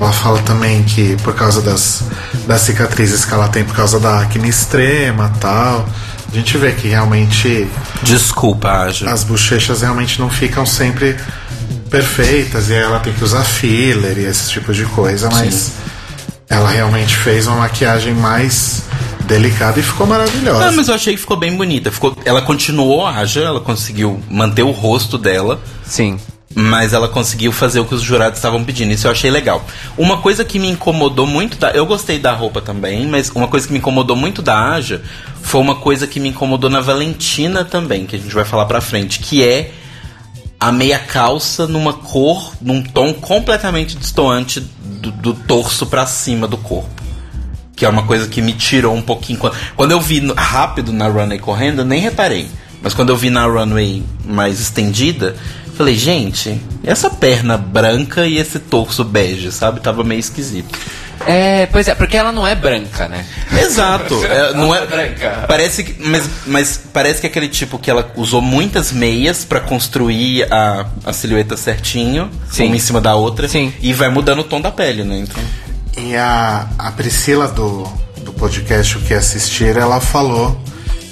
Ela 0.01 0.13
fala 0.13 0.41
também 0.43 0.83
que 0.83 1.17
por 1.23 1.35
causa 1.35 1.63
das, 1.63 2.03
das 2.47 2.61
cicatrizes 2.63 3.25
que 3.25 3.33
ela 3.33 3.49
tem 3.49 3.65
por 3.65 3.75
causa 3.75 3.99
da 3.99 4.21
acne 4.21 4.49
extrema 4.49 5.33
tal. 5.41 5.89
A 6.37 6.39
gente 6.39 6.59
vê 6.59 6.73
que 6.73 6.89
realmente 6.89 7.67
Desculpa, 8.03 8.69
Aja. 8.69 9.11
as 9.11 9.25
bochechas 9.25 9.81
realmente 9.81 10.21
não 10.21 10.29
ficam 10.29 10.67
sempre 10.67 11.17
perfeitas 11.89 12.69
e 12.69 12.75
aí 12.75 12.83
ela 12.83 13.01
tem 13.01 13.11
que 13.15 13.25
usar 13.25 13.43
filler 13.43 14.19
e 14.19 14.27
esse 14.27 14.51
tipo 14.51 14.75
de 14.75 14.85
coisa, 14.85 15.31
mas 15.31 15.73
ela 16.47 16.69
realmente 16.69 17.17
fez 17.17 17.47
uma 17.47 17.57
maquiagem 17.57 18.13
mais 18.13 18.83
delicada 19.25 19.81
e 19.81 19.83
ficou 19.83 20.07
maravilhosa. 20.07 20.67
Não, 20.67 20.77
mas 20.77 20.89
eu 20.89 20.95
achei 20.95 21.15
que 21.15 21.21
ficou 21.21 21.39
bem 21.39 21.57
bonita. 21.57 21.91
Ficou, 21.91 22.15
ela 22.23 22.43
continuou 22.43 23.07
Aja, 23.07 23.41
ela 23.41 23.61
conseguiu 23.61 24.23
manter 24.31 24.63
o 24.63 24.73
rosto 24.73 25.17
dela. 25.17 25.59
Sim. 25.87 26.21
Mas 26.59 26.95
ela 26.95 27.07
conseguiu 27.07 27.53
fazer 27.53 27.81
o 27.81 27.85
que 27.85 27.95
os 27.95 28.01
jurados 28.01 28.39
estavam 28.39 28.65
pedindo. 28.65 28.91
Isso 28.91 29.07
eu 29.07 29.11
achei 29.11 29.31
legal. 29.31 29.63
Uma 29.99 30.17
coisa 30.17 30.43
que 30.43 30.59
me 30.59 30.71
incomodou 30.71 31.27
muito. 31.27 31.59
Da, 31.59 31.71
eu 31.73 31.85
gostei 31.85 32.19
da 32.19 32.33
roupa 32.33 32.63
também, 32.63 33.07
mas 33.07 33.29
uma 33.29 33.47
coisa 33.47 33.67
que 33.67 33.75
me 33.75 33.79
incomodou 33.79 34.17
muito 34.17 34.41
da 34.41 34.73
Aja 34.73 35.03
foi 35.43 35.61
uma 35.61 35.75
coisa 35.75 36.07
que 36.07 36.19
me 36.19 36.31
incomodou 36.31 36.71
na 36.71 36.81
Valentina 36.81 37.63
também, 37.63 38.07
que 38.07 38.17
a 38.17 38.19
gente 38.19 38.35
vai 38.35 38.47
falar 38.47 38.65
pra 38.65 38.81
frente, 38.81 39.19
que 39.19 39.47
é 39.47 39.71
a 40.59 40.73
meia 40.73 40.99
calça 40.99 41.67
numa 41.67 41.93
cor, 41.93 42.55
num 42.61 42.83
tom 42.83 43.13
completamente 43.13 43.95
distoante 43.95 44.61
do, 44.61 45.11
do 45.11 45.35
torso 45.35 45.85
pra 45.87 46.07
cima 46.07 46.49
do 46.49 46.57
corpo. 46.57 47.03
Que 47.77 47.85
é 47.85 47.89
uma 47.89 48.05
coisa 48.05 48.27
que 48.27 48.41
me 48.41 48.55
tirou 48.55 48.95
um 48.95 49.03
pouquinho. 49.03 49.39
Quando, 49.77 49.91
eu 49.91 50.01
vi 50.01 50.27
rápido 50.35 50.91
na 50.91 51.07
runway 51.07 51.39
correndo, 51.39 51.81
eu 51.81 51.85
nem 51.85 52.01
reparei. 52.01 52.49
Mas 52.81 52.95
quando 52.95 53.11
eu 53.11 53.17
vi 53.17 53.29
na 53.29 53.45
runway 53.45 54.03
mais 54.25 54.59
estendida, 54.59 55.37
falei, 55.77 55.95
gente, 55.95 56.61
essa 56.83 57.11
perna 57.11 57.57
branca 57.57 58.27
e 58.27 58.39
esse 58.39 58.59
torso 58.59 59.05
bege, 59.05 59.53
sabe? 59.53 59.81
Tava 59.81 60.03
meio 60.03 60.19
esquisito. 60.21 60.79
É, 61.25 61.67
pois 61.67 61.89
é, 61.89 61.95
porque 61.95 62.17
ela 62.17 62.31
não 62.31 62.47
é 62.47 62.55
branca, 62.55 63.09
né? 63.09 63.25
Exato. 63.59 64.15
é, 64.25 64.53
não 64.55 64.75
é 64.75 64.87
Branca. 64.87 65.45
Parece 65.49 65.83
que, 65.83 66.03
mas, 66.03 66.29
mas 66.47 66.81
parece 66.93 67.21
que 67.21 67.27
é 67.27 67.31
aquele 67.31 67.49
tipo 67.49 67.79
que 67.79 67.91
ela 67.91 68.11
usou 68.17 68.43
muitas 68.43 68.93
meias 68.93 69.45
pra 69.45 69.61
construir 69.61 70.47
a, 70.53 70.87
a 71.05 71.13
silhueta 71.13 71.57
certinho, 71.57 72.31
Sim. 72.51 72.67
uma 72.67 72.77
em 72.77 72.79
cima 72.79 73.01
da 73.01 73.15
outra, 73.15 73.49
Sim. 73.49 73.73
e 73.81 73.93
vai 73.93 74.09
mudando 74.09 74.41
o 74.41 74.45
tom 74.45 74.61
da 74.61 74.71
pele, 74.71 75.05
né? 75.05 75.19
Então, 75.19 75.43
E 75.97 76.15
a, 76.15 76.69
a 76.79 76.93
Priscila 76.93 77.49
do, 77.49 77.85
do 78.23 78.33
podcast 78.33 78.97
O 78.99 79.01
Que 79.01 79.15
Assistir, 79.15 79.77
ela 79.77 80.01
falou 80.01 80.61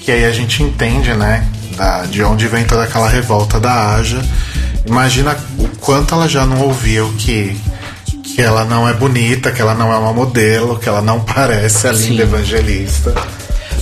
que 0.02 0.12
aí 0.12 0.24
a 0.26 0.32
gente 0.32 0.62
entende, 0.62 1.14
né, 1.14 1.46
da, 1.76 2.02
de 2.02 2.22
onde 2.22 2.46
vem 2.48 2.64
toda 2.64 2.84
aquela 2.84 3.08
revolta 3.08 3.58
da 3.60 3.94
Aja. 3.96 4.20
Imagina 4.86 5.36
o 5.58 5.68
quanto 5.78 6.14
ela 6.14 6.28
já 6.28 6.44
não 6.46 6.60
ouviu 6.62 7.12
que, 7.18 7.56
que 8.22 8.40
ela 8.42 8.64
não 8.64 8.88
é 8.88 8.92
bonita, 8.92 9.50
que 9.50 9.60
ela 9.60 9.74
não 9.74 9.92
é 9.92 9.96
uma 9.98 10.12
modelo, 10.12 10.78
que 10.78 10.88
ela 10.88 11.00
não 11.02 11.20
parece 11.20 11.86
a 11.88 11.92
linda 11.92 12.22
evangelista. 12.22 13.14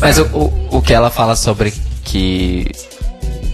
Mas 0.01 0.19
o, 0.19 0.25
o, 0.33 0.79
o 0.79 0.83
que 0.83 0.93
ela 0.93 1.11
fala 1.11 1.35
sobre 1.37 1.73
que 2.05 2.71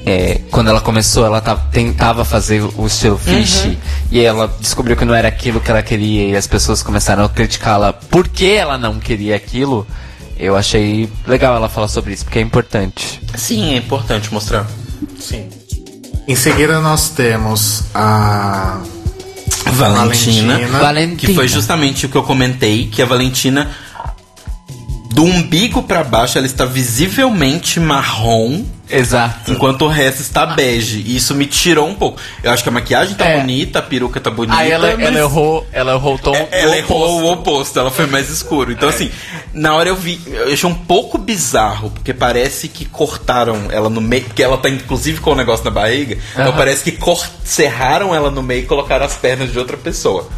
é, 0.07 0.41
quando 0.51 0.69
ela 0.71 0.81
começou, 0.81 1.27
ela 1.27 1.41
ta- 1.41 1.57
tentava 1.57 2.25
fazer 2.25 2.63
o 2.77 2.87
estilo 2.87 3.19
fish 3.19 3.65
e 4.11 4.21
ela 4.21 4.51
descobriu 4.61 4.97
que 4.97 5.05
não 5.05 5.15
era 5.15 5.29
aquilo 5.29 5.61
que 5.61 5.71
ela 5.71 5.83
queria 5.83 6.29
e 6.29 6.37
as 6.37 6.47
pessoas 6.47 6.83
começaram 6.83 7.25
a 7.25 7.29
criticá-la 7.29 7.93
porque 7.93 8.47
ela 8.47 8.79
não 8.79 8.99
queria 8.99 9.37
aquilo. 9.37 9.87
Eu 10.39 10.57
achei 10.57 11.09
legal 11.27 11.57
ela 11.57 11.69
falar 11.69 11.89
sobre 11.89 12.13
isso, 12.13 12.25
porque 12.25 12.39
é 12.39 12.43
importante. 12.43 13.21
sim, 13.35 13.75
é 13.75 13.77
importante 13.77 14.33
mostrar. 14.33 14.67
Sim. 15.19 15.49
Em 16.27 16.37
seguida 16.37 16.81
nós 16.81 17.11
temos 17.11 17.85
a 17.95 18.81
Valentina, 19.73 20.59
Valentina. 20.59 20.79
Valentina. 20.79 21.17
que 21.17 21.35
foi 21.35 21.49
justamente 21.49 22.07
o 22.07 22.09
que 22.09 22.17
eu 22.17 22.23
comentei, 22.23 22.87
que 22.87 23.03
a 23.03 23.07
Valentina 23.07 23.71
do 25.11 25.25
umbigo 25.25 25.83
pra 25.83 26.05
baixo 26.05 26.39
ela 26.39 26.47
está 26.47 26.65
visivelmente 26.65 27.81
marrom, 27.81 28.65
Exato. 28.91 29.51
enquanto 29.53 29.83
o 29.83 29.89
resto 29.89 30.21
está 30.23 30.47
bege. 30.47 31.03
E 31.07 31.17
isso 31.17 31.35
me 31.35 31.47
tirou 31.47 31.87
um 31.89 31.95
pouco. 31.95 32.19
Eu 32.43 32.51
acho 32.51 32.63
que 32.63 32.69
a 32.69 32.73
maquiagem 32.73 33.15
tá 33.15 33.25
É. 33.27 33.39
bonita, 33.41 33.79
a 33.79 33.83
peruca 33.83 34.21
tá 34.21 34.31
bonita. 34.31 34.57
Aí 34.59 34.71
ela, 34.71 34.97
mas- 34.97 35.07
ela 35.07 35.19
errou, 35.19 35.67
ela 35.73 35.93
errou 35.95 36.15
o 36.15 36.19
tom. 36.19 36.35
É, 36.35 36.49
ela 36.63 36.77
errou 36.77 37.21
o 37.23 37.33
oposto. 37.33 37.79
ela 37.79 37.91
foi 37.91 38.07
mais 38.07 38.29
escuro. 38.31 38.73
Então, 38.73 38.89
assim, 38.89 39.11
na 39.53 39.75
hora 39.75 39.89
eu 39.89 39.97
vi, 39.97 40.21
eu 40.27 40.53
achei 40.53 40.69
um 40.69 40.75
pouco 40.75 41.19
bizarro, 41.19 41.91
porque 41.91 42.13
parece 42.15 42.69
que 42.69 42.85
cortaram 42.85 43.69
ela 43.71 43.89
no 43.91 44.01
meio, 44.01 44.25
porque 44.25 44.43
ela 44.43 44.57
tá 44.59 44.69
inclusive 44.69 45.21
com 45.21 45.33
o 45.33 45.35
negócio 45.35 45.65
na 45.65 45.71
barriga, 45.71 46.17
então 46.33 46.53
parece 46.55 46.83
que 46.85 46.93
cor, 46.93 47.25
serraram 47.45 48.15
ela 48.15 48.31
no 48.31 48.43
meio 48.43 48.63
e 48.63 48.67
colocaram 48.67 49.05
as 49.05 49.15
pernas 49.15 49.53
de 49.53 49.59
outra 49.59 49.77
pessoa. 49.77 50.29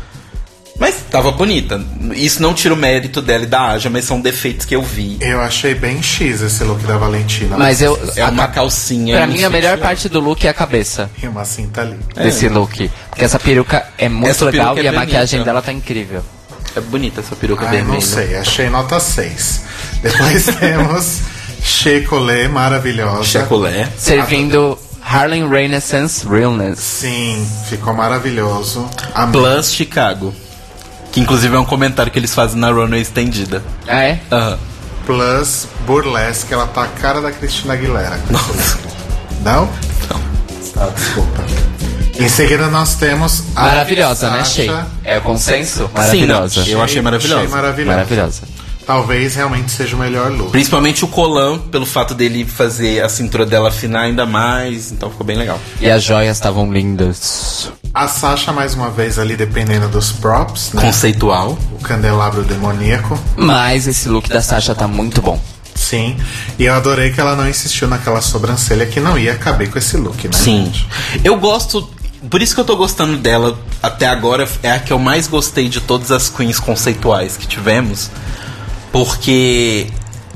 Mas 0.79 0.95
tava 1.11 1.31
bonita. 1.33 1.81
Isso 2.15 2.41
não 2.43 2.55
tira 2.55 2.73
o 2.73 2.77
mérito 2.77 3.21
dela 3.21 3.45
e 3.45 3.47
da 3.47 3.69
Aja, 3.73 3.91
mas 3.91 4.05
são 4.07 4.19
defeitos 4.21 4.65
que 4.65 4.75
eu 4.75 4.83
vi. 4.83 5.19
Eu 5.21 5.41
achei 5.43 5.75
bem 5.75 6.03
X 6.03 6.41
esse 6.41 6.65
look 6.65 6.83
da 6.85 6.97
Valentina. 6.97 7.57
Mas 7.59 7.83
eu. 7.83 7.99
É 8.17 8.25
uma 8.25 8.47
ca- 8.47 8.55
calcinha. 8.55 9.17
Pra 9.19 9.27
mim, 9.27 9.45
a 9.45 9.51
melhor 9.51 9.73
sutiã. 9.73 9.87
parte 9.87 10.09
do 10.09 10.21
look 10.21 10.43
é 10.47 10.49
a 10.49 10.55
cabeça 10.55 11.11
E 11.23 11.27
uma 11.29 11.45
cinta 11.45 11.83
ali. 11.83 11.99
desse 12.15 12.49
look. 12.49 12.91
Porque 13.11 13.25
essa 13.25 13.39
peruca 13.39 13.87
é 13.99 14.09
muito 14.09 14.31
Essa 14.31 14.47
legal 14.47 14.75
peruca 14.75 14.83
e 14.83 14.87
é 14.87 14.89
a 14.89 14.93
maquiagem 14.93 15.43
dela 15.43 15.61
tá 15.61 15.73
incrível. 15.73 16.23
É 16.75 16.81
bonita 16.81 17.21
essa 17.21 17.37
peruca 17.37 17.65
Ai, 17.67 17.73
vermelha. 17.73 17.95
não 17.95 18.01
sei, 18.01 18.37
achei 18.37 18.71
nota 18.71 18.99
6. 19.01 19.63
Depois 20.03 20.47
temos 20.59 21.19
Checolé, 21.63 22.49
maravilhosa. 22.49 23.25
Checolé. 23.25 23.87
Servindo 23.99 24.79
Harlem 25.03 25.47
Renaissance 25.49 26.27
Realness. 26.27 26.79
Sim, 26.79 27.47
ficou 27.69 27.93
maravilhoso. 27.93 28.89
Amei. 29.15 29.41
Plus 29.43 29.73
Chicago. 29.75 30.33
Que 31.13 31.21
inclusive 31.21 31.55
é 31.55 31.59
um 31.59 31.65
comentário 31.65 32.11
que 32.13 32.19
eles 32.19 32.35
fazem 32.35 32.59
na 32.59 32.71
runway 32.71 33.01
estendida. 33.01 33.63
Ah, 33.89 34.03
é? 34.03 34.21
Aham. 34.31 34.59
Plus 35.07 35.67
Burlesque, 35.87 36.53
ela 36.55 36.67
tá 36.69 36.85
a 36.85 36.87
cara 36.87 37.21
da 37.21 37.33
Cristina 37.33 37.75
Aguilera. 37.75 38.21
Não? 38.31 38.41
Não. 39.43 39.69
Tá, 40.75 40.87
desculpa. 40.95 41.43
Em 42.19 42.29
seguida 42.29 42.67
nós 42.69 42.95
temos 42.97 43.43
a 43.57 43.63
Maravilhosa, 43.63 44.31
né, 44.31 44.39
Sasha. 44.39 44.63
Shea? 44.65 44.87
É 45.03 45.19
o 45.19 45.23
consenso? 45.23 45.87
Sim, 45.87 45.91
Maravilhosa. 45.95 46.61
não, 46.61 46.69
eu 46.69 46.83
achei 46.83 47.01
maravilhosa. 47.03 47.41
Achei 47.41 47.49
maravilhosa. 47.51 47.97
Maravilhosa. 47.97 48.43
Talvez 48.91 49.37
realmente 49.37 49.71
seja 49.71 49.95
o 49.95 50.01
melhor 50.01 50.33
look. 50.33 50.51
Principalmente 50.51 51.05
o 51.05 51.07
Colan, 51.07 51.59
pelo 51.59 51.87
fato 51.87 52.13
dele 52.13 52.45
fazer 52.45 53.01
a 53.05 53.09
cintura 53.09 53.47
dela 53.47 53.69
afinar 53.69 54.01
ainda 54.01 54.27
mais, 54.27 54.91
então 54.91 55.09
ficou 55.09 55.25
bem 55.25 55.37
legal. 55.37 55.61
E 55.81 55.89
as 55.89 56.03
joias 56.03 56.37
estavam 56.37 56.73
lindas. 56.73 57.71
A 57.95 58.09
Sasha, 58.09 58.53
mais 58.53 58.75
uma 58.75 58.91
vez, 58.91 59.17
ali 59.17 59.37
dependendo 59.37 59.87
dos 59.87 60.11
props, 60.11 60.73
né? 60.73 60.83
Conceitual. 60.83 61.57
O 61.71 61.79
candelabro 61.79 62.43
demoníaco. 62.43 63.17
Mas 63.37 63.87
esse 63.87 64.09
look 64.09 64.29
da 64.29 64.43
Sasha 64.43 64.75
tá 64.75 64.89
muito 64.89 65.23
bom. 65.23 65.41
Sim. 65.73 66.17
E 66.59 66.65
eu 66.65 66.75
adorei 66.75 67.13
que 67.13 67.21
ela 67.21 67.37
não 67.37 67.49
insistiu 67.49 67.87
naquela 67.87 68.21
sobrancelha 68.21 68.87
que 68.87 68.99
não 68.99 69.17
ia 69.17 69.37
caber 69.37 69.71
com 69.71 69.79
esse 69.79 69.97
look, 69.97 70.25
né? 70.25 70.33
Sim. 70.33 70.65
gente? 70.65 70.89
Eu 71.23 71.39
gosto. 71.39 71.89
por 72.29 72.43
isso 72.43 72.57
que 72.57 72.61
eu 72.61 72.65
tô 72.65 72.75
gostando 72.75 73.17
dela 73.19 73.57
até 73.81 74.09
agora. 74.09 74.49
É 74.65 74.73
a 74.73 74.81
que 74.81 74.93
eu 74.93 74.99
mais 74.99 75.29
gostei 75.29 75.69
de 75.69 75.81
todas 75.81 76.11
as 76.11 76.29
queens 76.29 76.59
conceituais 76.59 77.37
que 77.37 77.47
tivemos. 77.47 78.11
Porque 78.93 79.87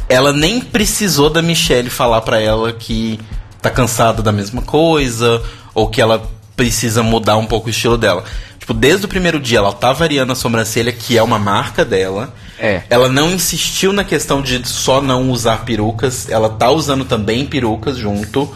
ela 0.09 0.32
nem 0.32 0.60
precisou 0.60 1.28
da 1.31 1.43
Michelle 1.43 1.90
falar 1.90 2.20
pra 2.20 2.40
ela 2.40 2.72
que 2.72 3.18
tá 3.60 3.70
cansada 3.70 4.22
da 4.22 4.32
mesma 4.32 4.62
coisa. 4.62 5.43
Ou 5.74 5.89
que 5.89 6.01
ela 6.01 6.31
precisa 6.56 7.02
mudar 7.02 7.36
um 7.36 7.47
pouco 7.47 7.66
o 7.66 7.70
estilo 7.70 7.98
dela. 7.98 8.24
Tipo, 8.59 8.72
desde 8.72 9.05
o 9.05 9.09
primeiro 9.09 9.39
dia 9.39 9.59
ela 9.59 9.72
tá 9.72 9.93
variando 9.93 10.32
a 10.32 10.35
sobrancelha, 10.35 10.90
que 10.90 11.18
é 11.18 11.22
uma 11.22 11.39
marca 11.39 11.85
dela. 11.85 12.32
É. 12.59 12.82
Ela 12.89 13.09
não 13.09 13.31
insistiu 13.31 13.93
na 13.93 14.05
questão 14.05 14.40
de 14.40 14.66
só 14.66 15.02
não 15.02 15.31
usar 15.31 15.64
perucas. 15.64 16.31
Ela 16.31 16.48
tá 16.48 16.70
usando 16.70 17.05
também 17.05 17.44
perucas 17.44 17.97
junto. 17.97 18.51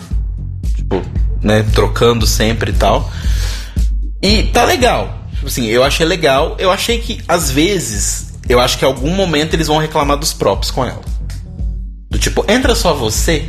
Tipo, 0.74 1.02
né? 1.42 1.64
Trocando 1.74 2.26
sempre 2.26 2.70
e 2.70 2.74
tal. 2.74 3.10
E 4.22 4.44
tá 4.44 4.64
legal. 4.64 5.18
Tipo 5.34 5.46
assim, 5.46 5.66
eu 5.66 5.84
achei 5.84 6.06
legal. 6.06 6.56
Eu 6.58 6.70
achei 6.70 6.98
que, 6.98 7.20
às 7.28 7.50
vezes, 7.50 8.27
eu 8.48 8.60
acho 8.60 8.78
que 8.78 8.84
em 8.84 8.88
algum 8.88 9.10
momento 9.10 9.54
eles 9.54 9.66
vão 9.66 9.78
reclamar 9.78 10.16
dos 10.16 10.32
próprios 10.32 10.70
com 10.70 10.84
ela. 10.84 11.02
Do 12.10 12.18
tipo, 12.18 12.44
entra 12.50 12.74
só 12.74 12.94
você. 12.94 13.44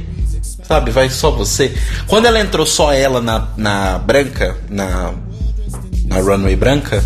Sabe, 0.64 0.92
vai 0.92 1.10
só 1.10 1.32
você. 1.32 1.74
Quando 2.06 2.26
ela 2.28 2.40
entrou 2.40 2.66
só 2.66 2.94
ela 2.94 3.20
na, 3.20 3.48
na 3.58 3.98
branca, 3.98 4.56
na, 4.70 5.14
na 6.06 6.18
runway 6.18 6.56
branca, 6.56 7.04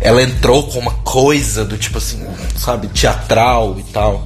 ela 0.00 0.22
entrou 0.22 0.64
com 0.68 0.78
uma 0.78 0.92
coisa 0.92 1.64
do 1.64 1.76
tipo 1.76 1.98
assim, 1.98 2.24
sabe, 2.56 2.86
teatral 2.88 3.76
e 3.78 3.82
tal. 3.84 4.24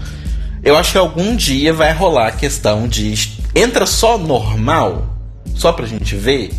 Eu 0.62 0.76
acho 0.76 0.92
que 0.92 0.98
algum 0.98 1.36
dia 1.36 1.72
vai 1.72 1.92
rolar 1.92 2.28
a 2.28 2.32
questão 2.32 2.88
de 2.88 3.14
entra 3.54 3.86
só 3.86 4.18
normal, 4.18 5.06
só 5.54 5.72
pra 5.72 5.86
gente 5.86 6.14
ver. 6.14 6.50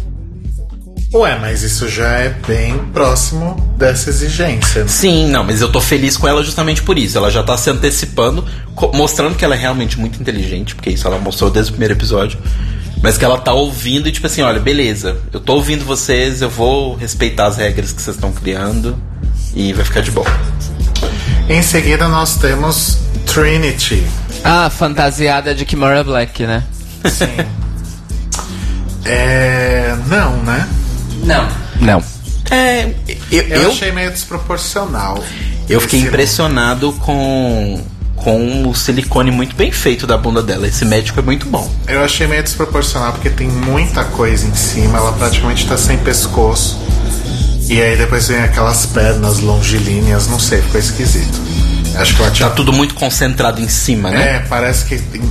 Ué, 1.14 1.38
mas 1.40 1.64
isso 1.64 1.88
já 1.88 2.10
é 2.10 2.30
bem 2.46 2.78
próximo 2.94 3.56
dessa 3.78 4.10
exigência. 4.10 4.82
né? 4.84 4.88
Sim, 4.90 5.30
não, 5.30 5.44
mas 5.44 5.62
eu 5.62 5.72
tô 5.72 5.80
feliz 5.80 6.18
com 6.18 6.28
ela 6.28 6.44
justamente 6.44 6.84
por 6.84 6.98
isso. 6.98 7.18
Ela 7.18 7.32
já 7.32 7.42
tá 7.42 7.56
se 7.58 7.70
antecipando, 7.70 8.46
mostrando 8.94 9.36
que 9.36 9.46
ela 9.46 9.56
é 9.56 9.58
realmente 9.58 9.98
muito 9.98 10.20
inteligente, 10.22 10.76
porque 10.76 10.90
isso 10.90 11.08
ela 11.08 11.18
mostrou 11.18 11.50
desde 11.50 11.72
o 11.72 11.74
primeiro 11.74 11.94
episódio. 11.94 12.38
Mas 13.02 13.18
que 13.18 13.24
ela 13.24 13.38
tá 13.38 13.54
ouvindo 13.54 14.10
e 14.10 14.12
tipo 14.12 14.28
assim, 14.28 14.42
olha, 14.42 14.60
beleza, 14.60 15.18
eu 15.32 15.40
tô 15.40 15.54
ouvindo 15.54 15.86
vocês, 15.86 16.42
eu 16.42 16.50
vou 16.50 16.96
respeitar 16.96 17.46
as 17.46 17.56
regras 17.56 17.94
que 17.94 18.02
vocês 18.02 18.16
estão 18.16 18.32
criando 18.32 19.02
e 19.56 19.72
vai 19.72 19.86
ficar 19.86 20.02
de 20.02 20.12
boa. 20.12 20.28
Em 21.48 21.62
seguida 21.62 22.08
nós 22.10 22.36
temos 22.38 22.98
Trinity. 23.26 24.04
Ah, 24.44 24.70
fantasiada 24.70 25.56
de 25.56 25.64
Kimora 25.64 26.04
Black, 26.04 26.46
né? 26.46 26.64
Sim. 27.06 27.28
é. 29.06 29.96
Não, 30.08 30.38
né? 30.44 30.68
Não. 31.28 31.48
Não. 31.80 32.04
É, 32.50 32.90
eu, 33.32 33.44
Eu, 33.44 33.70
achei 33.72 33.92
meio 33.92 34.10
desproporcional. 34.10 35.22
eu 35.70 35.82
fiquei 35.82 36.00
impressionado 36.00 36.94
com, 36.94 37.84
com 38.16 38.68
o 38.70 38.74
silicone 38.74 39.30
muito 39.32 39.54
bem 39.56 39.72
feito 39.72 40.08
da 40.08 40.18
bunda 40.18 40.42
dela. 40.42 40.66
Esse 40.66 40.86
médico 40.86 41.20
é 41.20 41.24
muito 41.24 41.46
bom. 41.48 41.70
Eu 41.88 42.02
achei 42.04 42.26
meio 42.26 42.42
desproporcional 42.42 43.12
porque 43.12 43.30
tem 43.30 43.48
muita 43.50 44.06
coisa 44.06 44.48
em 44.48 44.56
cima, 44.56 44.98
ela 44.98 45.12
praticamente 45.12 45.68
tá 45.68 45.78
sem 45.78 45.98
pescoço. 45.98 46.80
E 47.70 47.82
aí 47.82 47.98
depois 47.98 48.30
vem 48.30 48.40
aquelas 48.40 48.86
pernas 48.86 49.40
longilíneas, 49.40 50.28
não 50.30 50.40
sei, 50.40 50.62
ficou 50.62 50.80
esquisito. 50.80 51.38
Acho 51.98 52.16
que 52.16 52.22
ela 52.22 52.30
Tá 52.32 52.36
tinha. 52.36 52.50
tudo 52.52 52.72
muito 52.72 52.94
concentrado 52.96 53.60
em 53.60 53.68
cima, 53.68 54.10
né? 54.10 54.36
É, 54.38 54.40
parece 54.48 54.86
que 54.86 54.98
tem- 55.00 55.22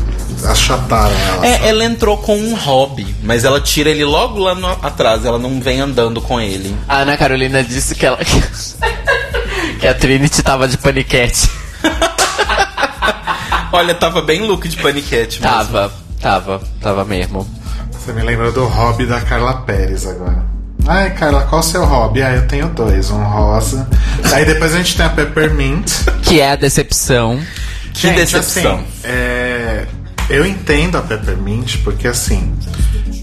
achataram 0.44 1.14
ela. 1.16 1.46
É, 1.46 1.68
ela 1.68 1.84
entrou 1.84 2.18
com 2.18 2.36
um 2.36 2.54
hobby, 2.54 3.14
mas 3.22 3.44
ela 3.44 3.60
tira 3.60 3.90
ele 3.90 4.04
logo 4.04 4.38
lá 4.38 4.54
no- 4.54 4.68
atrás, 4.82 5.24
ela 5.24 5.38
não 5.38 5.60
vem 5.60 5.80
andando 5.80 6.20
com 6.20 6.40
ele. 6.40 6.76
A 6.88 6.98
Ana 6.98 7.16
Carolina 7.16 7.62
disse 7.62 7.94
que 7.94 8.04
ela. 8.04 8.18
que 9.80 9.86
a 9.86 9.94
Trinity 9.94 10.42
tava 10.42 10.66
de 10.68 10.76
paniquete. 10.78 11.48
Olha, 13.72 13.94
tava 13.94 14.22
bem 14.22 14.42
look 14.42 14.68
de 14.68 14.76
paniquete. 14.76 15.40
mesmo. 15.40 15.54
Tava, 15.56 15.92
tava, 16.20 16.62
tava 16.80 17.04
mesmo. 17.04 17.46
Você 17.92 18.12
me 18.12 18.22
lembrou 18.22 18.52
do 18.52 18.64
hobby 18.66 19.06
da 19.06 19.20
Carla 19.20 19.54
Pérez 19.62 20.06
agora. 20.06 20.44
Ai, 20.86 21.10
Carla, 21.14 21.42
qual 21.42 21.60
o 21.60 21.64
seu 21.64 21.84
hobby? 21.84 22.22
Ah, 22.22 22.32
eu 22.32 22.46
tenho 22.46 22.68
dois, 22.68 23.10
um 23.10 23.22
rosa. 23.24 23.88
Aí 24.32 24.44
depois 24.44 24.72
a 24.72 24.78
gente 24.78 24.96
tem 24.96 25.04
a 25.04 25.08
Peppermint. 25.10 25.90
Que 26.22 26.40
é 26.40 26.52
a 26.52 26.56
decepção. 26.56 27.40
Que 27.92 28.02
Gente, 28.08 28.16
decepção. 28.16 28.74
assim, 28.76 28.84
é, 29.04 29.45
eu 30.28 30.44
entendo 30.46 30.96
a 30.98 31.02
Peppermint 31.02 31.78
porque 31.84 32.06
assim 32.08 32.52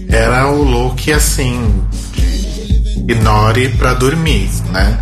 era 0.08 0.48
o 0.48 0.62
look 0.62 1.12
assim 1.12 1.82
ignore 3.08 3.68
pra 3.70 3.94
dormir, 3.94 4.48
né? 4.72 4.98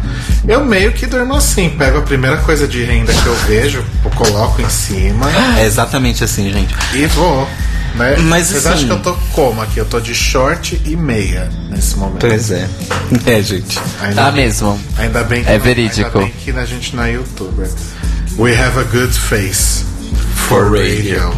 Eu 0.47 0.65
meio 0.65 0.93
que 0.93 1.07
durmo 1.07 1.35
assim, 1.37 1.71
pego 1.71 1.99
a 1.99 2.03
primeira 2.03 2.37
coisa 2.39 2.67
de 2.67 2.83
renda 2.83 3.13
que 3.13 3.27
eu 3.27 3.37
vejo, 3.47 3.85
coloco 4.17 4.61
em 4.61 4.69
cima 4.69 5.27
É 5.59 5.65
exatamente 5.65 6.25
assim, 6.25 6.51
gente. 6.53 6.75
e 6.95 7.07
vou. 7.07 7.49
Né? 7.95 8.17
Mas, 8.23 8.47
Vocês 8.47 8.67
assim- 8.67 8.75
acham 8.87 8.87
que 9.01 9.09
eu 9.09 9.13
tô 9.13 9.21
como 9.33 9.61
aqui? 9.61 9.77
Eu 9.79 9.85
tô 9.85 10.01
de 10.01 10.15
short 10.15 10.81
e 10.87 10.97
meia 10.97 11.49
nesse 11.69 11.95
momento. 11.97 12.21
Pois 12.27 12.51
é. 12.51 12.67
É, 13.27 13.43
gente. 13.43 13.79
Ainda 14.01 14.17
Tá 14.23 14.31
bem- 14.31 14.45
mesmo. 14.47 14.81
Ainda 14.97 15.23
bem 15.25 15.45
que 15.45 15.51
É 15.51 15.59
não- 15.59 15.65
verídico. 15.65 16.19
Ainda 16.19 16.31
bem 16.33 16.35
que 16.43 16.51
a 16.59 16.65
gente 16.65 16.97
não 16.97 17.03
é 17.05 17.13
youtuber. 17.13 17.69
We 18.39 18.57
have 18.57 18.79
a 18.81 18.83
good 18.85 19.13
face 19.13 19.85
For 20.53 20.71
radio. 20.71 21.33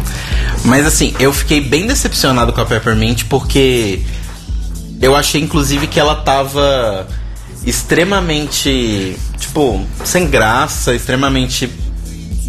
Mas 0.65 0.85
assim, 0.85 1.15
eu 1.21 1.31
fiquei 1.31 1.61
bem 1.61 1.87
decepcionado 1.87 2.51
com 2.51 2.59
a 2.59 2.65
Peppermint 2.65 3.23
porque 3.29 4.01
eu 5.01 5.15
achei 5.15 5.41
inclusive 5.41 5.87
que 5.87 5.97
ela 5.97 6.15
tava 6.15 7.07
extremamente, 7.65 9.15
tipo, 9.39 9.85
sem 10.03 10.27
graça, 10.27 10.93
extremamente 10.93 11.71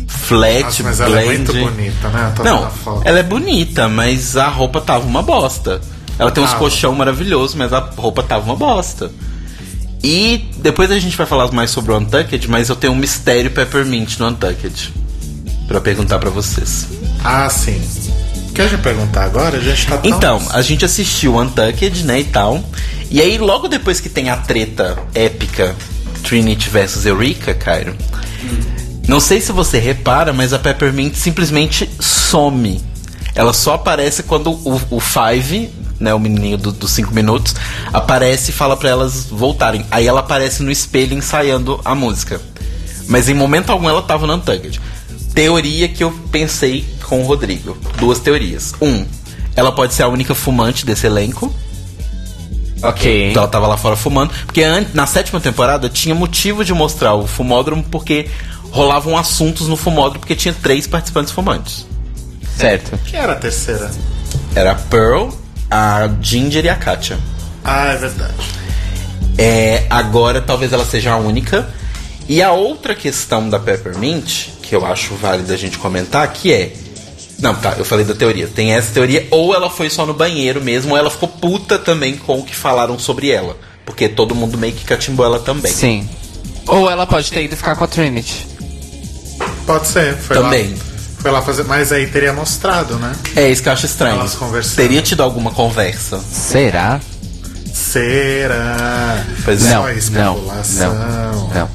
flat, 0.09 0.65
Nossa, 0.65 0.83
mas 0.83 1.01
ela 1.01 1.23
é 1.23 1.25
muito 1.27 1.53
blend. 1.53 1.71
bonita, 1.71 2.09
né? 2.09 2.35
Não, 2.43 2.73
ela 3.05 3.21
é 3.21 3.23
bonita, 3.23 3.89
mas 3.89 4.37
a 4.37 4.49
roupa 4.49 4.81
tava 4.81 5.07
uma 5.07 5.23
bosta. 5.23 5.81
Ela 6.19 6.33
tem 6.33 6.43
uns 6.43 6.51
Tava. 6.51 6.59
colchão 6.59 6.93
maravilhoso, 6.97 7.57
mas 7.57 7.73
a 7.73 7.79
roupa 7.79 8.25
tava 8.25 8.45
uma 8.45 8.57
bosta. 8.57 9.13
E 10.03 10.51
depois 10.57 10.91
a 10.91 10.99
gente 10.99 11.17
vai 11.17 11.27
falar 11.27 11.49
mais 11.53 11.71
sobre 11.71 11.93
o 11.93 11.97
Untucked, 11.97 12.51
mas 12.51 12.69
eu 12.69 12.75
tenho 12.75 12.93
um 12.93 12.97
mistério 12.97 13.53
Peppermint 13.53 14.19
no 14.19 14.27
Untucked. 14.27 15.06
Pra 15.67 15.81
perguntar 15.81 16.19
pra 16.19 16.31
vocês. 16.31 16.87
Ah, 17.25 17.49
sim. 17.51 17.81
Quer 18.55 18.69
já 18.71 18.79
perguntar 18.79 19.25
agora? 19.25 19.59
A 19.59 19.61
gente 19.61 19.87
tá 19.87 19.99
tão... 19.99 20.11
Então, 20.11 20.43
a 20.53 20.63
gente 20.63 20.85
assistiu 20.85 21.37
Untucked, 21.37 22.05
né, 22.05 22.21
e 22.21 22.25
tal. 22.25 22.63
E 23.11 23.21
aí, 23.21 23.37
logo 23.39 23.69
depois 23.69 24.01
que 24.01 24.09
tem 24.09 24.31
a 24.31 24.37
treta 24.37 24.97
épica 25.15 25.75
Trinity 26.23 26.69
versus 26.71 27.05
Eureka, 27.05 27.53
Cairo, 27.55 27.95
não 29.07 29.21
sei 29.21 29.41
se 29.41 29.53
você 29.53 29.79
repara, 29.79 30.33
mas 30.33 30.53
a 30.53 30.59
Peppermint 30.59 31.15
simplesmente 31.15 31.89
some. 32.01 32.81
Ela 33.35 33.53
só 33.53 33.75
aparece 33.75 34.23
quando 34.23 34.51
o, 34.51 34.81
o 34.91 34.99
Five, 35.01 35.71
né, 36.01 36.13
o 36.15 36.19
menininho 36.19 36.57
do- 36.57 36.73
dos 36.73 36.91
5 36.93 37.15
minutos, 37.15 37.55
aparece 37.93 38.51
e 38.51 38.55
fala 38.55 38.77
pra 38.77 38.89
elas 38.89 39.27
voltarem. 39.31 39.85
Aí 39.91 40.07
ela 40.07 40.21
aparece 40.21 40.63
no 40.63 40.71
espelho 40.71 41.15
ensaiando 41.17 41.81
a 41.85 41.95
música. 41.95 42.41
Mas 43.07 43.29
em 43.29 43.35
momento 43.35 43.71
algum 43.71 43.89
ela 43.89 44.03
tava 44.03 44.27
no 44.27 44.35
Untucked. 44.35 44.81
Teoria 45.37 45.87
que 45.87 46.03
eu 46.03 46.11
pensei 46.33 46.83
com 47.05 47.21
o 47.21 47.27
Rodrigo. 47.27 47.77
Duas 47.99 48.19
teorias. 48.19 48.73
Um, 48.81 49.05
ela 49.55 49.71
pode 49.71 49.93
ser 49.93 50.03
a 50.03 50.09
única 50.09 50.35
fumante 50.35 50.87
desse 50.87 51.07
elenco. 51.07 51.55
Ok. 52.83 53.31
Então 53.33 53.43
ela 53.43 53.51
tava 53.51 53.67
lá 53.67 53.77
fora 53.77 53.97
fumando. 53.97 54.33
Porque 54.47 54.63
na 54.95 55.07
sétima 55.07 55.39
temporada 55.39 55.91
tinha 55.91 56.15
motivo 56.15 56.65
de 56.65 56.73
mostrar 56.73 57.15
o 57.15 57.27
fumódromo 57.27 57.85
porque 57.85 58.31
rolavam 58.71 59.15
assuntos 59.15 59.69
no 59.69 59.77
fumódromo 59.77 60.21
porque 60.21 60.35
tinha 60.35 60.55
três 60.55 60.87
participantes 60.87 61.35
fumantes. 61.35 61.87
Certo. 62.57 62.99
Quem 63.05 63.21
era 63.21 63.35
a 63.35 63.37
terceira? 63.37 63.91
Era 64.55 64.73
a 64.73 64.75
Pearl, 64.75 65.29
a 65.71 66.09
Ginger 66.19 66.65
e 66.65 66.71
a 66.71 66.77
Katia. 66.77 67.19
Ah, 67.63 67.89
é 67.93 67.97
verdade. 67.97 68.35
É, 69.37 69.85
agora 69.91 70.41
talvez 70.41 70.73
ela 70.73 70.87
seja 70.87 71.13
a 71.13 71.19
única. 71.19 71.69
E 72.27 72.43
a 72.43 72.53
outra 72.53 72.95
questão 72.95 73.51
da 73.51 73.59
Peppermint, 73.61 74.56
que 74.69 74.75
eu 74.75 74.85
acho 74.85 75.15
válida 75.15 75.55
a 75.55 75.57
gente 75.57 75.79
comentar, 75.79 76.27
que 76.33 76.53
é. 76.53 76.73
Não, 77.39 77.55
tá, 77.55 77.75
eu 77.79 77.85
falei 77.85 78.05
da 78.05 78.15
teoria. 78.15 78.49
Tem 78.49 78.73
essa 78.73 78.93
teoria, 78.93 79.27
ou 79.31 79.55
ela 79.55 79.71
foi 79.71 79.89
só 79.89 80.05
no 80.05 80.15
banheiro 80.15 80.61
mesmo, 80.61 80.93
ou 80.93 80.99
ela 80.99 81.11
ficou 81.11 81.29
puta 81.29 81.79
também 81.79 82.17
com 82.17 82.41
o 82.41 82.45
que 82.45 82.55
falaram 82.55 82.99
sobre 82.99 83.31
ela. 83.31 83.57
Porque 83.85 84.09
todo 84.09 84.35
mundo 84.35 84.59
meio 84.59 84.73
que 84.73 84.85
catimbou 84.85 85.25
ela 85.25 85.39
também. 85.39 85.73
Sim. 85.73 86.09
Ou 86.67 86.91
ela 86.91 87.07
pode 87.07 87.31
ter 87.31 87.45
ido 87.45 87.57
ficar 87.57 87.77
com 87.77 87.85
a 87.85 87.87
Trinity. 87.87 88.47
Pode 89.65 89.87
ser. 89.87 90.17
Foi 90.17 90.37
Também. 90.37 90.71
Lá, 90.71 90.77
foi 91.19 91.31
lá 91.31 91.43
fazer... 91.43 91.65
Mas 91.65 91.93
aí 91.93 92.07
teria 92.07 92.33
mostrado, 92.33 92.97
né? 92.97 93.15
É 93.37 93.49
isso 93.49 93.63
que 93.63 93.69
eu 93.69 93.73
acho 93.73 93.87
estranho. 93.87 94.19
Elas 94.19 94.35
conversando. 94.35 94.77
Teria 94.77 95.03
tido 95.03 95.23
alguma 95.23 95.53
conversa. 95.53 96.19
Será? 96.33 97.01
Será? 97.73 99.25
Pois 99.45 99.65
é. 99.65 99.71
Só 99.71 100.11
Não, 100.11 100.37
não, 100.39 100.95
não, 100.95 101.49
não. 101.51 101.71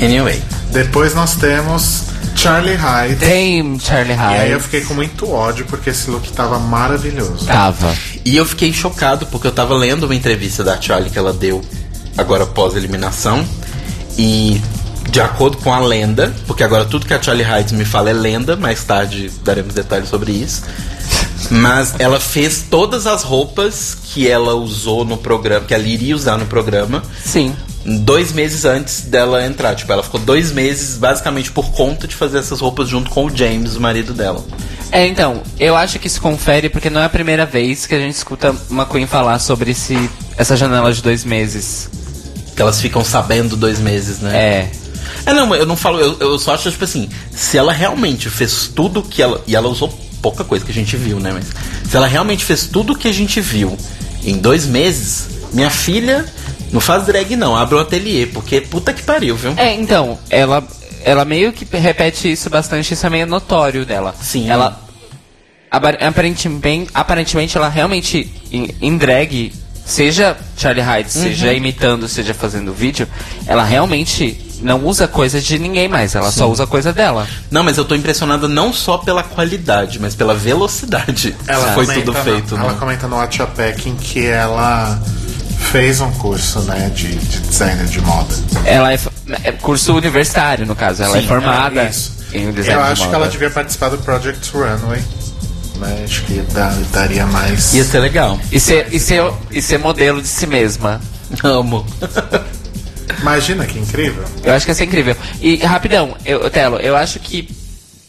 Anyway. 0.00 0.40
Depois 0.72 1.14
nós 1.14 1.34
temos 1.36 2.04
Charlie 2.36 2.74
Hyde. 2.74 3.16
Tem 3.16 3.78
Charlie 3.80 4.14
E 4.14 4.18
aí 4.18 4.50
eu 4.50 4.58
Hyde. 4.58 4.62
fiquei 4.64 4.80
com 4.82 4.94
muito 4.94 5.30
ódio 5.30 5.66
porque 5.66 5.90
esse 5.90 6.10
look 6.10 6.30
tava 6.32 6.58
maravilhoso. 6.58 7.46
Tava. 7.46 7.94
E 8.24 8.36
eu 8.36 8.44
fiquei 8.46 8.72
chocado 8.72 9.26
porque 9.26 9.46
eu 9.46 9.52
tava 9.52 9.74
lendo 9.74 10.04
uma 10.04 10.14
entrevista 10.14 10.62
da 10.62 10.80
Charlie 10.80 11.10
que 11.10 11.18
ela 11.18 11.32
deu 11.32 11.60
agora 12.16 12.46
pós 12.46 12.76
eliminação 12.76 13.44
e 14.18 14.60
de 15.10 15.20
acordo 15.20 15.56
com 15.56 15.72
a 15.72 15.80
lenda, 15.80 16.32
porque 16.46 16.62
agora 16.62 16.84
tudo 16.84 17.04
que 17.06 17.12
a 17.14 17.20
Charlie 17.20 17.44
Hyde 17.44 17.74
me 17.74 17.84
fala 17.84 18.10
é 18.10 18.12
lenda, 18.12 18.56
mais 18.56 18.84
tarde 18.84 19.30
daremos 19.42 19.74
detalhes 19.74 20.08
sobre 20.08 20.30
isso. 20.30 20.62
Mas 21.50 21.94
ela 21.98 22.20
fez 22.20 22.64
todas 22.70 23.06
as 23.06 23.22
roupas 23.24 23.96
que 24.04 24.28
ela 24.28 24.54
usou 24.54 25.04
no 25.04 25.16
programa, 25.16 25.64
que 25.66 25.74
ela 25.74 25.82
iria 25.86 26.14
usar 26.14 26.36
no 26.36 26.46
programa, 26.46 27.02
Sim. 27.24 27.56
Dois 27.84 28.32
meses 28.32 28.64
antes 28.64 29.02
dela 29.02 29.44
entrar. 29.44 29.74
Tipo, 29.74 29.92
ela 29.92 30.02
ficou 30.02 30.20
dois 30.20 30.52
meses 30.52 30.96
basicamente 30.96 31.50
por 31.50 31.70
conta 31.72 32.06
de 32.06 32.14
fazer 32.14 32.38
essas 32.38 32.60
roupas 32.60 32.88
junto 32.88 33.10
com 33.10 33.26
o 33.26 33.36
James, 33.36 33.76
o 33.76 33.80
marido 33.80 34.12
dela. 34.12 34.44
É, 34.92 35.06
então, 35.06 35.42
eu 35.58 35.76
acho 35.76 35.98
que 35.98 36.06
isso 36.06 36.20
confere 36.20 36.68
porque 36.68 36.90
não 36.90 37.00
é 37.00 37.04
a 37.04 37.08
primeira 37.08 37.46
vez 37.46 37.86
que 37.86 37.94
a 37.94 37.98
gente 37.98 38.14
escuta 38.14 38.54
uma 38.68 38.84
Queen 38.84 39.06
falar 39.06 39.38
sobre 39.38 39.70
esse, 39.70 40.10
essa 40.36 40.56
janela 40.56 40.92
de 40.92 41.00
dois 41.00 41.24
meses. 41.24 41.88
Que 42.56 42.62
elas 42.62 42.80
ficam 42.80 43.04
sabendo 43.04 43.56
dois 43.56 43.78
meses, 43.78 44.18
né? 44.18 44.36
É. 44.36 44.70
É, 45.26 45.32
não, 45.32 45.54
eu 45.54 45.66
não 45.66 45.76
falo, 45.76 46.00
eu, 46.00 46.16
eu 46.18 46.38
só 46.38 46.54
acho, 46.54 46.70
tipo 46.70 46.84
assim, 46.84 47.08
se 47.30 47.56
ela 47.56 47.72
realmente 47.72 48.28
fez 48.28 48.70
tudo 48.74 49.02
que 49.02 49.22
ela. 49.22 49.42
E 49.46 49.54
ela 49.54 49.68
usou 49.68 49.88
pouca 50.20 50.44
coisa 50.44 50.64
que 50.64 50.70
a 50.70 50.74
gente 50.74 50.96
viu, 50.96 51.20
né? 51.20 51.30
Mas 51.32 51.46
se 51.88 51.96
ela 51.96 52.06
realmente 52.06 52.44
fez 52.44 52.66
tudo 52.66 52.96
que 52.96 53.08
a 53.08 53.12
gente 53.12 53.40
viu 53.40 53.76
em 54.24 54.38
dois 54.38 54.66
meses, 54.66 55.28
minha 55.52 55.70
filha, 55.70 56.24
não 56.72 56.80
faz 56.80 57.06
drag 57.06 57.34
não, 57.36 57.56
abre 57.56 57.74
um 57.74 57.78
ateliê, 57.80 58.26
porque 58.26 58.60
puta 58.60 58.92
que 58.92 59.02
pariu, 59.02 59.36
viu? 59.36 59.54
É, 59.56 59.74
então, 59.74 60.18
ela, 60.30 60.62
ela 61.04 61.24
meio 61.24 61.52
que 61.52 61.64
repete 61.76 62.30
isso 62.30 62.48
bastante, 62.50 62.94
isso 62.94 63.06
é 63.06 63.10
meio 63.10 63.26
notório 63.26 63.84
dela. 63.84 64.14
Sim. 64.20 64.48
Ela. 64.50 64.80
apa- 65.70 65.96
Aparentemente, 66.00 66.90
aparentemente 66.94 67.56
ela 67.56 67.68
realmente, 67.68 68.32
em, 68.52 68.68
em 68.80 68.96
drag, 68.96 69.52
seja 69.84 70.36
Charlie 70.56 70.82
Hyde, 70.84 71.10
seja 71.12 71.52
imitando, 71.52 72.06
seja 72.08 72.32
fazendo 72.34 72.72
vídeo, 72.72 73.08
ela 73.46 73.64
realmente 73.64 74.46
não 74.62 74.84
usa 74.84 75.08
coisa 75.08 75.40
de 75.40 75.58
ninguém 75.58 75.88
mais, 75.88 76.14
ela 76.14 76.30
só 76.30 76.48
usa 76.50 76.66
coisa 76.66 76.92
dela. 76.92 77.26
Não, 77.50 77.62
mas 77.64 77.78
eu 77.78 77.84
tô 77.84 77.94
impressionado 77.94 78.46
não 78.48 78.72
só 78.74 78.98
pela 78.98 79.22
qualidade, 79.22 79.98
mas 79.98 80.14
pela 80.14 80.34
velocidade. 80.34 81.34
Ela 81.46 81.72
foi 81.72 81.86
comenta 81.86 82.04
tudo 82.04 82.12
no- 82.18 82.24
feito, 82.24 82.54
Ela 82.56 82.72
né? 82.72 82.76
comenta 82.78 83.08
no 83.08 83.16
Watcha 83.16 83.46
Packing 83.46 83.96
que 83.96 84.26
ela 84.26 85.00
fez 85.60 86.00
um 86.00 86.10
curso, 86.12 86.60
né, 86.62 86.90
de, 86.94 87.08
de 87.14 87.38
designer 87.40 87.86
de 87.86 88.00
moda. 88.00 88.34
Ela 88.64 88.92
é, 88.92 88.98
é 89.44 89.52
curso 89.52 89.94
universitário, 89.96 90.66
no 90.66 90.74
caso, 90.74 91.02
ela 91.02 91.18
é 91.18 91.20
Sim, 91.22 91.28
formada 91.28 91.82
É, 91.82 91.90
isso. 91.90 92.12
em 92.32 92.50
design 92.52 92.80
Eu 92.80 92.86
de 92.86 92.92
acho 92.92 93.00
que 93.02 93.06
moda. 93.06 93.16
ela 93.18 93.28
devia 93.28 93.50
participar 93.50 93.88
do 93.90 93.98
Project 93.98 94.50
Runway. 94.52 95.02
Né? 95.76 96.02
Acho 96.04 96.22
que 96.24 96.34
dá- 96.52 96.76
daria 96.92 97.24
mais. 97.26 97.72
Ia 97.72 97.84
ser 97.84 98.00
legal. 98.00 98.38
E 98.52 98.58
ser, 98.60 98.88
e, 98.92 98.98
ser, 99.00 99.22
e 99.50 99.62
ser 99.62 99.78
modelo 99.78 100.20
de 100.20 100.28
si 100.28 100.46
mesma. 100.46 101.00
Amo. 101.42 101.86
Imagina 103.20 103.64
que 103.66 103.78
incrível. 103.78 104.24
Eu 104.42 104.54
acho 104.54 104.64
que 104.66 104.70
ia 104.70 104.74
ser 104.74 104.84
incrível. 104.84 105.16
E 105.40 105.56
rapidão, 105.56 106.16
eu, 106.24 106.48
Telo, 106.50 106.76
eu 106.78 106.96
acho 106.96 107.18
que, 107.18 107.48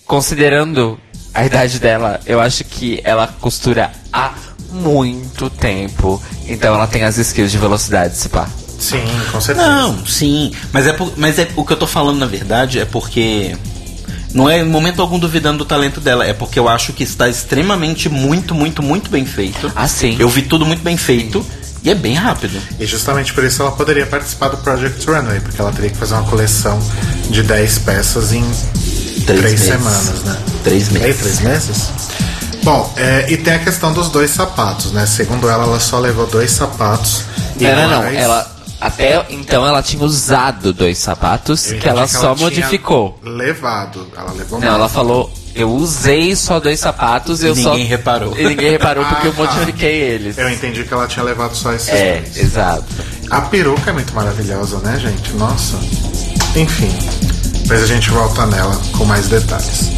considerando 0.06 1.00
a 1.34 1.46
idade 1.46 1.80
dela, 1.80 2.20
eu 2.26 2.40
acho 2.42 2.64
que 2.64 3.00
ela 3.04 3.28
costura 3.40 3.92
há 4.12 4.34
muito 4.72 5.50
tempo. 5.50 6.22
Então 6.48 6.74
ela 6.74 6.88
tem 6.88 7.04
as 7.04 7.18
skills 7.18 7.52
de 7.52 7.58
velocidade, 7.58 8.16
se 8.18 8.30
pá. 8.30 8.48
Sim, 8.80 9.04
com 9.32 9.40
certeza. 9.40 9.68
Não, 9.68 10.06
sim. 10.06 10.52
Mas 10.74 10.88
é, 10.88 10.94
por- 10.94 11.14
mas 11.16 11.38
é 11.38 11.48
o 11.56 11.64
que 11.64 11.74
eu 11.74 11.78
tô 11.78 11.86
falando, 11.88 12.18
na 12.20 12.26
verdade, 12.26 12.80
é 12.80 12.86
porque. 12.86 13.56
Não 14.34 14.50
é 14.50 14.60
em 14.60 14.66
momento 14.66 15.02
algum 15.02 15.20
duvidando 15.20 15.58
do 15.60 15.66
talento 15.66 16.00
dela, 16.00 16.26
é 16.26 16.32
porque 16.34 16.58
eu 16.58 16.70
acho 16.70 16.94
que 16.94 17.04
está 17.04 17.28
extremamente, 17.28 18.08
muito, 18.08 18.56
muito, 18.56 18.82
muito 18.82 19.10
bem 19.12 19.26
feito. 19.26 19.70
Ah, 19.76 19.88
sim. 19.90 20.16
Eu 20.20 20.30
vi 20.30 20.44
tudo 20.44 20.66
muito 20.66 20.82
bem 20.82 20.96
feito 20.96 21.46
e 21.84 21.90
é 21.90 21.96
bem 21.96 22.14
rápido. 22.16 22.58
E 22.80 22.86
justamente 22.86 23.34
por 23.34 23.44
isso 23.44 23.62
ela 23.62 23.72
poderia 23.74 24.06
participar 24.06 24.48
do 24.48 24.56
Project 24.58 25.06
Runway, 25.06 25.42
porque 25.42 25.60
ela 25.60 25.74
teria 25.74 25.90
que 25.90 25.98
fazer 25.98 26.14
uma 26.14 26.24
coleção 26.24 26.80
de 27.30 27.44
10 27.44 27.80
peças 27.80 28.32
em 28.32 28.42
Três 29.26 29.42
3 29.42 29.44
meses. 29.44 29.66
semanas, 29.68 30.24
né? 30.24 30.38
Três 30.64 30.90
meses. 30.90 31.10
É, 31.10 31.14
três 31.14 31.40
meses? 31.42 31.90
Bom, 32.64 32.94
é, 32.96 33.26
e 33.32 33.38
tem 33.38 33.54
a 33.54 33.60
questão 33.60 33.92
dos 33.92 34.10
dois 34.10 34.32
sapatos, 34.32 34.92
né? 34.92 35.06
Segundo 35.06 35.50
ela, 35.50 35.64
ela 35.64 35.80
só 35.80 35.98
levou 36.00 36.28
dois 36.28 36.52
sapatos. 36.52 37.24
Não, 37.60 37.76
não, 37.76 37.90
não. 37.90 38.04
Ela, 38.04 38.52
até 38.80 39.26
então 39.30 39.66
ela 39.66 39.82
tinha 39.82 40.04
usado 40.04 40.72
dois 40.74 40.98
sapatos 40.98 41.72
Eu 41.72 41.80
que 41.80 41.88
ela 41.90 42.04
entendi 42.04 42.20
só 42.20 42.36
tinha 42.36 42.46
modificou. 42.46 43.20
Levado. 43.24 44.08
Ela 44.16 44.32
levou 44.34 44.60
Não, 44.60 44.68
mais. 44.68 44.80
ela 44.80 44.90
falou, 44.90 45.32
eu 45.56 45.72
usei 45.72 46.36
só 46.36 46.60
dois 46.60 46.80
sapatos, 46.80 47.44
eu 47.44 47.54
E 47.54 47.62
só. 47.64 47.72
ninguém 47.72 47.86
reparou. 47.88 48.38
E 48.38 48.44
ninguém 48.46 48.72
reparou 48.72 49.06
porque 49.06 49.28
eu 49.28 49.32
Ah, 49.32 49.36
tá. 49.48 49.54
modifiquei 49.56 49.94
eles. 50.00 50.38
Eu 50.38 50.50
entendi 50.50 50.84
que 50.84 50.94
ela 50.94 51.08
tinha 51.08 51.24
levado 51.26 51.56
só 51.56 51.74
esses 51.74 51.90
É, 51.90 52.22
dois. 52.22 52.38
exato. 52.38 52.84
A 53.32 53.42
peruca 53.42 53.90
é 53.90 53.94
muito 53.94 54.14
maravilhosa, 54.14 54.78
né, 54.80 55.00
gente? 55.00 55.32
Nossa. 55.34 55.78
Enfim. 56.56 56.92
Depois 57.64 57.84
a 57.84 57.88
gente 57.88 58.10
volta 58.12 58.46
nela 58.46 58.76
com 58.98 59.06
mais 59.06 59.28
detalhes. 59.28 59.90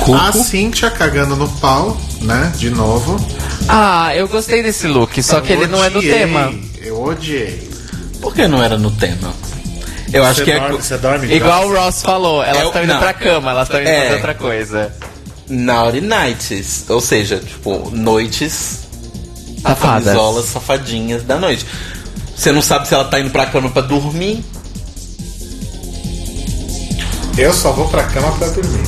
Cuco. 0.00 0.14
A 0.14 0.32
Cintia 0.32 0.90
cagando 0.90 1.36
no 1.36 1.48
pau, 1.48 1.96
né? 2.22 2.52
De 2.56 2.70
novo. 2.70 3.16
Ah, 3.68 4.14
eu 4.16 4.26
gostei 4.28 4.62
desse 4.62 4.86
look, 4.86 5.22
só 5.22 5.40
que 5.40 5.52
ele 5.52 5.66
não 5.66 5.84
é 5.84 5.90
do 5.90 5.98
Odiei, 5.98 6.12
tema. 6.14 6.52
Eu 6.82 7.02
odiei. 7.02 7.70
Por 8.20 8.34
que 8.34 8.46
não 8.48 8.62
era 8.62 8.76
no 8.78 8.90
tema? 8.90 9.32
Eu 10.12 10.24
acho 10.24 10.42
que 10.42 10.50
é. 10.50 10.58
dorme, 10.58 10.76
você 10.78 10.98
dorme 10.98 11.32
Igual 11.32 11.68
o 11.68 11.74
Ross 11.74 12.02
falou, 12.02 12.42
elas 12.42 12.62
É 12.62 12.66
estão 12.66 12.82
indo 12.82 12.92
não. 12.94 12.98
pra 13.00 13.14
cama, 13.14 13.50
elas 13.52 13.68
estão 13.68 13.80
indo 13.80 13.88
É. 13.88 14.02
fazer 14.02 14.14
outra 14.14 14.34
coisa. 14.34 14.92
Naughty 15.48 16.00
Nights. 16.00 16.84
Ou 16.88 17.00
seja, 17.00 17.38
tipo, 17.38 17.90
noites 17.92 18.80
Safadas. 19.62 20.04
camisolas 20.04 20.44
safadinhas 20.46 21.22
da 21.22 21.38
noite. 21.38 21.64
Você 22.36 22.50
não 22.50 22.62
sabe 22.62 22.88
se 22.88 22.94
ela 22.94 23.04
tá 23.04 23.20
indo 23.20 23.30
pra 23.30 23.46
cama 23.46 23.70
pra 23.70 23.82
dormir. 23.82 24.42
Eu 27.36 27.52
só 27.54 27.72
vou 27.72 27.88
pra 27.88 28.04
cama 28.04 28.32
pra 28.32 28.48
dormir. 28.48 28.82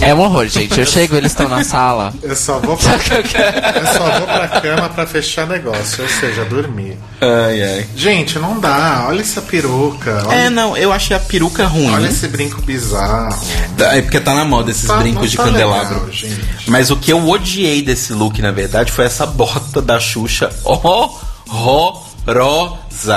É 0.00 0.14
um 0.14 0.20
horror, 0.20 0.46
gente. 0.46 0.78
Eu 0.78 0.84
chego, 0.86 1.16
eles 1.16 1.32
estão 1.32 1.48
na 1.48 1.64
sala. 1.64 2.12
Eu 2.22 2.36
só 2.36 2.58
vou 2.58 2.76
pra, 2.76 2.92
eu 2.94 3.86
só 3.94 4.18
vou 4.18 4.26
pra 4.26 4.48
cama 4.60 4.88
pra 4.90 5.06
fechar 5.06 5.46
negócio, 5.46 6.02
ou 6.02 6.08
seja, 6.08 6.44
dormir. 6.44 6.98
Ai, 7.20 7.62
ai. 7.62 7.86
Gente, 7.96 8.38
não 8.38 8.58
dá. 8.60 9.06
Olha 9.08 9.20
essa 9.22 9.40
peruca. 9.40 10.22
Olha, 10.26 10.34
É, 10.36 10.50
não, 10.50 10.76
eu 10.76 10.92
achei 10.92 11.16
a 11.16 11.20
peruca 11.20 11.66
ruim. 11.66 11.90
olha 11.94 12.08
esse 12.08 12.28
brinco 12.28 12.60
bizarro. 12.62 13.34
É 13.78 14.02
porque 14.02 14.20
tá 14.20 14.34
na 14.34 14.44
moda 14.44 14.70
esses 14.70 14.86
Tá- 14.86 14.96
brincos 14.98 15.30
de 15.30 15.36
tá 15.38 15.44
candelabro. 15.44 15.94
legal, 15.94 16.12
gente. 16.12 16.44
Mas 16.68 16.90
o 16.90 16.96
que 16.96 17.10
eu 17.12 17.26
odiei 17.28 17.80
desse 17.82 18.12
look, 18.12 18.40
na 18.42 18.52
verdade, 18.52 18.92
foi 18.92 19.06
essa 19.06 19.24
bota 19.26 19.80
da 19.80 19.98
Xuxa 19.98 20.50
horrorosa. 20.62 21.94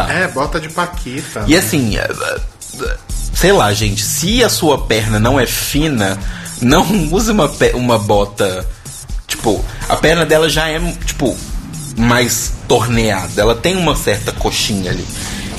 É, 0.10 0.28
bota 0.30 0.60
de 0.62 0.70
Paquita. 0.70 1.44
E 1.46 1.58
assim, 1.58 1.98
é, 1.98 2.08
é, 2.82 2.98
sei 3.34 3.52
lá, 3.52 3.74
gente, 3.74 4.04
se 4.04 4.44
a 4.44 4.50
sua 4.50 4.78
perna 4.80 5.20
não 5.20 5.40
é 5.40 5.46
fina, 5.46 6.18
não 6.62 6.86
use 7.12 7.32
uma, 7.32 7.52
uma 7.74 7.98
bota. 7.98 8.66
Tipo, 9.28 9.64
a 9.88 9.96
perna 9.96 10.26
dela 10.26 10.50
já 10.50 10.68
é, 10.68 10.80
tipo, 11.06 11.38
mais 11.98 12.54
torneada. 12.68 13.42
Ela 13.42 13.56
tem 13.56 13.78
uma 13.78 13.96
certa 13.96 14.32
coxinha 14.32 14.92
ali. 14.92 15.06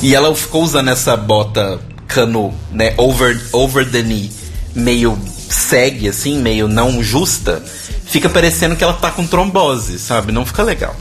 E 0.02 0.14
ela 0.14 0.34
ficou 0.34 0.62
usando 0.62 0.88
essa 0.88 1.16
bota 1.16 1.80
cano, 2.08 2.52
né, 2.72 2.94
over, 2.96 3.40
over 3.52 3.88
the 3.88 4.02
knee, 4.02 4.32
meio 4.74 5.16
segue, 5.48 6.08
assim, 6.08 6.38
meio 6.38 6.66
não 6.66 7.02
justa. 7.02 7.62
Fica 8.06 8.28
parecendo 8.28 8.74
que 8.74 8.82
ela 8.82 8.94
tá 8.94 9.10
com 9.10 9.26
trombose, 9.26 9.98
sabe? 9.98 10.32
Não 10.32 10.44
fica 10.44 10.62
legal. 10.62 10.96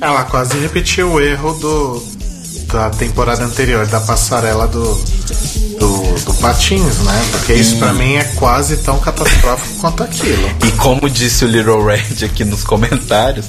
Ela 0.00 0.24
quase 0.24 0.58
repetiu 0.58 1.12
o 1.12 1.20
erro 1.20 1.52
do 1.54 2.02
da 2.74 2.90
temporada 2.90 3.44
anterior, 3.44 3.86
da 3.86 4.00
passarela 4.00 4.66
do, 4.66 4.82
do, 5.78 6.24
do 6.24 6.34
Patins, 6.34 6.98
né? 6.98 7.24
Porque 7.30 7.54
isso 7.54 7.76
pra 7.76 7.92
mim 7.92 8.16
é 8.16 8.24
quase 8.34 8.78
tão 8.78 8.98
catastrófico 8.98 9.78
quanto 9.80 10.02
aquilo. 10.02 10.50
E 10.66 10.72
como 10.72 11.08
disse 11.08 11.44
o 11.44 11.48
Little 11.48 11.84
Red 11.86 12.24
aqui 12.24 12.44
nos 12.44 12.64
comentários, 12.64 13.46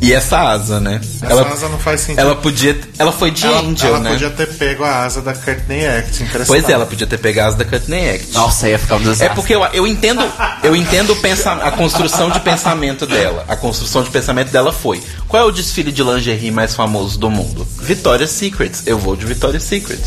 e 0.00 0.12
essa 0.12 0.38
asa, 0.38 0.78
né? 0.78 1.00
Essa 1.22 1.48
asa 1.48 1.68
não 1.68 1.78
faz 1.78 2.02
sentido. 2.02 2.20
Ela 2.20 2.36
podia. 2.36 2.78
Ela 2.98 3.12
foi 3.12 3.30
de 3.30 3.46
ela, 3.46 3.60
Angel, 3.60 3.88
ela 3.88 4.00
né? 4.00 4.10
podia 4.10 4.30
ter 4.30 4.46
pego 4.54 4.84
a 4.84 5.04
asa 5.04 5.22
da 5.22 5.34
Courtney 5.34 5.86
Act, 5.86 6.22
interessante. 6.22 6.46
Pois 6.46 6.68
é, 6.68 6.72
ela 6.72 6.86
podia 6.86 7.06
ter 7.06 7.18
pegado 7.18 7.46
a 7.46 7.48
asa 7.48 7.58
da 7.58 7.64
Courtney 7.64 8.10
Act. 8.10 8.32
Nossa, 8.32 8.68
ia 8.68 8.78
ficar 8.78 8.96
um 8.96 9.00
desastre. 9.00 9.26
É 9.26 9.30
porque 9.30 9.54
eu, 9.54 9.64
eu 9.72 9.86
entendo, 9.86 10.22
eu 10.62 10.76
entendo 10.76 11.16
pensa, 11.16 11.52
a 11.52 11.70
construção 11.70 12.30
de 12.30 12.40
pensamento 12.40 13.06
dela. 13.06 13.44
A 13.48 13.56
construção 13.56 14.02
de 14.02 14.10
pensamento 14.10 14.50
dela 14.50 14.72
foi: 14.72 15.02
qual 15.28 15.42
é 15.42 15.46
o 15.46 15.50
desfile 15.50 15.90
de 15.90 16.02
lingerie 16.02 16.50
mais 16.50 16.74
famoso 16.74 17.18
do 17.18 17.30
mundo? 17.30 17.66
Victoria's 17.80 18.30
Secret. 18.30 18.72
Eu 18.84 18.98
vou 18.98 19.16
de 19.16 19.24
Victoria's 19.24 19.62
Secret. 19.62 20.00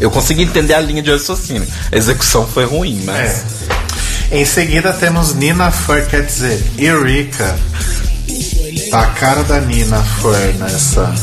Eu 0.00 0.10
consegui 0.10 0.42
entender 0.42 0.74
a 0.74 0.80
linha 0.80 1.02
de 1.02 1.10
raciocínio. 1.10 1.66
A 1.92 1.96
execução 1.96 2.46
foi 2.46 2.64
ruim, 2.64 3.02
mas. 3.04 3.44
É. 4.30 4.40
Em 4.40 4.44
seguida 4.44 4.92
temos 4.92 5.34
Nina 5.34 5.70
Fur, 5.70 6.06
quer 6.06 6.24
dizer, 6.24 6.62
Eureka. 6.78 7.58
Tá 8.90 9.00
a 9.02 9.06
cara 9.06 9.42
da 9.44 9.60
Nina 9.60 10.02
Fur 10.02 10.34
nessa, 10.58 11.14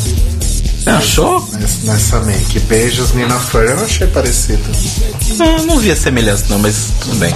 Achou? 0.85 1.45
Nessa, 1.52 1.91
nessa 1.91 2.19
make. 2.22 2.60
Beijos, 2.61 3.11
Nina 3.14 3.38
Furry. 3.39 3.68
Eu 3.72 3.84
achei 3.84 4.07
parecido. 4.07 4.64
Não, 5.38 5.65
não 5.65 5.77
vi 5.80 5.91
a 5.91 5.95
semelhança 5.95 6.45
não, 6.49 6.60
mas 6.60 6.91
tudo 7.02 7.15
bem. 7.18 7.34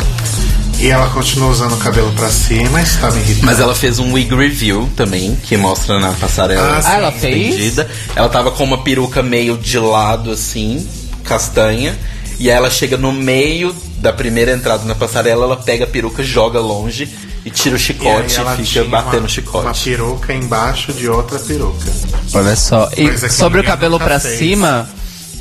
E 0.80 0.88
ela 0.88 1.10
continua 1.10 1.50
usando 1.50 1.74
o 1.74 1.78
cabelo 1.78 2.12
pra 2.14 2.30
cima, 2.30 2.82
está 2.82 3.12
me 3.12 3.20
irritando. 3.20 3.46
Mas 3.46 3.60
ela 3.60 3.76
fez 3.76 4.00
um 4.00 4.14
wig 4.14 4.34
review 4.34 4.90
também, 4.96 5.36
que 5.44 5.58
mostra 5.58 6.00
na 6.00 6.14
passarela 6.14 6.78
Ah, 6.78 6.82
sim. 6.82 6.88
Ah, 6.90 6.96
ela 6.96 7.12
fez? 7.12 7.50
estendida. 7.50 7.90
Ela 8.16 8.30
tava 8.30 8.52
com 8.52 8.64
uma 8.64 8.78
peruca 8.84 9.22
meio 9.22 9.58
de 9.58 9.78
lado, 9.78 10.32
assim, 10.32 10.88
castanha. 11.26 11.96
E 12.40 12.50
aí 12.50 12.56
ela 12.56 12.70
chega 12.72 12.98
no 12.98 13.12
meio 13.12 13.76
da 13.98 14.12
primeira 14.14 14.54
entrada 14.54 14.84
na 14.86 14.96
passarela, 14.96 15.44
ela 15.46 15.58
pega 15.58 15.84
a 15.84 15.88
peruca, 15.88 16.24
joga 16.24 16.60
longe 16.60 17.08
e 17.46 17.50
tira 17.50 17.76
o 17.76 17.78
E 17.78 17.82
chicote 17.82 18.36
ela 18.36 18.56
e 18.56 18.66
fica 18.66 18.84
batendo 18.86 19.20
uma, 19.20 19.26
o 19.26 19.30
chicote. 19.30 19.66
Uma 19.66 19.74
peruca 19.74 20.34
embaixo 20.34 20.94
de 20.94 21.08
outra 21.10 21.40
peruca. 21.40 21.92
Olha 22.34 22.56
só. 22.56 22.90
E 22.96 23.30
sobre 23.30 23.60
o 23.60 23.64
cabelo 23.64 24.00
fez. 24.20 24.40
cima, 24.40 24.90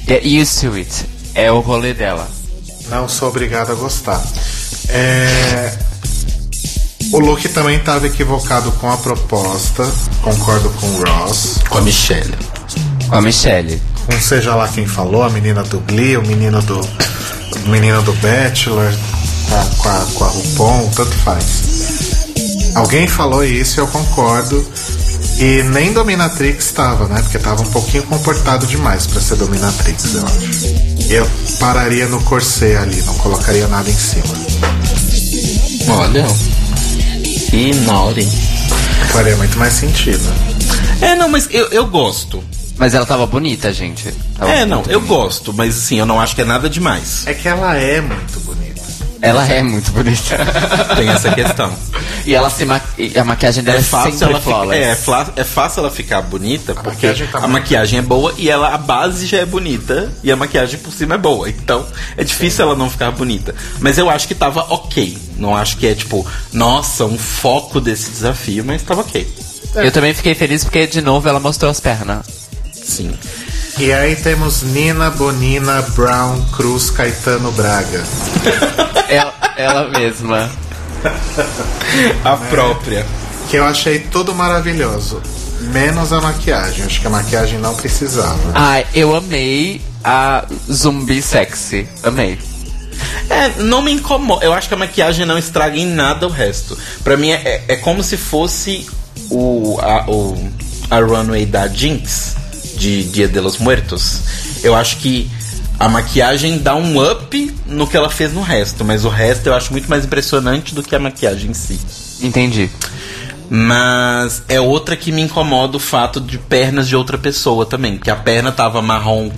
get 0.07 0.25
used 0.25 0.61
to 0.61 0.75
it. 0.77 1.07
É 1.35 1.51
o 1.53 1.61
rolê 1.61 1.95
dela. 1.95 2.29
Não 2.89 3.09
sou 3.09 3.29
obrigado 3.29 3.71
a 3.71 3.75
gostar. 3.75 4.21
É, 4.89 5.73
O 7.13 7.19
look 7.19 7.49
também 7.49 7.77
estava 7.77 8.07
equivocado 8.07 8.73
com 8.73 8.91
a 8.91 8.97
proposta. 8.97 9.89
Concordo 10.23 10.71
com 10.71 10.87
o 10.87 11.05
Ross. 11.05 11.59
Com 11.69 11.79
a 11.79 11.81
Michelle. 11.81 12.35
Com 13.09 13.17
a 13.17 13.23
Michelle. 13.23 13.81
Com 14.07 14.21
seja 14.21 14.55
lá 14.55 14.67
quem 14.69 14.87
falou, 14.87 15.23
a 15.23 15.31
menina 15.31 15.63
do 15.63 15.81
Glee, 15.81 16.17
o 16.17 16.23
menino 16.23 16.61
do. 16.63 16.81
O 16.81 17.69
menino 17.69 18.01
do 18.03 18.13
Bachelor, 18.15 18.93
com 19.49 19.55
a, 19.55 19.65
com 19.77 19.89
a, 19.89 20.07
com 20.15 20.25
a 20.25 20.29
RuPaul, 20.29 20.91
tanto 20.95 21.13
faz. 21.17 21.70
Alguém 22.75 23.07
falou 23.09 23.45
isso 23.45 23.79
e 23.79 23.83
eu 23.83 23.87
concordo. 23.89 24.65
E 25.39 25.63
nem 25.65 25.93
Dominatrix 25.93 26.67
estava, 26.67 27.07
né? 27.09 27.21
Porque 27.23 27.39
tava 27.39 27.63
um 27.63 27.67
pouquinho 27.71 28.03
comportado 28.05 28.67
demais 28.67 29.07
pra 29.07 29.21
ser 29.21 29.37
Dominatrix, 29.37 30.15
eu 30.15 30.25
acho. 30.27 31.11
Eu 31.13 31.29
pararia 31.59 32.07
no 32.07 32.21
corset 32.23 32.77
ali, 32.77 33.01
não 33.03 33.15
colocaria 33.15 33.67
nada 33.69 33.89
em 33.91 33.95
cima. 33.95 34.25
Olha. 35.89 36.27
Que 37.51 37.75
naughty. 37.87 38.27
Faria 39.13 39.37
muito 39.37 39.59
mais 39.59 39.73
sentido. 39.73 40.23
É, 41.01 41.15
não, 41.17 41.29
mas 41.29 41.49
eu, 41.51 41.67
eu 41.69 41.87
gosto. 41.87 42.43
Mas 42.77 42.95
ela 42.95 43.05
tava 43.05 43.27
bonita, 43.27 43.73
gente. 43.73 44.11
Tava 44.39 44.51
É, 44.53 44.65
não, 44.65 44.79
muito 44.79 44.91
eu 44.91 45.01
bonita. 45.01 45.15
gosto, 45.23 45.53
mas 45.53 45.77
assim, 45.77 45.97
eu 45.99 46.07
não 46.07 46.21
acho 46.21 46.35
que 46.35 46.43
é 46.43 46.45
nada 46.45 46.69
demais. 46.71 47.27
É 47.27 47.35
que 47.35 47.47
ela 47.49 47.75
é 47.77 48.01
muito 48.01 48.41
bonita. 48.41 48.50
Ela 49.23 49.47
é 49.47 49.63
muito 49.63 49.91
bonita. 49.93 50.37
Tem 50.97 51.09
essa 51.09 51.31
questão. 51.35 51.73
e 52.25 52.35
ela 52.35 52.49
se 52.49 52.65
ma... 52.65 52.81
e 52.97 53.19
a 53.19 53.25
maquiagem 53.25 53.63
dela 53.63 53.79
é, 53.79 53.81
É 53.81 53.85
fácil, 53.85 54.13
sempre 54.13 54.29
ela 54.29 54.39
fica, 54.39 54.51
flawless. 54.51 55.09
é, 55.37 55.41
é 55.41 55.45
fácil 55.45 55.81
ela 55.81 55.91
ficar 55.91 56.23
bonita 56.23 56.75
porque 56.75 56.89
maquiagem 56.91 57.27
tá 57.27 57.39
a 57.39 57.49
maquiagem 57.49 57.99
é 57.99 58.03
boa 58.03 58.35
e 58.39 58.49
ela, 58.49 58.75
a 58.75 58.79
base 58.79 59.27
já 59.27 59.39
é 59.39 59.45
bonita 59.45 60.11
e 60.23 60.33
a 60.33 60.37
maquiagem 60.37 60.79
por 60.81 60.93
cima 60.93 61.17
é 61.17 61.19
boa. 61.19 61.49
Então 61.51 61.87
é 62.17 62.25
difícil 62.25 62.65
ela 62.65 62.75
não 62.77 62.89
ficar 62.89 63.11
bonita. 63.11 63.55
Mas 63.79 63.99
eu 63.99 64.09
acho 64.09 64.27
que 64.27 64.35
tava 64.35 64.61
ok. 64.73 65.17
Não 65.37 65.57
acho 65.57 65.77
que 65.77 65.87
é 65.87 65.95
tipo, 65.95 66.27
nossa, 66.53 67.05
um 67.05 67.19
foco 67.19 67.81
desse 67.81 68.11
desafio, 68.11 68.65
mas 68.65 68.83
tava 68.83 69.03
ok. 69.03 69.27
Eu 69.75 69.93
também 69.93 70.13
fiquei 70.13 70.35
feliz 70.35 70.65
porque, 70.65 70.87
de 70.87 71.01
novo, 71.01 71.29
ela 71.29 71.39
mostrou 71.39 71.71
as 71.71 71.79
pernas. 71.79 72.27
Sim. 72.73 73.13
E 73.79 73.93
aí 73.93 74.15
temos 74.17 74.63
Nina 74.63 75.11
Bonina 75.11 75.83
Brown 75.95 76.43
Cruz 76.53 76.91
Caetano 76.91 77.51
Braga. 77.53 78.05
ela, 79.09 79.35
ela 79.57 79.89
mesma. 79.89 80.51
A 82.25 82.37
própria. 82.37 83.07
Que 83.49 83.57
eu 83.57 83.65
achei 83.65 83.99
tudo 84.01 84.35
maravilhoso. 84.35 85.21
Menos 85.73 86.13
a 86.13 86.21
maquiagem. 86.21 86.85
Acho 86.85 87.01
que 87.01 87.07
a 87.07 87.11
maquiagem 87.11 87.59
não 87.59 87.75
precisava. 87.75 88.39
Ai, 88.55 88.87
eu 88.95 89.15
amei 89.15 89.81
a 90.05 90.45
zumbi 90.71 91.23
sexy. 91.23 91.89
Amei. 92.03 92.39
É, 93.31 93.63
não 93.63 93.81
me 93.81 93.93
incomoda. 93.93 94.45
Eu 94.45 94.53
acho 94.53 94.69
que 94.69 94.75
a 94.75 94.77
maquiagem 94.79 95.25
não 95.25 95.39
estraga 95.39 95.77
em 95.79 95.87
nada 95.87 96.27
o 96.27 96.31
resto. 96.31 96.77
Pra 97.03 97.17
mim 97.17 97.31
é, 97.31 97.35
é- 97.45 97.65
é 97.69 97.77
como 97.77 98.03
se 98.03 98.17
fosse 98.19 98.87
o, 99.31 99.79
a, 99.81 100.05
o, 100.11 100.51
a 100.91 100.99
runway 101.01 101.47
da 101.47 101.67
Jinx 101.67 102.37
de 102.81 103.05
Dia 103.05 103.29
de 103.29 103.39
los 103.39 103.59
Muertos. 103.59 104.21
Eu 104.65 104.75
acho 104.75 104.97
que 104.97 105.31
a 105.79 105.87
maquiagem 105.87 106.59
dá 106.59 106.75
um 106.75 106.99
up 106.99 107.55
no 107.67 107.87
que 107.87 107.95
ela 107.95 108.09
fez 108.09 108.33
no 108.33 108.41
resto, 108.41 108.83
mas 108.85 109.05
o 109.05 109.11
resto 109.11 109.47
eu 109.47 109.55
acho 109.55 109.71
muito 109.71 109.89
mais 109.89 110.07
impressionante 110.07 110.75
do 110.75 110.83
que 110.83 110.97
a 110.97 110.99
maquiagem 110.99 111.51
em 111.51 111.55
si. 111.55 111.79
Entendi. 112.23 112.71
Mas 113.51 114.43
é 114.49 114.59
outra 114.59 114.97
que 114.97 115.13
me 115.13 115.21
incomoda 115.21 115.77
o 115.77 115.81
fato 115.81 116.21
de 116.21 116.39
pernas 116.39 116.89
de 116.89 116.97
outra 116.97 117.19
pessoa 117.19 117.67
também. 117.67 117.99
Que 117.99 118.11
a 118.11 118.17
perna 118.17 118.51
tava 118.51 118.81
marrom 118.81 119.31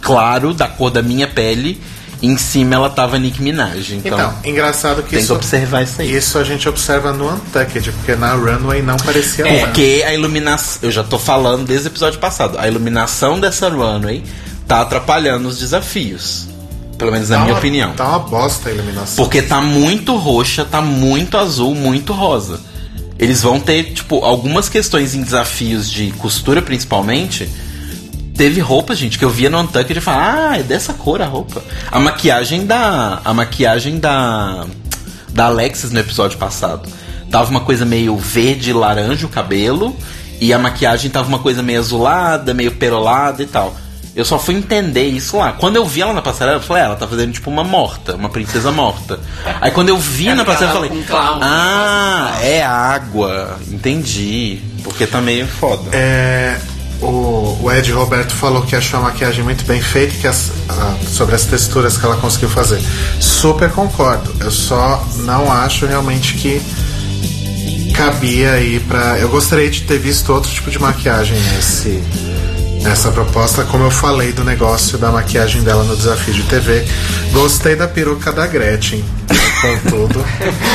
claro, 0.00 0.54
da 0.54 0.68
cor 0.68 0.90
da 0.90 1.02
minha 1.02 1.26
pele, 1.26 1.80
em 2.22 2.36
cima 2.36 2.74
ela 2.74 2.90
tava 2.90 3.18
Nick 3.18 3.42
Minaj. 3.42 3.92
Então, 3.94 4.18
Então, 4.18 4.34
engraçado 4.44 5.02
que 5.02 5.10
tem 5.10 5.18
isso, 5.20 5.28
que 5.28 5.34
observar 5.34 5.82
isso 5.82 6.00
aí. 6.02 6.14
isso 6.14 6.38
a 6.38 6.44
gente 6.44 6.68
observa 6.68 7.12
no 7.12 7.28
Untucked, 7.32 7.92
porque 7.92 8.14
na 8.14 8.34
Runway 8.34 8.82
não 8.82 8.96
parecia 8.98 9.46
É 9.48 9.64
porque 9.66 10.04
a 10.06 10.12
iluminação. 10.12 10.78
Eu 10.82 10.90
já 10.90 11.02
tô 11.02 11.18
falando 11.18 11.64
desde 11.66 11.86
o 11.86 11.90
episódio 11.90 12.18
passado. 12.20 12.58
A 12.58 12.68
iluminação 12.68 13.40
dessa 13.40 13.68
runway 13.68 14.22
tá 14.68 14.82
atrapalhando 14.82 15.48
os 15.48 15.58
desafios. 15.58 16.46
Pelo 16.98 17.12
menos 17.12 17.30
na 17.30 17.36
Tá 17.36 17.42
minha 17.42 17.54
uma- 17.54 17.58
opinião. 17.58 17.92
Tá 17.94 18.08
uma 18.08 18.18
bosta 18.18 18.68
a 18.68 18.72
iluminação. 18.72 19.16
Porque 19.16 19.40
tá 19.40 19.62
muito 19.62 20.14
roxa, 20.16 20.64
tá 20.66 20.82
muito 20.82 21.38
azul, 21.38 21.74
muito 21.74 22.12
rosa. 22.12 22.60
Eles 23.18 23.40
vão 23.42 23.58
ter, 23.58 23.92
tipo, 23.94 24.22
algumas 24.24 24.68
questões 24.68 25.14
em 25.14 25.22
desafios 25.22 25.90
de 25.90 26.10
costura, 26.12 26.60
principalmente. 26.60 27.48
Teve 28.40 28.58
roupa, 28.62 28.94
gente, 28.94 29.18
que 29.18 29.24
eu 29.26 29.28
via 29.28 29.50
no 29.50 29.60
Untucked 29.60 29.98
e 29.98 30.00
falava, 30.00 30.52
ah, 30.52 30.58
é 30.58 30.62
dessa 30.62 30.94
cor 30.94 31.20
a 31.20 31.26
roupa. 31.26 31.62
A 31.92 32.00
maquiagem 32.00 32.64
da. 32.64 33.20
A 33.22 33.34
maquiagem 33.34 33.98
da. 33.98 34.64
Da 35.28 35.44
Alexis 35.44 35.90
no 35.90 36.00
episódio 36.00 36.38
passado. 36.38 36.88
Tava 37.30 37.50
uma 37.50 37.60
coisa 37.60 37.84
meio 37.84 38.16
verde, 38.16 38.72
laranja 38.72 39.26
o 39.26 39.28
cabelo. 39.28 39.94
E 40.40 40.54
a 40.54 40.58
maquiagem 40.58 41.10
tava 41.10 41.28
uma 41.28 41.40
coisa 41.40 41.62
meio 41.62 41.80
azulada, 41.80 42.54
meio 42.54 42.72
perolada 42.72 43.42
e 43.42 43.46
tal. 43.46 43.76
Eu 44.16 44.24
só 44.24 44.38
fui 44.38 44.54
entender 44.54 45.04
isso 45.04 45.36
lá. 45.36 45.52
Quando 45.52 45.76
eu 45.76 45.84
vi 45.84 46.00
ela 46.00 46.14
na 46.14 46.22
passarela, 46.22 46.56
eu 46.56 46.62
falei, 46.62 46.82
ah, 46.82 46.86
ela 46.86 46.96
tá 46.96 47.06
fazendo 47.06 47.32
tipo 47.34 47.50
uma 47.50 47.62
morta, 47.62 48.16
uma 48.16 48.30
princesa 48.30 48.72
morta. 48.72 49.20
Aí 49.60 49.70
quando 49.70 49.90
eu 49.90 49.98
vi 49.98 50.32
na 50.32 50.46
passarela, 50.46 50.86
eu 50.86 50.88
falei, 50.88 50.98
um 50.98 51.04
clown. 51.04 51.40
ah, 51.42 52.38
é 52.40 52.62
água. 52.62 53.58
Entendi. 53.68 54.60
Porque 54.82 55.06
tá 55.06 55.20
meio 55.20 55.46
foda. 55.46 55.90
É, 55.92 56.58
o, 57.62 57.70
Ed 57.72 57.90
Roberto 57.92 58.32
falou 58.34 58.62
que 58.62 58.74
achou 58.76 59.00
a 59.00 59.02
maquiagem 59.04 59.42
muito 59.44 59.64
bem 59.64 59.80
feita 59.80 60.14
que 60.18 60.26
as- 60.26 60.50
ah, 60.68 60.96
sobre 61.06 61.34
as 61.34 61.44
texturas 61.44 61.96
que 61.96 62.04
ela 62.04 62.16
conseguiu 62.16 62.48
fazer. 62.48 62.80
Super 63.20 63.70
concordo. 63.70 64.34
Eu 64.40 64.50
só 64.50 65.06
não 65.18 65.50
acho 65.52 65.86
realmente 65.86 66.34
que 66.34 66.60
cabia 67.94 68.52
aí 68.52 68.80
pra. 68.80 69.18
Eu 69.18 69.28
gostaria 69.28 69.70
de 69.70 69.82
ter 69.82 69.98
visto 69.98 70.32
outro 70.32 70.50
tipo 70.50 70.70
de 70.70 70.78
maquiagem 70.78 71.38
nesse. 71.54 72.02
Nessa 72.82 73.10
proposta, 73.10 73.62
como 73.64 73.84
eu 73.84 73.90
falei 73.90 74.32
do 74.32 74.42
negócio 74.42 74.96
da 74.96 75.10
maquiagem 75.10 75.62
dela 75.62 75.84
no 75.84 75.94
desafio 75.94 76.32
de 76.32 76.42
TV, 76.44 76.82
gostei 77.30 77.76
da 77.76 77.86
peruca 77.86 78.32
da 78.32 78.46
Gretchen, 78.46 79.04
contudo, 79.60 80.24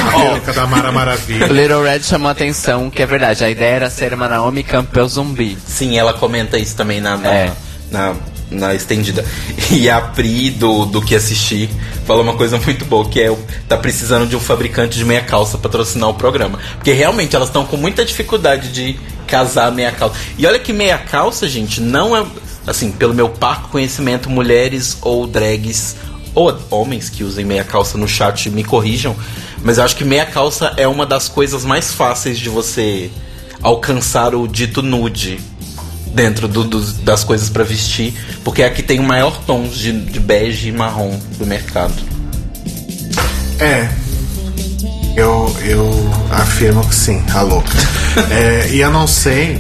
a 0.07 0.19
peruca 0.19 0.53
da 0.53 0.65
Mara 0.67 0.91
Maravilha. 0.91 1.47
Little 1.47 1.83
Red 1.83 2.03
chamou 2.03 2.29
a 2.29 2.31
atenção 2.31 2.89
que 2.89 3.01
é 3.01 3.05
verdade. 3.05 3.43
A 3.43 3.49
ideia 3.49 3.75
era 3.75 3.89
ser 3.89 4.13
uma 4.13 4.27
Naomi 4.27 4.63
Campbell 4.63 5.07
zumbi. 5.07 5.57
Sim, 5.65 5.97
ela 5.97 6.13
comenta 6.13 6.57
isso 6.57 6.75
também 6.75 7.01
na, 7.01 7.17
na, 7.17 7.33
É. 7.33 7.51
na, 7.91 8.13
na 8.49 8.73
estendida. 8.73 9.25
E 9.71 9.89
a 9.89 9.99
Pri, 9.99 10.51
do, 10.51 10.85
do 10.85 11.01
que 11.01 11.15
assisti, 11.15 11.69
falou 12.05 12.23
uma 12.23 12.35
coisa 12.35 12.57
muito 12.59 12.85
boa, 12.85 13.07
que 13.09 13.19
é 13.21 13.35
tá 13.67 13.77
precisando 13.77 14.27
de 14.27 14.35
um 14.35 14.39
fabricante 14.39 14.97
de 14.97 15.03
meia 15.03 15.21
calça 15.21 15.57
patrocinar 15.57 16.09
o 16.09 16.13
programa. 16.13 16.59
Porque 16.75 16.93
realmente 16.93 17.35
elas 17.35 17.49
estão 17.49 17.65
com 17.65 17.77
muita 17.77 18.05
dificuldade 18.05 18.71
de 18.71 18.97
casar 19.27 19.71
meia 19.71 19.91
calça. 19.91 20.15
E 20.37 20.45
olha 20.45 20.59
que 20.59 20.71
meia 20.71 20.97
calça, 20.97 21.47
gente, 21.47 21.81
não 21.81 22.15
é. 22.15 22.23
Assim, 22.67 22.91
pelo 22.91 23.13
meu 23.13 23.29
parco 23.29 23.69
conhecimento, 23.69 24.27
mulheres 24.27 24.97
ou 25.01 25.27
drags 25.27 25.95
ou 26.35 26.55
homens 26.69 27.09
que 27.09 27.23
usem 27.23 27.43
meia 27.45 27.63
calça 27.63 27.97
no 27.97 28.07
chat 28.07 28.49
me 28.49 28.63
corrijam, 28.63 29.15
mas 29.63 29.77
eu 29.77 29.83
acho 29.85 29.95
que 29.95 30.03
meia 30.03 30.25
calça 30.25 30.73
é 30.77 30.87
uma 30.87 31.05
das 31.05 31.27
coisas 31.29 31.63
mais 31.65 31.91
fáceis 31.93 32.37
de 32.37 32.49
você 32.49 33.09
alcançar 33.61 34.35
o 34.35 34.47
dito 34.47 34.81
nude 34.83 35.39
dentro 36.13 36.47
do- 36.47 36.63
dos- 36.65 36.93
das 36.93 37.23
coisas 37.23 37.49
pra 37.49 37.63
vestir, 37.63 38.13
porque 38.43 38.61
é 38.61 38.65
a 38.67 38.69
que 38.69 38.83
tem 38.83 38.99
o 38.99 39.03
maior 39.03 39.37
tom 39.45 39.63
de, 39.67 39.91
de 39.91 40.19
bege 40.19 40.67
e 40.69 40.71
marrom 40.71 41.17
do 41.37 41.45
mercado. 41.45 41.93
É. 43.59 43.89
Eu, 45.15 45.55
eu 45.63 45.89
afirmo 46.29 46.85
que 46.87 46.93
sim, 46.95 47.23
a 47.33 47.41
louca. 47.41 47.71
É, 48.31 48.69
e 48.71 48.79
eu 48.79 48.89
não 48.91 49.05
sei, 49.07 49.59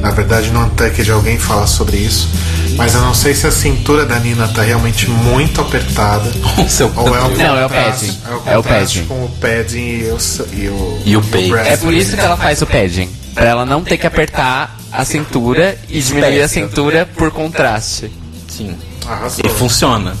na 0.00 0.10
verdade 0.10 0.50
no 0.50 0.60
Untucked 0.64 1.10
alguém 1.10 1.38
fala 1.38 1.66
sobre 1.66 1.96
isso, 1.98 2.28
mas 2.76 2.94
eu 2.94 3.00
não 3.02 3.14
sei 3.14 3.34
se 3.34 3.46
a 3.46 3.50
cintura 3.50 4.04
da 4.06 4.18
Nina 4.18 4.48
tá 4.48 4.62
realmente 4.62 5.08
muito 5.08 5.60
apertada. 5.60 6.30
Com 6.56 6.68
seu 6.68 6.90
Ou 6.96 7.14
é 7.16 7.20
o. 7.22 7.36
Não, 7.36 7.56
é 7.56 7.66
o 7.66 7.68
padding. 7.68 8.18
É 8.46 8.56
o, 8.56 8.60
É 8.60 8.62
padding. 8.62 9.04
com 9.06 9.24
o 9.24 9.28
padding 9.40 9.78
e 9.78 10.10
o, 10.10 10.18
e 10.52 10.68
o, 10.68 11.02
E 11.04 11.16
o 11.16 11.22
peito. 11.22 11.50
breast. 11.50 11.70
É 11.70 11.76
por 11.76 11.92
isso 11.92 12.16
que 12.16 12.20
ela 12.22 12.36
faz 12.36 12.60
o 12.62 12.66
padding. 12.66 13.08
Pra 13.34 13.44
ela 13.46 13.64
não 13.66 13.82
ter 13.84 13.96
que 13.96 14.06
apertar 14.06 14.76
a 14.92 15.04
cintura 15.04 15.78
e 15.88 16.00
diminuir 16.00 16.42
a 16.42 16.48
cintura 16.48 17.08
por 17.16 17.30
contraste. 17.30 18.10
Sim. 18.48 18.76
Arrasou. 19.06 19.44
E 19.44 19.48
funciona. 19.48 20.14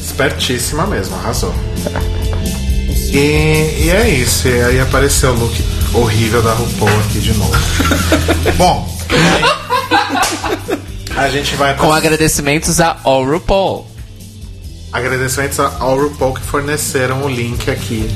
Espertíssima 0.00 0.86
mesmo, 0.86 1.16
arrasou. 1.16 1.54
E, 3.12 3.84
e 3.84 3.90
é 3.90 4.08
isso. 4.08 4.48
E 4.48 4.62
aí 4.62 4.80
apareceu 4.80 5.30
o 5.30 5.38
look 5.38 5.54
horrível 5.94 6.42
da 6.42 6.52
RuPaul 6.52 7.00
aqui 7.00 7.20
de 7.20 7.32
novo. 7.34 7.52
Bom, 8.56 8.98
a 11.16 11.28
gente 11.28 11.54
vai 11.56 11.76
Com 11.76 11.92
agradecimentos 11.92 12.80
a 12.80 12.96
All 13.04 13.24
RuPaul. 13.24 13.86
agradecimentos 14.92 15.58
ao 15.58 15.96
RuPaul 15.98 16.34
que 16.34 16.42
forneceram 16.42 17.22
o 17.24 17.28
link 17.28 17.70
aqui 17.70 18.10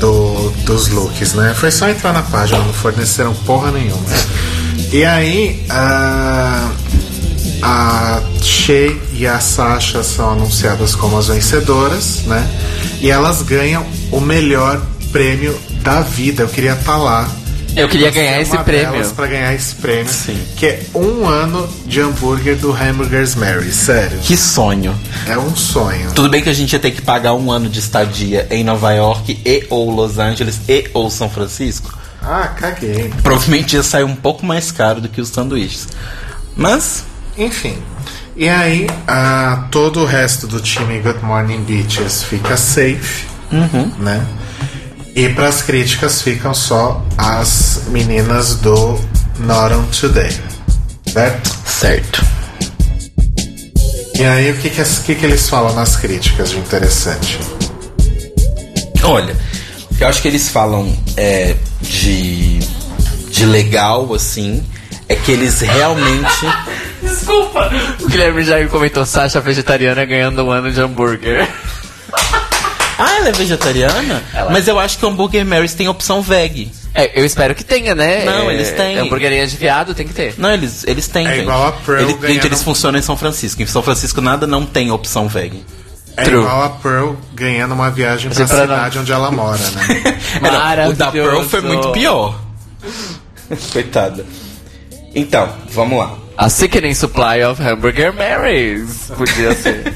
do, 0.00 0.50
dos 0.64 0.88
looks, 0.88 1.34
né? 1.34 1.54
Foi 1.54 1.70
só 1.70 1.88
entrar 1.88 2.12
na 2.12 2.22
página, 2.22 2.58
não 2.58 2.72
forneceram 2.72 3.34
porra 3.34 3.70
nenhuma. 3.70 4.04
E 4.92 5.04
aí, 5.04 5.64
a, 5.70 6.70
a 7.62 8.22
Shea 8.42 8.96
e 9.12 9.26
a 9.26 9.38
Sasha 9.40 10.02
são 10.02 10.32
anunciadas 10.32 10.94
como 10.94 11.16
as 11.18 11.28
vencedoras, 11.28 12.22
né? 12.26 12.46
E 13.00 13.10
elas 13.10 13.42
ganham 13.42 13.86
o 14.10 14.20
melhor 14.20 14.80
prêmio 15.12 15.56
da 15.84 16.00
vida. 16.00 16.42
Eu 16.42 16.48
queria 16.48 16.72
estar 16.72 16.96
lá. 16.96 17.30
Eu 17.76 17.88
queria 17.88 18.10
Você 18.10 18.20
ganhar 18.20 18.38
é 18.38 18.42
esse 18.42 18.56
prêmio. 18.58 19.10
Pra 19.10 19.26
ganhar 19.26 19.52
esse 19.52 19.74
prêmio. 19.74 20.12
Sim. 20.12 20.40
Que 20.56 20.66
é 20.66 20.82
um 20.94 21.26
ano 21.26 21.68
de 21.84 22.00
hambúrguer 22.00 22.56
do 22.56 22.72
Hamburgers 22.72 23.34
Mary. 23.34 23.70
Sério. 23.72 24.18
Que 24.20 24.36
sonho. 24.36 24.98
É 25.28 25.36
um 25.36 25.54
sonho. 25.54 26.12
Tudo 26.12 26.28
bem 26.30 26.40
que 26.40 26.48
a 26.48 26.52
gente 26.52 26.72
ia 26.72 26.78
ter 26.78 26.92
que 26.92 27.02
pagar 27.02 27.34
um 27.34 27.50
ano 27.50 27.68
de 27.68 27.80
estadia 27.80 28.46
em 28.50 28.64
Nova 28.64 28.92
York 28.92 29.40
e 29.44 29.66
ou 29.68 29.90
Los 29.90 30.18
Angeles 30.18 30.60
e 30.68 30.88
ou 30.94 31.10
São 31.10 31.28
Francisco. 31.28 31.98
Ah, 32.22 32.48
caguei. 32.56 33.12
Provavelmente 33.22 33.76
ia 33.76 33.82
sair 33.82 34.04
um 34.04 34.16
pouco 34.16 34.46
mais 34.46 34.70
caro 34.72 35.00
do 35.00 35.08
que 35.08 35.20
os 35.20 35.28
sanduíches. 35.28 35.88
Mas, 36.56 37.04
Enfim. 37.36 37.76
E 38.36 38.48
aí, 38.48 38.86
ah, 39.06 39.66
todo 39.70 40.00
o 40.00 40.04
resto 40.04 40.46
do 40.46 40.60
time 40.60 41.00
Good 41.00 41.24
Morning 41.24 41.62
Beaches 41.62 42.22
fica 42.22 42.56
safe, 42.56 43.26
né? 43.98 44.24
E 45.14 45.28
para 45.28 45.46
as 45.46 45.62
críticas 45.62 46.22
ficam 46.22 46.52
só 46.52 47.00
as 47.16 47.82
meninas 47.88 48.56
do 48.56 48.98
Not 49.38 49.72
On 49.72 49.84
Today, 49.84 50.36
certo? 51.06 51.50
certo. 51.64 52.24
E 54.18 54.24
aí, 54.24 54.50
o 54.50 54.56
que 54.56 54.70
que, 54.70 54.82
que 54.82 55.14
que 55.14 55.26
eles 55.26 55.48
falam 55.48 55.72
nas 55.74 55.96
críticas 55.96 56.50
de 56.50 56.58
interessante? 56.58 57.38
Olha, 59.04 59.36
o 59.90 59.94
que 59.94 60.02
eu 60.02 60.08
acho 60.08 60.20
que 60.20 60.28
eles 60.28 60.48
falam 60.48 60.96
é, 61.16 61.54
de, 61.80 62.58
de 63.30 63.46
legal, 63.46 64.12
assim, 64.14 64.64
é 65.08 65.14
que 65.14 65.30
eles 65.30 65.60
realmente. 65.60 66.46
Desculpa! 67.02 67.70
O 68.00 68.08
Guilherme 68.08 68.42
Jair 68.44 68.68
comentou 68.68 69.04
Sasha 69.06 69.40
vegetariana 69.40 70.04
ganhando 70.04 70.42
um 70.42 70.50
ano 70.50 70.72
de 70.72 70.80
hambúrguer. 70.80 71.48
Ah, 72.98 73.16
ela 73.18 73.28
é 73.28 73.32
vegetariana? 73.32 74.22
Mas 74.50 74.68
eu 74.68 74.78
acho 74.78 74.98
que 74.98 75.04
o 75.04 75.08
hambúrguer 75.08 75.44
Marys 75.44 75.74
tem 75.74 75.88
opção 75.88 76.22
veg. 76.22 76.70
É, 76.94 77.18
eu 77.20 77.24
espero 77.24 77.54
que 77.54 77.64
tenha, 77.64 77.92
né? 77.94 78.24
Não, 78.24 78.48
É, 78.50 78.54
eles 78.54 78.70
têm. 78.70 78.98
Hamburguerinha 78.98 79.46
de 79.46 79.56
viado 79.56 79.94
tem 79.94 80.06
que 80.06 80.14
ter. 80.14 80.34
Não, 80.38 80.52
eles, 80.52 80.84
eles 80.86 81.08
têm, 81.08 81.26
É 81.26 81.30
gente. 81.30 81.42
igual 81.42 81.66
a 81.66 81.72
Pearl 81.72 82.00
Ele- 82.02 82.12
ganhando- 82.14 82.34
Gente, 82.34 82.46
eles 82.46 82.62
funcionam 82.62 82.98
em 82.98 83.02
São 83.02 83.16
Francisco. 83.16 83.60
Em 83.62 83.66
São 83.66 83.82
Francisco 83.82 84.20
nada 84.20 84.46
não 84.46 84.64
tem 84.64 84.92
opção 84.92 85.26
veg. 85.26 85.64
É 86.16 86.22
True. 86.22 86.42
igual 86.42 86.62
a 86.62 86.70
Pearl 86.70 87.14
ganhando 87.34 87.74
uma 87.74 87.90
viagem 87.90 88.30
pra 88.30 88.46
pra 88.46 88.56
não- 88.58 88.62
cidade 88.62 88.98
onde 89.00 89.10
ela 89.12 89.30
mora, 89.32 89.58
né? 89.58 90.14
É, 90.40 90.84
não, 90.84 90.90
o 90.90 90.92
da 90.94 91.10
Pearl 91.10 91.42
foi 91.42 91.60
muito 91.62 91.90
pior. 91.90 92.38
Coitada. 93.72 94.24
Então, 95.14 95.48
vamos 95.70 95.98
lá. 95.98 96.14
A 96.36 96.48
sickening 96.48 96.94
supply 96.94 97.42
of 97.44 97.60
hamburger 97.62 98.12
Marys. 98.12 99.10
Podia 99.16 99.54
ser. 99.54 99.92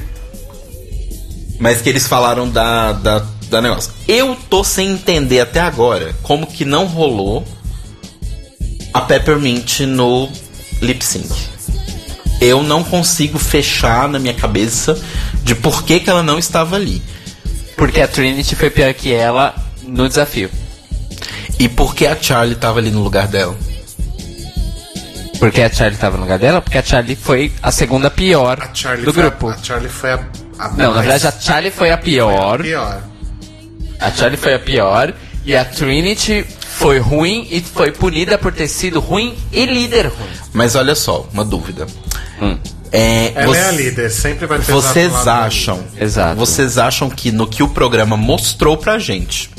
Mas 1.58 1.80
que 1.80 1.88
eles 1.88 2.06
falaram 2.06 2.48
da, 2.48 2.92
da, 2.92 3.24
da 3.50 3.60
negócio. 3.60 3.92
Eu 4.06 4.36
tô 4.48 4.62
sem 4.62 4.90
entender 4.90 5.40
até 5.40 5.60
agora 5.60 6.14
como 6.22 6.46
que 6.46 6.64
não 6.64 6.86
rolou 6.86 7.44
a 8.94 9.00
Peppermint 9.00 9.80
no 9.80 10.28
lip 10.80 11.04
sync. 11.04 11.28
Eu 12.40 12.62
não 12.62 12.84
consigo 12.84 13.38
fechar 13.38 14.08
na 14.08 14.18
minha 14.20 14.34
cabeça 14.34 14.96
de 15.42 15.54
por 15.56 15.82
que, 15.82 15.98
que 16.00 16.08
ela 16.08 16.22
não 16.22 16.38
estava 16.38 16.76
ali. 16.76 17.02
Porque 17.76 18.00
a 18.00 18.06
Trinity 18.08 18.54
foi 18.54 18.70
pior 18.70 18.94
que 18.94 19.12
ela 19.12 19.54
no 19.82 20.08
desafio. 20.08 20.48
E 21.58 21.68
por 21.68 21.94
que 21.96 22.06
a 22.06 22.16
Charlie 22.20 22.54
estava 22.54 22.78
ali 22.78 22.90
no 22.92 23.02
lugar 23.02 23.26
dela. 23.26 23.56
Porque 25.40 25.60
a 25.62 25.72
Charlie 25.72 25.98
tava 25.98 26.16
no 26.16 26.22
lugar 26.24 26.38
dela? 26.38 26.60
Porque 26.60 26.78
a 26.78 26.82
Charlie 26.82 27.16
foi 27.16 27.52
a 27.62 27.70
segunda 27.70 28.10
pior 28.10 28.58
A 28.60 28.74
Charlie 28.74 29.04
do 29.04 29.12
foi 29.12 29.22
a- 29.22 29.28
grupo. 29.28 29.48
A, 29.48 29.56
Charlie 29.62 29.88
foi 29.88 30.12
a, 30.12 30.20
a 30.58 30.68
Não, 30.68 30.94
na 30.94 31.00
verdade 31.02 31.26
a 31.26 31.32
Charlie 31.32 31.70
foi 31.70 31.90
a 31.90 31.98
pior. 31.98 32.60
pior. 32.62 33.02
A 34.00 34.10
Charlie 34.10 34.36
foi 34.38 34.54
a 34.54 34.58
pior. 34.58 35.12
E 35.44 35.56
a 35.56 35.64
Trinity 35.64 36.44
foi 36.60 36.98
ruim 36.98 37.46
e 37.50 37.60
foi 37.60 37.90
punida 37.90 38.36
por 38.36 38.52
ter 38.52 38.68
sido 38.68 39.00
ruim 39.00 39.34
e 39.52 39.64
líder 39.64 40.06
ruim. 40.06 40.28
Mas 40.52 40.74
olha 40.76 40.94
só, 40.94 41.26
uma 41.32 41.44
dúvida. 41.44 41.86
Hum. 42.40 42.58
É, 42.92 43.32
Ela 43.34 43.46
você- 43.46 43.58
é 43.58 43.64
a 43.64 43.70
líder, 43.72 44.10
sempre 44.10 44.46
vai 44.46 44.58
ter 44.58 44.70
Vocês 44.72 45.12
acham, 45.26 45.78
líder. 45.92 46.02
Exato. 46.04 46.36
vocês 46.36 46.78
acham 46.78 47.08
que 47.10 47.30
no 47.32 47.46
que 47.46 47.62
o 47.62 47.68
programa 47.68 48.16
mostrou 48.16 48.76
pra 48.76 48.98
gente, 48.98 49.50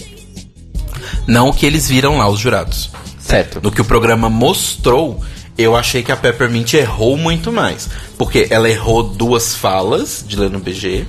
não 1.28 1.50
o 1.50 1.54
que 1.54 1.66
eles 1.66 1.88
viram 1.88 2.18
lá, 2.18 2.28
os 2.30 2.40
jurados, 2.40 2.90
Certo. 3.20 3.60
no 3.62 3.72
que 3.72 3.82
o 3.82 3.86
programa 3.86 4.30
mostrou, 4.30 5.24
eu 5.60 5.76
achei 5.76 6.02
que 6.02 6.12
a 6.12 6.16
Peppermint 6.16 6.74
errou 6.74 7.18
muito 7.18 7.52
mais. 7.52 7.90
Porque 8.18 8.48
ela 8.50 8.70
errou 8.70 9.04
duas 9.04 9.54
falas 9.54 10.24
de 10.26 10.38
Leno 10.38 10.58
BG. 10.58 11.06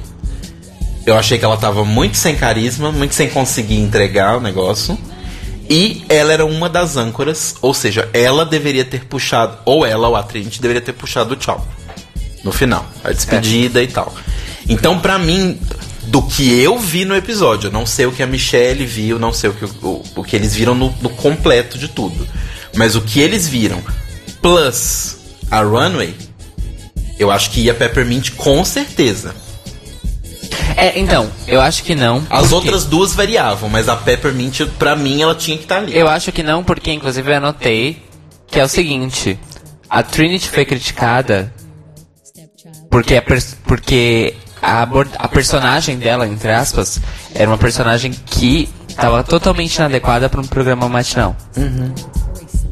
Eu 1.07 1.17
achei 1.17 1.39
que 1.39 1.45
ela 1.45 1.57
tava 1.57 1.85
muito 1.85 2.17
sem 2.17 2.35
carisma, 2.35 2.91
muito 2.91 3.15
sem 3.15 3.31
conseguir 3.31 3.77
entregar 3.77 4.37
o 4.37 4.41
negócio. 4.41 4.99
E 5.69 6.05
ela 6.09 6.33
era 6.33 6.45
uma 6.45 6.69
das 6.69 6.97
âncoras, 6.97 7.55
ou 7.63 7.73
seja, 7.73 8.09
ela 8.13 8.45
deveria 8.45 8.85
ter 8.85 9.05
puxado, 9.05 9.57
ou 9.65 9.87
ela 9.87 10.09
ou 10.09 10.17
a 10.17 10.23
Trinity 10.25 10.61
deveria 10.61 10.83
ter 10.83 10.95
puxado 10.95 11.35
o 11.35 11.37
tchau. 11.37 11.65
No 12.43 12.51
final, 12.51 12.85
a 13.05 13.13
despedida 13.13 13.81
e 13.81 13.87
tal. 13.87 14.13
Então, 14.69 14.99
pra 14.99 15.17
mim, 15.17 15.61
do 16.09 16.23
que 16.23 16.61
eu 16.61 16.77
vi 16.77 17.05
no 17.05 17.15
episódio, 17.15 17.69
eu 17.69 17.73
não 17.73 17.87
sei 17.87 18.07
o 18.07 18.13
que 18.13 18.21
a 18.21 18.27
Michelle 18.27 18.85
viu, 18.85 19.17
não 19.17 19.33
sei 19.33 19.51
o 19.51 19.53
que, 19.53 19.65
o, 19.65 20.03
o 20.17 20.25
que 20.25 20.35
eles 20.35 20.57
viram 20.57 20.75
no, 20.75 20.93
no 21.01 21.11
completo 21.11 21.79
de 21.79 21.87
tudo. 21.87 22.27
Mas 22.75 22.97
o 22.97 23.01
que 23.01 23.21
eles 23.21 23.47
viram, 23.47 23.81
plus 24.43 25.17
a 25.51 25.61
Runway, 25.63 26.15
eu 27.19 27.31
acho 27.31 27.51
que 27.51 27.61
ia 27.63 27.75
Peppermint 27.75 28.31
com 28.37 28.65
certeza. 28.65 29.35
É, 30.77 30.99
então, 30.99 31.31
eu 31.47 31.61
acho 31.61 31.83
que 31.83 31.95
não. 31.95 32.19
As 32.31 32.43
porque- 32.43 32.55
outras 32.55 32.85
duas 32.85 33.13
variavam, 33.13 33.69
mas 33.69 33.89
a 33.89 33.97
Peppermint, 33.97 34.63
pra 34.79 34.97
mim, 34.97 35.21
ela 35.21 35.35
tinha 35.35 35.57
que 35.57 35.65
estar 35.65 35.79
ali. 35.79 35.97
Eu 35.97 36.09
acho 36.09 36.33
que 36.33 36.43
não, 36.43 36.65
porque 36.65 36.93
inclusive 36.93 37.31
eu 37.31 37.37
anotei 37.37 38.03
que 38.47 38.59
é 38.59 38.65
o 38.65 38.69
seguinte: 38.69 39.39
a 39.89 40.03
Trinity 40.03 40.49
foi 40.49 40.65
criticada 40.65 41.53
porque 42.91 43.15
a, 43.17 43.23
porque 43.65 44.35
a, 44.63 44.83
a 45.19 45.29
personagem 45.29 45.99
dela, 45.99 46.27
entre 46.27 46.51
aspas, 46.51 47.01
era 47.35 47.49
uma 47.49 47.59
personagem 47.59 48.13
que 48.27 48.69
estava 48.89 49.23
totalmente 49.23 49.77
inadequada 49.77 50.29
para 50.29 50.41
um 50.41 50.47
programa 50.47 50.89
matinal. 50.89 51.37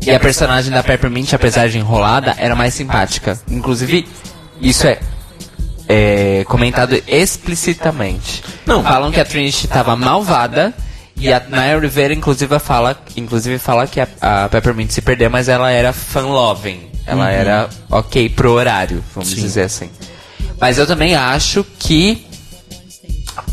E 0.07 0.11
a 0.11 0.21
personagem 0.21 0.73
da 0.73 0.83
Peppermint, 0.83 1.33
apesar 1.33 1.69
de 1.69 1.79
enrolada, 1.79 2.35
era 2.39 2.55
mais 2.55 2.75
simpática. 2.75 3.39
Inclusive, 3.51 4.07
isso 4.61 4.87
é, 4.87 4.99
é 5.89 6.45
comentado 6.47 7.01
explicitamente. 7.07 8.43
Não. 8.65 8.83
Falam 8.83 9.11
que 9.11 9.21
a 9.21 9.25
Trinity 9.25 9.67
estava 9.67 9.97
malvada. 9.97 10.73
E 11.21 11.33
a 11.33 11.43
Naya 11.49 11.79
Rivera, 11.81 12.15
inclusive, 12.15 12.59
fala, 12.61 12.97
inclusive 13.17 13.59
fala 13.59 13.89
que 13.89 14.01
a, 14.01 14.07
a 14.21 14.49
Peppermint 14.49 14.91
se 14.91 15.03
perdeu, 15.03 15.29
mas 15.29 15.49
ela 15.49 15.71
era 15.71 15.93
fun-loving. 15.93 16.89
Ela 17.05 17.31
era 17.31 17.69
ok 17.91 18.29
pro 18.29 18.53
horário, 18.53 19.03
vamos 19.15 19.31
Sim. 19.31 19.41
dizer 19.41 19.63
assim. 19.63 19.91
Mas 20.61 20.79
eu 20.79 20.87
também 20.87 21.17
acho 21.17 21.65
que 21.79 22.25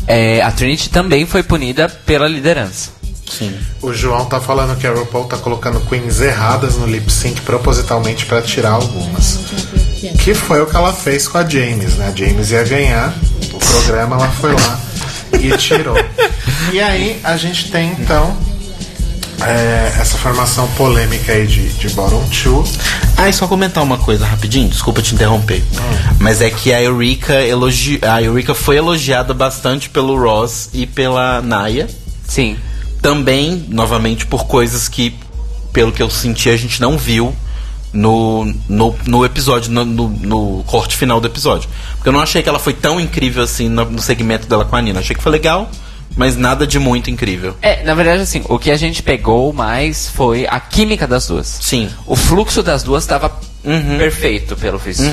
é, 0.06 0.42
a 0.42 0.50
Trinity 0.52 0.90
também 0.90 1.26
foi 1.26 1.42
punida 1.42 1.88
pela 1.88 2.28
liderança. 2.28 2.92
Sim. 3.30 3.56
O 3.82 3.92
João 3.92 4.24
tá 4.26 4.40
falando 4.40 4.76
que 4.78 4.86
a 4.86 4.92
RuPaul 4.92 5.24
tá 5.24 5.36
colocando 5.36 5.80
queens 5.80 6.20
erradas 6.20 6.76
no 6.76 6.86
lip 6.86 7.10
sync 7.10 7.40
propositalmente 7.42 8.24
pra 8.26 8.40
tirar 8.40 8.72
algumas. 8.72 9.40
Que 10.22 10.34
foi 10.34 10.62
o 10.62 10.66
que 10.66 10.76
ela 10.76 10.92
fez 10.92 11.26
com 11.26 11.38
a 11.38 11.44
James, 11.44 11.94
né? 11.94 12.08
A 12.12 12.16
James 12.16 12.50
ia 12.50 12.62
ganhar 12.62 13.14
o 13.52 13.58
programa, 13.58 14.16
ela 14.16 14.28
foi 14.28 14.52
lá 14.52 14.80
e 15.40 15.56
tirou. 15.56 15.96
E 16.72 16.80
aí 16.80 17.20
a 17.22 17.36
gente 17.36 17.70
tem 17.70 17.92
então 17.92 18.36
é, 19.40 19.92
essa 20.00 20.16
formação 20.18 20.66
polêmica 20.68 21.32
aí 21.32 21.46
de, 21.46 21.68
de 21.68 21.88
Bottom 21.90 22.24
Two. 22.28 22.64
Ah, 23.16 23.28
e 23.28 23.32
só 23.32 23.46
comentar 23.46 23.82
uma 23.82 23.98
coisa 23.98 24.26
rapidinho, 24.26 24.68
desculpa 24.68 25.00
te 25.02 25.14
interromper. 25.14 25.62
Mas 26.18 26.40
é 26.42 26.50
que 26.50 26.72
a 26.72 26.82
Eureka, 26.82 27.34
elogi... 27.34 27.98
a 28.02 28.22
Eureka 28.22 28.54
foi 28.54 28.76
elogiada 28.76 29.32
bastante 29.32 29.88
pelo 29.88 30.18
Ross 30.18 30.70
e 30.72 30.86
pela 30.86 31.40
Naya. 31.40 31.86
Sim. 32.26 32.56
Também, 33.06 33.64
novamente, 33.68 34.26
por 34.26 34.46
coisas 34.48 34.88
que, 34.88 35.14
pelo 35.72 35.92
que 35.92 36.02
eu 36.02 36.10
senti, 36.10 36.50
a 36.50 36.56
gente 36.56 36.80
não 36.80 36.98
viu 36.98 37.32
no, 37.92 38.52
no, 38.68 38.96
no 39.06 39.24
episódio, 39.24 39.70
no, 39.70 39.84
no, 39.84 40.08
no 40.08 40.64
corte 40.64 40.96
final 40.96 41.20
do 41.20 41.28
episódio. 41.28 41.70
Porque 41.94 42.08
eu 42.08 42.12
não 42.12 42.18
achei 42.20 42.42
que 42.42 42.48
ela 42.48 42.58
foi 42.58 42.72
tão 42.72 43.00
incrível 43.00 43.44
assim 43.44 43.68
no, 43.68 43.84
no 43.84 44.02
segmento 44.02 44.48
dela 44.48 44.64
com 44.64 44.74
a 44.74 44.82
Nina. 44.82 44.98
Achei 44.98 45.14
que 45.14 45.22
foi 45.22 45.30
legal, 45.30 45.70
mas 46.16 46.36
nada 46.36 46.66
de 46.66 46.80
muito 46.80 47.08
incrível. 47.08 47.54
É, 47.62 47.84
na 47.84 47.94
verdade, 47.94 48.22
assim, 48.22 48.42
o 48.48 48.58
que 48.58 48.72
a 48.72 48.76
gente 48.76 49.04
pegou 49.04 49.52
mais 49.52 50.08
foi 50.08 50.44
a 50.44 50.58
química 50.58 51.06
das 51.06 51.28
duas. 51.28 51.46
Sim. 51.46 51.88
O 52.06 52.16
fluxo 52.16 52.60
das 52.60 52.82
duas 52.82 53.04
estava 53.04 53.30
perfeito, 53.98 54.56
pelo 54.56 54.78
visto. 54.78 55.04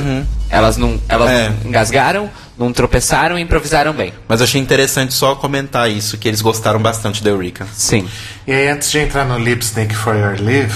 Elas, 0.49 0.77
não, 0.77 0.99
elas 1.07 1.29
É. 1.29 1.49
não 1.49 1.69
engasgaram, 1.69 2.27
não 2.57 2.71
tropeçaram 2.71 3.37
e 3.37 3.41
improvisaram 3.41 3.93
bem. 3.93 4.13
Mas 4.27 4.39
eu 4.39 4.43
achei 4.45 4.61
interessante 4.61 5.13
só 5.13 5.35
comentar 5.35 5.89
isso, 5.89 6.17
que 6.17 6.27
eles 6.27 6.41
gostaram 6.41 6.79
bastante 6.79 7.23
da 7.23 7.29
Eureka. 7.29 7.65
Sim. 7.73 8.07
E 8.47 8.51
aí, 8.51 8.67
antes 8.69 8.91
de 8.91 8.99
entrar 8.99 9.25
no 9.25 9.37
Lipstick 9.39 9.93
for 9.95 10.15
Your 10.15 10.35
Live, 10.41 10.73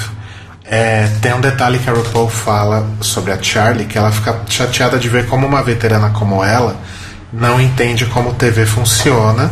é, 0.65 1.07
tem 1.21 1.33
um 1.33 1.39
detalhe 1.41 1.79
que 1.79 1.89
a 1.89 1.93
RuPaul 1.93 2.29
fala 2.29 2.85
sobre 3.01 3.31
a 3.31 3.41
Charlie, 3.41 3.85
que 3.85 3.97
ela 3.97 4.11
fica 4.11 4.41
chateada 4.49 4.97
de 4.99 5.07
ver 5.07 5.27
como 5.27 5.45
uma 5.47 5.61
veterana 5.63 6.09
como 6.09 6.43
ela 6.43 6.75
não 7.31 7.59
entende 7.61 8.05
como 8.05 8.33
TV 8.33 8.65
funciona. 8.65 9.49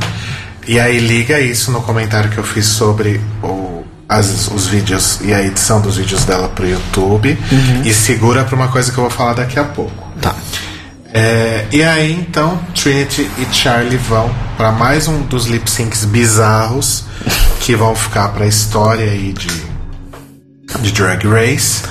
E 0.67 0.79
aí 0.79 0.97
liga 0.97 1.39
isso 1.39 1.71
no 1.71 1.81
comentário 1.81 2.29
que 2.29 2.37
eu 2.37 2.43
fiz 2.43 2.65
sobre 2.65 3.21
o, 3.43 3.83
as- 4.09 4.47
os 4.47 4.67
vídeos 4.67 5.19
e 5.21 5.33
a 5.33 5.41
edição 5.43 5.79
dos 5.79 5.97
vídeos 5.97 6.25
dela 6.25 6.47
pro 6.49 6.67
YouTube. 6.67 7.37
E 7.85 7.93
segura 7.93 8.43
pra 8.43 8.55
uma 8.55 8.67
coisa 8.69 8.91
que 8.91 8.97
eu 8.97 9.03
vou 9.03 9.11
falar 9.11 9.33
daqui 9.33 9.59
a 9.59 9.63
pouco. 9.63 9.93
Tá. 10.21 10.33
É, 11.17 11.65
e 11.71 11.81
aí 11.81 12.11
então 12.11 12.59
Trinity 12.75 13.31
e 13.37 13.45
Charlie 13.55 13.95
vão 13.95 14.29
para 14.57 14.73
mais 14.73 15.07
um 15.07 15.21
dos 15.21 15.45
lip 15.45 15.71
syncs 15.71 16.03
bizarros 16.03 17.05
que 17.61 17.73
vão 17.73 17.95
ficar 17.95 18.27
para 18.33 18.43
a 18.43 18.47
história 18.47 19.05
aí 19.09 19.31
de, 19.31 19.47
de 20.81 20.91
Drag 20.91 21.25
Race. 21.25 21.83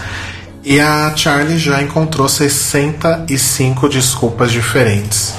E 0.63 0.79
a 0.79 1.11
Charlie 1.17 1.57
já 1.57 1.81
encontrou 1.81 2.29
65 2.29 3.89
desculpas 3.89 4.53
diferentes 4.53 5.33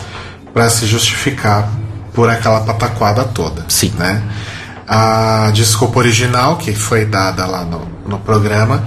para 0.52 0.68
se 0.68 0.88
justificar 0.88 1.70
por 2.12 2.28
aquela 2.28 2.62
pataquada 2.62 3.24
toda. 3.24 3.66
Sim. 3.68 3.94
Né? 4.00 4.20
A 4.88 5.52
desculpa 5.54 6.00
original 6.00 6.58
que 6.58 6.74
foi 6.74 7.06
dada 7.06 7.46
lá 7.46 7.64
no, 7.64 7.88
no 8.08 8.18
programa 8.18 8.84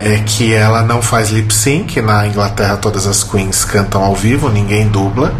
é 0.00 0.18
que 0.24 0.52
ela 0.52 0.82
não 0.82 1.00
faz 1.02 1.30
lip 1.30 1.52
sync. 1.52 2.00
Na 2.00 2.26
Inglaterra, 2.26 2.76
todas 2.76 3.06
as 3.06 3.22
queens 3.24 3.64
cantam 3.64 4.02
ao 4.02 4.14
vivo, 4.14 4.48
ninguém 4.48 4.88
dubla. 4.88 5.34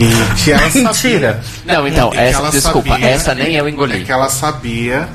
E 0.00 0.34
que 0.42 0.52
ela 0.52 0.62
sabia- 0.70 0.82
Mentira. 0.84 1.40
Não, 1.64 1.86
então, 1.88 2.10
essa, 2.14 2.50
desculpa, 2.50 2.90
sabia- 2.90 3.08
essa 3.08 3.34
nem 3.34 3.54
eu 3.56 3.68
engoli. 3.68 4.02
É 4.02 4.04
que 4.04 4.12
ela 4.12 4.28
sabia 4.28 5.08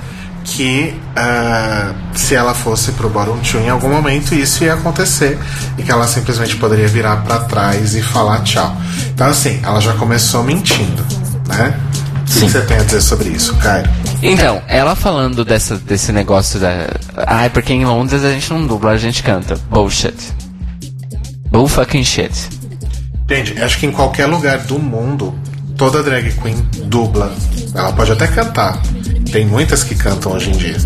que 0.46 0.94
ah, 1.16 1.94
se 2.14 2.36
ela 2.36 2.54
fosse 2.54 2.92
pro 2.92 3.08
Bottom 3.10 3.38
Two 3.38 3.62
em 3.62 3.70
algum 3.70 3.88
momento 3.88 4.36
isso 4.36 4.66
ia 4.66 4.74
acontecer 4.74 5.40
e 5.78 5.84
que 5.84 5.90
ela 5.90 6.06
simplesmente 6.06 6.58
poderia 6.58 6.86
virar 6.90 7.16
pra 7.24 7.40
trás 7.40 7.96
e 7.96 8.02
falar 8.02 8.42
tchau. 8.42 8.76
Então 9.14 9.28
assim, 9.28 9.62
ela 9.64 9.80
já 9.80 9.94
começou 9.94 10.44
mentindo, 10.44 11.02
né? 11.48 11.74
O 12.24 12.26
que 12.26 12.32
Sim. 12.32 12.48
você 12.50 12.62
tem 12.62 12.78
a 12.78 12.84
dizer 12.84 13.02
sobre 13.02 13.30
isso, 13.30 13.54
Caio? 13.58 13.86
Então, 14.22 14.62
ela 14.68 14.96
falando 14.96 15.44
dessa, 15.44 15.76
desse 15.78 16.12
negócio 16.12 16.60
da. 16.60 16.88
Ai, 17.28 17.50
porque 17.50 17.74
em 17.74 17.86
Londres 17.86 18.24
a 18.24 18.32
gente 18.32 18.50
não 18.52 18.66
dubla, 18.66 18.92
a 18.92 18.98
gente 18.98 19.22
canta. 19.22 19.56
Bullshit. 19.70 20.16
Bull 21.52 21.68
fucking 21.68 22.04
shit. 22.04 22.32
Gente, 23.30 23.62
acho 23.62 23.78
que 23.78 23.86
em 23.86 23.92
qualquer 23.92 24.26
lugar 24.26 24.60
do 24.60 24.80
mundo, 24.80 25.34
toda 25.78 26.02
drag 26.02 26.32
queen 26.42 26.56
dubla. 26.86 27.34
Ela 27.76 27.92
pode 27.94 28.12
até 28.12 28.28
cantar. 28.28 28.82
Tem 29.32 29.46
muitas 29.46 29.84
que 29.84 29.96
cantam 29.96 30.32
hoje 30.34 30.50
em 30.50 30.58
dia. 30.58 30.78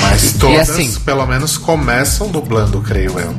Mas 0.00 0.32
todas, 0.34 0.70
assim- 0.70 0.92
pelo 1.04 1.26
menos, 1.26 1.56
começam 1.56 2.28
dublando, 2.28 2.80
creio 2.80 3.18
eu. 3.18 3.34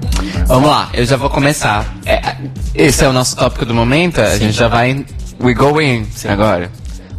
Vamos 0.48 0.70
lá, 0.70 0.90
eu 0.94 1.06
já 1.06 1.16
vou 1.16 1.30
começar. 1.30 1.86
É, 2.06 2.36
esse 2.74 3.04
é 3.04 3.08
o 3.08 3.14
nosso 3.14 3.36
tópico 3.36 3.66
do 3.66 3.74
momento, 3.74 4.20
a 4.20 4.38
gente 4.38 4.54
já 4.54 4.68
vai. 4.68 5.06
We 5.40 5.54
go 5.54 5.82
in 5.82 6.08
agora. 6.28 6.72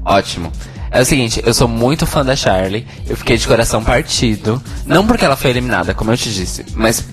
Ótimo. 0.04 0.52
É 0.90 1.00
o 1.00 1.04
seguinte, 1.04 1.42
eu 1.44 1.52
sou 1.52 1.68
muito 1.68 2.06
fã 2.06 2.24
da 2.24 2.36
Charlie, 2.36 2.86
eu 3.08 3.16
fiquei 3.16 3.36
de 3.36 3.46
coração 3.46 3.82
partido. 3.84 4.62
Não 4.86 5.06
porque 5.06 5.24
ela 5.24 5.36
foi 5.36 5.50
eliminada, 5.50 5.92
como 5.92 6.12
eu 6.12 6.16
te 6.16 6.32
disse, 6.32 6.64
mas 6.74 7.04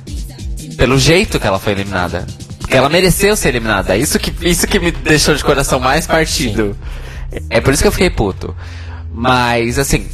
pelo 0.78 0.98
jeito 0.98 1.40
que 1.40 1.48
ela 1.48 1.60
foi 1.60 1.74
eliminada. 1.74 2.26
Porque 2.60 2.78
ela 2.78 2.90
mereceu 2.90 3.36
ser 3.36 3.50
eliminada. 3.50 3.98
Isso 3.98 4.18
que, 4.18 4.34
isso 4.48 4.66
que 4.68 4.80
me 4.80 4.92
deixou 4.92 5.36
de 5.36 5.44
coração 5.44 5.80
mais 5.80 6.08
partido. 6.08 6.78
É 7.50 7.60
por 7.60 7.74
isso 7.74 7.82
que 7.82 7.88
eu 7.88 7.92
fiquei 7.92 8.10
puto. 8.10 8.56
Mas, 9.14 9.78
assim, 9.78 10.08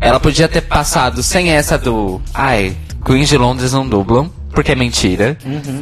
ela 0.00 0.18
podia 0.18 0.48
ter 0.48 0.62
passado 0.62 1.22
sem 1.22 1.50
essa 1.50 1.76
do. 1.76 2.20
Ai, 2.32 2.76
Queens 3.04 3.28
de 3.28 3.36
Londres 3.36 3.72
não 3.72 3.86
dublam, 3.86 4.30
porque 4.52 4.72
é 4.72 4.74
mentira. 4.74 5.36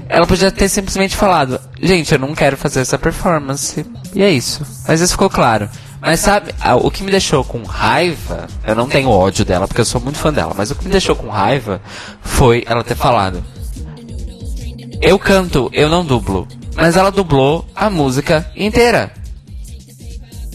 Ela 0.08 0.26
podia 0.26 0.50
ter 0.50 0.68
simplesmente 0.68 1.16
falado: 1.16 1.60
Gente, 1.80 2.12
eu 2.12 2.18
não 2.18 2.34
quero 2.34 2.56
fazer 2.56 2.80
essa 2.80 2.98
performance. 2.98 3.84
E 4.14 4.22
é 4.22 4.30
isso. 4.30 4.62
Mas 4.86 5.00
isso 5.00 5.12
ficou 5.12 5.30
claro. 5.30 5.68
Mas 6.00 6.20
sabe, 6.20 6.54
o 6.80 6.90
que 6.90 7.02
me 7.02 7.10
deixou 7.10 7.42
com 7.42 7.62
raiva, 7.64 8.46
eu 8.64 8.74
não 8.74 8.88
tenho 8.88 9.10
ódio 9.10 9.44
dela, 9.44 9.66
porque 9.66 9.80
eu 9.80 9.84
sou 9.84 10.00
muito 10.00 10.18
fã 10.18 10.32
dela, 10.32 10.54
mas 10.56 10.70
o 10.70 10.76
que 10.76 10.84
me 10.84 10.92
deixou 10.92 11.16
com 11.16 11.28
raiva 11.28 11.80
foi 12.20 12.62
ela 12.66 12.84
ter 12.84 12.94
falado: 12.94 13.42
Eu 15.00 15.18
canto, 15.18 15.68
eu 15.72 15.88
não 15.88 16.04
dublo. 16.04 16.46
Mas 16.76 16.96
ela 16.96 17.10
dublou 17.10 17.66
a 17.74 17.90
música 17.90 18.48
inteira. 18.54 19.10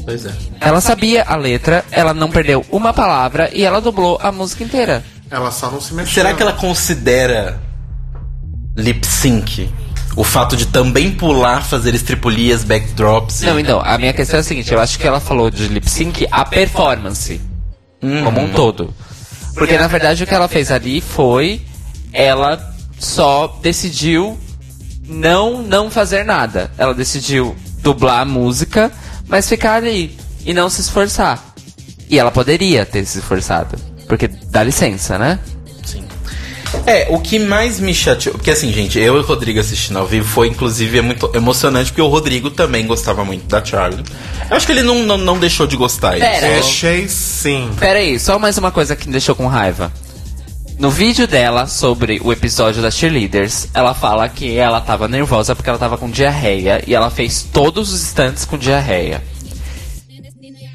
Pois 0.06 0.26
é. 0.26 0.34
Ela 0.62 0.80
sabia 0.80 1.24
a 1.24 1.36
letra, 1.36 1.84
ela 1.92 2.14
não 2.14 2.30
perdeu 2.30 2.66
uma 2.72 2.94
palavra 2.94 3.50
e 3.54 3.64
ela 3.64 3.82
dublou 3.82 4.18
a 4.22 4.32
música 4.32 4.64
inteira. 4.64 5.04
Ela 5.30 5.52
só 5.52 5.70
não 5.70 5.82
se 5.82 5.94
mexeu. 5.94 6.14
Será 6.14 6.34
que 6.34 6.42
ela 6.42 6.54
considera 6.54 7.60
lip 8.76 9.06
sync 9.06 9.70
o 10.16 10.24
fato 10.24 10.56
de 10.56 10.68
também 10.68 11.12
pular, 11.12 11.64
fazer 11.64 11.96
estripulias, 11.96 12.64
backdrops? 12.64 13.42
Não, 13.42 13.60
então, 13.60 13.82
a 13.84 13.98
minha 13.98 14.14
questão 14.14 14.38
é 14.38 14.42
a 14.42 14.44
seguinte, 14.44 14.72
eu 14.72 14.80
acho 14.80 15.00
que 15.00 15.08
ela 15.08 15.20
falou 15.20 15.50
de 15.50 15.68
lip 15.68 15.90
sync 15.90 16.28
a 16.32 16.46
performance 16.46 17.42
como 18.24 18.42
um 18.42 18.50
todo. 18.50 18.94
Porque 19.56 19.78
na 19.78 19.88
verdade 19.88 20.24
o 20.24 20.28
que 20.28 20.34
ela 20.34 20.48
fez 20.48 20.72
ali 20.72 21.00
foi 21.00 21.62
ela 22.12 22.74
só 23.00 23.60
decidiu 23.62 24.38
não 25.08 25.62
não 25.62 25.90
fazer 25.90 26.24
nada. 26.24 26.72
Ela 26.78 26.94
decidiu 26.94 27.56
dublar 27.80 28.22
a 28.22 28.26
música, 28.26 28.92
mas 29.28 29.48
ficar 29.48 29.76
ali 29.76 30.18
e 30.46 30.54
não 30.54 30.70
se 30.70 30.82
esforçar. 30.82 31.54
E 32.10 32.20
ela 32.20 32.32
poderia 32.32 32.86
ter 32.86 33.06
se 33.06 33.20
esforçado, 33.20 33.78
porque 34.08 34.28
dá 34.28 34.64
licença, 34.64 35.18
né? 35.18 35.40
É, 36.86 37.08
o 37.10 37.20
que 37.20 37.40
mais 37.40 37.80
me 37.80 37.94
chateou. 37.94 38.36
Porque 38.36 38.52
assim, 38.52 38.72
gente, 38.74 39.00
eu 39.00 39.16
e 39.16 39.20
o 39.20 39.24
Rodrigo 39.24 39.60
assistindo 39.60 39.98
ao 40.00 40.06
vivo 40.08 40.28
foi, 40.28 40.48
inclusive, 40.48 40.98
é 40.98 41.02
muito 41.02 41.30
emocionante, 41.34 41.92
porque 41.92 42.02
o 42.02 42.08
Rodrigo 42.08 42.50
também 42.50 42.86
gostava 42.88 43.24
muito 43.24 43.46
da 43.48 43.64
Charlie. 43.64 44.04
Eu 44.50 44.58
acho 44.58 44.66
que 44.66 44.72
ele 44.72 44.84
não, 44.84 45.04
não, 45.04 45.18
não 45.18 45.40
deixou 45.40 45.66
de 45.68 45.76
gostar. 45.76 46.14
ele 46.18 46.26
Pera, 46.26 46.48
só- 46.48 46.54
Deixei 46.62 47.08
sim. 47.08 47.70
Pera 47.80 48.00
aí, 48.00 48.20
só 48.20 48.38
mais 48.40 48.58
uma 48.58 48.72
coisa 48.72 48.96
que 48.96 49.06
me 49.06 49.12
deixou 49.12 49.36
com 49.36 49.48
raiva. 49.48 49.92
No 50.80 50.90
vídeo 50.90 51.28
dela 51.28 51.68
sobre 51.68 52.20
o 52.24 52.32
episódio 52.34 52.82
das 52.82 52.96
cheerleaders, 52.98 53.68
ela 53.74 53.94
fala 53.94 54.28
que 54.28 54.58
ela 54.58 54.82
tava 54.82 55.08
nervosa 55.08 55.56
porque 55.56 55.70
ela 55.70 55.78
tava 55.80 55.98
com 55.98 56.10
diarreia 56.10 56.84
e 56.88 56.96
ela 56.96 57.12
fez 57.12 57.48
todos 57.54 57.94
os 57.94 58.02
instantes 58.02 58.44
com 58.44 58.58
diarreia. 58.58 59.24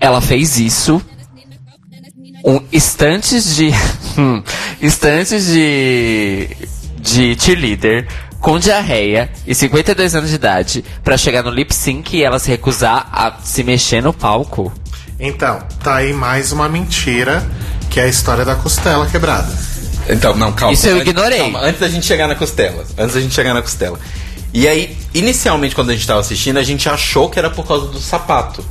Ela 0.01 0.21
fez 0.21 0.59
isso 0.59 1.03
um 2.45 2.61
instantes 2.73 3.57
de 3.57 3.71
hum, 4.19 4.43
instantes 4.83 5.47
de 5.47 6.49
de 7.01 7.37
cheerleader 7.41 8.07
com 8.41 8.59
diarreia 8.59 9.31
e 9.47 9.55
52 9.55 10.15
anos 10.15 10.31
de 10.31 10.37
idade 10.37 10.85
pra 11.03 11.17
chegar 11.17 11.43
no 11.43 11.51
lip 11.51 11.75
sync 11.75 12.17
e 12.17 12.23
ela 12.23 12.39
se 12.39 12.49
recusar 12.49 13.09
a 13.13 13.39
se 13.43 13.63
mexer 13.65 14.03
no 14.03 14.13
palco. 14.13 14.73
Então, 15.19 15.61
tá 15.83 15.97
aí 15.97 16.13
mais 16.13 16.53
uma 16.53 16.69
mentira, 16.69 17.45
que 17.91 17.99
é 17.99 18.05
a 18.05 18.07
história 18.07 18.45
da 18.45 18.55
costela 18.55 19.07
quebrada. 19.07 19.53
Então, 20.09 20.35
não, 20.37 20.53
calma. 20.53 20.73
Isso 20.73 20.87
eu 20.87 20.99
ignorei. 20.99 21.39
calma, 21.39 21.61
antes 21.61 21.81
da 21.81 21.89
gente 21.89 22.07
chegar 22.07 22.29
na 22.29 22.35
costela. 22.35 22.85
Antes 22.97 23.15
da 23.15 23.21
gente 23.21 23.35
chegar 23.35 23.53
na 23.53 23.61
costela. 23.61 23.99
E 24.55 24.67
aí, 24.67 24.97
inicialmente, 25.13 25.75
quando 25.75 25.91
a 25.91 25.95
gente 25.95 26.07
tava 26.07 26.21
assistindo, 26.21 26.59
a 26.59 26.63
gente 26.63 26.89
achou 26.89 27.29
que 27.29 27.39
era 27.39 27.51
por 27.51 27.67
causa 27.67 27.89
do 27.89 27.99
sapato. 27.99 28.65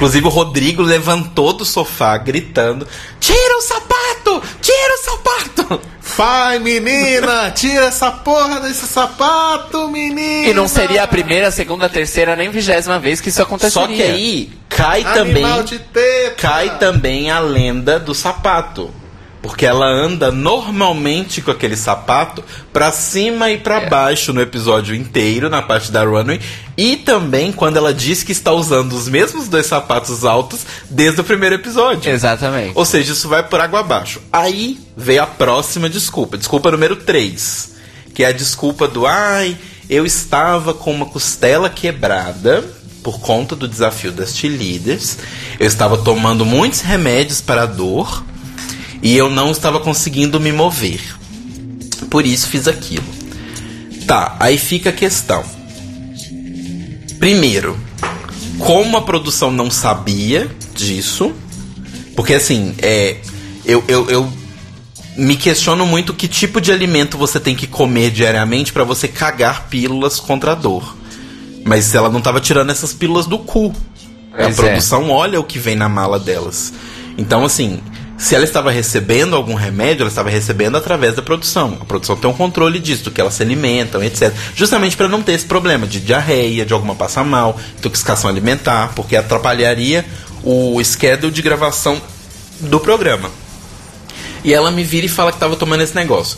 Inclusive, 0.00 0.26
o 0.26 0.30
Rodrigo 0.30 0.82
levantou 0.82 1.52
do 1.52 1.62
sofá 1.62 2.16
gritando: 2.16 2.88
Tira 3.20 3.58
o 3.58 3.60
sapato! 3.60 4.42
Tira 4.62 4.94
o 4.94 5.04
sapato! 5.04 5.80
Vai, 6.16 6.58
menina! 6.58 7.50
Tira 7.50 7.84
essa 7.84 8.10
porra 8.10 8.60
desse 8.60 8.86
sapato, 8.86 9.88
menina! 9.88 10.48
E 10.48 10.54
não 10.54 10.66
seria 10.66 11.02
a 11.02 11.06
primeira, 11.06 11.50
segunda, 11.50 11.86
terceira, 11.86 12.34
nem 12.34 12.48
vigésima 12.48 12.98
vez 12.98 13.20
que 13.20 13.28
isso 13.28 13.42
aconteceria. 13.42 13.88
Só 13.88 13.92
que 13.92 14.02
aí 14.02 14.50
cai 14.70 15.04
Animal 15.04 15.64
também. 15.64 16.34
Cai 16.38 16.78
também 16.78 17.30
a 17.30 17.38
lenda 17.38 18.00
do 18.00 18.14
sapato. 18.14 18.90
Porque 19.42 19.64
ela 19.64 19.86
anda 19.86 20.30
normalmente 20.30 21.40
com 21.40 21.50
aquele 21.50 21.74
sapato 21.76 22.44
pra 22.72 22.92
cima 22.92 23.50
e 23.50 23.56
pra 23.56 23.80
É. 23.82 23.88
baixo 23.88 24.32
no 24.34 24.40
episódio 24.40 24.94
inteiro, 24.94 25.48
na 25.48 25.62
parte 25.62 25.90
da 25.90 26.04
runway. 26.04 26.38
E 26.76 26.96
também 26.96 27.50
quando 27.50 27.78
ela 27.78 27.94
diz 27.94 28.22
que 28.22 28.32
está 28.32 28.52
usando 28.52 28.92
os 28.92 29.08
mesmos 29.08 29.48
dois 29.48 29.64
sapatos 29.66 30.24
altos 30.26 30.60
desde 30.90 31.20
o 31.22 31.24
primeiro 31.24 31.54
episódio. 31.54 32.10
Exatamente. 32.12 32.72
Ou 32.74 32.84
seja, 32.84 33.12
isso 33.12 33.28
vai 33.28 33.42
por 33.42 33.60
água 33.60 33.80
abaixo. 33.80 34.20
Aí 34.30 34.78
veio 34.94 35.22
a 35.22 35.26
próxima 35.26 35.88
desculpa, 35.88 36.36
desculpa 36.36 36.70
número 36.70 36.96
3, 36.96 37.70
que 38.14 38.22
é 38.22 38.26
a 38.26 38.32
desculpa 38.32 38.86
do 38.86 39.06
ai, 39.06 39.56
eu 39.88 40.04
estava 40.04 40.74
com 40.74 40.92
uma 40.92 41.06
costela 41.06 41.70
quebrada 41.70 42.62
por 43.02 43.18
conta 43.20 43.56
do 43.56 43.66
desafio 43.66 44.12
das 44.12 44.36
cheerleaders. 44.36 45.16
Eu 45.58 45.66
estava 45.66 45.96
tomando 45.96 46.44
muitos 46.44 46.82
remédios 46.82 47.40
para 47.40 47.62
a 47.62 47.66
dor 47.66 48.22
e 49.02 49.16
eu 49.16 49.30
não 49.30 49.50
estava 49.50 49.80
conseguindo 49.80 50.40
me 50.40 50.52
mover. 50.52 51.00
Por 52.10 52.26
isso 52.26 52.48
fiz 52.48 52.66
aquilo. 52.66 53.04
Tá, 54.06 54.36
aí 54.40 54.58
fica 54.58 54.90
a 54.90 54.92
questão. 54.92 55.44
Primeiro, 57.18 57.78
como 58.58 58.96
a 58.96 59.02
produção 59.02 59.50
não 59.50 59.70
sabia 59.70 60.50
disso, 60.74 61.32
porque 62.16 62.34
assim, 62.34 62.74
é, 62.78 63.18
eu, 63.64 63.84
eu, 63.86 64.10
eu 64.10 64.32
me 65.16 65.36
questiono 65.36 65.86
muito 65.86 66.14
que 66.14 66.26
tipo 66.26 66.60
de 66.60 66.72
alimento 66.72 67.18
você 67.18 67.38
tem 67.38 67.54
que 67.54 67.66
comer 67.66 68.10
diariamente 68.10 68.72
pra 68.72 68.84
você 68.84 69.06
cagar 69.06 69.68
pílulas 69.68 70.18
contra 70.18 70.52
a 70.52 70.54
dor. 70.54 70.96
Mas 71.64 71.94
ela 71.94 72.08
não 72.08 72.20
tava 72.20 72.40
tirando 72.40 72.70
essas 72.70 72.92
pílulas 72.92 73.26
do 73.26 73.38
cu. 73.38 73.74
a 74.32 74.44
Pois 74.44 74.58
é. 74.58 74.62
produção 74.62 75.10
olha 75.10 75.38
o 75.38 75.44
que 75.44 75.58
vem 75.58 75.76
na 75.76 75.88
mala 75.88 76.18
delas. 76.18 76.72
Então, 77.18 77.44
assim, 77.44 77.80
se 78.20 78.34
ela 78.34 78.44
estava 78.44 78.70
recebendo 78.70 79.34
algum 79.34 79.54
remédio, 79.54 80.02
ela 80.02 80.10
estava 80.10 80.28
recebendo 80.28 80.76
através 80.76 81.14
da 81.14 81.22
produção. 81.22 81.78
A 81.80 81.86
produção 81.86 82.14
tem 82.14 82.28
um 82.28 82.34
controle 82.34 82.78
disso, 82.78 83.04
do 83.04 83.10
que 83.10 83.18
elas 83.18 83.32
se 83.32 83.42
alimentam, 83.42 84.04
etc. 84.04 84.30
Justamente 84.54 84.94
para 84.94 85.08
não 85.08 85.22
ter 85.22 85.32
esse 85.32 85.46
problema 85.46 85.86
de 85.86 85.98
diarreia, 86.00 86.66
de 86.66 86.74
alguma 86.74 86.94
passar 86.94 87.24
mal, 87.24 87.58
intoxicação 87.78 88.28
alimentar, 88.28 88.92
porque 88.94 89.16
atrapalharia 89.16 90.04
o 90.44 90.78
schedule 90.84 91.32
de 91.32 91.40
gravação 91.40 92.00
do 92.60 92.78
programa. 92.78 93.30
E 94.44 94.52
ela 94.52 94.70
me 94.70 94.84
vira 94.84 95.06
e 95.06 95.08
fala 95.08 95.32
que 95.32 95.36
estava 95.36 95.56
tomando 95.56 95.82
esse 95.82 95.94
negócio. 95.94 96.36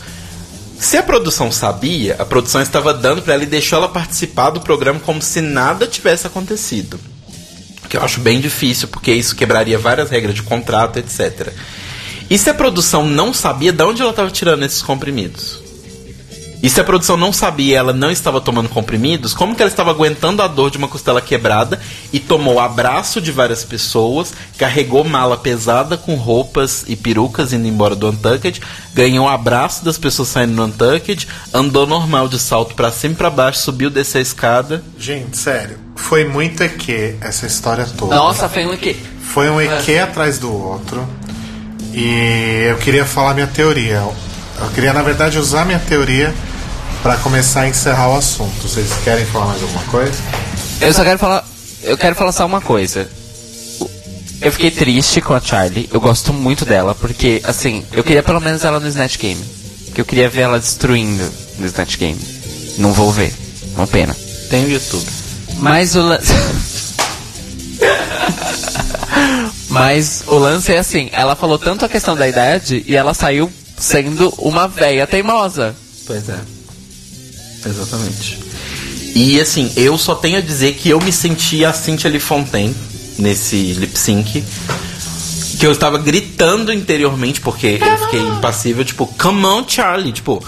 Se 0.79 0.95
a 0.95 1.03
produção 1.03 1.51
sabia, 1.51 2.15
a 2.17 2.25
produção 2.25 2.61
estava 2.61 2.93
dando 2.93 3.21
para 3.21 3.33
ela 3.33 3.43
e 3.43 3.45
deixou 3.45 3.77
ela 3.77 3.89
participar 3.89 4.51
do 4.51 4.61
programa 4.61 5.01
como 5.01 5.21
se 5.21 5.41
nada 5.41 5.85
tivesse 5.85 6.25
acontecido. 6.25 6.97
Que 7.89 7.97
eu 7.97 8.03
acho 8.03 8.19
bem 8.19 8.39
difícil, 8.39 8.87
porque 8.87 9.13
isso 9.13 9.35
quebraria 9.35 9.77
várias 9.77 10.09
regras 10.09 10.35
de 10.35 10.43
contrato, 10.43 10.97
etc. 10.97 11.53
E 12.29 12.37
se 12.37 12.49
a 12.49 12.53
produção 12.53 13.05
não 13.05 13.33
sabia 13.33 13.71
de 13.71 13.83
onde 13.83 14.01
ela 14.01 14.11
estava 14.11 14.31
tirando 14.31 14.63
esses 14.63 14.81
comprimidos? 14.81 15.63
E 16.63 16.69
se 16.69 16.79
a 16.79 16.83
produção 16.85 17.17
não 17.17 17.33
sabia 17.33 17.77
ela 17.77 17.91
não 17.91 18.09
estava 18.09 18.39
tomando 18.39 18.69
comprimidos, 18.69 19.33
como 19.33 19.53
que 19.53 19.61
ela 19.61 19.69
estava 19.69 19.91
aguentando 19.91 20.41
a 20.41 20.47
dor 20.47 20.71
de 20.71 20.77
uma 20.77 20.87
costela 20.87 21.19
quebrada 21.19 21.77
e 22.13 22.21
tomou 22.21 22.57
abraço 22.57 23.19
de 23.19 23.33
várias 23.33 23.65
pessoas, 23.65 24.33
carregou 24.57 25.03
mala 25.03 25.35
pesada 25.35 25.97
com 25.97 26.15
roupas 26.15 26.85
e 26.87 26.95
perucas 26.95 27.51
indo 27.51 27.67
embora 27.67 27.97
do 27.97 28.09
Untucked, 28.09 28.61
ganhou 28.93 29.27
abraço 29.27 29.83
das 29.83 29.97
pessoas 29.97 30.29
saindo 30.29 30.55
do 30.55 30.63
Untucked, 30.63 31.27
andou 31.53 31.85
normal 31.85 32.29
de 32.29 32.39
salto 32.39 32.75
pra 32.75 32.93
cima 32.93 33.13
e 33.13 33.17
pra 33.17 33.29
baixo, 33.29 33.59
subiu, 33.59 33.89
desceu 33.89 34.19
a 34.19 34.21
escada. 34.21 34.81
Gente, 34.97 35.35
sério, 35.35 35.77
foi 35.95 36.25
muito 36.25 36.63
EQ 36.63 37.15
essa 37.21 37.45
história 37.45 37.85
toda. 37.97 38.15
Nossa, 38.15 38.49
foi 38.49 38.65
um 38.65 38.75
que. 38.75 38.95
Foi 39.21 39.49
um 39.49 39.59
EQ 39.61 39.99
atrás 39.99 40.37
do 40.37 40.51
outro. 40.51 41.07
E 41.93 42.65
eu 42.69 42.77
queria 42.77 43.05
falar 43.05 43.33
minha 43.33 43.47
teoria. 43.47 44.03
Eu 44.59 44.69
queria, 44.73 44.93
na 44.93 45.01
verdade, 45.01 45.37
usar 45.37 45.65
minha 45.65 45.79
teoria 45.79 46.33
para 47.01 47.17
começar 47.17 47.61
a 47.61 47.67
encerrar 47.67 48.09
o 48.09 48.17
assunto. 48.17 48.67
Vocês 48.67 48.91
querem 49.03 49.25
falar 49.25 49.47
mais 49.47 49.61
alguma 49.61 49.83
coisa? 49.83 50.13
Eu 50.81 50.93
só 50.93 51.03
quero 51.03 51.19
falar. 51.19 51.45
Eu 51.83 51.97
quero 51.97 52.15
falar 52.15 52.31
só 52.31 52.45
uma 52.45 52.61
coisa. 52.61 53.07
Eu 54.41 54.51
fiquei 54.51 54.71
triste 54.71 55.21
com 55.21 55.33
a 55.33 55.39
Charlie. 55.39 55.89
Eu 55.91 56.01
gosto 56.01 56.33
muito 56.33 56.65
dela, 56.65 56.93
porque, 56.95 57.41
assim, 57.45 57.85
eu 57.93 58.03
queria 58.03 58.23
pelo 58.23 58.41
menos 58.41 58.63
ela 58.65 58.79
no 58.79 58.87
Snatch 58.87 59.17
Game. 59.17 59.41
Que 59.93 60.01
eu 60.01 60.05
queria 60.05 60.29
ver 60.29 60.41
ela 60.41 60.59
destruindo 60.59 61.23
no 61.59 61.65
Snatch 61.65 61.97
Game. 61.97 62.19
Não 62.77 62.91
vou 62.91 63.11
ver. 63.11 63.33
Uma 63.75 63.87
pena. 63.87 64.15
Tem 64.49 64.65
o 64.65 64.69
YouTube. 64.69 65.05
Mas 65.63 65.95
o 65.95 66.01
lance. 66.01 66.33
Mas 69.69 70.25
o 70.27 70.37
lance 70.37 70.73
é 70.73 70.77
assim, 70.77 71.07
ela 71.13 71.37
falou 71.37 71.57
tanto 71.57 71.85
a 71.85 71.89
questão 71.89 72.17
da 72.17 72.27
idade 72.27 72.83
e 72.85 72.97
ela 72.97 73.13
saiu 73.13 73.49
sendo 73.77 74.27
uma 74.37 74.67
véia 74.67 75.07
teimosa. 75.07 75.73
Pois 76.05 76.27
é. 76.27 76.37
Exatamente. 77.65 78.39
E 79.15 79.39
assim, 79.39 79.71
eu 79.77 79.97
só 79.97 80.15
tenho 80.15 80.39
a 80.39 80.41
dizer 80.41 80.73
que 80.73 80.89
eu 80.89 80.99
me 80.99 81.13
senti 81.13 81.63
a 81.63 81.71
Cynthia 81.71 82.09
Lee 82.09 82.19
Fontaine 82.19 82.75
nesse 83.17 83.71
lip 83.71 83.97
sync. 83.97 84.43
Que 85.59 85.65
eu 85.65 85.71
estava 85.71 85.97
gritando 85.97 86.73
interiormente, 86.73 87.39
porque 87.39 87.79
eu 87.81 87.97
fiquei 87.99 88.19
impassível, 88.19 88.83
tipo, 88.83 89.07
come 89.17 89.45
on, 89.45 89.63
Charlie, 89.65 90.11
tipo. 90.11 90.45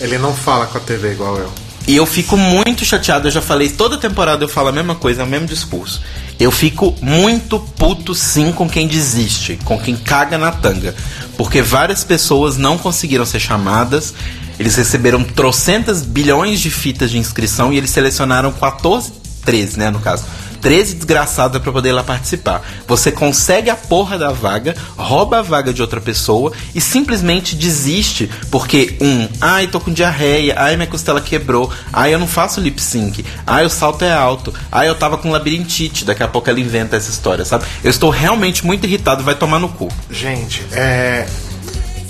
Ele 0.00 0.16
não 0.16 0.34
fala 0.34 0.66
com 0.66 0.78
a 0.78 0.80
TV 0.80 1.12
igual 1.12 1.36
eu. 1.36 1.52
E 1.86 1.94
eu 1.96 2.06
fico 2.06 2.36
muito 2.36 2.84
chateado, 2.84 3.28
eu 3.28 3.32
já 3.32 3.42
falei, 3.42 3.68
toda 3.68 3.98
temporada 3.98 4.42
eu 4.42 4.48
falo 4.48 4.68
a 4.68 4.72
mesma 4.72 4.94
coisa, 4.94 5.20
é 5.20 5.24
o 5.24 5.28
mesmo 5.28 5.46
discurso. 5.46 6.00
Eu 6.40 6.50
fico 6.50 6.96
muito 7.02 7.60
puto 7.60 8.14
sim 8.14 8.52
com 8.52 8.68
quem 8.68 8.88
desiste, 8.88 9.58
com 9.64 9.78
quem 9.78 9.94
caga 9.94 10.38
na 10.38 10.50
tanga. 10.50 10.94
Porque 11.36 11.60
várias 11.60 12.02
pessoas 12.02 12.56
não 12.56 12.78
conseguiram 12.78 13.26
ser 13.26 13.38
chamadas, 13.38 14.14
eles 14.58 14.76
receberam 14.76 15.22
trocentas 15.22 16.02
bilhões 16.02 16.60
de 16.60 16.70
fitas 16.70 17.10
de 17.10 17.18
inscrição 17.18 17.72
e 17.72 17.76
eles 17.76 17.90
selecionaram 17.90 18.50
14, 18.50 19.12
13, 19.44 19.78
né, 19.78 19.90
no 19.90 20.00
caso. 20.00 20.24
13 20.64 20.94
desgraçadas 20.94 21.60
pra 21.60 21.70
poder 21.70 21.90
ir 21.90 21.92
lá 21.92 22.02
participar. 22.02 22.62
Você 22.88 23.12
consegue 23.12 23.68
a 23.68 23.76
porra 23.76 24.16
da 24.16 24.32
vaga, 24.32 24.74
rouba 24.96 25.40
a 25.40 25.42
vaga 25.42 25.74
de 25.74 25.82
outra 25.82 26.00
pessoa 26.00 26.54
e 26.74 26.80
simplesmente 26.80 27.54
desiste 27.54 28.30
porque 28.50 28.96
um, 28.98 29.28
ai, 29.42 29.66
tô 29.66 29.78
com 29.78 29.92
diarreia, 29.92 30.54
ai, 30.56 30.74
minha 30.74 30.86
costela 30.86 31.20
quebrou, 31.20 31.70
ai, 31.92 32.14
eu 32.14 32.18
não 32.18 32.26
faço 32.26 32.62
lip 32.62 32.80
sync, 32.80 33.22
ai, 33.46 33.66
o 33.66 33.68
salto 33.68 34.06
é 34.06 34.12
alto, 34.12 34.54
ai, 34.72 34.88
eu 34.88 34.94
tava 34.94 35.18
com 35.18 35.30
labirintite, 35.30 36.02
daqui 36.02 36.22
a 36.22 36.28
pouco 36.28 36.48
ela 36.48 36.58
inventa 36.58 36.96
essa 36.96 37.10
história, 37.10 37.44
sabe? 37.44 37.66
Eu 37.84 37.90
estou 37.90 38.08
realmente 38.08 38.64
muito 38.64 38.86
irritado, 38.86 39.22
vai 39.22 39.34
tomar 39.34 39.58
no 39.58 39.68
cu. 39.68 39.92
Gente, 40.10 40.64
é. 40.72 41.26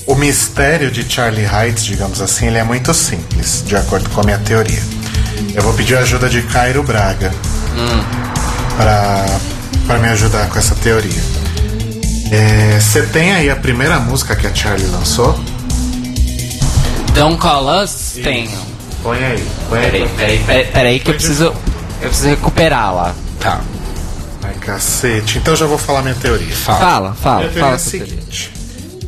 O 0.07 0.15
mistério 0.15 0.93
de 0.93 1.03
Charlie 1.13 1.47
Heights, 1.47 1.85
digamos 1.85 2.21
assim, 2.21 2.47
ele 2.47 2.59
é 2.59 2.63
muito 2.63 2.95
simples, 2.95 3.65
de 3.67 3.75
acordo 3.75 4.09
com 4.11 4.21
a 4.21 4.25
minha 4.25 4.39
teoria. 4.39 4.83
Eu 5.55 5.63
vou 5.63 5.75
pedir 5.75 5.97
a 5.97 6.01
ajuda 6.01 6.29
de 6.29 6.43
Cairo 6.43 6.85
Braga 6.85 7.33
pra, 7.75 8.34
pra 9.87 9.99
me 9.99 10.09
ajudar 10.09 10.49
com 10.49 10.59
essa 10.59 10.75
teoria. 10.77 11.23
É, 12.31 12.79
Você 12.81 13.03
tem 13.03 13.33
aí 13.33 13.51
a 13.51 13.57
primeira 13.57 13.99
música 14.01 14.35
que 14.35 14.47
a 14.47 14.55
Charlie 14.55 14.87
lançou? 14.89 15.39
Don't 17.15 17.37
call 17.39 17.83
us? 17.83 18.13
Tenho. 18.23 18.51
Põe 19.03 19.23
aí. 19.25 19.49
Põe 19.69 19.79
aí. 19.79 19.91
Peraí, 19.91 20.09
peraí, 20.17 20.39
peraí, 20.45 20.65
peraí 20.67 21.01
que 21.01 21.11
eu 21.11 21.15
preciso. 21.15 21.45
Eu 22.01 22.09
preciso 22.09 22.29
recuperá-la. 22.29 23.15
Tá. 23.39 23.61
Ai, 24.43 24.55
cacete. 24.55 25.39
Então 25.39 25.55
já 25.55 25.67
vou 25.67 25.79
falar 25.79 26.03
minha 26.03 26.15
teoria. 26.15 26.55
Fala, 26.55 27.15
fala, 27.15 27.39
Minha 27.41 27.49
teoria 27.53 27.61
fala. 27.63 27.73
é 27.73 27.77
a 27.77 27.79
seguinte: 27.79 28.53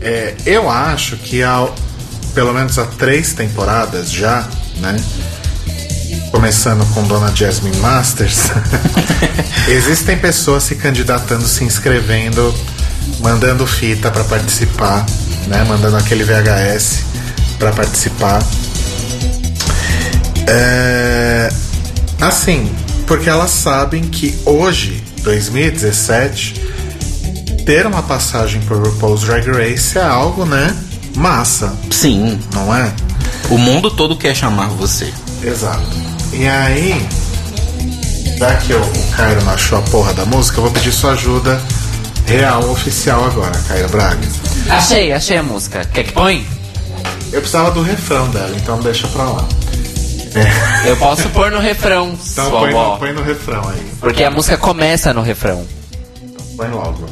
é, 0.00 0.34
eu 0.46 0.70
acho 0.70 1.16
que 1.16 1.42
há 1.42 1.66
pelo 2.34 2.52
menos 2.52 2.78
há 2.78 2.84
três 2.84 3.32
temporadas 3.32 4.10
já, 4.12 4.46
né? 4.76 4.96
Começando 6.30 6.84
com 6.92 7.02
Dona 7.04 7.34
Jasmine 7.34 7.76
Masters, 7.78 8.50
existem 9.68 10.16
pessoas 10.18 10.64
se 10.64 10.74
candidatando, 10.74 11.46
se 11.46 11.64
inscrevendo, 11.64 12.54
mandando 13.20 13.66
fita 13.66 14.10
para 14.10 14.24
participar, 14.24 15.06
né? 15.46 15.64
Mandando 15.64 15.96
aquele 15.96 16.24
VHS 16.24 17.04
para 17.58 17.72
participar. 17.72 18.42
É, 20.48 21.48
assim, 22.20 22.72
porque 23.06 23.28
elas 23.28 23.50
sabem 23.50 24.02
que 24.02 24.38
hoje, 24.44 25.02
2017, 25.22 26.54
ter 27.64 27.86
uma 27.86 28.02
passagem 28.02 28.60
por 28.62 28.76
RuPaul's 28.76 29.22
Drag 29.22 29.48
Race 29.50 29.98
é 29.98 30.02
algo, 30.02 30.44
né? 30.44 30.76
Massa, 31.16 31.74
Sim, 31.90 32.38
não 32.52 32.74
é? 32.74 32.92
o 33.50 33.56
mundo 33.56 33.90
todo 33.90 34.16
quer 34.16 34.34
chamar 34.34 34.68
você. 34.68 35.12
Exato. 35.42 36.15
E 36.32 36.46
aí, 36.46 37.06
já 38.38 38.54
que 38.56 38.72
o, 38.74 38.80
o 38.80 39.16
Cairo 39.16 39.42
não 39.44 39.52
achou 39.52 39.78
a 39.78 39.82
porra 39.82 40.12
da 40.12 40.24
música, 40.26 40.58
eu 40.58 40.62
vou 40.64 40.72
pedir 40.72 40.92
sua 40.92 41.12
ajuda 41.12 41.60
real, 42.26 42.68
oficial 42.70 43.24
agora, 43.24 43.58
Cairo 43.68 43.88
Braga. 43.88 44.26
Achei, 44.68 45.12
achei 45.12 45.36
a 45.36 45.42
música. 45.42 45.84
Quer 45.92 46.04
que 46.04 46.12
põe? 46.12 46.46
Eu 47.32 47.40
precisava 47.40 47.70
do 47.70 47.82
refrão 47.82 48.28
dela, 48.30 48.54
então 48.56 48.80
deixa 48.80 49.06
pra 49.08 49.24
lá. 49.24 49.48
Eu 50.84 50.96
posso 50.98 51.28
pôr 51.30 51.50
no 51.50 51.58
refrão, 51.58 52.16
Então 52.30 52.50
põe 52.50 52.72
no, 52.72 52.98
põe 52.98 53.12
no 53.12 53.22
refrão 53.22 53.68
aí. 53.68 53.86
Porque 54.00 54.22
a 54.22 54.30
música 54.30 54.58
começa 54.58 55.12
no 55.14 55.22
refrão. 55.22 55.66
Põe 56.56 56.68
logo. 56.68 57.06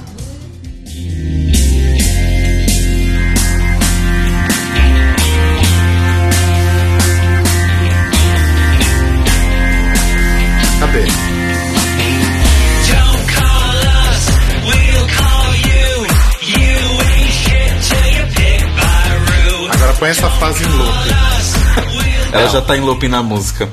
Essa 20.02 20.28
fase 20.30 20.64
em 20.64 20.68
loop. 20.68 20.94
Ela 22.32 22.48
já 22.48 22.60
tá 22.60 22.76
em 22.76 22.80
looping 22.80 23.06
na 23.08 23.22
música. 23.22 23.68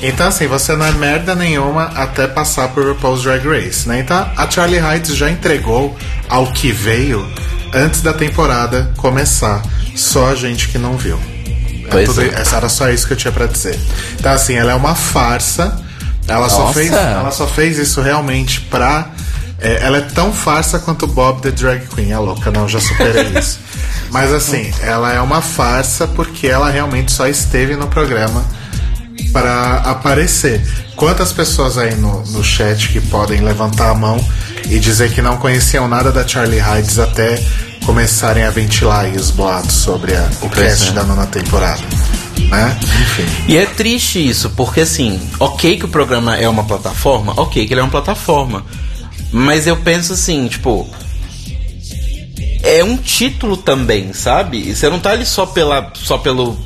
Então, 0.00 0.28
assim, 0.28 0.46
você 0.46 0.74
não 0.74 0.86
é 0.86 0.92
merda 0.92 1.34
nenhuma 1.34 1.84
até 1.94 2.26
passar 2.26 2.68
por 2.68 2.86
RuPaul's 2.86 3.22
Drag 3.22 3.46
Race, 3.46 3.86
né? 3.86 4.00
Então, 4.00 4.26
a 4.36 4.50
Charlie 4.50 4.78
Heights 4.80 5.14
já 5.14 5.30
entregou 5.30 5.94
ao 6.28 6.46
que 6.46 6.72
veio 6.72 7.26
antes 7.74 8.00
da 8.00 8.14
temporada 8.14 8.90
começar. 8.96 9.60
Só 9.94 10.30
a 10.30 10.34
gente 10.34 10.68
que 10.68 10.78
não 10.78 10.96
viu. 10.96 11.20
É 11.90 12.04
tudo- 12.04 12.22
é. 12.22 12.28
essa 12.40 12.56
Era 12.56 12.68
só 12.70 12.88
isso 12.90 13.06
que 13.06 13.12
eu 13.12 13.16
tinha 13.18 13.32
pra 13.32 13.46
dizer. 13.46 13.78
Então, 14.18 14.32
assim, 14.32 14.54
ela 14.54 14.72
é 14.72 14.74
uma 14.74 14.94
farsa. 14.94 15.78
Ela 16.26 16.48
só, 16.48 16.60
Nossa. 16.60 16.74
fez, 16.74 16.92
ela 16.92 17.30
só 17.30 17.46
fez 17.46 17.78
isso 17.78 18.00
realmente 18.00 18.60
pra. 18.62 19.10
É, 19.60 19.78
ela 19.82 19.98
é 19.98 20.00
tão 20.02 20.32
farsa 20.32 20.78
quanto 20.78 21.06
Bob 21.06 21.40
the 21.40 21.50
Drag 21.50 21.86
Queen. 21.94 22.12
É 22.12 22.18
louca, 22.18 22.50
não, 22.50 22.68
já 22.68 22.80
superei 22.80 23.26
isso. 23.38 23.58
Mas 24.10 24.32
assim, 24.32 24.72
ela 24.82 25.12
é 25.12 25.20
uma 25.20 25.40
farsa 25.42 26.06
porque 26.06 26.46
ela 26.46 26.70
realmente 26.70 27.10
só 27.12 27.26
esteve 27.26 27.74
no 27.76 27.86
programa 27.88 28.44
para 29.32 29.76
aparecer. 29.78 30.60
Quantas 30.94 31.32
pessoas 31.32 31.76
aí 31.76 31.94
no, 31.94 32.22
no 32.26 32.42
chat 32.42 32.88
que 32.88 33.00
podem 33.00 33.40
levantar 33.42 33.90
a 33.90 33.94
mão 33.94 34.22
e 34.70 34.78
dizer 34.78 35.12
que 35.12 35.20
não 35.20 35.36
conheciam 35.36 35.86
nada 35.88 36.10
da 36.10 36.26
Charlie 36.26 36.60
Hides 36.60 36.98
até 36.98 37.42
começarem 37.84 38.44
a 38.44 38.50
ventilar 38.50 39.04
aí 39.04 39.16
os 39.16 39.30
boatos 39.30 39.74
sobre 39.74 40.14
a- 40.16 40.28
o 40.42 40.48
cast 40.48 40.88
é. 40.88 40.92
da 40.92 41.04
nona 41.04 41.26
temporada? 41.26 41.80
Né? 42.48 42.76
Enfim. 42.82 43.26
E 43.48 43.56
é 43.56 43.66
triste 43.66 44.26
isso, 44.26 44.50
porque 44.50 44.80
assim, 44.80 45.20
ok 45.38 45.78
que 45.78 45.84
o 45.84 45.88
programa 45.88 46.36
é 46.36 46.48
uma 46.48 46.64
plataforma, 46.64 47.32
ok 47.36 47.66
que 47.66 47.72
ele 47.74 47.80
é 47.80 47.82
uma 47.82 47.90
plataforma. 47.90 48.64
Mas 49.32 49.66
eu 49.66 49.76
penso 49.76 50.12
assim, 50.12 50.48
tipo. 50.48 50.88
É 52.62 52.82
um 52.82 52.96
título 52.96 53.56
também, 53.56 54.12
sabe? 54.12 54.58
E 54.58 54.74
Você 54.74 54.88
não 54.90 54.98
tá 54.98 55.10
ali 55.10 55.24
só, 55.24 55.46
pela, 55.46 55.92
só 55.94 56.18
pelo 56.18 56.58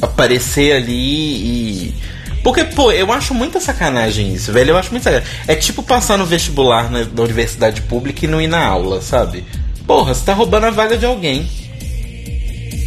aparecer 0.00 0.72
ali 0.72 0.92
e. 0.92 1.94
Porque, 2.42 2.64
pô, 2.64 2.92
eu 2.92 3.12
acho 3.12 3.34
muita 3.34 3.60
sacanagem 3.60 4.32
isso, 4.32 4.52
velho. 4.52 4.70
Eu 4.70 4.76
acho 4.78 4.90
muito 4.90 5.02
sacanagem. 5.02 5.28
É 5.46 5.54
tipo 5.54 5.82
passar 5.82 6.16
no 6.16 6.24
vestibular 6.24 6.90
na, 6.90 7.04
na 7.04 7.22
universidade 7.22 7.82
pública 7.82 8.24
e 8.24 8.28
não 8.28 8.40
ir 8.40 8.46
na 8.46 8.64
aula, 8.64 9.02
sabe? 9.02 9.44
Porra, 9.86 10.14
você 10.14 10.24
tá 10.24 10.32
roubando 10.32 10.64
a 10.64 10.70
vaga 10.70 10.96
de 10.96 11.04
alguém. 11.04 11.48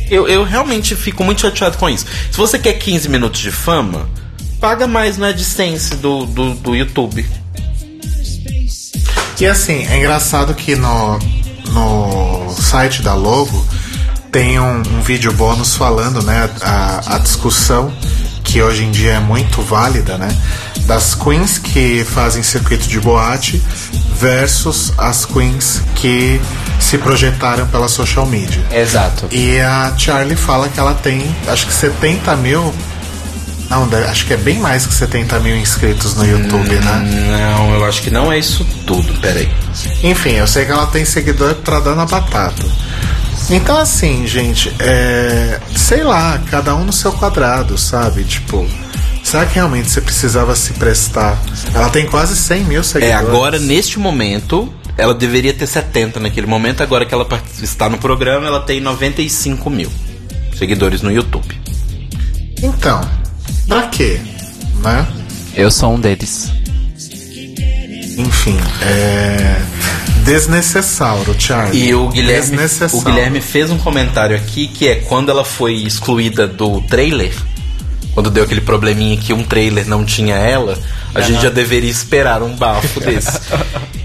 Eu, 0.09 0.27
eu 0.27 0.43
realmente 0.43 0.95
fico 0.95 1.23
muito 1.23 1.41
chateado 1.41 1.77
com 1.77 1.89
isso. 1.89 2.05
Se 2.29 2.37
você 2.37 2.59
quer 2.59 2.73
15 2.73 3.07
minutos 3.07 3.39
de 3.39 3.51
fama, 3.51 4.09
paga 4.59 4.85
mais 4.85 5.17
no 5.17 5.25
AdSense 5.25 5.95
do, 5.95 6.25
do, 6.25 6.53
do 6.53 6.75
YouTube. 6.75 7.25
E 9.41 9.47
assim, 9.47 9.87
é 9.87 9.97
engraçado 9.97 10.53
que 10.53 10.75
no, 10.75 11.17
no 11.71 12.53
site 12.53 13.01
da 13.01 13.15
Logo 13.15 13.65
tem 14.31 14.59
um, 14.59 14.83
um 14.83 15.01
vídeo 15.01 15.33
bônus 15.33 15.75
falando, 15.75 16.21
né, 16.21 16.47
a, 16.61 17.15
a 17.15 17.17
discussão 17.17 17.91
que 18.43 18.61
hoje 18.61 18.83
em 18.83 18.91
dia 18.91 19.13
é 19.13 19.19
muito 19.19 19.63
válida, 19.63 20.15
né, 20.15 20.29
das 20.85 21.15
queens 21.15 21.57
que 21.57 22.05
fazem 22.05 22.43
circuito 22.43 22.87
de 22.87 22.99
boate 22.99 23.59
versus 24.15 24.93
as 24.95 25.25
queens 25.25 25.81
que 25.95 26.39
se 26.79 26.99
projetaram 26.99 27.65
pela 27.65 27.87
social 27.87 28.27
media. 28.27 28.63
Exato. 28.71 29.27
E 29.31 29.59
a 29.59 29.91
Charlie 29.97 30.35
fala 30.35 30.69
que 30.69 30.79
ela 30.79 30.93
tem, 30.93 31.35
acho 31.47 31.65
que 31.65 31.73
70 31.73 32.35
mil. 32.35 32.71
Não, 33.71 33.89
acho 34.09 34.25
que 34.27 34.33
é 34.33 34.37
bem 34.37 34.59
mais 34.59 34.85
que 34.85 34.93
70 34.93 35.39
mil 35.39 35.55
inscritos 35.55 36.13
no 36.15 36.25
YouTube, 36.25 36.75
né? 36.75 37.55
Não, 37.57 37.73
eu 37.75 37.85
acho 37.85 38.01
que 38.01 38.09
não 38.11 38.29
é 38.29 38.37
isso 38.37 38.65
tudo, 38.85 39.13
peraí. 39.21 39.49
Enfim, 40.03 40.31
eu 40.31 40.45
sei 40.45 40.65
que 40.65 40.71
ela 40.73 40.85
tem 40.87 41.05
seguidor 41.05 41.55
pra 41.55 41.79
dar 41.79 41.95
na 41.95 42.05
batata. 42.05 42.63
Então, 43.49 43.77
assim, 43.77 44.27
gente, 44.27 44.73
é. 44.79 45.59
Sei 45.75 46.03
lá, 46.03 46.37
cada 46.51 46.75
um 46.75 46.83
no 46.83 46.91
seu 46.91 47.13
quadrado, 47.13 47.77
sabe? 47.77 48.23
Tipo, 48.25 48.67
será 49.23 49.45
que 49.45 49.55
realmente 49.55 49.89
você 49.89 50.01
precisava 50.01 50.53
se 50.53 50.73
prestar? 50.73 51.37
Ela 51.73 51.89
tem 51.89 52.05
quase 52.05 52.35
100 52.35 52.63
mil 52.65 52.81
É, 52.81 52.83
seguidores. 52.83 53.15
agora, 53.27 53.57
neste 53.57 53.97
momento, 53.99 54.71
ela 54.97 55.13
deveria 55.13 55.53
ter 55.53 55.65
70 55.65 56.19
naquele 56.19 56.45
momento. 56.45 56.83
Agora 56.83 57.05
que 57.05 57.13
ela 57.13 57.25
está 57.63 57.87
no 57.89 57.97
programa, 57.97 58.45
ela 58.47 58.59
tem 58.59 58.81
95 58.81 59.69
mil 59.69 59.89
seguidores 60.57 61.01
no 61.01 61.09
YouTube. 61.11 61.59
Então, 62.61 63.01
pra 63.67 63.83
quê? 63.87 64.19
Né? 64.83 65.07
Eu 65.55 65.69
sou 65.69 65.93
um 65.93 65.99
deles. 65.99 66.51
Enfim, 68.17 68.57
é. 68.81 69.61
Desnecessário, 70.23 71.35
Charlie. 71.39 71.87
E 71.87 71.95
o 71.95 72.09
Guilherme, 72.09 72.41
Desnecessário. 72.41 72.97
o 72.97 73.01
Guilherme 73.03 73.41
fez 73.41 73.71
um 73.71 73.77
comentário 73.77 74.35
aqui 74.35 74.67
que 74.67 74.87
é 74.87 74.95
quando 74.95 75.29
ela 75.29 75.43
foi 75.43 75.73
excluída 75.75 76.47
do 76.47 76.81
trailer, 76.81 77.33
quando 78.13 78.29
deu 78.29 78.43
aquele 78.43 78.61
probleminha 78.61 79.17
que 79.17 79.33
um 79.33 79.43
trailer 79.43 79.87
não 79.87 80.05
tinha 80.05 80.35
ela, 80.35 80.77
a 81.15 81.21
gente 81.21 81.41
já 81.41 81.49
deveria 81.49 81.89
esperar 81.89 82.43
um 82.43 82.55
bafo 82.55 82.99
desse. 83.01 83.39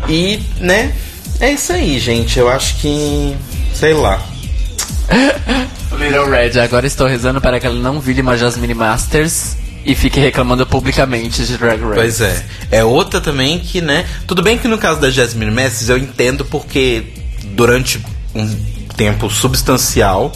E, 0.09 0.41
né, 0.59 0.95
é 1.41 1.53
isso 1.53 1.73
aí, 1.73 1.99
gente. 1.99 2.39
Eu 2.39 2.49
acho 2.49 2.77
que. 2.77 3.37
sei 3.74 3.93
lá. 3.93 4.20
Little 5.99 6.28
Red, 6.28 6.61
agora 6.61 6.87
estou 6.87 7.07
rezando 7.07 7.41
para 7.41 7.59
que 7.59 7.66
ela 7.66 7.78
não 7.78 8.01
vire 8.01 8.20
uma 8.20 8.37
Jasmine 8.37 8.74
Masters 8.74 9.57
e 9.85 9.95
fique 9.95 10.19
reclamando 10.19 10.66
publicamente 10.66 11.45
de 11.45 11.57
Drag 11.57 11.81
Race. 11.81 11.95
Pois 11.95 12.20
é. 12.20 12.45
É 12.70 12.85
outra 12.85 13.20
também 13.20 13.59
que, 13.61 13.81
né? 13.81 14.05
Tudo 14.27 14.43
bem 14.43 14.59
que 14.59 14.66
no 14.66 14.78
caso 14.78 15.01
da 15.01 15.11
Jasmine 15.11 15.51
Masters 15.51 15.89
eu 15.89 15.97
entendo 15.97 16.45
porque 16.45 17.07
durante 17.55 18.05
um 18.35 18.49
tempo 18.97 19.31
substancial 19.31 20.33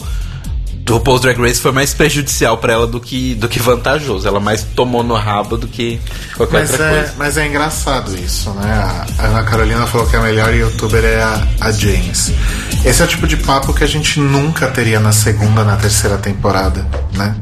do 0.77 0.93
RuPaul's 0.95 1.21
Drag 1.21 1.39
Race 1.39 1.59
foi 1.61 1.71
mais 1.71 1.93
prejudicial 1.93 2.57
pra 2.57 2.73
ela 2.73 2.87
do 2.87 2.99
que, 2.99 3.35
do 3.35 3.47
que 3.47 3.59
vantajoso. 3.59 4.27
Ela 4.27 4.39
mais 4.39 4.63
tomou 4.63 5.03
no 5.03 5.13
rabo 5.15 5.57
do 5.57 5.67
que 5.67 5.99
qualquer 6.35 6.59
Mas 6.61 6.71
outra 6.71 6.85
é, 6.85 6.97
coisa. 6.99 7.13
mas 7.17 7.37
é 7.37 7.47
engraçado 7.47 8.17
isso, 8.17 8.49
né? 8.51 9.05
A 9.19 9.25
Ana 9.27 9.43
Carolina 9.43 9.85
falou 9.87 10.07
que 10.07 10.15
a 10.15 10.21
melhor 10.21 10.53
youtuber 10.53 11.03
é 11.05 11.21
a, 11.21 11.41
a 11.61 11.71
James. 11.71 12.31
Esse 12.83 13.01
é 13.01 13.05
o 13.05 13.07
tipo 13.07 13.27
de 13.27 13.37
papo 13.37 13.73
que 13.73 13.83
a 13.83 13.87
gente 13.87 14.19
nunca 14.19 14.67
teria 14.67 14.99
na 14.99 15.11
segunda, 15.11 15.63
na 15.63 15.75
terceira 15.77 16.17
temporada, 16.17 16.85
né? 17.15 17.35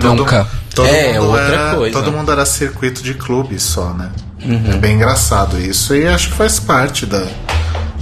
Todo- 0.00 0.14
Nunca. 0.16 0.46
Todo 0.74 0.88
É, 0.88 1.12
mundo 1.20 1.28
outra 1.30 1.42
era, 1.44 1.74
coisa. 1.76 1.92
Todo 2.00 2.10
mundo 2.12 2.32
era 2.32 2.44
circuito 2.44 3.00
de 3.02 3.14
clube 3.14 3.60
só, 3.60 3.90
né? 3.94 4.10
Uhum. 4.44 4.72
É 4.72 4.76
bem 4.76 4.96
engraçado 4.96 5.58
isso 5.60 5.94
e 5.94 6.06
acho 6.06 6.28
que 6.30 6.34
faz 6.34 6.58
parte 6.58 7.06
da, 7.06 7.24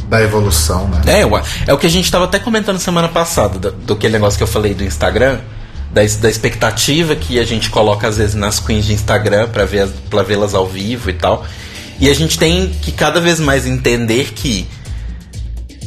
da 0.08 0.20
evolução, 0.22 0.88
né? 0.88 1.00
É, 1.06 1.20
é 1.66 1.72
o 1.72 1.78
que 1.78 1.86
a 1.86 1.90
gente 1.90 2.10
tava 2.10 2.24
até 2.24 2.38
comentando 2.38 2.78
semana 2.78 3.08
passada, 3.08 3.58
do, 3.58 3.72
do 3.72 3.94
aquele 3.94 4.14
negócio 4.14 4.36
que 4.36 4.42
eu 4.42 4.48
falei 4.48 4.74
do 4.74 4.84
Instagram, 4.84 5.38
da, 5.92 6.02
da 6.20 6.28
expectativa 6.28 7.14
que 7.14 7.38
a 7.38 7.44
gente 7.44 7.70
coloca 7.70 8.06
às 8.08 8.18
vezes 8.18 8.34
nas 8.34 8.60
queens 8.60 8.86
de 8.86 8.92
Instagram 8.92 9.48
pra 9.48 9.64
ver 9.64 9.88
pra 10.08 10.22
vê-las 10.22 10.54
ao 10.54 10.66
vivo 10.66 11.10
e 11.10 11.14
tal. 11.14 11.46
E 12.00 12.10
a 12.10 12.14
gente 12.14 12.38
tem 12.38 12.68
que 12.82 12.90
cada 12.90 13.20
vez 13.20 13.38
mais 13.38 13.66
entender 13.66 14.32
que 14.34 14.66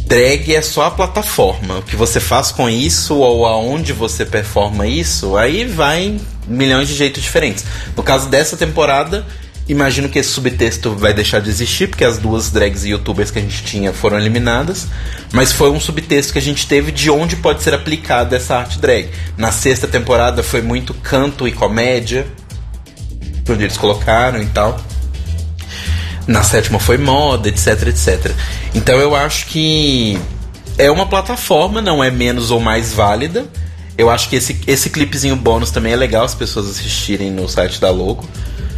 drag 0.08 0.56
é 0.56 0.62
só 0.62 0.86
a 0.86 0.92
plataforma. 0.92 1.80
O 1.80 1.82
que 1.82 1.96
você 1.96 2.20
faz 2.20 2.52
com 2.52 2.70
isso 2.70 3.16
ou 3.16 3.46
aonde 3.46 3.92
você 3.92 4.26
performa 4.26 4.88
isso, 4.88 5.36
aí 5.36 5.66
vai 5.66 6.20
milhões 6.48 6.88
de 6.88 6.96
jeitos 6.96 7.24
diferentes. 7.24 7.66
No 7.96 8.04
caso 8.04 8.30
dessa 8.30 8.56
temporada, 8.56 9.26
imagino 9.68 10.08
que 10.08 10.20
esse 10.20 10.30
subtexto 10.30 10.96
vai 10.96 11.14
deixar 11.14 11.40
de 11.40 11.50
existir, 11.50 11.88
porque 11.88 12.06
as 12.06 12.18
duas 12.18 12.52
drags 12.52 12.84
e 12.84 12.90
youtubers 12.90 13.32
que 13.32 13.40
a 13.40 13.42
gente 13.42 13.64
tinha 13.64 13.92
foram 13.92 14.20
eliminadas. 14.20 14.88
Mas 15.32 15.52
foi 15.52 15.70
um 15.70 15.80
subtexto 15.80 16.34
que 16.34 16.40
a 16.40 16.42
gente 16.42 16.68
teve 16.68 16.92
de 16.92 17.10
onde 17.10 17.36
pode 17.36 17.64
ser 17.64 17.74
aplicada 17.74 18.36
essa 18.36 18.56
arte 18.56 18.80
drag. 18.80 19.10
Na 19.38 19.52
sexta 19.52 19.88
temporada 19.88 20.44
foi 20.44 20.62
muito 20.62 20.94
canto 20.94 21.48
e 21.48 21.52
comédia, 21.52 22.28
onde 23.50 23.64
eles 23.64 23.78
colocaram 23.78 24.42
e 24.42 24.48
tal. 24.48 24.80
Na 26.28 26.44
sétima 26.44 26.80
foi 26.80 26.98
moda, 26.98 27.50
etc, 27.50 27.88
etc. 27.88 28.32
Então 28.74 29.00
eu 29.00 29.16
acho 29.16 29.48
que 29.48 30.20
é 30.78 30.90
uma 30.90 31.06
plataforma, 31.06 31.82
não 31.82 32.04
é 32.04 32.10
menos 32.12 32.52
ou 32.52 32.60
mais 32.60 32.94
válida. 32.94 33.46
Eu 33.98 34.10
acho 34.10 34.28
que 34.30 34.36
esse, 34.36 34.60
esse 34.68 34.90
clipezinho 34.90 35.36
bônus 35.36 35.72
também 35.72 35.94
é 35.94 35.96
legal 35.96 36.26
as 36.26 36.36
pessoas 36.36 36.70
assistirem 36.70 37.32
no 37.32 37.48
site 37.48 37.80
da 37.80 37.90
Logo. 37.90 38.28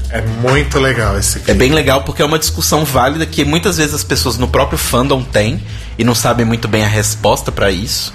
É 0.09 0.21
muito 0.21 0.79
legal 0.79 1.17
esse 1.17 1.38
É 1.39 1.41
clipe. 1.41 1.57
bem 1.59 1.71
legal 1.73 2.03
porque 2.03 2.21
é 2.21 2.25
uma 2.25 2.39
discussão 2.39 2.85
válida 2.85 3.25
que 3.25 3.43
muitas 3.43 3.77
vezes 3.77 3.93
as 3.93 4.03
pessoas 4.03 4.38
no 4.38 4.47
próprio 4.47 4.77
fandom 4.77 5.21
têm 5.23 5.61
e 5.97 6.03
não 6.03 6.15
sabem 6.15 6.45
muito 6.45 6.67
bem 6.67 6.84
a 6.84 6.88
resposta 6.88 7.51
pra 7.51 7.69
isso. 7.71 8.13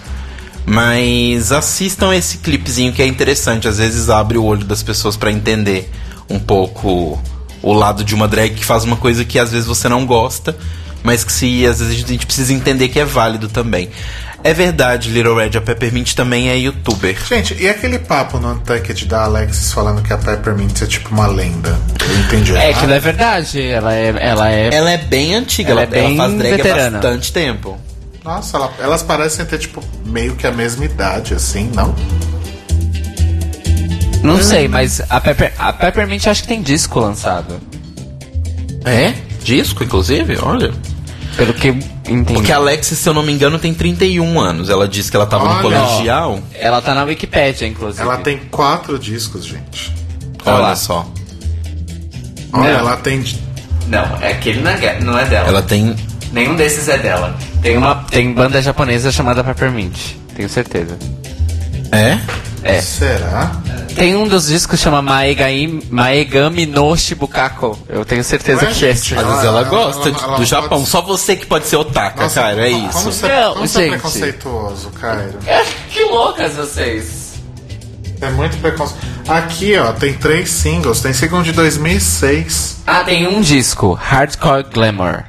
Mas 0.64 1.50
assistam 1.52 2.14
esse 2.14 2.38
clipezinho 2.38 2.92
que 2.92 3.02
é 3.02 3.06
interessante, 3.06 3.66
às 3.68 3.78
vezes 3.78 4.08
abre 4.08 4.38
o 4.38 4.44
olho 4.44 4.64
das 4.64 4.82
pessoas 4.82 5.16
pra 5.16 5.30
entender 5.30 5.90
um 6.30 6.38
pouco 6.38 7.20
o 7.60 7.72
lado 7.72 8.02
de 8.04 8.14
uma 8.14 8.26
drag 8.28 8.54
que 8.54 8.64
faz 8.64 8.84
uma 8.84 8.96
coisa 8.96 9.24
que 9.24 9.38
às 9.38 9.50
vezes 9.52 9.66
você 9.66 9.88
não 9.88 10.06
gosta, 10.06 10.56
mas 11.02 11.24
que 11.24 11.32
se 11.32 11.66
às 11.66 11.80
vezes 11.80 12.04
a 12.04 12.08
gente 12.08 12.24
precisa 12.26 12.52
entender 12.54 12.88
que 12.88 12.98
é 13.00 13.04
válido 13.04 13.48
também. 13.48 13.90
É 14.44 14.52
verdade, 14.52 15.08
Little 15.10 15.36
Red, 15.36 15.56
a 15.56 15.60
Peppermint 15.60 16.14
também 16.14 16.48
é 16.50 16.56
youtuber. 16.58 17.16
Gente, 17.28 17.54
e 17.60 17.68
aquele 17.68 17.98
papo 18.00 18.38
no 18.40 18.52
Untucked 18.52 19.06
da 19.06 19.22
Alexis 19.24 19.72
falando 19.72 20.02
que 20.02 20.12
a 20.12 20.18
Peppermint 20.18 20.82
é 20.82 20.86
tipo 20.86 21.10
uma 21.14 21.28
lenda? 21.28 21.78
Eu 22.08 22.18
entendi. 22.18 22.56
É 22.56 22.72
que 22.72 22.84
não 22.86 22.94
é 22.94 22.98
verdade. 22.98 23.62
Ela 23.62 23.94
é. 23.94 24.08
Ela 24.18 24.50
é... 24.50 24.74
Ela 24.74 24.90
é 24.90 24.98
bem 24.98 25.34
antiga, 25.36 25.70
Ela 25.70 25.82
ela, 25.82 25.96
é 25.96 26.00
bem 26.00 26.14
ela 26.16 26.26
faz 26.28 26.38
drag 26.38 26.52
há 26.52 26.56
veterana. 26.56 26.98
bastante 26.98 27.32
tempo. 27.32 27.78
Nossa, 28.24 28.56
ela- 28.56 28.72
elas 28.80 29.02
parecem 29.02 29.44
ter, 29.46 29.58
tipo, 29.58 29.82
meio 30.04 30.34
que 30.34 30.46
a 30.46 30.50
mesma 30.52 30.84
idade, 30.84 31.34
assim, 31.34 31.70
não? 31.74 31.94
Não 34.24 34.40
sei, 34.42 34.68
mas 34.68 35.00
a, 35.08 35.20
Pepper, 35.20 35.52
a 35.58 35.72
Peppermint 35.72 36.26
acho 36.26 36.42
que 36.42 36.48
tem 36.48 36.62
disco 36.62 37.00
lançado. 37.00 37.60
É? 38.84 39.14
Disco, 39.42 39.82
inclusive? 39.82 40.38
Olha. 40.42 40.72
Pelo 41.36 41.54
que 41.54 41.68
eu 41.68 41.74
entendi. 41.74 42.34
Porque 42.34 42.52
a 42.52 42.56
Alexis, 42.56 42.98
se 42.98 43.08
eu 43.08 43.14
não 43.14 43.22
me 43.22 43.32
engano, 43.32 43.58
tem 43.58 43.72
31 43.72 44.38
anos. 44.40 44.68
Ela 44.68 44.86
disse 44.86 45.10
que 45.10 45.16
ela 45.16 45.26
tava 45.26 45.44
no 45.44 45.50
Olha. 45.66 45.80
colegial. 45.80 46.38
Ela 46.54 46.80
tá 46.82 46.94
na 46.94 47.04
Wikipédia, 47.04 47.66
inclusive. 47.66 48.02
Ela 48.02 48.18
tem 48.18 48.38
quatro 48.50 48.98
discos, 48.98 49.44
gente. 49.44 49.92
Olha 50.44 50.58
lá. 50.58 50.76
só. 50.76 51.06
Olha, 52.52 52.72
Não. 52.72 52.78
ela 52.80 52.96
tem. 52.98 53.24
Não, 53.88 54.18
é 54.20 54.32
aquele 54.32 54.60
não 54.60 54.70
é, 54.70 55.00
não 55.00 55.18
é 55.18 55.24
dela. 55.24 55.48
Ela 55.48 55.62
tem. 55.62 55.94
Nenhum 56.32 56.54
desses 56.54 56.88
é 56.88 56.98
dela. 56.98 57.36
Tem 57.60 57.76
uma 57.76 57.94
tem 58.10 58.32
banda 58.32 58.60
japonesa 58.62 59.10
chamada 59.10 59.42
Peppermint. 59.44 60.14
Tenho 60.34 60.48
certeza. 60.48 60.96
É? 61.90 62.18
É. 62.64 62.80
Será? 62.80 63.50
Tem 63.94 64.14
um 64.16 64.26
dos 64.26 64.46
discos 64.46 64.78
que 64.78 64.82
chama 64.84 65.02
Maegami, 65.02 65.82
Maegami 65.90 66.64
no 66.66 66.96
Shibukako. 66.96 67.78
Eu 67.88 68.04
tenho 68.04 68.22
certeza 68.24 68.64
Ué, 68.66 68.72
que 68.72 68.86
é. 68.86 68.94
gente, 68.94 69.14
Às 69.14 69.20
Ela- 69.20 69.30
vezes 69.30 69.44
ela, 69.44 69.58
ela- 69.60 69.68
gosta 69.68 70.08
ela- 70.08 70.18
ela 70.24 70.36
do 70.36 70.44
Japão. 70.44 70.78
pode- 70.78 70.88
Só 70.90 71.02
você 71.02 71.36
que 71.36 71.44
pode 71.46 71.66
ser 71.66 71.76
otaka, 71.76 72.22
Nossa, 72.22 72.40
cara. 72.40 72.68
É 72.68 72.70
como- 72.70 72.88
isso. 72.88 72.98
Como 72.98 73.12
você, 73.12 73.28
Não, 73.28 73.52
como 73.54 73.68
você 73.68 73.78
é 73.78 73.82
gente. 73.82 73.90
preconceituoso, 73.90 74.90
Cairo? 74.90 75.38
Que 75.90 76.04
loucas 76.04 76.52
vocês. 76.54 77.32
É 78.20 78.30
muito 78.30 78.56
preconceituoso. 78.58 79.12
Aqui, 79.28 79.76
ó, 79.76 79.92
tem 79.92 80.14
três 80.14 80.48
singles. 80.50 81.00
Tem 81.00 81.12
single 81.12 81.42
de 81.42 81.52
2006. 81.52 82.76
Ah, 82.86 83.02
tem 83.04 83.26
um 83.26 83.40
disco, 83.40 83.92
Hardcore 83.92 84.64
Glamour. 84.72 85.24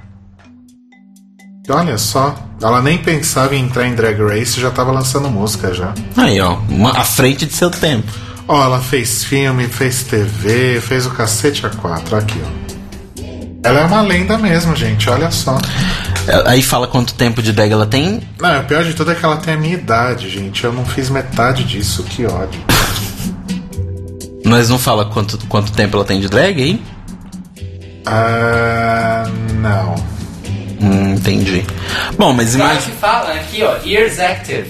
Olha 1.70 1.98
só. 1.98 2.36
Ela 2.62 2.82
nem 2.82 2.98
pensava 2.98 3.56
em 3.56 3.64
entrar 3.64 3.88
em 3.88 3.96
Drag 3.96 4.20
Race 4.22 4.60
já 4.60 4.70
tava 4.70 4.92
lançando 4.92 5.30
música 5.30 5.74
já. 5.74 5.94
Aí, 6.18 6.40
ó. 6.42 6.58
Uma, 6.70 6.92
à 6.92 7.04
frente 7.04 7.46
de 7.46 7.54
seu 7.54 7.70
tempo. 7.70 8.12
Ó, 8.48 8.62
ela 8.64 8.80
fez 8.80 9.24
filme, 9.24 9.68
fez 9.68 10.04
TV, 10.04 10.82
fez 10.82 11.06
o 11.06 11.12
cacete 11.12 11.64
A4. 11.64 12.18
Aqui, 12.18 12.42
ó. 12.44 12.64
Ela 13.66 13.80
é 13.80 13.86
uma 13.86 14.02
lenda 14.02 14.38
mesmo, 14.38 14.76
gente. 14.76 15.10
Olha 15.10 15.32
só. 15.32 15.58
É, 16.28 16.50
Aí 16.52 16.62
fala 16.62 16.86
quanto 16.86 17.14
tempo 17.14 17.42
de 17.42 17.54
drag 17.54 17.72
ela 17.72 17.86
tem. 17.86 18.22
Não, 18.40 18.60
o 18.60 18.64
pior 18.66 18.84
de 18.84 18.94
tudo 18.94 19.12
é 19.12 19.16
que 19.16 19.24
ela 19.24 19.38
tem 19.38 19.54
a 19.54 19.58
minha 19.58 19.74
idade, 19.76 20.30
gente. 20.30 20.64
Eu 20.66 20.74
não 20.74 20.86
fiz 20.86 21.10
metade 21.10 21.64
disso. 21.64 22.04
Que 22.04 22.26
ódio. 22.26 22.62
Mas 24.46 24.68
não 24.70 24.78
fala 24.78 25.06
quanto, 25.06 25.38
quanto 25.48 25.72
tempo 25.72 25.96
ela 25.96 26.04
tem 26.04 26.20
de 26.20 26.28
drag, 26.28 26.62
hein? 26.62 26.82
Ah, 28.06 29.24
não. 29.62 30.13
Hum, 30.84 31.14
entendi. 31.14 31.64
Bom, 32.18 32.34
mas 32.34 32.56
Claro 32.56 32.72
imagina. 32.74 32.92
que 32.94 33.00
fala 33.00 33.34
aqui, 33.34 33.64
ó, 33.64 33.78
Years 33.86 34.20
Active. 34.20 34.68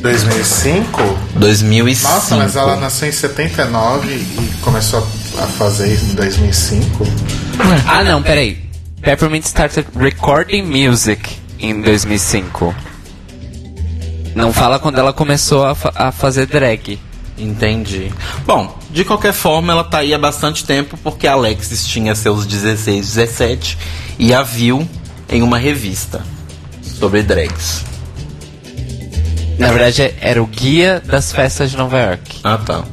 2005? 0.00 1.00
2005. 1.36 2.12
Nossa, 2.12 2.36
mas 2.36 2.56
ela 2.56 2.76
nasceu 2.76 3.08
em 3.08 3.12
79 3.12 4.08
e 4.14 4.50
começou 4.60 5.06
a 5.38 5.46
fazer 5.46 5.92
isso 5.92 6.06
em 6.12 6.14
2005. 6.14 7.06
Ah, 7.86 8.04
não, 8.04 8.22
peraí. 8.22 8.62
Peppermint 9.00 9.44
started 9.44 9.86
recording 9.96 10.62
music 10.62 11.36
em 11.58 11.80
2005. 11.80 12.74
Não 14.34 14.52
fala 14.52 14.78
quando 14.78 14.98
ela 14.98 15.12
começou 15.12 15.64
a, 15.64 15.74
fa- 15.74 15.92
a 15.94 16.12
fazer 16.12 16.46
drag. 16.46 16.98
Entendi. 17.38 18.12
Bom, 18.46 18.78
de 18.90 19.04
qualquer 19.04 19.32
forma, 19.32 19.72
ela 19.72 19.84
tá 19.84 19.98
aí 19.98 20.12
há 20.14 20.18
bastante 20.18 20.64
tempo 20.64 20.98
porque 21.02 21.26
a 21.26 21.32
Alexis 21.32 21.86
tinha 21.86 22.14
seus 22.14 22.46
16, 22.46 23.14
17 23.14 23.78
e 24.18 24.32
a 24.34 24.42
viu 24.42 24.88
em 25.28 25.42
uma 25.42 25.58
revista 25.58 26.22
sobre 26.82 27.22
drags. 27.22 27.84
Na 29.58 29.68
verdade, 29.70 30.14
era 30.20 30.42
o 30.42 30.46
guia 30.46 31.00
das 31.04 31.32
festas 31.32 31.70
de 31.70 31.76
Nova 31.76 31.98
York. 31.98 32.40
Ah, 32.42 32.58
tá. 32.58 32.84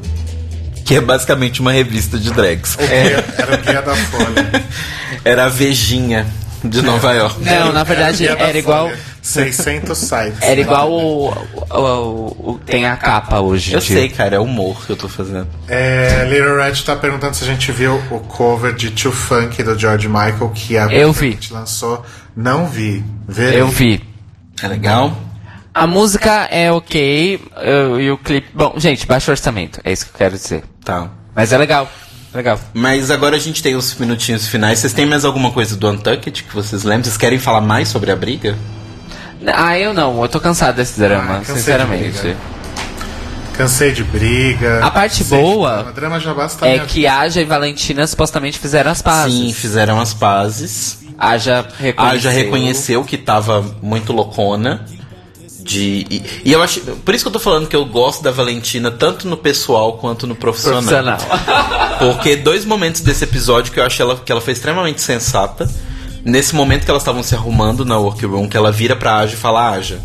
Que 0.86 0.96
é 0.96 1.02
basicamente 1.02 1.60
uma 1.62 1.72
revista 1.72 2.18
de 2.18 2.32
drags. 2.32 2.76
Guia- 2.76 3.26
Era 3.38 3.56
o 3.56 3.58
guia 3.62 3.82
da 3.82 3.96
Folha. 3.96 4.64
Era 5.26 5.46
a 5.46 5.50
Vejinha 5.50 6.26
de 6.64 6.82
Nova 6.82 7.12
York. 7.14 7.44
Não, 7.44 7.72
na 7.72 7.84
verdade, 7.84 8.28
Era 8.28 8.40
era 8.44 8.58
igual. 8.58 8.90
Folha. 8.90 9.00
600 9.22 9.98
sites. 9.98 10.42
Era 10.42 10.60
igual 10.60 10.92
o, 10.92 11.30
o- 11.30 11.34
o- 11.70 12.52
o- 12.54 12.60
Tem 12.66 12.86
a 12.88 12.96
capa 12.98 13.40
hoje. 13.40 13.74
Eu 13.74 13.80
de- 13.80 13.86
sei, 13.86 14.10
cara, 14.10 14.36
é 14.36 14.40
humor 14.40 14.84
que 14.86 14.92
eu 14.92 14.98
tô 14.98 15.08
fazendo. 15.08 15.48
É, 15.68 16.26
Little 16.30 16.58
Red 16.58 16.82
tá 16.84 16.96
perguntando 16.96 17.36
se 17.36 17.44
a 17.44 17.48
gente 17.48 17.72
viu 17.72 17.96
o 18.10 18.20
cover 18.22 18.74
de 18.74 18.90
Too 18.92 19.12
Funk 19.12 19.62
do 19.64 19.78
George 19.78 20.08
Michael 20.08 20.52
que 20.54 20.78
a 20.78 20.86
Eu 20.88 21.14
vi. 21.14 21.32
gente 21.32 21.54
lançou. 21.54 22.04
Não 22.36 22.66
vi. 22.68 23.04
Verei. 23.28 23.62
Eu 23.62 23.68
vi. 23.68 24.02
É 24.62 24.68
legal? 24.68 25.16
A 25.74 25.86
música 25.88 26.48
é 26.52 26.72
ok. 26.72 27.40
eu- 27.62 28.00
E 28.02 28.12
o 28.12 28.18
clipe. 28.18 28.48
Bom, 28.54 28.74
gente, 28.78 29.06
baixo 29.06 29.32
orçamento. 29.32 29.80
É 29.84 29.92
isso 29.92 30.06
que 30.06 30.12
eu 30.14 30.18
quero 30.18 30.36
dizer. 30.36 30.64
Tá. 30.84 31.10
Mas 31.36 31.54
é 31.54 31.58
legal. 31.58 31.90
Legal. 32.34 32.60
Mas 32.74 33.12
agora 33.12 33.36
a 33.36 33.40
gente 33.40 33.62
tem 33.62 33.76
os 33.76 33.94
minutinhos 33.96 34.48
finais. 34.48 34.80
Vocês 34.80 34.94
têm 34.94 35.06
mais 35.06 35.26
alguma 35.26 35.52
coisa 35.52 35.76
do 35.76 35.90
Untucked 35.90 36.44
que 36.44 36.54
vocês 36.56 36.84
lembram? 36.84 37.04
Vocês 37.04 37.18
querem 37.18 37.38
falar 37.38 37.62
mais 37.62 37.90
sobre 37.90 38.10
a 38.12 38.16
briga? 38.16 38.58
Ah, 39.48 39.78
eu 39.78 39.94
não. 39.94 40.22
Eu 40.22 40.30
tô 40.30 40.40
cansado 40.40 40.76
desse 40.76 41.00
drama, 41.00 41.24
Ah, 41.24 41.38
cansei 41.40 41.54
de 41.56 41.60
sinceramente. 41.62 42.20
briga. 42.20 42.38
Cansei 43.58 43.92
de 43.92 44.04
briga. 44.04 44.80
A 44.84 44.90
parte 44.92 45.20
cansei 45.20 45.38
de 45.38 45.44
boa 45.44 45.76
drama. 45.78 45.92
Drama 45.92 46.20
já 46.20 46.34
basta 46.34 46.66
É 46.68 46.80
que 46.80 47.06
Aja 47.06 47.42
e 47.42 47.46
Valentina 47.46 48.06
supostamente 48.08 48.58
fizeram 48.58 48.92
as 48.92 49.02
pazes. 49.02 49.34
Sim, 49.34 49.54
fizeram 49.54 50.00
as 50.00 50.14
pazes. 50.14 51.00
Aja 51.18 51.66
reconheceu. 51.78 52.04
A 52.12 52.18
já 52.18 52.30
reconheceu 52.32 53.04
que 53.04 53.18
tava 53.18 53.64
muito 53.82 54.14
loucona. 54.14 54.86
De, 55.60 56.08
e, 56.10 56.24
e 56.46 56.52
eu 56.52 56.64
acho. 56.64 56.80
Por 56.80 57.14
isso 57.14 57.24
que 57.24 57.28
eu 57.28 57.34
tô 57.34 57.40
falando 57.40 57.68
que 57.68 57.76
eu 57.76 57.86
gosto 57.86 58.24
da 58.24 58.32
Valentina, 58.32 58.90
tanto 58.90 59.28
no 59.28 59.38
pessoal 59.38 59.94
quanto 59.98 60.26
no 60.26 60.34
profissional. 60.36 60.82
Profissional. 60.82 61.20
Porque 62.00 62.36
dois 62.36 62.66
momentos 62.66 63.02
desse 63.02 63.24
episódio 63.26 63.72
que 63.72 63.80
eu 63.80 63.86
achei 63.86 64.04
ela, 64.04 64.16
que 64.16 64.32
ela 64.32 64.42
foi 64.42 64.54
extremamente 64.54 65.02
sensata. 65.02 65.70
Nesse 66.24 66.54
momento 66.56 66.86
que 66.86 66.92
elas 66.92 67.02
estavam 67.04 67.24
se 67.24 67.34
arrumando 67.36 67.84
na 67.86 67.98
workroom, 67.98 68.48
que 68.48 68.56
ela 68.58 68.72
vira 68.72 68.96
pra 68.96 69.16
Aja 69.18 69.34
e 69.34 69.38
fala: 69.38 69.72
Aja, 69.72 70.00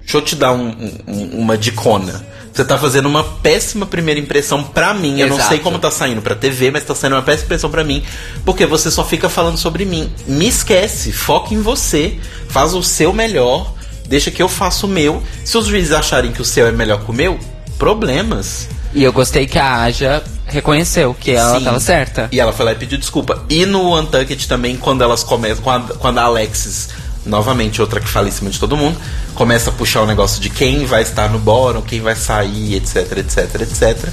deixa 0.00 0.16
eu 0.16 0.22
te 0.22 0.34
dar 0.36 0.52
um- 0.52 0.74
um- 1.06 1.38
uma 1.40 1.56
dicona. 1.58 2.24
Você 2.52 2.64
tá 2.64 2.78
fazendo 2.78 3.06
uma 3.06 3.24
péssima 3.24 3.84
primeira 3.84 4.20
impressão 4.20 4.62
pra 4.62 4.94
mim. 4.94 5.18
Eu 5.20 5.26
não 5.26 5.34
Exato. 5.36 5.48
sei 5.48 5.58
como 5.58 5.76
tá 5.78 5.90
saindo 5.90 6.22
pra 6.22 6.36
TV, 6.36 6.70
mas 6.70 6.84
tá 6.84 6.94
saindo 6.94 7.16
uma 7.16 7.22
péssima 7.22 7.46
impressão 7.46 7.68
pra 7.68 7.82
mim. 7.82 8.02
Porque 8.44 8.64
você 8.64 8.92
só 8.92 9.04
fica 9.04 9.28
falando 9.28 9.58
sobre 9.58 9.84
mim. 9.84 10.08
Me 10.26 10.46
esquece, 10.46 11.10
foca 11.12 11.52
em 11.52 11.60
você. 11.60 12.16
Faz 12.48 12.72
o 12.72 12.82
seu 12.82 13.12
melhor. 13.12 13.74
Deixa 14.06 14.30
que 14.30 14.40
eu 14.40 14.48
faça 14.48 14.86
o 14.86 14.88
meu. 14.88 15.20
Se 15.44 15.58
os 15.58 15.66
juízes 15.66 15.90
acharem 15.90 16.30
que 16.30 16.40
o 16.40 16.44
seu 16.44 16.66
é 16.68 16.70
melhor 16.70 17.04
que 17.04 17.10
o 17.10 17.14
meu, 17.14 17.38
problemas. 17.76 18.68
E 18.94 19.02
eu 19.02 19.12
gostei 19.12 19.46
que 19.46 19.58
a 19.58 19.82
Aja 19.82 20.22
reconheceu 20.46 21.12
que 21.14 21.32
ela 21.32 21.58
Sim. 21.58 21.64
tava 21.64 21.80
certa. 21.80 22.28
E 22.30 22.38
ela 22.38 22.52
foi 22.52 22.64
lá 22.64 22.72
e 22.72 22.76
pediu 22.76 22.96
desculpa. 22.98 23.42
E 23.50 23.66
no 23.66 23.98
Untucked 23.98 24.46
também, 24.46 24.76
quando 24.76 25.02
elas 25.02 25.24
começam. 25.24 25.62
Quando 25.64 25.92
a, 25.92 25.96
quando 25.96 26.18
a 26.18 26.22
Alexis, 26.22 26.90
novamente 27.26 27.80
outra 27.80 28.00
que 28.00 28.08
fala 28.08 28.28
em 28.28 28.30
cima 28.30 28.50
de 28.50 28.58
todo 28.60 28.76
mundo, 28.76 28.96
começa 29.34 29.70
a 29.70 29.72
puxar 29.72 30.02
o 30.02 30.06
negócio 30.06 30.40
de 30.40 30.48
quem 30.48 30.86
vai 30.86 31.02
estar 31.02 31.28
no 31.28 31.38
bórum, 31.38 31.82
quem 31.82 32.00
vai 32.00 32.14
sair, 32.14 32.76
etc, 32.76 33.18
etc, 33.18 33.60
etc. 33.62 34.08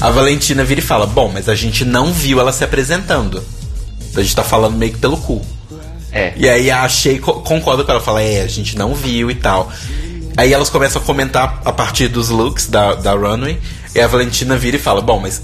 A 0.00 0.10
Valentina 0.10 0.64
vira 0.64 0.80
e 0.80 0.84
fala: 0.84 1.06
Bom, 1.06 1.30
mas 1.32 1.48
a 1.48 1.54
gente 1.54 1.84
não 1.84 2.12
viu 2.12 2.38
ela 2.40 2.52
se 2.52 2.62
apresentando. 2.62 3.42
Então 4.10 4.20
a 4.20 4.22
gente 4.24 4.36
tá 4.36 4.44
falando 4.44 4.76
meio 4.76 4.92
que 4.92 4.98
pelo 4.98 5.16
cu. 5.16 5.40
É. 6.12 6.32
E 6.36 6.48
aí 6.48 6.70
a 6.70 6.86
Shea 6.88 7.20
co- 7.20 7.34
concorda 7.40 7.84
com 7.84 7.92
ela, 7.92 8.00
fala, 8.00 8.20
é, 8.20 8.42
a 8.42 8.46
gente 8.48 8.76
não 8.76 8.94
viu 8.94 9.30
e 9.30 9.34
tal. 9.36 9.70
Aí 10.36 10.52
elas 10.52 10.68
começam 10.68 11.00
a 11.00 11.04
comentar 11.04 11.62
a 11.64 11.72
partir 11.72 12.08
dos 12.08 12.28
looks 12.30 12.66
da, 12.66 12.94
da 12.94 13.12
runway, 13.12 13.60
e 13.94 14.00
a 14.00 14.06
Valentina 14.06 14.56
vira 14.56 14.76
e 14.76 14.80
fala, 14.80 15.00
bom, 15.00 15.18
mas. 15.18 15.42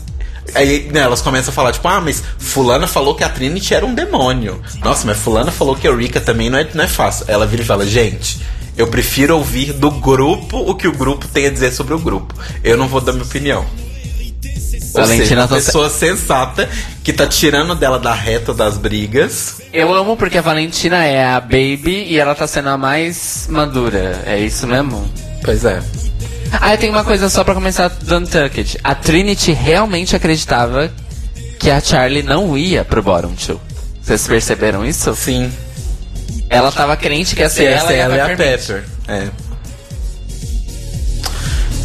Aí 0.55 0.89
né, 0.93 1.01
elas 1.01 1.21
começam 1.21 1.51
a 1.51 1.55
falar, 1.55 1.73
tipo, 1.73 1.89
ah, 1.89 2.01
mas 2.01 2.23
fulana 2.39 2.87
falou 2.87 3.17
que 3.17 3.25
a 3.25 3.29
Trinity 3.29 3.75
era 3.75 3.85
um 3.85 3.93
demônio. 3.95 4.63
Nossa, 4.79 5.05
mas 5.05 5.19
fulana 5.19 5.51
falou 5.51 5.75
que 5.75 5.89
a 5.89 5.95
Rika 5.95 6.21
também 6.21 6.49
não 6.49 6.59
é, 6.59 6.67
não 6.73 6.85
é 6.85 6.87
fácil. 6.87 7.25
Ela 7.27 7.47
vira 7.47 7.63
e 7.63 7.67
fala, 7.67 7.85
gente, 7.85 8.39
eu 8.77 8.87
prefiro 8.87 9.37
ouvir 9.37 9.73
do 9.73 9.91
grupo 9.91 10.59
o 10.59 10.75
que 10.75 10.87
o 10.87 10.93
grupo 10.93 11.27
tem 11.27 11.47
a 11.47 11.51
dizer 11.51 11.73
sobre 11.73 11.95
o 11.95 11.99
grupo. 11.99 12.33
Eu 12.63 12.77
não 12.77 12.87
vou 12.87 13.01
dar 13.01 13.13
minha 13.13 13.25
opinião. 13.25 13.65
Ou 14.95 15.03
Valentina 15.03 15.27
seja, 15.27 15.41
uma 15.41 15.49
tá- 15.49 15.55
pessoa 15.57 15.91
sensata 15.91 16.69
que 17.03 17.13
tá 17.13 17.27
tirando 17.27 17.75
dela 17.75 17.99
da 17.99 18.15
reta 18.15 18.55
das 18.55 18.79
brigas. 18.79 19.61
Eu 19.73 19.93
amo 19.93 20.17
porque 20.17 20.39
a 20.39 20.43
Valentina 20.43 21.05
é 21.05 21.25
a 21.25 21.41
baby 21.41 22.07
e 22.09 22.19
ela 22.19 22.35
tá 22.35 22.47
sendo 22.47 22.69
a 22.69 22.79
mais 22.79 23.47
madura. 23.51 24.23
É 24.25 24.39
isso 24.39 24.67
mesmo? 24.67 25.11
Pois 25.43 25.65
é. 25.65 25.83
Ah, 26.53 26.75
eu 26.75 26.79
tenho 26.79 26.93
uma 26.93 27.05
coisa 27.05 27.29
só 27.29 27.45
pra 27.45 27.55
começar 27.55 27.89
do 27.89 28.17
Untucked. 28.17 28.79
A 28.83 28.95
Trinity 28.95 29.53
realmente 29.53 30.15
acreditava 30.15 30.91
que 31.59 31.71
a 31.71 31.81
Charlie 31.81 32.23
não 32.23 32.57
ia 32.57 32.85
pro 32.85 33.03
Bottom 33.03 33.35
Two. 33.35 33.61
Vocês 34.03 34.27
perceberam 34.27 34.85
isso? 34.85 35.15
Sim. 35.15 35.53
Ela 36.49 36.71
tava 36.71 36.97
crente 36.97 37.35
que 37.35 37.43
ia 37.43 37.49
ser 37.49 37.65
Essa 37.65 37.93
ela, 37.93 38.15
ela 38.15 38.15
e 38.15 38.19
é 38.19 38.23
a 38.23 38.27
a. 38.27 38.37
Pepper. 38.37 38.85
É. 39.09 39.29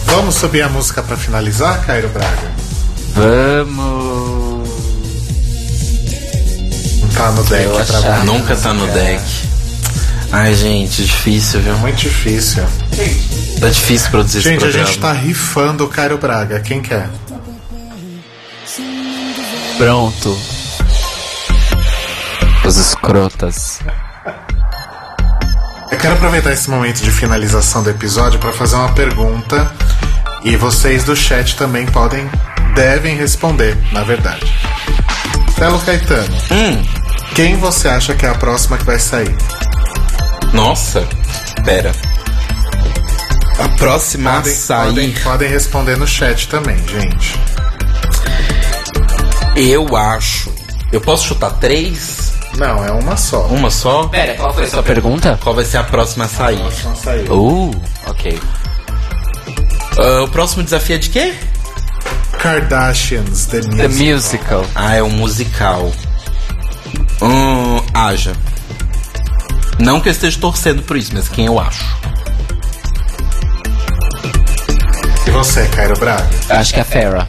Vamos 0.06 0.36
subir 0.36 0.62
a 0.62 0.70
música 0.70 1.02
pra 1.02 1.18
finalizar, 1.18 1.84
Cairo 1.86 2.10
Braga? 2.10 2.52
Vamos. 3.14 4.70
Não 7.02 7.10
tá 7.10 7.32
no 7.32 7.44
deck. 7.44 8.26
Nunca 8.26 8.56
tá 8.56 8.74
no 8.74 8.88
deck. 8.88 9.51
Ai, 10.32 10.54
gente, 10.56 11.04
difícil, 11.06 11.60
viu? 11.62 11.78
Muito 11.80 11.98
difícil. 11.98 12.64
Tá 13.60 13.68
difícil 13.70 14.10
produzir 14.10 14.42
Gente, 14.42 14.56
esse 14.58 14.66
a 14.66 14.70
programa. 14.70 14.88
gente 14.88 15.00
tá 15.00 15.12
rifando 15.14 15.84
o 15.86 15.88
Cairo 15.90 16.18
Braga. 16.18 16.60
Quem 16.62 16.82
quer? 16.82 17.10
Pronto. 19.78 20.38
Os 22.66 22.78
escrotas. 22.78 23.80
Eu 25.92 25.98
quero 25.98 26.14
aproveitar 26.16 26.54
esse 26.54 26.70
momento 26.70 27.02
de 27.02 27.12
finalização 27.12 27.84
do 27.84 27.90
episódio 27.90 28.40
para 28.40 28.54
fazer 28.54 28.76
uma 28.76 28.94
pergunta 28.94 29.70
e 30.44 30.56
vocês 30.56 31.04
do 31.04 31.16
chat 31.16 31.58
também 31.58 31.86
podem, 31.88 32.30
devem 32.74 33.18
responder, 33.18 33.78
na 33.92 34.04
verdade. 34.04 34.46
Telo 35.56 35.78
Caetano, 35.80 36.36
Hum, 36.50 36.82
quem 37.36 37.58
você 37.58 37.88
acha 37.90 38.16
que 38.16 38.26
é 38.26 38.30
a 38.30 38.36
próxima 38.36 38.78
que 38.78 38.86
vai 38.86 38.98
sair? 38.98 39.36
Nossa. 40.54 41.08
Pera. 41.64 41.92
A 43.60 43.70
próxima 43.78 44.32
a 44.32 44.36
Podem, 44.38 44.54
sair. 44.56 44.88
podem, 44.88 45.12
podem 45.24 45.50
responder 45.50 45.98
no 45.98 46.08
chat 46.08 46.48
também, 46.48 46.78
gente. 46.88 47.40
Eu 49.56 49.96
acho. 49.96 50.52
Eu 50.92 51.00
posso 51.02 51.28
chutar 51.28 51.52
três? 51.52 52.34
Não, 52.58 52.84
é 52.84 52.92
uma 52.92 53.16
só. 53.16 53.46
Uma 53.48 53.70
só? 53.70 54.08
Pera, 54.08 54.36
qual 54.36 54.54
foi 54.54 54.64
a 54.66 54.70
sua 54.70 54.84
pergunta? 54.84 55.40
Qual 55.42 55.56
vai 55.56 55.64
ser 55.64 55.78
a 55.78 55.84
próxima 55.84 56.26
a 56.26 56.28
sair? 56.28 56.60
Não 56.84 56.96
saiu. 56.96 57.32
Uh, 57.34 57.82
ok. 58.08 58.40
Ah, 59.98 60.24
o 60.24 60.28
próximo 60.30 60.64
desafio 60.64 60.96
é 60.96 61.00
de 61.00 61.10
quê? 61.10 61.34
Kardashians, 62.40 63.46
The 63.46 63.58
Music. 63.62 63.78
The 63.78 63.88
Musical. 63.88 64.66
Ah, 64.76 64.96
é 64.96 65.04
um 65.04 65.10
musical. 65.12 65.92
Hum, 67.22 67.82
haja. 67.94 68.34
Não 69.82 70.00
que 70.00 70.10
eu 70.10 70.12
esteja 70.12 70.40
torcendo 70.40 70.84
por 70.84 70.96
isso, 70.96 71.12
mas 71.14 71.28
quem 71.28 71.48
eu 71.48 71.60
acho. 71.60 71.84
E 75.26 75.32
você, 75.32 75.68
Cairo 75.70 76.00
Braga? 76.00 76.30
Acho 76.50 76.74
que 76.74 76.80
é 76.80 76.84
a 76.84 76.86
Farrah. 76.86 77.28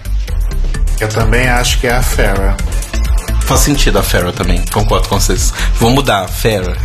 Eu 1.01 1.09
também 1.09 1.49
acho 1.49 1.81
que 1.81 1.87
é 1.87 1.95
a 1.95 2.03
Farrah. 2.03 2.55
Faz 3.41 3.61
sentido 3.61 3.99
a 3.99 4.03
Farrah 4.03 4.33
também, 4.33 4.63
concordo 4.67 5.09
com 5.09 5.19
vocês. 5.19 5.53
Vou 5.81 5.91
mudar, 5.91 6.29
Farrah. 6.29 6.77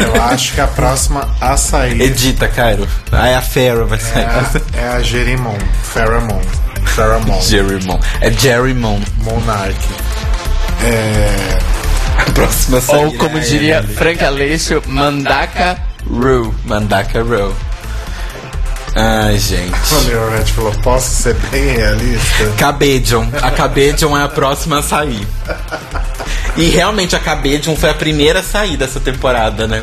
Eu 0.00 0.22
acho 0.22 0.54
que 0.54 0.60
a 0.60 0.66
próxima 0.66 1.28
a 1.40 1.56
sair 1.56 2.00
Edita, 2.00 2.48
Cairo. 2.48 2.86
Ah, 3.10 3.28
é 3.28 3.34
a 3.34 3.42
Farrah 3.42 3.84
vai 3.84 3.98
é 3.98 4.00
sair. 4.00 4.24
a, 4.24 4.78
é 4.78 4.88
a 4.88 5.02
Jerimon. 5.02 5.58
Farrah 5.82 6.20
Moon. 6.20 6.42
Farrah 6.84 7.18
Moon. 7.18 7.42
Jerry 7.42 7.84
Mon. 7.84 7.98
É 8.20 8.30
Jerry 8.30 8.74
Mon. 8.74 9.00
Monarch. 9.18 9.76
É. 10.84 11.75
A 12.18 12.30
próxima 12.32 12.78
a 12.78 12.80
sair. 12.80 13.04
Ou 13.04 13.14
como 13.14 13.38
é 13.38 13.40
diria 13.40 13.78
ele. 13.78 13.94
Frank 13.94 14.24
Aleixo, 14.24 14.82
Mandaka 14.86 15.78
Rue. 16.08 16.52
Mandaka 16.64 17.22
Row. 17.22 17.54
Ai, 18.94 19.38
gente. 19.38 19.94
O 19.94 19.98
Leon 20.08 20.30
Red 20.30 20.46
falou: 20.46 20.72
posso 20.82 21.22
ser 21.22 21.34
bem 21.50 21.76
realista? 21.76 22.50
Cabedion. 22.56 23.26
A 23.42 23.50
Cabedion 23.50 24.16
é 24.16 24.22
a 24.22 24.28
próxima 24.28 24.78
a 24.78 24.82
sair. 24.82 25.26
E 26.56 26.70
realmente 26.70 27.14
a 27.14 27.18
Cabedion 27.18 27.76
foi 27.76 27.90
a 27.90 27.94
primeira 27.94 28.40
a 28.40 28.42
sair 28.42 28.78
dessa 28.78 28.98
temporada, 28.98 29.66
né? 29.66 29.82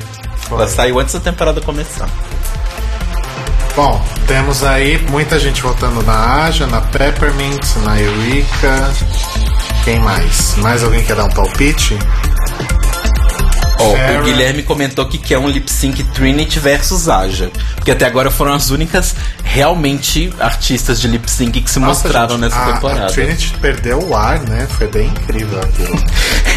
Ela 0.50 0.68
saiu 0.68 1.00
antes 1.00 1.14
da 1.14 1.20
temporada 1.20 1.62
começar. 1.62 2.10
Bom, 3.76 4.04
temos 4.28 4.64
aí 4.64 5.00
muita 5.10 5.40
gente 5.40 5.62
votando 5.62 6.02
na 6.04 6.46
Aja, 6.46 6.66
na 6.66 6.82
Peppermint, 6.82 7.64
na 7.84 8.00
Eureka. 8.00 8.92
Quem 9.84 10.00
mais? 10.00 10.56
Mais 10.58 10.84
alguém 10.84 11.04
quer 11.04 11.16
dar 11.16 11.26
um 11.26 11.30
palpite? 11.30 11.98
Sarah. 14.14 14.22
o 14.22 14.24
Guilherme 14.24 14.64
comentou 14.64 15.06
que 15.06 15.18
quer 15.18 15.38
um 15.38 15.48
lip 15.48 15.70
sync 15.72 16.04
Trinity 16.04 16.60
versus 16.60 17.10
Aja. 17.10 17.52
Porque 17.76 17.92
até 17.92 18.06
agora 18.06 18.32
foram 18.32 18.54
as 18.54 18.70
únicas 18.70 19.16
realmente 19.44 20.34
artistas 20.40 21.00
de 21.00 21.08
lip 21.08 21.30
sync 21.30 21.62
que 21.62 21.70
se 21.70 21.80
Nossa, 21.80 22.04
mostraram 22.04 22.36
gente, 22.36 22.42
nessa 22.42 22.60
a, 22.60 22.74
temporada. 22.74 23.06
A 23.06 23.10
Trinity 23.10 23.54
perdeu 23.62 24.00
o 24.00 24.16
ar, 24.16 24.40
né? 24.42 24.68
Foi 24.70 24.88
bem 24.88 25.08
incrível 25.08 25.60
aquilo. 25.60 26.04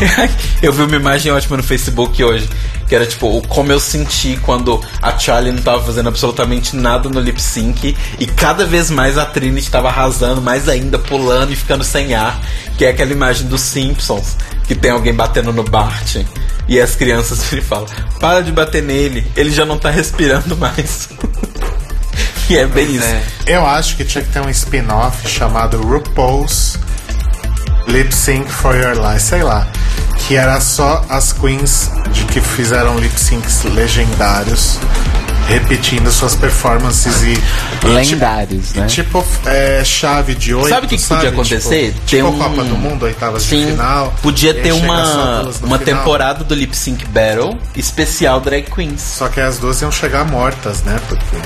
eu 0.63 0.73
vi 0.73 0.83
uma 0.83 0.97
imagem 0.97 1.33
ótima 1.33 1.57
no 1.57 1.63
Facebook 1.63 2.23
hoje, 2.23 2.49
que 2.89 2.95
era 2.95 3.07
tipo, 3.07 3.27
o 3.39 3.43
como 3.47 3.73
eu 3.73 3.81
senti 3.81 4.39
quando 4.43 4.81
a 5.03 5.19
Charlie 5.19 5.53
não 5.53 5.63
tava 5.63 5.83
fazendo 5.83 6.09
absolutamente 6.09 6.77
nada 6.77 7.09
no 7.09 7.21
lip 7.21 7.41
sync 7.41 7.97
e 8.19 8.27
cada 8.27 8.65
vez 8.65 8.91
mais 8.91 9.19
a 9.19 9.25
Trinity 9.25 9.71
tava 9.71 9.89
arrasando, 9.89 10.41
mais 10.41 10.69
ainda 10.69 10.99
pulando 10.99 11.53
e 11.53 11.57
ficando 11.57 11.85
sem 11.85 12.15
ar, 12.15 12.41
que 12.79 12.85
é 12.85 12.91
aquela 12.91 13.13
imagem 13.13 13.47
dos 13.47 13.61
Simpsons, 13.61 14.37
que 14.67 14.75
tem 14.75 14.91
alguém 14.91 15.15
batendo 15.15 15.53
no 15.53 15.63
Bart 15.65 16.17
e 16.69 16.81
as 16.81 16.95
crianças 16.95 17.51
ele 17.53 17.63
fala: 17.63 17.87
"Para 18.21 18.43
de 18.43 18.53
bater 18.53 18.83
nele, 18.83 19.27
ele 19.37 19.51
já 19.51 19.65
não 19.65 19.79
tá 19.79 19.91
respirando 19.91 20.57
mais". 20.57 21.09
e 22.49 22.57
é 22.57 22.67
bem 22.67 22.95
isso. 22.95 23.05
é. 23.05 23.23
Eu 23.47 23.67
acho 23.67 23.97
que 23.97 24.05
tinha 24.05 24.23
que 24.23 24.31
ter 24.31 24.41
um 24.41 24.51
spin-off 24.51 25.29
chamado 25.29 25.81
RuPaul's 25.81 26.79
Lip 27.89 28.13
Sync 28.13 28.51
for 28.51 28.75
Your 28.75 28.95
Life, 28.95 29.23
sei 29.23 29.43
lá. 29.43 29.67
Que 30.19 30.37
era 30.37 30.61
só 30.61 31.05
as 31.09 31.33
queens 31.33 31.91
de 32.13 32.25
que 32.25 32.41
fizeram 32.41 32.99
lip 32.99 33.19
syncs 33.19 33.63
legendários 33.65 34.79
repetindo 35.49 36.11
suas 36.11 36.35
performances 36.35 37.23
e. 37.23 37.35
e 37.85 37.89
Lendários, 37.89 38.75
né? 38.75 38.87
Tipo, 38.87 39.25
é, 39.47 39.83
chave 39.85 40.35
de 40.35 40.55
oito. 40.55 40.69
Sabe 40.69 40.87
o 40.87 40.89
que 40.89 40.97
que 40.99 41.05
podia 41.07 41.29
acontecer? 41.29 41.93
Tipo, 41.93 42.01
Ter 42.07 42.17
tipo 42.17 42.29
um- 42.29 42.39
Copa 42.39 42.65
do 42.65 42.77
Mundo, 42.77 43.05
oitavas 43.05 43.43
de 43.45 43.49
Sim, 43.51 43.67
final. 43.71 44.13
podia 44.23 44.53
ter 44.55 44.73
uma, 44.73 45.43
uma 45.43 45.53
final. 45.53 45.79
temporada 45.79 46.45
do 46.45 46.55
Lip 46.55 46.77
Sync 46.77 47.05
Battle 47.07 47.59
especial 47.77 48.41
Drag 48.41 48.65
Queens. 48.65 49.01
Só 49.01 49.29
que 49.29 49.41
as 49.41 49.59
duas 49.59 49.81
iam 49.83 49.91
chegar 49.93 50.25
mortas, 50.25 50.83
né? 50.83 50.99
Porque. 51.09 51.37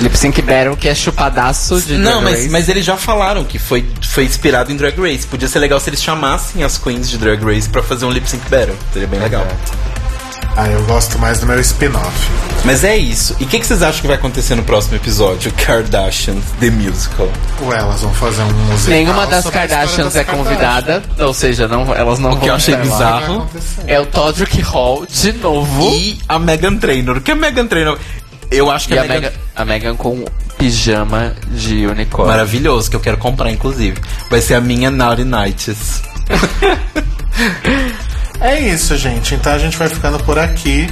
Lip 0.00 0.16
Sync 0.16 0.40
Battle, 0.42 0.76
que 0.76 0.88
é 0.88 0.94
chupadaço 0.94 1.80
de 1.82 1.96
Não, 1.98 2.20
Drag 2.20 2.24
mas, 2.24 2.34
Race. 2.40 2.48
mas 2.50 2.68
eles 2.68 2.84
já 2.84 2.96
falaram 2.96 3.44
que 3.44 3.58
foi, 3.58 3.84
foi 4.08 4.24
inspirado 4.24 4.72
em 4.72 4.76
Drag 4.76 4.98
Race. 5.00 5.26
Podia 5.26 5.48
ser 5.48 5.58
legal 5.58 5.78
se 5.78 5.90
eles 5.90 6.02
chamassem 6.02 6.62
as 6.64 6.78
queens 6.78 7.08
de 7.10 7.18
Drag 7.18 7.42
Race 7.44 7.68
pra 7.68 7.82
fazer 7.82 8.06
um 8.06 8.10
lip 8.10 8.28
sync 8.28 8.42
battle. 8.48 8.76
Seria 8.92 9.06
bem 9.08 9.20
legal. 9.20 9.46
Ah, 10.56 10.68
eu 10.68 10.82
gosto 10.84 11.18
mais 11.18 11.38
do 11.40 11.46
meu 11.46 11.58
spin-off. 11.60 12.28
Mas 12.64 12.84
é 12.84 12.96
isso. 12.96 13.34
E 13.40 13.44
o 13.44 13.46
que, 13.46 13.58
que 13.60 13.66
vocês 13.66 13.82
acham 13.82 14.00
que 14.02 14.06
vai 14.08 14.16
acontecer 14.16 14.54
no 14.54 14.62
próximo 14.62 14.96
episódio? 14.96 15.50
Kardashians, 15.52 16.44
The 16.58 16.70
Musical. 16.70 17.30
Ué, 17.62 17.78
elas 17.78 18.02
vão 18.02 18.12
fazer 18.12 18.42
um 18.42 18.52
musical. 18.52 18.94
Nenhuma 18.94 19.26
das 19.26 19.46
a 19.46 19.50
Kardashians 19.50 20.12
das 20.12 20.16
é 20.16 20.24
convidada, 20.24 21.02
ou 21.18 21.32
seja, 21.32 21.66
não, 21.66 21.94
elas 21.94 22.18
não 22.18 22.30
O 22.30 22.34
que 22.34 22.40
vão 22.40 22.48
eu 22.48 22.54
achei 22.56 22.74
estar 22.74 22.86
lá. 22.86 23.20
bizarro. 23.20 23.50
É 23.86 23.98
o 24.00 24.04
Todrick 24.06 24.60
Hall 24.60 25.06
de 25.06 25.32
novo. 25.32 25.94
E 25.96 26.18
a 26.28 26.38
Megan 26.38 26.76
Trainor. 26.76 27.16
O 27.18 27.20
que 27.22 27.30
é 27.30 27.34
Megan 27.34 27.66
Trainor? 27.66 27.98
Eu 28.50 28.70
acho 28.70 28.88
que 28.88 28.94
E 28.94 28.98
a 28.98 29.02
a 29.02 29.04
Megan... 29.06 29.20
Megan, 29.20 29.32
a 29.56 29.64
Megan 29.64 29.96
com 29.96 30.24
pijama 30.58 31.34
de 31.52 31.86
unicórnio. 31.86 32.32
Maravilhoso, 32.32 32.90
que 32.90 32.96
eu 32.96 33.00
quero 33.00 33.16
comprar, 33.16 33.50
inclusive. 33.50 33.98
Vai 34.28 34.42
ser 34.42 34.54
a 34.54 34.60
minha 34.60 34.90
Naughty 34.90 35.24
Nights. 35.24 36.02
É 38.40 38.58
isso, 38.58 38.96
gente. 38.96 39.34
Então 39.34 39.52
a 39.52 39.58
gente 39.58 39.76
vai 39.76 39.88
ficando 39.88 40.18
por 40.24 40.38
aqui. 40.38 40.88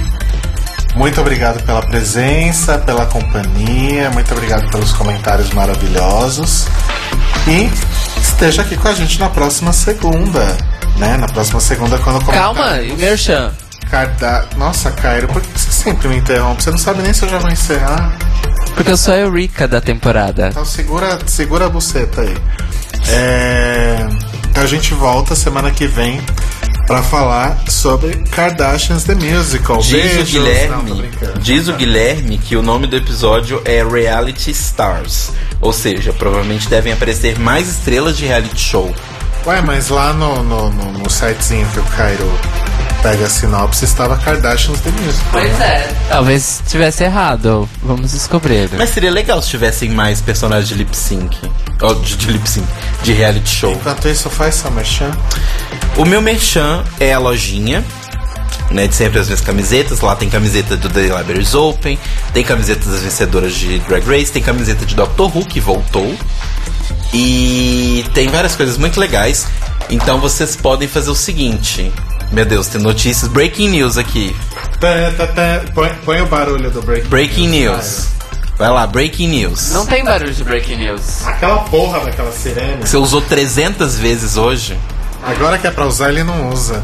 Muito 0.95 1.21
obrigado 1.21 1.63
pela 1.63 1.81
presença, 1.81 2.77
pela 2.79 3.05
companhia, 3.05 4.09
muito 4.09 4.31
obrigado 4.33 4.69
pelos 4.69 4.91
comentários 4.91 5.51
maravilhosos. 5.51 6.67
E 7.47 7.69
esteja 8.19 8.63
aqui 8.63 8.75
com 8.75 8.87
a 8.87 8.93
gente 8.93 9.19
na 9.19 9.29
próxima 9.29 9.71
segunda, 9.71 10.45
né? 10.97 11.15
Na 11.17 11.27
próxima 11.27 11.59
segunda 11.59 11.97
quando 11.99 12.25
Calma, 12.25 12.81
e 12.81 12.91
o 12.91 12.97
Merchan? 12.97 13.51
Carda... 13.89 14.45
Nossa, 14.57 14.91
Cairo, 14.91 15.27
por 15.27 15.41
que 15.41 15.47
você 15.57 15.71
sempre 15.71 16.07
me 16.07 16.17
interrompe? 16.17 16.63
Você 16.63 16.71
não 16.71 16.77
sabe 16.77 17.01
nem 17.01 17.13
se 17.13 17.23
eu 17.23 17.29
já 17.29 17.39
vou 17.39 17.49
encerrar. 17.49 18.15
Porque 18.75 18.91
eu 18.91 18.97
sou 18.97 19.13
a 19.13 19.17
Eureka 19.17 19.67
da 19.67 19.81
temporada. 19.81 20.49
Então 20.49 20.65
segura, 20.65 21.19
segura 21.25 21.65
a 21.65 21.69
buceta 21.69 22.21
aí. 22.21 22.37
É, 23.09 24.07
Então 24.49 24.63
a 24.63 24.67
gente 24.67 24.93
volta 24.93 25.35
semana 25.35 25.71
que 25.71 25.87
vem 25.87 26.21
pra 26.89 27.03
falar 27.03 27.65
sobre 27.69 28.15
Kardashians 28.31 29.03
The 29.03 29.13
Musical. 29.13 29.77
Diz 29.77 29.91
Beijos. 29.91 30.33
o 30.33 30.37
Não, 30.39 30.43
Guilherme, 30.43 30.93
brincando. 30.95 31.39
diz 31.39 31.67
o 31.67 31.73
Guilherme 31.73 32.39
que 32.39 32.55
o 32.55 32.63
nome 32.63 32.87
do 32.87 32.95
episódio 32.95 33.61
é 33.63 33.83
Reality 33.83 34.49
Stars, 34.49 35.31
ou 35.61 35.71
seja, 35.71 36.11
provavelmente 36.11 36.67
devem 36.67 36.91
aparecer 36.91 37.37
mais 37.37 37.69
estrelas 37.69 38.17
de 38.17 38.25
reality 38.25 38.59
show. 38.59 38.91
Ué, 39.45 39.61
mas 39.61 39.89
lá 39.89 40.13
no, 40.13 40.41
no, 40.41 40.71
no, 40.71 40.91
no 40.93 41.09
sitezinho 41.11 41.67
que 41.67 41.79
o 41.79 41.83
Cairo 41.83 42.27
pega 43.01 43.25
a 43.25 43.29
sinopse 43.29 43.85
estava 43.85 44.17
Kardashians 44.17 44.79
The 44.81 44.91
Musical. 44.91 45.41
né? 45.41 45.65
é. 45.65 45.95
Talvez 46.09 46.61
tivesse 46.67 47.03
errado. 47.03 47.67
Vamos 47.81 48.11
descobrir. 48.11 48.69
Mas 48.77 48.89
seria 48.89 49.11
legal 49.11 49.41
se 49.41 49.49
tivessem 49.49 49.89
mais 49.89 50.21
personagens 50.21 50.67
de 50.67 50.75
lip 50.75 50.95
sync, 50.95 51.37
ou 51.81 51.95
de, 51.95 52.17
de 52.17 52.31
lip 52.31 52.49
sync, 52.49 52.67
de 53.03 53.13
reality 53.13 53.49
show. 53.49 53.71
Enquanto 53.71 54.07
isso, 54.07 54.29
faz 54.29 54.55
seu 54.55 54.71
merchan. 54.71 55.11
O 55.97 56.05
meu 56.05 56.21
merchan 56.21 56.83
é 56.99 57.13
a 57.13 57.19
lojinha. 57.19 57.83
Né, 58.71 58.85
de 58.87 58.93
sempre 58.93 59.17
as 59.17 59.25
minhas 59.25 59.41
camisetas. 59.41 59.99
Lá 60.01 60.15
tem 60.15 60.29
camiseta 60.29 60.77
do 60.77 60.87
The 60.89 61.01
Libraries 61.01 61.55
Open, 61.55 61.97
tem 62.33 62.43
camiseta 62.43 62.87
das 62.87 63.01
vencedoras 63.01 63.55
de 63.55 63.79
Drag 63.79 64.05
Race, 64.05 64.31
tem 64.31 64.43
camiseta 64.43 64.85
de 64.85 64.93
Doctor 64.93 65.35
Who 65.35 65.43
que 65.43 65.59
voltou. 65.59 66.15
E 67.11 68.05
tem 68.13 68.27
várias 68.27 68.55
coisas 68.55 68.77
muito 68.77 68.99
legais. 68.99 69.47
Então 69.89 70.19
vocês 70.19 70.55
podem 70.55 70.87
fazer 70.87 71.09
o 71.09 71.15
seguinte. 71.15 71.91
Meu 72.31 72.45
Deus, 72.45 72.67
tem 72.67 72.79
notícias, 72.81 73.29
breaking 73.29 73.69
news 73.69 73.97
aqui. 73.97 74.35
Tá, 74.79 75.11
tá, 75.17 75.27
tá. 75.27 75.61
Põe, 75.73 75.89
põe 76.05 76.21
o 76.21 76.25
barulho 76.27 76.69
do 76.69 76.81
breaking, 76.81 77.09
Breaking 77.09 77.47
news. 77.47 78.07
Vai 78.57 78.69
lá, 78.69 78.85
breaking 78.85 79.27
news. 79.29 79.71
Não 79.71 79.85
tem 79.85 80.03
barulho 80.03 80.33
de 80.33 80.43
breaking 80.43 80.77
news. 80.77 81.25
Aquela 81.25 81.59
porra 81.61 82.01
daquela 82.01 82.31
sirene. 82.31 82.81
Você 82.85 82.97
usou 82.97 83.21
300 83.21 83.97
vezes 83.97 84.37
hoje? 84.37 84.77
Agora 85.23 85.57
que 85.57 85.65
é 85.65 85.71
pra 85.71 85.85
usar, 85.85 86.09
ele 86.09 86.23
não 86.23 86.49
usa. 86.49 86.83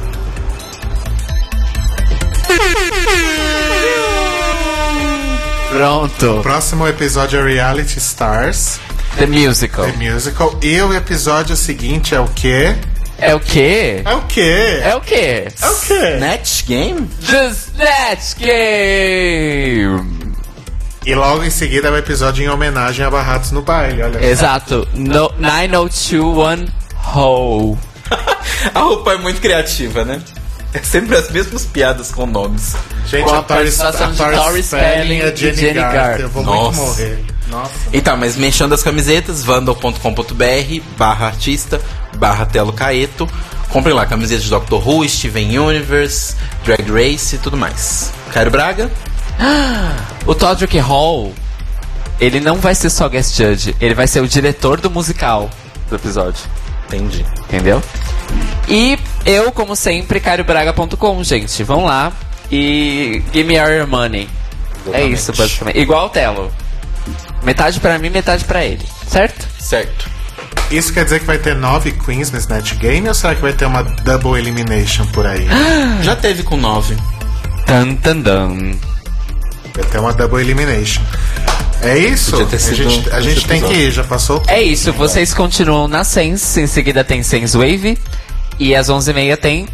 Pronto. 5.70 6.40
Próximo 6.42 6.88
episódio 6.88 7.40
é 7.40 7.54
Reality 7.54 7.98
Stars, 8.00 8.80
The 9.18 9.26
Musical. 9.26 9.86
The 9.86 10.14
Musical. 10.14 10.58
E 10.62 10.82
o 10.82 10.94
episódio 10.94 11.56
seguinte 11.56 12.16
é 12.16 12.20
o 12.20 12.28
quê? 12.28 12.76
É 13.18 13.34
o 13.34 13.40
quê? 13.40 14.02
É 14.04 14.14
o 14.14 14.22
quê? 14.24 14.80
É 14.84 14.96
o 14.96 15.02
quê? 15.02 15.48
É 15.62 15.68
o 15.68 15.76
quê? 15.80 16.18
Net 16.20 16.66
Game? 16.68 17.08
The 17.26 17.48
Snatch 17.48 18.36
Game! 18.38 20.36
E 21.06 21.14
logo 21.16 21.44
em 21.44 21.50
seguida 21.50 21.88
é 21.88 21.92
o 21.92 21.98
episódio 21.98 22.44
em 22.44 22.50
homenagem 22.50 23.06
a 23.06 23.10
Barratos 23.12 23.52
no 23.52 23.62
baile, 23.62 24.02
olha. 24.02 24.26
Exato. 24.26 24.88
No, 24.94 25.32
9021 25.38 26.66
Ho. 27.16 27.78
A 28.74 28.80
roupa 28.80 29.14
é 29.14 29.18
muito 29.18 29.40
criativa, 29.40 30.04
né? 30.04 30.22
É 30.74 30.80
sempre 30.80 31.16
as 31.16 31.30
mesmas 31.30 31.64
piadas 31.66 32.12
com 32.12 32.26
nomes. 32.26 32.76
Gente, 33.06 33.24
Com 33.24 33.36
a 33.36 33.40
a 33.40 33.44
Tori, 33.44 33.68
a 33.68 33.72
Spelling 33.72 34.62
Spelling 34.62 35.20
é 35.22 35.32
e 35.32 35.36
Jenny, 35.36 35.56
Jenny 35.56 35.74
Garth. 35.76 35.94
Garth. 35.94 36.20
Eu 36.20 36.30
vou 36.30 36.44
Nossa. 36.44 36.82
muito 36.82 36.90
morrer. 36.92 37.26
Nossa. 37.48 37.72
Então, 37.94 38.18
mas 38.18 38.36
mexendo 38.36 38.74
as 38.74 38.84
camisetas, 38.84 39.44
vandal.com.br 39.44 40.82
barra 40.98 41.28
artista, 41.28 41.82
barra 42.18 42.46
Telo 42.46 42.74
Caeto. 42.74 43.28
Comprem 43.70 43.94
lá 43.94 44.06
camisetas 44.06 44.44
de 44.44 44.50
Doctor 44.50 44.88
Who, 44.88 45.08
Steven 45.08 45.58
Universe, 45.60 46.36
Drag 46.64 46.90
Race 46.90 47.36
e 47.36 47.40
tudo 47.40 47.58
mais. 47.58 48.12
Cairo 48.32 48.52
Braga? 48.52 48.90
O 50.26 50.34
Todrick 50.34 50.76
Hall, 50.80 51.32
ele 52.20 52.40
não 52.40 52.56
vai 52.56 52.74
ser 52.74 52.90
só 52.90 53.08
guest 53.08 53.38
judge, 53.38 53.76
ele 53.80 53.94
vai 53.94 54.08
ser 54.08 54.22
o 54.22 54.28
diretor 54.28 54.82
do 54.82 54.90
musical 54.90 55.52
do 55.88 55.96
episódio. 55.96 56.44
Entendi. 56.88 57.24
Entendeu? 57.42 57.82
E 58.68 58.98
eu, 59.26 59.52
como 59.52 59.76
sempre, 59.76 60.20
cariobraga.com, 60.20 61.24
gente. 61.24 61.64
Vão 61.64 61.86
lá 61.86 62.12
e 62.52 63.22
give 63.32 63.48
me 63.48 63.58
all 63.58 63.70
your 63.70 63.88
money. 63.88 64.28
É 64.88 64.90
Exatamente. 64.90 65.14
isso, 65.14 65.34
basicamente. 65.34 65.80
Igual 65.80 66.08
o 66.08 66.10
Telo. 66.10 66.52
Metade 67.46 67.80
pra 67.80 68.00
mim, 68.00 68.10
metade 68.10 68.44
pra 68.46 68.66
ele. 68.66 68.86
Certo? 69.08 69.48
Certo. 69.60 70.10
Isso 70.72 70.92
quer 70.92 71.04
dizer 71.04 71.20
que 71.20 71.26
vai 71.26 71.38
ter 71.38 71.56
nove 71.56 71.92
queens 71.92 72.32
nesse 72.32 72.50
Net 72.50 72.74
Game 72.76 73.08
ou 73.08 73.14
será 73.14 73.36
que 73.36 73.42
vai 73.42 73.54
ter 73.54 73.66
uma 73.66 73.84
double 73.84 74.40
elimination 74.40 75.06
por 75.08 75.26
aí? 75.26 75.48
Já 76.02 76.16
teve 76.16 76.42
com 76.44 76.58
9. 76.58 76.98
Tan, 77.66 77.96
tan, 77.96 78.22
tan. 78.22 78.72
Vai 79.76 79.86
ter 79.86 80.00
uma 80.00 80.14
double 80.14 80.42
elimination. 80.42 81.04
É 81.82 81.98
isso? 81.98 82.36
A 82.36 82.58
gente, 82.74 83.10
a 83.12 83.22
gente 83.22 83.46
tem 83.46 83.62
que 83.62 83.74
ir, 83.74 83.92
já 83.92 84.04
passou? 84.04 84.42
É 84.48 84.62
isso, 84.62 84.92
vocês 84.94 85.34
continuam 85.34 85.88
na 85.88 86.04
Sense, 86.04 86.60
em 86.60 86.66
seguida 86.66 87.04
tem 87.04 87.22
Sense 87.22 87.56
Wave. 87.56 87.98
E 88.58 88.74
às 88.74 88.90
11h30 88.90 89.38
tem 89.38 89.68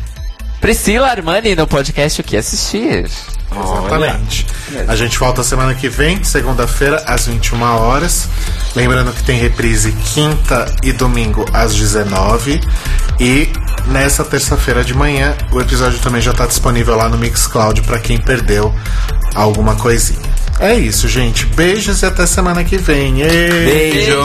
Priscila 0.59 1.07
Armani 1.07 1.55
no 1.55 1.67
podcast 1.67 2.19
O 2.19 2.23
Que 2.23 2.35
Assistir. 2.35 3.09
Exatamente. 3.53 4.45
A 4.87 4.95
gente 4.95 5.19
volta 5.19 5.43
semana 5.43 5.73
que 5.73 5.89
vem, 5.89 6.23
segunda-feira, 6.23 7.03
às 7.05 7.27
21 7.27 7.61
horas. 7.61 8.29
Lembrando 8.75 9.11
que 9.11 9.23
tem 9.23 9.37
reprise 9.37 9.91
quinta 10.13 10.73
e 10.81 10.93
domingo 10.93 11.45
às 11.51 11.75
19 11.75 12.61
E 13.19 13.49
nessa 13.87 14.23
terça-feira 14.23 14.83
de 14.83 14.93
manhã, 14.93 15.35
o 15.51 15.59
episódio 15.59 15.99
também 15.99 16.21
já 16.21 16.31
está 16.31 16.45
disponível 16.45 16.95
lá 16.95 17.09
no 17.09 17.17
Mixcloud 17.17 17.81
para 17.81 17.99
quem 17.99 18.17
perdeu 18.17 18.73
alguma 19.35 19.75
coisinha. 19.75 20.31
É 20.59 20.75
isso, 20.75 21.07
gente. 21.07 21.45
Beijos 21.47 22.01
e 22.01 22.05
até 22.05 22.25
semana 22.25 22.63
que 22.63 22.77
vem. 22.77 23.21
Ê! 23.23 23.49
Beijos! 23.65 24.15